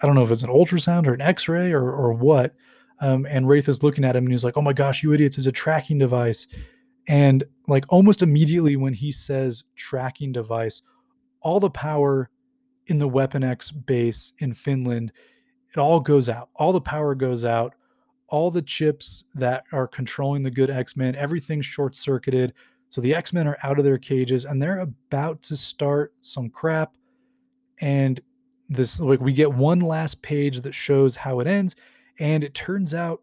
I 0.00 0.06
don't 0.06 0.14
know 0.14 0.22
if 0.22 0.30
it's 0.30 0.44
an 0.44 0.48
ultrasound 0.48 1.08
or 1.08 1.14
an 1.14 1.20
x-ray 1.20 1.72
or, 1.72 1.90
or 1.90 2.12
what 2.12 2.54
um, 3.02 3.26
and 3.28 3.48
Wraith 3.48 3.68
is 3.68 3.82
looking 3.82 4.04
at 4.04 4.14
him 4.14 4.24
and 4.24 4.32
he's 4.32 4.44
like, 4.44 4.56
"Oh 4.56 4.62
my 4.62 4.72
gosh, 4.72 5.02
you 5.02 5.12
idiots! 5.12 5.36
It's 5.36 5.46
a 5.46 5.52
tracking 5.52 5.98
device." 5.98 6.46
And 7.08 7.44
like 7.66 7.84
almost 7.88 8.22
immediately 8.22 8.76
when 8.76 8.94
he 8.94 9.10
says 9.10 9.64
tracking 9.74 10.32
device, 10.32 10.82
all 11.40 11.58
the 11.58 11.68
power 11.68 12.30
in 12.86 12.98
the 12.98 13.08
Weapon 13.08 13.42
X 13.42 13.72
base 13.72 14.32
in 14.38 14.54
Finland, 14.54 15.12
it 15.74 15.80
all 15.80 15.98
goes 15.98 16.28
out. 16.28 16.50
All 16.54 16.72
the 16.72 16.80
power 16.80 17.14
goes 17.16 17.44
out. 17.44 17.74
All 18.28 18.50
the 18.50 18.62
chips 18.62 19.24
that 19.34 19.64
are 19.72 19.88
controlling 19.88 20.44
the 20.44 20.50
good 20.50 20.70
X 20.70 20.96
Men, 20.96 21.16
everything's 21.16 21.66
short 21.66 21.96
circuited. 21.96 22.54
So 22.88 23.00
the 23.00 23.16
X 23.16 23.32
Men 23.32 23.48
are 23.48 23.58
out 23.64 23.78
of 23.78 23.84
their 23.84 23.98
cages 23.98 24.44
and 24.44 24.62
they're 24.62 24.78
about 24.78 25.42
to 25.42 25.56
start 25.56 26.14
some 26.20 26.48
crap. 26.50 26.94
And 27.80 28.20
this, 28.68 29.00
like, 29.00 29.20
we 29.20 29.32
get 29.32 29.52
one 29.52 29.80
last 29.80 30.22
page 30.22 30.60
that 30.60 30.74
shows 30.74 31.16
how 31.16 31.40
it 31.40 31.48
ends. 31.48 31.74
And 32.22 32.44
it 32.44 32.54
turns 32.54 32.94
out 32.94 33.20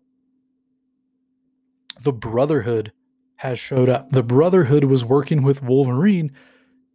the 2.02 2.12
Brotherhood 2.12 2.92
has 3.38 3.58
showed 3.58 3.88
up. 3.88 4.10
The 4.10 4.22
Brotherhood 4.22 4.84
was 4.84 5.06
working 5.06 5.42
with 5.42 5.64
Wolverine 5.64 6.34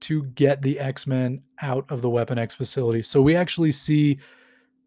to 0.00 0.24
get 0.24 0.60
the 0.60 0.78
X 0.78 1.06
Men 1.06 1.40
out 1.62 1.90
of 1.90 2.02
the 2.02 2.10
Weapon 2.10 2.38
X 2.38 2.54
facility. 2.54 3.00
So 3.02 3.22
we 3.22 3.34
actually 3.34 3.72
see 3.72 4.18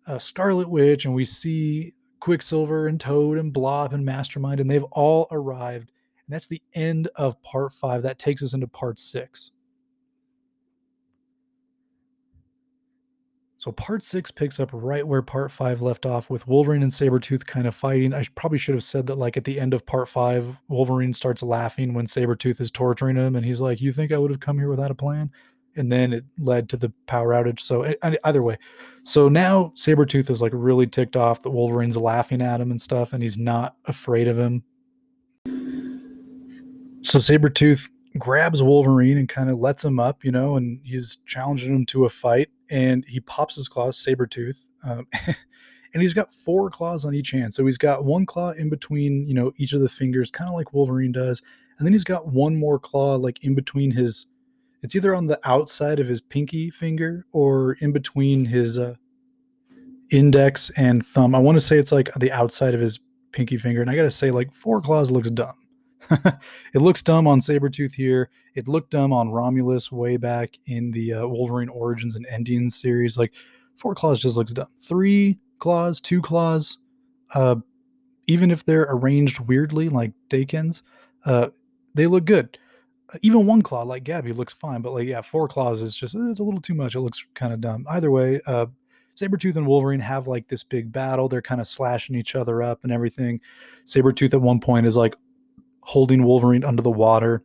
uh, 0.05 0.19
Scarlet 0.19 0.69
Witch 0.69 1.05
and 1.05 1.15
we 1.15 1.25
see 1.25 1.95
Quicksilver 2.19 2.85
and 2.85 2.99
Toad 2.99 3.39
and 3.39 3.51
Blob 3.51 3.93
and 3.93 4.05
Mastermind, 4.05 4.59
and 4.59 4.69
they've 4.69 4.83
all 4.83 5.27
arrived. 5.31 5.91
And 6.27 6.33
that's 6.33 6.47
the 6.47 6.61
end 6.75 7.07
of 7.15 7.41
part 7.41 7.73
five. 7.73 8.03
That 8.03 8.19
takes 8.19 8.43
us 8.43 8.53
into 8.53 8.67
part 8.67 8.99
six. 8.99 9.49
So 13.67 13.73
part 13.73 14.01
six 14.01 14.31
picks 14.31 14.61
up 14.61 14.69
right 14.71 15.05
where 15.05 15.21
part 15.21 15.51
five 15.51 15.81
left 15.81 16.05
off 16.05 16.29
with 16.29 16.47
Wolverine 16.47 16.83
and 16.83 16.89
Sabretooth 16.89 17.45
kind 17.45 17.67
of 17.67 17.75
fighting. 17.75 18.13
I 18.13 18.23
probably 18.33 18.57
should 18.57 18.75
have 18.75 18.83
said 18.85 19.07
that 19.07 19.17
like 19.17 19.35
at 19.35 19.43
the 19.43 19.59
end 19.59 19.73
of 19.73 19.85
part 19.85 20.07
five, 20.07 20.57
Wolverine 20.69 21.11
starts 21.11 21.43
laughing 21.43 21.93
when 21.93 22.05
Sabretooth 22.05 22.61
is 22.61 22.71
torturing 22.71 23.17
him 23.17 23.35
and 23.35 23.45
he's 23.45 23.59
like, 23.59 23.81
You 23.81 23.91
think 23.91 24.13
I 24.13 24.17
would 24.19 24.31
have 24.31 24.39
come 24.39 24.57
here 24.57 24.69
without 24.69 24.89
a 24.89 24.95
plan? 24.95 25.29
And 25.75 25.91
then 25.91 26.13
it 26.13 26.23
led 26.37 26.69
to 26.69 26.77
the 26.77 26.93
power 27.07 27.33
outage. 27.33 27.59
So 27.59 27.93
either 28.23 28.41
way. 28.41 28.57
So 29.03 29.27
now 29.27 29.73
Sabretooth 29.75 30.29
is 30.29 30.41
like 30.41 30.53
really 30.55 30.87
ticked 30.87 31.17
off 31.17 31.41
that 31.41 31.49
Wolverine's 31.49 31.97
laughing 31.97 32.41
at 32.41 32.61
him 32.61 32.71
and 32.71 32.79
stuff, 32.79 33.11
and 33.11 33.21
he's 33.21 33.37
not 33.37 33.75
afraid 33.83 34.29
of 34.29 34.39
him. 34.39 34.63
So 37.01 37.19
Sabretooth 37.19 37.89
grabs 38.17 38.63
Wolverine 38.63 39.17
and 39.17 39.27
kind 39.27 39.49
of 39.49 39.59
lets 39.59 39.83
him 39.83 39.99
up, 39.99 40.23
you 40.23 40.31
know, 40.31 40.55
and 40.55 40.79
he's 40.85 41.17
challenging 41.25 41.75
him 41.75 41.85
to 41.87 42.05
a 42.05 42.09
fight. 42.09 42.47
And 42.69 43.05
he 43.07 43.19
pops 43.21 43.55
his 43.55 43.67
claws, 43.67 44.03
Sabretooth, 44.03 44.59
um, 44.83 45.07
and 45.93 46.01
he's 46.01 46.13
got 46.13 46.31
four 46.31 46.69
claws 46.69 47.05
on 47.05 47.15
each 47.15 47.31
hand. 47.31 47.53
So 47.53 47.65
he's 47.65 47.77
got 47.77 48.03
one 48.03 48.25
claw 48.25 48.51
in 48.51 48.69
between, 48.69 49.27
you 49.27 49.33
know, 49.33 49.53
each 49.57 49.73
of 49.73 49.81
the 49.81 49.89
fingers, 49.89 50.29
kind 50.29 50.49
of 50.49 50.55
like 50.55 50.73
Wolverine 50.73 51.11
does. 51.11 51.41
And 51.77 51.85
then 51.85 51.93
he's 51.93 52.03
got 52.03 52.27
one 52.27 52.55
more 52.55 52.79
claw, 52.79 53.15
like 53.15 53.43
in 53.43 53.55
between 53.55 53.91
his, 53.91 54.27
it's 54.81 54.95
either 54.95 55.15
on 55.15 55.27
the 55.27 55.39
outside 55.43 55.99
of 55.99 56.07
his 56.07 56.21
pinky 56.21 56.69
finger 56.69 57.25
or 57.31 57.73
in 57.73 57.91
between 57.91 58.45
his 58.45 58.77
uh, 58.77 58.95
index 60.09 60.69
and 60.71 61.05
thumb. 61.05 61.35
I 61.35 61.39
want 61.39 61.55
to 61.55 61.61
say 61.65 61.77
it's 61.77 61.91
like 61.91 62.13
the 62.15 62.31
outside 62.31 62.73
of 62.73 62.79
his 62.79 62.99
pinky 63.31 63.57
finger. 63.57 63.81
And 63.81 63.89
I 63.89 63.95
got 63.95 64.03
to 64.03 64.11
say, 64.11 64.31
like, 64.31 64.53
four 64.53 64.81
claws 64.81 65.11
looks 65.11 65.29
dumb. 65.29 65.55
it 66.73 66.81
looks 66.81 67.03
dumb 67.03 67.27
on 67.27 67.39
Sabretooth 67.39 67.93
here. 67.93 68.29
It 68.55 68.67
looked 68.67 68.91
dumb 68.91 69.13
on 69.13 69.29
Romulus 69.29 69.91
way 69.91 70.17
back 70.17 70.57
in 70.65 70.91
the 70.91 71.13
uh, 71.13 71.27
Wolverine 71.27 71.69
Origins 71.69 72.15
and 72.15 72.25
Endings 72.27 72.75
series. 72.75 73.17
Like, 73.17 73.33
four 73.75 73.93
claws 73.95 74.19
just 74.19 74.37
looks 74.37 74.53
dumb. 74.53 74.67
Three 74.79 75.37
claws, 75.59 75.99
two 75.99 76.21
claws, 76.21 76.79
uh, 77.33 77.55
even 78.27 78.51
if 78.51 78.65
they're 78.65 78.87
arranged 78.89 79.39
weirdly, 79.41 79.89
like 79.89 80.11
Daken's, 80.29 80.83
uh, 81.25 81.49
they 81.93 82.07
look 82.07 82.25
good. 82.25 82.57
Even 83.21 83.45
one 83.45 83.61
claw, 83.61 83.83
like 83.83 84.03
Gabby, 84.03 84.33
looks 84.33 84.53
fine. 84.53 84.81
But, 84.81 84.93
like, 84.93 85.07
yeah, 85.07 85.21
four 85.21 85.47
claws 85.47 85.81
is 85.81 85.95
just, 85.95 86.15
it's 86.15 86.39
a 86.39 86.43
little 86.43 86.61
too 86.61 86.73
much. 86.73 86.95
It 86.95 87.01
looks 87.01 87.23
kind 87.35 87.53
of 87.53 87.61
dumb. 87.61 87.85
Either 87.89 88.11
way, 88.11 88.41
uh, 88.45 88.65
Sabretooth 89.17 89.55
and 89.55 89.65
Wolverine 89.65 89.99
have 89.99 90.27
like 90.27 90.47
this 90.47 90.63
big 90.63 90.91
battle. 90.91 91.27
They're 91.27 91.41
kind 91.41 91.59
of 91.59 91.67
slashing 91.67 92.15
each 92.15 92.35
other 92.35 92.61
up 92.61 92.83
and 92.83 92.91
everything. 92.91 93.41
Sabretooth 93.85 94.33
at 94.33 94.41
one 94.41 94.59
point 94.59 94.85
is 94.85 94.95
like 94.95 95.15
holding 95.87 96.21
Wolverine 96.23 96.65
under 96.65 96.81
the 96.81 96.91
water 96.91 97.41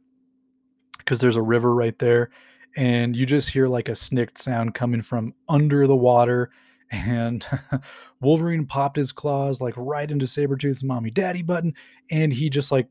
because 0.99 1.21
there's 1.21 1.37
a 1.37 1.43
river 1.43 1.73
right 1.73 1.97
there. 2.01 2.29
And 2.77 3.17
you 3.17 3.25
just 3.25 3.51
hear 3.51 3.69
like 3.69 3.89
a 3.89 3.93
snikt 3.93 4.37
sound 4.37 4.75
coming 4.75 5.01
from 5.01 5.33
under 5.49 5.87
the 5.87 5.95
water. 5.95 6.51
And 6.91 7.47
Wolverine 8.21 8.67
popped 8.67 8.97
his 8.97 9.13
claws 9.13 9.61
like 9.61 9.75
right 9.77 10.11
into 10.11 10.27
Sabretooth's 10.27 10.83
mommy 10.83 11.13
daddy 11.13 11.43
button. 11.43 11.75
And 12.11 12.33
he 12.33 12.51
just 12.51 12.73
like 12.73 12.89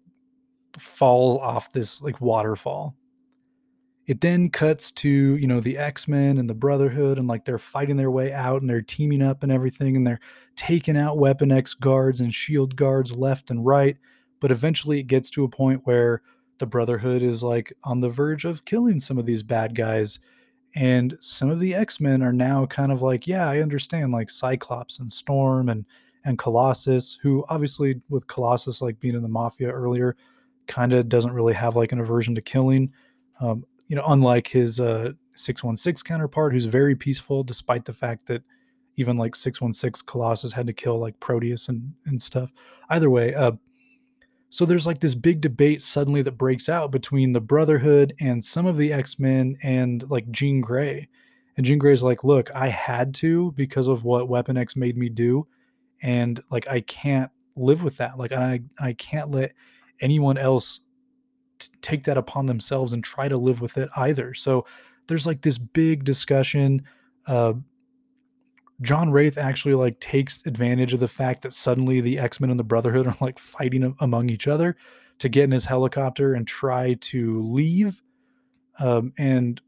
fall 0.80 1.40
off 1.40 1.74
this 1.74 2.02
like 2.02 2.22
waterfall. 2.22 2.96
It 4.08 4.22
then 4.22 4.52
cuts 4.52 4.90
to, 4.92 5.10
you 5.10 5.48
know, 5.48 5.60
the 5.60 5.78
X-Men 5.78 6.38
and 6.38 6.50
the 6.50 6.54
Brotherhood 6.54 7.18
and 7.18 7.28
like 7.28 7.44
they're 7.44 7.60
fighting 7.60 7.98
their 7.98 8.12
way 8.12 8.32
out 8.32 8.62
and 8.62 8.70
they're 8.70 8.82
teaming 8.82 9.22
up 9.22 9.44
and 9.44 9.52
everything 9.52 9.98
and 9.98 10.08
they're 10.08 10.22
taking 10.56 10.96
out 10.96 11.18
Weapon 11.18 11.52
X 11.52 11.74
guards 11.74 12.22
and 12.22 12.34
shield 12.34 12.78
guards 12.78 13.12
left 13.12 13.50
and 13.50 13.66
right 13.66 13.98
but 14.42 14.52
eventually 14.52 15.00
it 15.00 15.08
gets 15.08 15.30
to 15.30 15.46
a 15.46 15.50
point 15.50 15.82
where 15.86 16.22
the 16.58 16.66
brotherhood 16.66 17.24
is 17.24 17.42
like 17.42 17.72
on 17.86 18.02
the 18.02 18.10
verge 18.10 18.44
of 18.44 18.66
killing 18.66 19.00
some 19.00 19.18
of 19.18 19.26
these 19.26 19.42
bad 19.42 19.74
guys 19.74 20.20
and 20.76 21.18
some 21.20 21.50
of 21.50 21.60
the 21.60 21.74
x-men 21.74 22.22
are 22.22 22.34
now 22.34 22.66
kind 22.66 22.92
of 22.92 23.02
like 23.02 23.26
yeah 23.26 23.50
i 23.50 23.62
understand 23.62 24.12
like 24.12 24.30
cyclops 24.30 25.00
and 25.00 25.12
storm 25.12 25.70
and 25.70 25.86
and 26.26 26.38
colossus 26.38 27.18
who 27.22 27.46
obviously 27.50 28.00
with 28.10 28.28
colossus 28.28 28.82
like 28.82 29.00
being 29.00 29.16
in 29.16 29.22
the 29.22 29.28
mafia 29.28 29.72
earlier 29.72 30.16
kind 30.68 30.94
of 30.94 31.10
doesn't 31.10 31.34
really 31.34 31.54
have 31.54 31.76
like 31.76 31.92
an 31.92 32.00
aversion 32.00 32.36
to 32.36 32.42
killing 32.42 32.92
um, 33.40 33.66
you 33.88 33.96
know 33.96 34.04
unlike 34.08 34.48
his 34.48 34.80
uh 34.80 35.12
616 35.36 36.08
counterpart 36.08 36.54
who's 36.54 36.66
very 36.66 36.96
peaceful 36.96 37.44
despite 37.44 37.86
the 37.86 37.94
fact 37.94 38.28
that 38.28 38.44
even 38.98 39.18
like 39.18 39.36
616 39.36 40.06
colossus 40.06 40.54
had 40.54 40.68
to 40.68 40.74
kill 40.74 41.00
like 41.00 41.20
proteus 41.20 41.70
and 41.70 41.94
and 42.06 42.22
stuff. 42.22 42.50
Either 42.90 43.10
way 43.10 43.34
uh 43.34 43.52
so 44.52 44.66
there's 44.66 44.86
like 44.86 45.00
this 45.00 45.16
big 45.16 45.40
debate 45.40 45.82
suddenly 45.82 46.22
that 46.24 46.34
breaks 46.34 46.68
out 46.68 46.92
between 46.92 47.32
the 47.32 47.40
Brotherhood 47.40 48.14
and 48.20 48.44
some 48.44 48.66
of 48.66 48.76
the 48.76 48.92
X 48.92 49.18
Men 49.18 49.58
and 49.64 50.08
like 50.12 50.30
Jean 50.30 50.60
Grey. 50.60 51.08
And 51.56 51.66
Jean 51.66 51.80
Grey's 51.80 52.04
like, 52.04 52.26
look, 52.26 52.52
I 52.54 52.68
had 52.68 53.16
to 53.16 53.54
because 53.54 53.88
of 53.88 54.04
what 54.04 54.28
Weapon 54.28 54.58
X 54.58 54.76
made 54.76 54.98
me 54.98 55.08
do. 55.08 55.48
And 56.02 56.38
like 56.52 56.68
I 56.68 56.82
can't 56.82 57.32
live 57.56 57.82
with 57.82 57.96
that. 57.98 58.18
Like 58.18 58.34
I 58.34 58.60
I 58.78 58.92
can't 58.92 59.32
let 59.32 59.54
anyone 60.02 60.38
else 60.38 60.82
t- 61.58 61.70
take 61.82 62.04
that 62.04 62.18
upon 62.18 62.46
themselves 62.46 62.92
and 62.92 63.02
try 63.02 63.30
to 63.30 63.38
live 63.38 63.62
with 63.62 63.78
it 63.78 63.88
either. 63.96 64.34
So 64.34 64.66
there's 65.08 65.26
like 65.26 65.42
this 65.42 65.58
big 65.58 66.04
discussion. 66.04 66.84
Uh, 67.26 67.54
John 68.82 69.12
Wraith 69.12 69.38
actually 69.38 69.76
like 69.76 70.00
takes 70.00 70.44
advantage 70.46 70.94
of 70.94 71.00
the 71.00 71.08
fact 71.08 71.44
that 71.44 71.54
suddenly 71.54 72.02
the 72.02 72.18
X 72.18 72.40
Men 72.40 72.50
and 72.50 72.60
the 72.60 72.64
Brotherhood 72.64 73.08
are 73.08 73.18
like 73.22 73.38
fighting 73.38 73.96
among 74.00 74.30
each 74.30 74.48
other 74.48 74.76
to 75.20 75.30
get 75.30 75.44
in 75.44 75.52
his 75.52 75.66
helicopter 75.66 76.34
and 76.34 76.48
try 76.48 76.96
to 76.96 77.42
leave. 77.42 78.02
Um, 78.80 79.14
and 79.18 79.62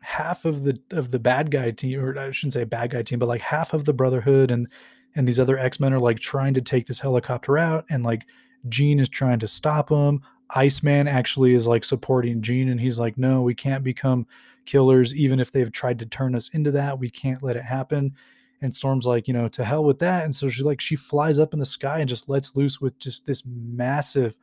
half 0.00 0.44
of 0.44 0.64
the 0.64 0.80
of 0.92 1.10
the 1.10 1.18
bad 1.18 1.50
guy 1.50 1.70
team, 1.70 2.00
or 2.00 2.18
I 2.18 2.30
shouldn't 2.30 2.54
say 2.54 2.64
bad 2.64 2.92
guy 2.92 3.02
team, 3.02 3.18
but 3.18 3.28
like 3.28 3.42
half 3.42 3.74
of 3.74 3.84
the 3.84 3.92
Brotherhood 3.92 4.50
and 4.50 4.68
and 5.14 5.28
these 5.28 5.40
other 5.40 5.58
X 5.58 5.78
Men 5.78 5.92
are 5.92 5.98
like 5.98 6.18
trying 6.18 6.54
to 6.54 6.62
take 6.62 6.86
this 6.86 7.00
helicopter 7.00 7.58
out, 7.58 7.84
and 7.90 8.04
like 8.04 8.24
Jean 8.68 9.00
is 9.00 9.08
trying 9.08 9.38
to 9.40 9.48
stop 9.48 9.90
him. 9.90 10.22
Iceman 10.50 11.08
actually 11.08 11.54
is 11.54 11.66
like 11.66 11.84
supporting 11.84 12.40
Jean, 12.40 12.68
and 12.68 12.80
he's 12.80 12.98
like, 12.98 13.18
"No, 13.18 13.42
we 13.42 13.54
can't 13.54 13.84
become 13.84 14.26
killers, 14.66 15.14
even 15.14 15.40
if 15.40 15.50
they've 15.50 15.72
tried 15.72 15.98
to 16.00 16.06
turn 16.06 16.34
us 16.34 16.48
into 16.50 16.70
that. 16.72 16.98
We 16.98 17.10
can't 17.10 17.42
let 17.42 17.56
it 17.56 17.64
happen." 17.64 18.14
And 18.62 18.74
Storm's 18.74 19.06
like, 19.06 19.28
you 19.28 19.34
know, 19.34 19.48
to 19.48 19.64
hell 19.64 19.84
with 19.84 19.98
that. 20.00 20.24
And 20.24 20.34
so 20.34 20.48
she 20.48 20.62
like 20.62 20.80
she 20.80 20.96
flies 20.96 21.38
up 21.38 21.52
in 21.52 21.58
the 21.58 21.66
sky 21.66 22.00
and 22.00 22.08
just 22.08 22.28
lets 22.28 22.56
loose 22.56 22.80
with 22.80 22.98
just 22.98 23.26
this 23.26 23.42
massive 23.46 24.34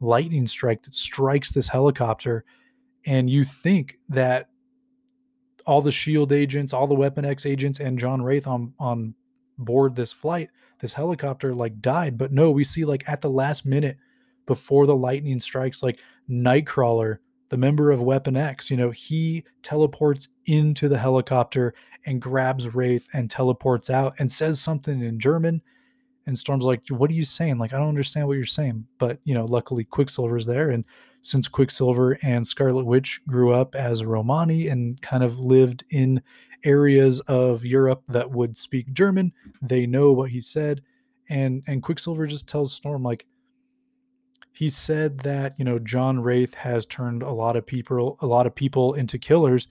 lightning 0.00 0.46
strike 0.46 0.82
that 0.82 0.94
strikes 0.94 1.52
this 1.52 1.68
helicopter. 1.68 2.44
And 3.06 3.30
you 3.30 3.44
think 3.44 3.98
that 4.08 4.48
all 5.66 5.80
the 5.80 5.92
shield 5.92 6.32
agents, 6.32 6.72
all 6.72 6.86
the 6.86 6.94
Weapon 6.94 7.24
X 7.24 7.46
agents, 7.46 7.80
and 7.80 7.98
John 7.98 8.22
Wraith 8.22 8.46
on 8.46 8.74
on 8.78 9.14
board 9.58 9.96
this 9.96 10.12
flight, 10.12 10.50
this 10.80 10.92
helicopter 10.92 11.54
like 11.54 11.80
died. 11.80 12.18
But 12.18 12.32
no, 12.32 12.50
we 12.50 12.64
see 12.64 12.84
like 12.84 13.08
at 13.08 13.20
the 13.20 13.30
last 13.30 13.64
minute 13.64 13.96
before 14.46 14.86
the 14.86 14.96
lightning 14.96 15.40
strikes, 15.40 15.82
like 15.82 16.00
Nightcrawler, 16.28 17.18
the 17.52 17.58
member 17.58 17.90
of 17.90 18.00
Weapon 18.00 18.34
X, 18.34 18.70
you 18.70 18.78
know, 18.78 18.90
he 18.90 19.44
teleports 19.62 20.28
into 20.46 20.88
the 20.88 20.96
helicopter 20.96 21.74
and 22.06 22.18
grabs 22.18 22.66
Wraith 22.74 23.06
and 23.12 23.30
teleports 23.30 23.90
out 23.90 24.14
and 24.18 24.32
says 24.32 24.58
something 24.58 25.02
in 25.02 25.20
German. 25.20 25.60
And 26.24 26.38
Storm's 26.38 26.64
like, 26.64 26.80
What 26.88 27.10
are 27.10 27.14
you 27.14 27.26
saying? 27.26 27.58
Like, 27.58 27.74
I 27.74 27.76
don't 27.76 27.90
understand 27.90 28.26
what 28.26 28.38
you're 28.38 28.46
saying. 28.46 28.86
But, 28.96 29.18
you 29.24 29.34
know, 29.34 29.44
luckily 29.44 29.84
Quicksilver's 29.84 30.46
there. 30.46 30.70
And 30.70 30.82
since 31.20 31.46
Quicksilver 31.46 32.18
and 32.22 32.46
Scarlet 32.46 32.86
Witch 32.86 33.20
grew 33.28 33.52
up 33.52 33.74
as 33.74 34.02
Romani 34.02 34.68
and 34.68 34.98
kind 35.02 35.22
of 35.22 35.38
lived 35.38 35.84
in 35.90 36.22
areas 36.64 37.20
of 37.20 37.66
Europe 37.66 38.02
that 38.08 38.30
would 38.30 38.56
speak 38.56 38.90
German, 38.94 39.30
they 39.60 39.84
know 39.84 40.10
what 40.10 40.30
he 40.30 40.40
said. 40.40 40.80
And 41.28 41.62
and 41.66 41.82
Quicksilver 41.82 42.26
just 42.26 42.48
tells 42.48 42.72
Storm, 42.72 43.02
like, 43.02 43.26
he 44.52 44.68
said 44.68 45.20
that, 45.20 45.58
you 45.58 45.64
know, 45.64 45.78
John 45.78 46.20
Wraith 46.20 46.54
has 46.54 46.86
turned 46.86 47.22
a 47.22 47.32
lot 47.32 47.56
of 47.56 47.66
people 47.66 48.18
a 48.20 48.26
lot 48.26 48.46
of 48.46 48.54
people 48.54 48.94
into 48.94 49.18
killers 49.18 49.66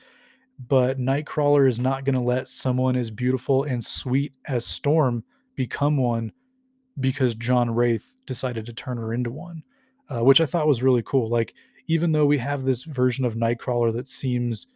but 0.67 0.99
Nightcrawler 0.99 1.67
is 1.67 1.79
not 1.79 2.05
going 2.05 2.15
to 2.15 2.21
let 2.21 2.47
someone 2.47 2.95
as 2.95 3.09
beautiful 3.09 3.63
and 3.63 3.83
sweet 3.83 4.33
as 4.47 4.65
Storm 4.65 5.23
become 5.55 5.97
one 5.97 6.31
because 6.99 7.35
John 7.35 7.73
Wraith 7.73 8.15
decided 8.25 8.65
to 8.65 8.73
turn 8.73 8.97
her 8.97 9.13
into 9.13 9.31
one, 9.31 9.63
uh, 10.09 10.23
which 10.23 10.41
I 10.41 10.45
thought 10.45 10.67
was 10.67 10.83
really 10.83 11.03
cool. 11.03 11.29
Like, 11.29 11.53
even 11.87 12.11
though 12.11 12.25
we 12.25 12.37
have 12.37 12.63
this 12.63 12.83
version 12.83 13.25
of 13.25 13.35
Nightcrawler 13.35 13.91
that 13.93 14.07
seems 14.07 14.67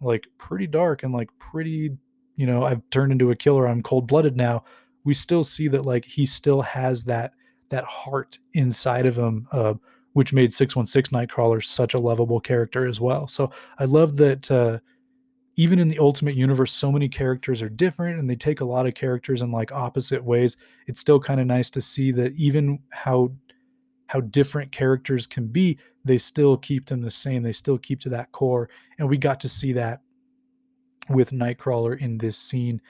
like 0.00 0.26
pretty 0.38 0.66
dark 0.66 1.02
and 1.02 1.12
like 1.12 1.30
pretty, 1.38 1.90
you 2.36 2.46
know, 2.46 2.64
I've 2.64 2.88
turned 2.90 3.12
into 3.12 3.30
a 3.30 3.36
killer, 3.36 3.66
I'm 3.66 3.82
cold 3.82 4.06
blooded 4.06 4.36
now, 4.36 4.64
we 5.04 5.14
still 5.14 5.44
see 5.44 5.66
that 5.68 5.84
like 5.84 6.04
he 6.04 6.24
still 6.24 6.62
has 6.62 7.04
that 7.04 7.32
that 7.72 7.84
heart 7.84 8.38
inside 8.52 9.06
of 9.06 9.16
him 9.16 9.48
uh, 9.50 9.74
which 10.12 10.32
made 10.32 10.52
616 10.52 11.18
nightcrawler 11.18 11.64
such 11.64 11.94
a 11.94 11.98
lovable 11.98 12.38
character 12.38 12.86
as 12.86 13.00
well. 13.00 13.26
So 13.26 13.50
i 13.78 13.84
love 13.84 14.16
that 14.18 14.50
uh, 14.50 14.78
even 15.56 15.78
in 15.78 15.88
the 15.88 15.98
ultimate 15.98 16.34
universe 16.34 16.72
so 16.72 16.92
many 16.92 17.08
characters 17.08 17.62
are 17.62 17.68
different 17.68 18.20
and 18.20 18.28
they 18.28 18.36
take 18.36 18.60
a 18.60 18.64
lot 18.64 18.86
of 18.86 18.94
characters 18.94 19.42
in 19.42 19.50
like 19.50 19.72
opposite 19.72 20.22
ways. 20.22 20.56
It's 20.86 21.00
still 21.00 21.18
kind 21.18 21.40
of 21.40 21.46
nice 21.46 21.70
to 21.70 21.80
see 21.80 22.12
that 22.12 22.32
even 22.36 22.78
how 22.90 23.32
how 24.06 24.20
different 24.20 24.70
characters 24.70 25.26
can 25.26 25.46
be 25.46 25.78
they 26.04 26.18
still 26.18 26.56
keep 26.56 26.86
them 26.86 27.00
the 27.00 27.10
same. 27.10 27.42
They 27.42 27.52
still 27.52 27.78
keep 27.78 28.00
to 28.00 28.08
that 28.10 28.32
core. 28.32 28.68
And 28.98 29.08
we 29.08 29.16
got 29.16 29.40
to 29.40 29.48
see 29.48 29.72
that 29.74 30.00
with 31.08 31.30
nightcrawler 31.30 31.98
in 31.98 32.18
this 32.18 32.36
scene 32.36 32.80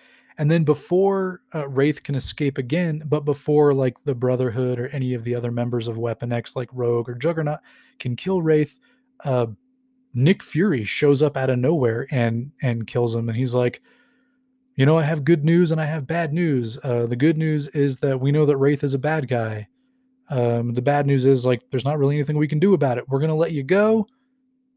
and 0.43 0.51
then 0.51 0.65
before 0.65 1.41
uh, 1.55 1.69
wraith 1.69 2.03
can 2.03 2.17
escape 2.17 2.59
again 2.59 3.01
but 3.07 3.25
before 3.25 3.73
like 3.73 3.97
the 4.05 4.15
brotherhood 4.15 4.79
or 4.79 4.89
any 4.89 5.15
of 5.15 5.23
the 5.23 5.35
other 5.35 5.53
members 5.53 5.87
of 5.87 5.97
weapon 5.97 6.33
x 6.33 6.57
like 6.57 6.69
rogue 6.73 7.09
or 7.09 7.15
juggernaut 7.15 7.61
can 8.01 8.17
kill 8.17 8.43
wraith 8.43 8.81
uh, 9.25 9.47
Nick 10.15 10.43
Fury 10.43 10.85
shows 10.85 11.23
up 11.23 11.37
out 11.37 11.51
of 11.51 11.59
nowhere 11.59 12.07
and 12.11 12.53
and 12.61 12.87
kills 12.87 13.15
him, 13.15 13.29
and 13.29 13.37
he's 13.37 13.55
like, 13.55 13.83
you 14.77 14.87
know, 14.87 14.99
I 14.99 15.03
have 15.05 15.25
good 15.25 15.45
news 15.45 15.73
and 15.73 15.81
I 15.81 15.87
have 15.87 16.07
bad 16.07 16.33
news. 16.33 16.79
Uh, 16.83 17.07
the 17.07 17.17
good 17.17 17.39
news 17.39 17.69
is 17.69 17.99
that 17.99 18.21
we 18.21 18.33
know 18.33 18.47
that 18.47 18.57
Wraith 18.57 18.85
is 18.85 18.95
a 18.95 18.99
bad 18.99 19.29
guy. 19.29 19.69
Um, 20.29 20.75
the 20.75 20.83
bad 20.83 21.07
news 21.07 21.25
is 21.25 21.45
like 21.45 21.63
there's 21.71 21.85
not 21.85 21.99
really 21.99 22.17
anything 22.17 22.37
we 22.37 22.49
can 22.49 22.59
do 22.59 22.75
about 22.75 22.99
it. 22.99 23.09
We're 23.09 23.21
gonna 23.21 23.35
let 23.35 23.53
you 23.53 23.63
go. 23.63 24.07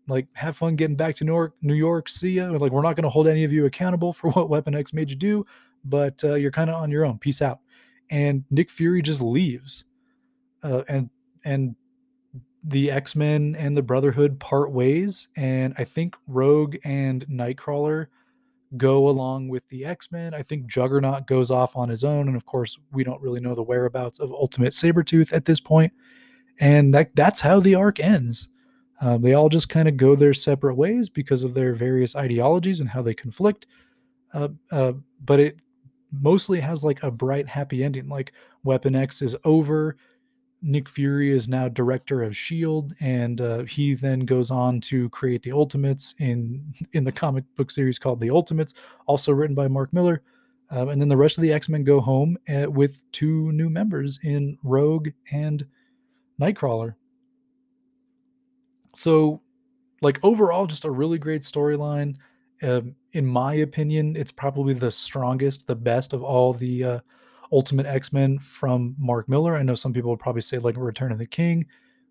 Like, 0.07 0.27
have 0.33 0.57
fun 0.57 0.75
getting 0.75 0.95
back 0.95 1.15
to 1.17 1.23
New 1.23 1.33
York. 1.33 1.55
New 1.61 1.73
York, 1.73 2.09
see 2.09 2.31
ya. 2.31 2.47
Like, 2.49 2.71
we're 2.71 2.81
not 2.81 2.95
gonna 2.95 3.09
hold 3.09 3.27
any 3.27 3.43
of 3.43 3.51
you 3.51 3.65
accountable 3.65 4.13
for 4.13 4.29
what 4.31 4.49
Weapon 4.49 4.75
X 4.75 4.93
made 4.93 5.09
you 5.09 5.15
do, 5.15 5.45
but 5.83 6.23
uh, 6.23 6.35
you're 6.35 6.51
kind 6.51 6.69
of 6.69 6.75
on 6.75 6.91
your 6.91 7.05
own. 7.05 7.17
Peace 7.17 7.41
out. 7.41 7.59
And 8.09 8.43
Nick 8.51 8.69
Fury 8.69 9.01
just 9.01 9.21
leaves. 9.21 9.85
Uh, 10.63 10.83
and 10.87 11.09
and 11.43 11.75
the 12.63 12.89
X 12.89 13.15
Men 13.15 13.55
and 13.57 13.75
the 13.75 13.81
Brotherhood 13.81 14.39
part 14.39 14.71
ways, 14.71 15.27
and 15.35 15.73
I 15.77 15.83
think 15.83 16.15
Rogue 16.27 16.77
and 16.83 17.25
Nightcrawler 17.27 18.07
go 18.77 19.07
along 19.07 19.47
with 19.49 19.67
the 19.69 19.85
X 19.85 20.11
Men. 20.11 20.33
I 20.33 20.41
think 20.41 20.65
Juggernaut 20.67 21.27
goes 21.27 21.51
off 21.51 21.75
on 21.75 21.89
his 21.89 22.03
own, 22.03 22.27
and 22.27 22.35
of 22.35 22.45
course, 22.45 22.77
we 22.91 23.03
don't 23.03 23.21
really 23.21 23.39
know 23.39 23.55
the 23.55 23.63
whereabouts 23.63 24.19
of 24.19 24.31
Ultimate 24.31 24.73
Sabretooth 24.73 25.31
at 25.31 25.45
this 25.45 25.59
point. 25.59 25.93
And 26.59 26.93
that 26.93 27.15
that's 27.15 27.41
how 27.41 27.59
the 27.59 27.75
arc 27.75 27.99
ends. 27.99 28.49
Um, 29.01 29.21
they 29.21 29.33
all 29.33 29.49
just 29.49 29.69
kind 29.69 29.87
of 29.87 29.97
go 29.97 30.15
their 30.15 30.33
separate 30.33 30.75
ways 30.75 31.09
because 31.09 31.43
of 31.43 31.53
their 31.53 31.73
various 31.73 32.15
ideologies 32.15 32.79
and 32.79 32.89
how 32.89 33.01
they 33.01 33.13
conflict. 33.13 33.65
Uh, 34.33 34.49
uh, 34.71 34.93
but 35.23 35.39
it 35.39 35.61
mostly 36.11 36.59
has 36.59 36.83
like 36.83 37.03
a 37.03 37.11
bright, 37.11 37.47
happy 37.47 37.83
ending. 37.83 38.07
Like 38.07 38.33
Weapon 38.63 38.95
X 38.95 39.21
is 39.21 39.35
over. 39.43 39.97
Nick 40.61 40.89
Fury 40.89 41.31
is 41.31 41.47
now 41.47 41.67
director 41.67 42.23
of 42.23 42.35
Shield, 42.35 42.93
and 42.99 43.39
uh, 43.39 43.63
he 43.63 43.93
then 43.93 44.21
goes 44.21 44.49
on 44.49 44.81
to 44.81 45.09
create 45.09 45.43
the 45.43 45.51
Ultimates 45.51 46.15
in 46.17 46.73
in 46.93 47.03
the 47.03 47.11
comic 47.11 47.43
book 47.55 47.69
series 47.69 47.99
called 47.99 48.19
The 48.19 48.31
Ultimates, 48.31 48.73
also 49.05 49.31
written 49.31 49.55
by 49.55 49.67
Mark 49.67 49.93
Millar. 49.93 50.21
Um, 50.71 50.89
and 50.89 50.99
then 50.99 51.09
the 51.09 51.17
rest 51.17 51.37
of 51.37 51.43
the 51.43 51.53
X 51.53 51.69
Men 51.69 51.83
go 51.83 51.99
home 51.99 52.37
uh, 52.49 52.69
with 52.69 53.09
two 53.11 53.51
new 53.51 53.69
members 53.69 54.19
in 54.23 54.57
Rogue 54.63 55.09
and 55.31 55.65
Nightcrawler. 56.41 56.95
So, 58.95 59.41
like 60.01 60.19
overall, 60.23 60.67
just 60.67 60.85
a 60.85 60.91
really 60.91 61.17
great 61.17 61.41
storyline. 61.41 62.15
Um, 62.63 62.95
in 63.13 63.25
my 63.25 63.55
opinion, 63.55 64.15
it's 64.15 64.31
probably 64.31 64.73
the 64.73 64.91
strongest, 64.91 65.67
the 65.67 65.75
best 65.75 66.13
of 66.13 66.23
all 66.23 66.53
the 66.53 66.83
uh, 66.83 66.99
Ultimate 67.51 67.85
X 67.85 68.11
Men 68.11 68.39
from 68.39 68.95
Mark 68.97 69.29
Millar 69.29 69.55
I 69.55 69.63
know 69.63 69.75
some 69.75 69.93
people 69.93 70.09
would 70.11 70.19
probably 70.19 70.41
say 70.41 70.57
like 70.57 70.75
Return 70.77 71.11
of 71.11 71.19
the 71.19 71.25
King, 71.25 71.65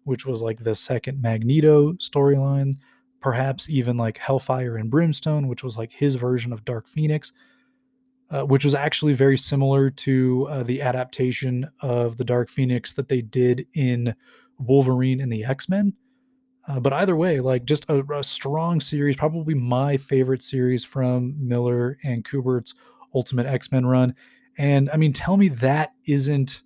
which 0.04 0.26
was 0.26 0.42
like 0.42 0.62
the 0.62 0.76
second 0.76 1.20
Magneto 1.20 1.92
storyline, 1.94 2.74
perhaps 3.20 3.68
even 3.68 3.96
like 3.96 4.18
Hellfire 4.18 4.76
and 4.76 4.90
Brimstone, 4.90 5.48
which 5.48 5.64
was 5.64 5.76
like 5.76 5.92
his 5.92 6.14
version 6.14 6.52
of 6.52 6.64
Dark 6.64 6.88
Phoenix, 6.88 7.32
uh, 8.30 8.42
which 8.42 8.64
was 8.64 8.74
actually 8.74 9.14
very 9.14 9.38
similar 9.38 9.90
to 9.90 10.46
uh, 10.50 10.62
the 10.62 10.82
adaptation 10.82 11.68
of 11.80 12.16
the 12.16 12.24
Dark 12.24 12.48
Phoenix 12.48 12.92
that 12.92 13.08
they 13.08 13.22
did 13.22 13.66
in 13.74 14.14
Wolverine 14.58 15.20
and 15.20 15.32
the 15.32 15.44
X 15.44 15.68
Men. 15.68 15.94
Uh, 16.66 16.80
but 16.80 16.92
either 16.94 17.14
way, 17.14 17.40
like 17.40 17.64
just 17.64 17.84
a, 17.90 18.02
a, 18.12 18.24
strong 18.24 18.80
series, 18.80 19.16
probably 19.16 19.54
my 19.54 19.96
favorite 19.98 20.40
series 20.40 20.84
from 20.84 21.34
Millar 21.38 21.98
and 22.02 22.24
Kubert's 22.24 22.74
Ultimate 23.14 23.46
X 23.46 23.70
Men 23.70 23.84
run. 23.84 24.14
And 24.56 24.88
I 24.90 24.96
mean, 24.96 25.12
tell 25.12 25.36
me 25.36 25.48
that 25.48 25.92
isn't 26.06 26.62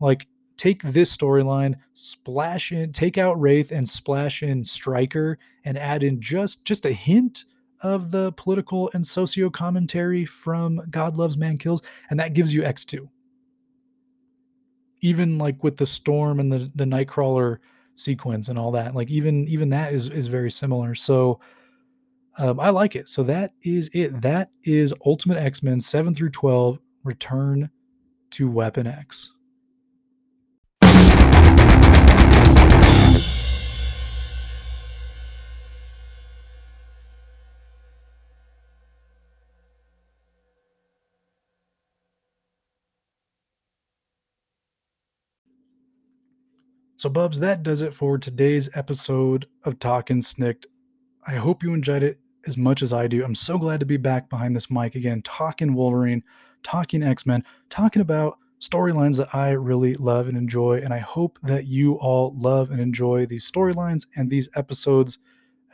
like 0.00 0.26
take 0.56 0.82
this 0.82 1.16
storyline, 1.16 1.76
splash 1.94 2.72
in, 2.72 2.92
take 2.92 3.16
out 3.16 3.40
Wraith 3.40 3.70
and 3.70 3.88
splash 3.88 4.42
in 4.42 4.64
Stryker, 4.64 5.38
and 5.64 5.78
add 5.78 6.02
in 6.02 6.20
just 6.20 6.64
just 6.64 6.84
a 6.84 6.92
hint 6.92 7.44
of 7.80 8.10
the 8.10 8.32
political 8.32 8.90
and 8.92 9.06
socio 9.06 9.48
commentary 9.48 10.24
from 10.24 10.80
God 10.90 11.16
Loves 11.16 11.36
Man 11.36 11.58
Kills, 11.58 11.80
and 12.10 12.18
that 12.18 12.34
gives 12.34 12.52
you 12.52 12.62
X2. 12.62 13.08
Even 15.00 15.38
like 15.38 15.62
with 15.62 15.76
the 15.76 15.86
storm 15.86 16.40
and 16.40 16.50
the 16.50 16.70
the 16.74 16.84
Nightcrawler 16.84 17.58
sequence 17.98 18.48
and 18.48 18.58
all 18.58 18.70
that, 18.72 18.94
like 18.94 19.10
even 19.10 19.46
even 19.48 19.68
that 19.70 19.92
is 19.92 20.08
is 20.08 20.26
very 20.28 20.50
similar. 20.50 20.94
So 20.94 21.40
Um, 22.40 22.60
I 22.60 22.70
like 22.70 22.94
it. 22.94 23.08
So 23.08 23.24
that 23.24 23.52
is 23.62 23.90
it. 23.92 24.20
That 24.22 24.50
is 24.62 24.94
Ultimate 25.04 25.38
X 25.38 25.62
Men 25.62 25.80
7 25.80 26.14
through 26.14 26.30
12 26.30 26.78
Return 27.02 27.68
to 28.30 28.48
Weapon 28.50 28.86
X. 28.86 29.32
So, 46.98 47.08
Bubs, 47.08 47.38
that 47.38 47.62
does 47.62 47.80
it 47.80 47.94
for 47.94 48.18
today's 48.18 48.68
episode 48.74 49.46
of 49.62 49.78
Talkin' 49.78 50.18
Snikt. 50.18 50.66
I 51.24 51.36
hope 51.36 51.62
you 51.62 51.72
enjoyed 51.72 52.02
it 52.02 52.18
as 52.44 52.56
much 52.56 52.82
as 52.82 52.92
I 52.92 53.06
do. 53.06 53.24
I'm 53.24 53.36
so 53.36 53.56
glad 53.56 53.78
to 53.78 53.86
be 53.86 53.96
back 53.96 54.28
behind 54.28 54.56
this 54.56 54.68
mic 54.68 54.96
again, 54.96 55.22
talking 55.22 55.74
Wolverine, 55.74 56.24
talking 56.64 57.04
X 57.04 57.24
Men, 57.24 57.44
talking 57.70 58.02
about 58.02 58.38
storylines 58.60 59.16
that 59.18 59.32
I 59.32 59.50
really 59.50 59.94
love 59.94 60.26
and 60.26 60.36
enjoy. 60.36 60.78
And 60.78 60.92
I 60.92 60.98
hope 60.98 61.38
that 61.44 61.66
you 61.66 61.94
all 62.00 62.34
love 62.36 62.72
and 62.72 62.80
enjoy 62.80 63.26
these 63.26 63.48
storylines 63.48 64.08
and 64.16 64.28
these 64.28 64.48
episodes 64.56 65.18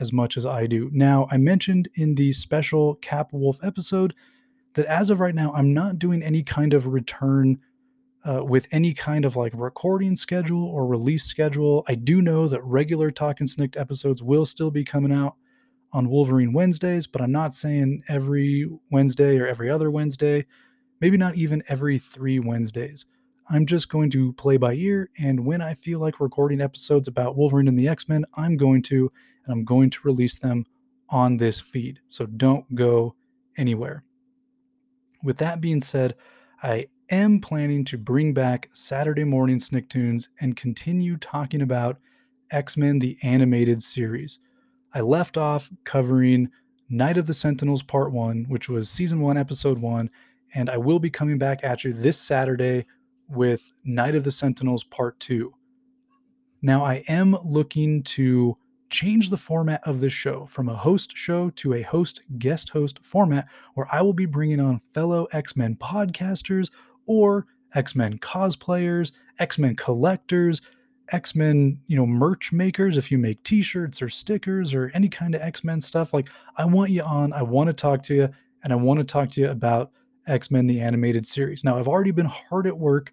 as 0.00 0.12
much 0.12 0.36
as 0.36 0.44
I 0.44 0.66
do. 0.66 0.90
Now, 0.92 1.26
I 1.30 1.38
mentioned 1.38 1.88
in 1.94 2.16
the 2.16 2.34
special 2.34 2.96
Cap 2.96 3.32
Wolf 3.32 3.56
episode 3.62 4.12
that 4.74 4.84
as 4.84 5.08
of 5.08 5.20
right 5.20 5.34
now, 5.34 5.54
I'm 5.54 5.72
not 5.72 5.98
doing 5.98 6.22
any 6.22 6.42
kind 6.42 6.74
of 6.74 6.86
return 6.86 7.60
uh, 8.24 8.42
with 8.42 8.66
any 8.70 8.94
kind 8.94 9.24
of 9.24 9.36
like 9.36 9.52
recording 9.54 10.16
schedule 10.16 10.64
or 10.66 10.86
release 10.86 11.24
schedule. 11.24 11.84
I 11.88 11.94
do 11.94 12.22
know 12.22 12.48
that 12.48 12.64
regular 12.64 13.10
Talking 13.10 13.46
Snikt 13.46 13.78
episodes 13.78 14.22
will 14.22 14.46
still 14.46 14.70
be 14.70 14.84
coming 14.84 15.12
out 15.12 15.36
on 15.92 16.08
Wolverine 16.08 16.52
Wednesdays, 16.52 17.06
but 17.06 17.20
I'm 17.20 17.32
not 17.32 17.54
saying 17.54 18.02
every 18.08 18.68
Wednesday 18.90 19.38
or 19.38 19.46
every 19.46 19.70
other 19.70 19.90
Wednesday, 19.90 20.46
maybe 21.00 21.16
not 21.16 21.36
even 21.36 21.62
every 21.68 21.98
three 21.98 22.40
Wednesdays. 22.40 23.04
I'm 23.48 23.66
just 23.66 23.90
going 23.90 24.10
to 24.12 24.32
play 24.32 24.56
by 24.56 24.72
ear, 24.72 25.10
and 25.18 25.44
when 25.44 25.60
I 25.60 25.74
feel 25.74 26.00
like 26.00 26.18
recording 26.18 26.62
episodes 26.62 27.06
about 27.06 27.36
Wolverine 27.36 27.68
and 27.68 27.78
the 27.78 27.88
X 27.88 28.08
Men, 28.08 28.24
I'm 28.34 28.56
going 28.56 28.82
to, 28.84 29.12
and 29.44 29.52
I'm 29.52 29.64
going 29.64 29.90
to 29.90 29.98
release 30.02 30.36
them 30.36 30.64
on 31.10 31.36
this 31.36 31.60
feed. 31.60 32.00
So 32.08 32.24
don't 32.24 32.74
go 32.74 33.14
anywhere. 33.58 34.02
With 35.22 35.36
that 35.38 35.60
being 35.60 35.82
said, 35.82 36.14
I 36.62 36.86
am 37.10 37.40
planning 37.40 37.84
to 37.86 37.98
bring 37.98 38.32
back 38.32 38.70
Saturday 38.72 39.24
morning 39.24 39.58
Snicktoons 39.58 40.28
and 40.40 40.56
continue 40.56 41.16
talking 41.16 41.62
about 41.62 41.98
X 42.50 42.76
Men 42.76 42.98
the 42.98 43.18
Animated 43.22 43.82
Series. 43.82 44.38
I 44.92 45.00
left 45.00 45.36
off 45.36 45.70
covering 45.84 46.50
Night 46.88 47.16
of 47.16 47.26
the 47.26 47.34
Sentinels 47.34 47.82
Part 47.82 48.12
1, 48.12 48.46
which 48.48 48.68
was 48.68 48.88
Season 48.88 49.20
1, 49.20 49.36
Episode 49.36 49.78
1, 49.78 50.10
and 50.54 50.70
I 50.70 50.76
will 50.76 50.98
be 50.98 51.10
coming 51.10 51.38
back 51.38 51.64
at 51.64 51.84
you 51.84 51.92
this 51.92 52.18
Saturday 52.18 52.86
with 53.28 53.72
Night 53.84 54.14
of 54.14 54.24
the 54.24 54.30
Sentinels 54.30 54.84
Part 54.84 55.18
2. 55.20 55.52
Now, 56.62 56.84
I 56.84 57.04
am 57.08 57.36
looking 57.44 58.02
to 58.04 58.56
change 58.90 59.30
the 59.30 59.36
format 59.36 59.80
of 59.84 60.00
this 60.00 60.12
show 60.12 60.46
from 60.46 60.68
a 60.68 60.76
host 60.76 61.16
show 61.16 61.50
to 61.50 61.74
a 61.74 61.82
host 61.82 62.22
guest 62.38 62.68
host 62.68 63.00
format 63.02 63.48
where 63.74 63.88
I 63.92 64.02
will 64.02 64.12
be 64.12 64.26
bringing 64.26 64.60
on 64.60 64.80
fellow 64.92 65.26
X 65.32 65.56
Men 65.56 65.74
podcasters 65.74 66.70
or 67.06 67.46
X 67.74 67.94
Men 67.94 68.18
cosplayers, 68.18 69.12
X 69.38 69.58
Men 69.58 69.76
collectors, 69.76 70.60
X 71.10 71.34
Men, 71.34 71.78
you 71.86 71.96
know, 71.96 72.06
merch 72.06 72.52
makers. 72.52 72.96
If 72.96 73.10
you 73.10 73.18
make 73.18 73.42
t 73.42 73.62
shirts 73.62 74.00
or 74.00 74.08
stickers 74.08 74.74
or 74.74 74.90
any 74.94 75.08
kind 75.08 75.34
of 75.34 75.42
X 75.42 75.64
Men 75.64 75.80
stuff, 75.80 76.14
like 76.14 76.28
I 76.56 76.64
want 76.64 76.90
you 76.90 77.02
on, 77.02 77.32
I 77.32 77.42
want 77.42 77.66
to 77.68 77.72
talk 77.72 78.02
to 78.04 78.14
you, 78.14 78.28
and 78.62 78.72
I 78.72 78.76
want 78.76 78.98
to 78.98 79.04
talk 79.04 79.30
to 79.30 79.40
you 79.40 79.50
about 79.50 79.90
X 80.26 80.50
Men, 80.50 80.66
the 80.66 80.80
animated 80.80 81.26
series. 81.26 81.64
Now, 81.64 81.78
I've 81.78 81.88
already 81.88 82.10
been 82.10 82.26
hard 82.26 82.66
at 82.66 82.78
work 82.78 83.12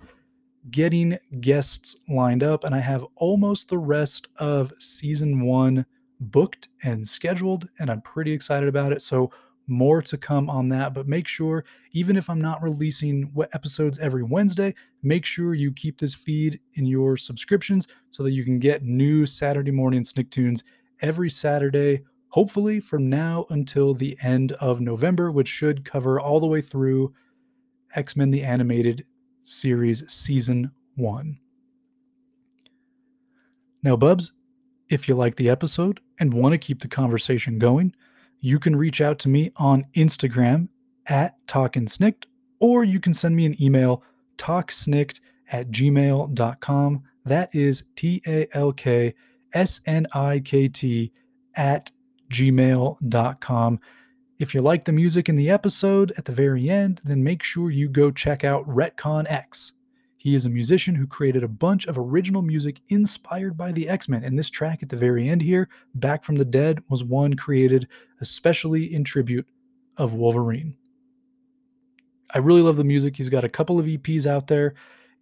getting 0.70 1.18
guests 1.40 1.96
lined 2.08 2.44
up, 2.44 2.64
and 2.64 2.76
I 2.76 2.80
have 2.80 3.06
almost 3.16 3.68
the 3.68 3.80
rest 3.80 4.28
of 4.38 4.72
season 4.78 5.42
one 5.42 5.86
booked 6.20 6.70
and 6.84 7.06
scheduled, 7.06 7.68
and 7.80 7.90
I'm 7.90 8.02
pretty 8.02 8.32
excited 8.32 8.70
about 8.70 8.92
it. 8.94 9.02
So, 9.02 9.32
more 9.72 10.02
to 10.04 10.18
come 10.18 10.50
on 10.50 10.70
that. 10.70 10.94
But 10.94 11.08
make 11.08 11.28
sure, 11.28 11.66
even 11.94 12.16
if 12.16 12.30
I'm 12.30 12.42
not 12.42 12.62
releasing 12.62 13.24
what 13.34 13.54
episodes 13.56 13.98
every 13.98 14.22
Wednesday, 14.22 14.76
make 15.02 15.26
sure 15.26 15.56
you 15.56 15.72
keep 15.72 16.00
this 16.00 16.14
feed 16.14 16.60
in 16.76 16.86
your 16.86 17.18
subscriptions 17.18 17.88
so 18.12 18.22
that 18.22 18.32
you 18.32 18.44
can 18.44 18.60
get 18.60 18.84
new 18.84 19.26
Saturday 19.26 19.72
morning 19.72 20.04
Snick 20.04 20.30
Tunes 20.30 20.64
every 21.02 21.30
Saturday, 21.30 22.04
hopefully 22.30 22.80
from 22.80 23.10
now 23.10 23.48
until 23.50 23.94
the 23.94 24.18
end 24.22 24.52
of 24.54 24.82
November, 24.82 25.32
which 25.32 25.48
should 25.48 25.84
cover 25.84 26.20
all 26.20 26.40
the 26.40 26.46
way 26.46 26.62
through 26.62 27.14
X 27.96 28.16
Men 28.16 28.30
the 28.30 28.44
Animated 28.44 29.06
Series 29.44 30.10
Season 30.12 30.72
1. 30.96 31.40
Now, 33.84 33.96
Bubs, 33.96 34.34
if 34.90 35.08
you 35.08 35.16
like 35.16 35.36
the 35.36 35.50
episode 35.50 36.00
and 36.20 36.34
want 36.34 36.52
to 36.52 36.58
keep 36.58 36.82
the 36.82 36.88
conversation 36.88 37.58
going, 37.58 37.96
you 38.42 38.60
can 38.60 38.76
reach 38.76 39.00
out 39.00 39.20
to 39.20 39.30
me 39.30 39.52
on 39.56 39.86
Instagram 39.96 40.68
at 41.06 41.36
talkinsnikt, 41.48 42.26
or 42.60 42.84
you 42.84 43.00
can 43.00 43.14
send 43.14 43.36
me 43.36 43.46
an 43.46 43.62
email, 43.62 44.04
talksnikt 44.38 45.20
at 45.52 45.70
gmail.com. 45.72 47.04
That 47.24 47.56
is 47.56 47.84
T 47.96 48.22
A 48.28 48.48
L 48.54 48.74
K 48.74 49.14
S 49.54 49.80
N 49.86 50.08
I 50.14 50.40
K 50.40 50.68
T 50.68 51.12
at 51.56 51.92
gmail.com. 52.32 53.80
If 54.40 54.56
you 54.56 54.62
like 54.62 54.86
the 54.86 54.92
music 54.92 55.30
in 55.30 55.36
the 55.36 55.52
episode 55.52 56.14
at 56.18 56.26
the 56.26 56.32
very 56.32 56.68
end, 56.68 57.00
then 57.04 57.24
make 57.24 57.44
sure 57.44 57.70
you 57.70 57.88
go 57.88 58.10
check 58.10 58.44
out 58.44 58.68
Retcon 58.68 59.26
X. 59.30 59.74
He 60.22 60.36
is 60.36 60.46
a 60.46 60.52
musician 60.52 60.94
who 60.94 61.08
created 61.08 61.44
a 61.44 61.48
bunch 61.48 61.88
of 61.88 61.98
original 61.98 62.44
music 62.44 62.80
inspired 62.90 63.58
by 63.58 63.72
the 63.72 63.90
X 63.90 64.08
Men, 64.08 64.24
and 64.24 64.38
this 64.38 64.52
track 64.52 64.84
at 64.84 64.90
the 64.90 64.96
very 64.96 65.28
end 65.28 65.42
here, 65.42 65.68
Back 65.96 66.24
from 66.24 66.36
the 66.36 66.46
Dead, 66.46 66.78
was 66.92 67.04
one 67.04 67.34
created 67.34 67.88
especially 68.20 68.94
in 68.94 69.04
tribute 69.04 69.48
of 69.98 70.14
Wolverine. 70.14 70.78
I 72.36 72.38
really 72.38 72.62
love 72.62 72.78
the 72.78 72.84
music. 72.84 73.18
He's 73.18 73.30
got 73.30 73.44
a 73.44 73.50
couple 73.50 73.80
of 73.80 73.88
EPs 73.88 74.28
out 74.28 74.46
there, 74.46 74.76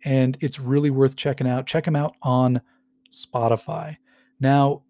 and 0.04 0.38
it's 0.42 0.60
really 0.60 0.90
worth 0.90 1.16
checking 1.16 1.48
out. 1.48 1.66
Check 1.66 1.88
him 1.88 1.96
out 1.96 2.18
on 2.22 2.60
Spotify. 3.14 3.96
Now, 4.42 4.82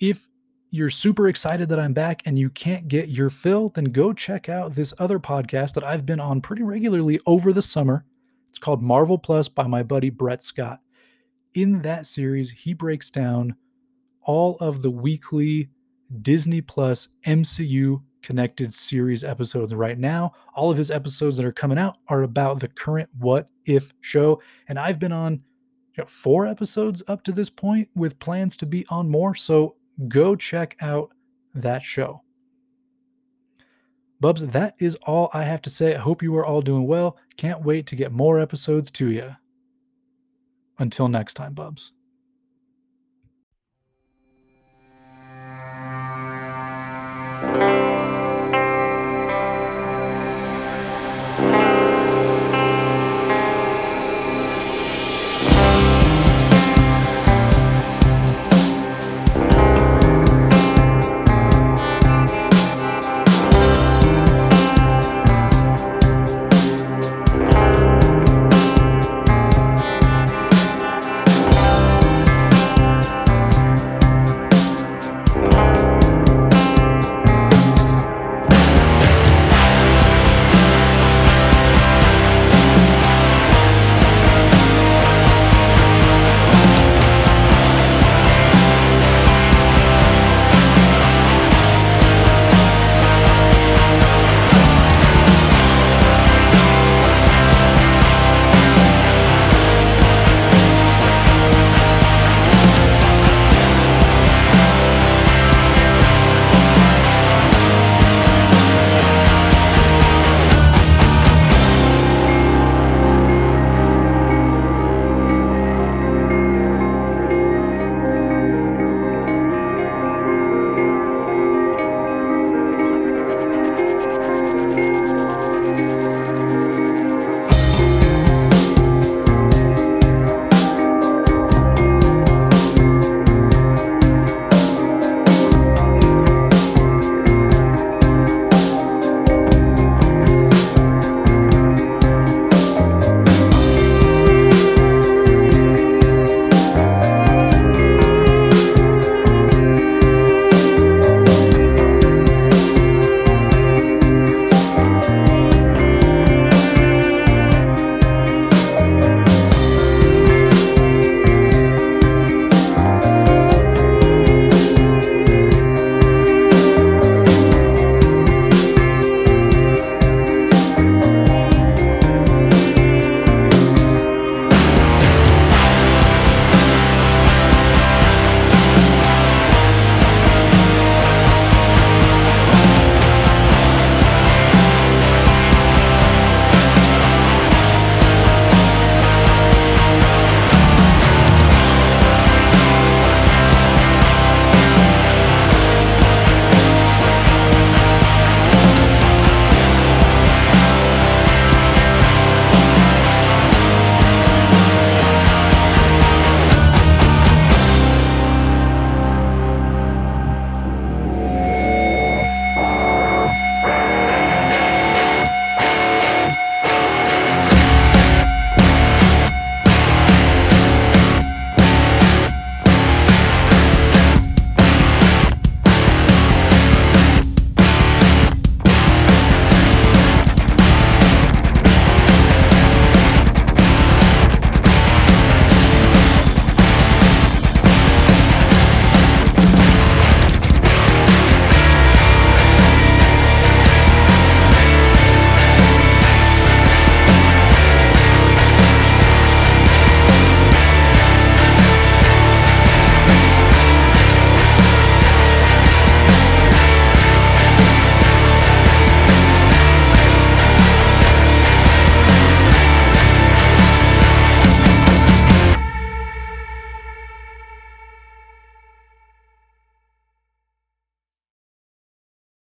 if 0.00 0.28
you're 0.70 0.90
super 0.90 1.28
excited 1.28 1.68
that 1.68 1.78
I'm 1.78 1.92
back 1.92 2.22
and 2.24 2.36
you 2.36 2.50
can't 2.50 2.88
get 2.88 3.08
your 3.08 3.30
fill, 3.30 3.68
then 3.68 3.84
go 3.84 4.12
check 4.12 4.48
out 4.48 4.74
this 4.74 4.92
other 4.98 5.20
podcast 5.20 5.74
that 5.74 5.84
I've 5.84 6.04
been 6.04 6.18
on 6.18 6.40
pretty 6.40 6.64
regularly 6.64 7.20
over 7.24 7.52
the 7.52 7.62
summer 7.62 8.04
it's 8.54 8.60
called 8.60 8.84
Marvel 8.84 9.18
Plus 9.18 9.48
by 9.48 9.66
my 9.66 9.82
buddy 9.82 10.10
Brett 10.10 10.40
Scott. 10.40 10.78
In 11.54 11.82
that 11.82 12.06
series, 12.06 12.52
he 12.52 12.72
breaks 12.72 13.10
down 13.10 13.56
all 14.22 14.56
of 14.60 14.80
the 14.80 14.92
weekly 14.92 15.70
Disney 16.22 16.60
Plus 16.60 17.08
MCU 17.26 18.00
connected 18.22 18.72
series 18.72 19.24
episodes 19.24 19.74
right 19.74 19.98
now. 19.98 20.30
All 20.54 20.70
of 20.70 20.78
his 20.78 20.92
episodes 20.92 21.36
that 21.36 21.44
are 21.44 21.50
coming 21.50 21.78
out 21.78 21.96
are 22.06 22.22
about 22.22 22.60
the 22.60 22.68
current 22.68 23.10
What 23.18 23.48
If 23.66 23.92
show. 24.02 24.40
And 24.68 24.78
I've 24.78 25.00
been 25.00 25.10
on 25.10 25.42
you 25.96 26.04
know, 26.04 26.06
four 26.06 26.46
episodes 26.46 27.02
up 27.08 27.24
to 27.24 27.32
this 27.32 27.50
point 27.50 27.88
with 27.96 28.20
plans 28.20 28.56
to 28.58 28.66
be 28.66 28.86
on 28.88 29.10
more. 29.10 29.34
So 29.34 29.74
go 30.06 30.36
check 30.36 30.76
out 30.80 31.10
that 31.56 31.82
show. 31.82 32.22
Bubs, 34.20 34.46
that 34.46 34.74
is 34.78 34.96
all 35.02 35.30
I 35.32 35.44
have 35.44 35.62
to 35.62 35.70
say. 35.70 35.94
I 35.94 35.98
hope 35.98 36.22
you 36.22 36.36
are 36.36 36.46
all 36.46 36.62
doing 36.62 36.86
well. 36.86 37.16
Can't 37.36 37.64
wait 37.64 37.86
to 37.88 37.96
get 37.96 38.12
more 38.12 38.38
episodes 38.38 38.90
to 38.92 39.10
you. 39.10 39.36
Until 40.78 41.08
next 41.08 41.34
time, 41.34 41.54
Bubs. 41.54 41.92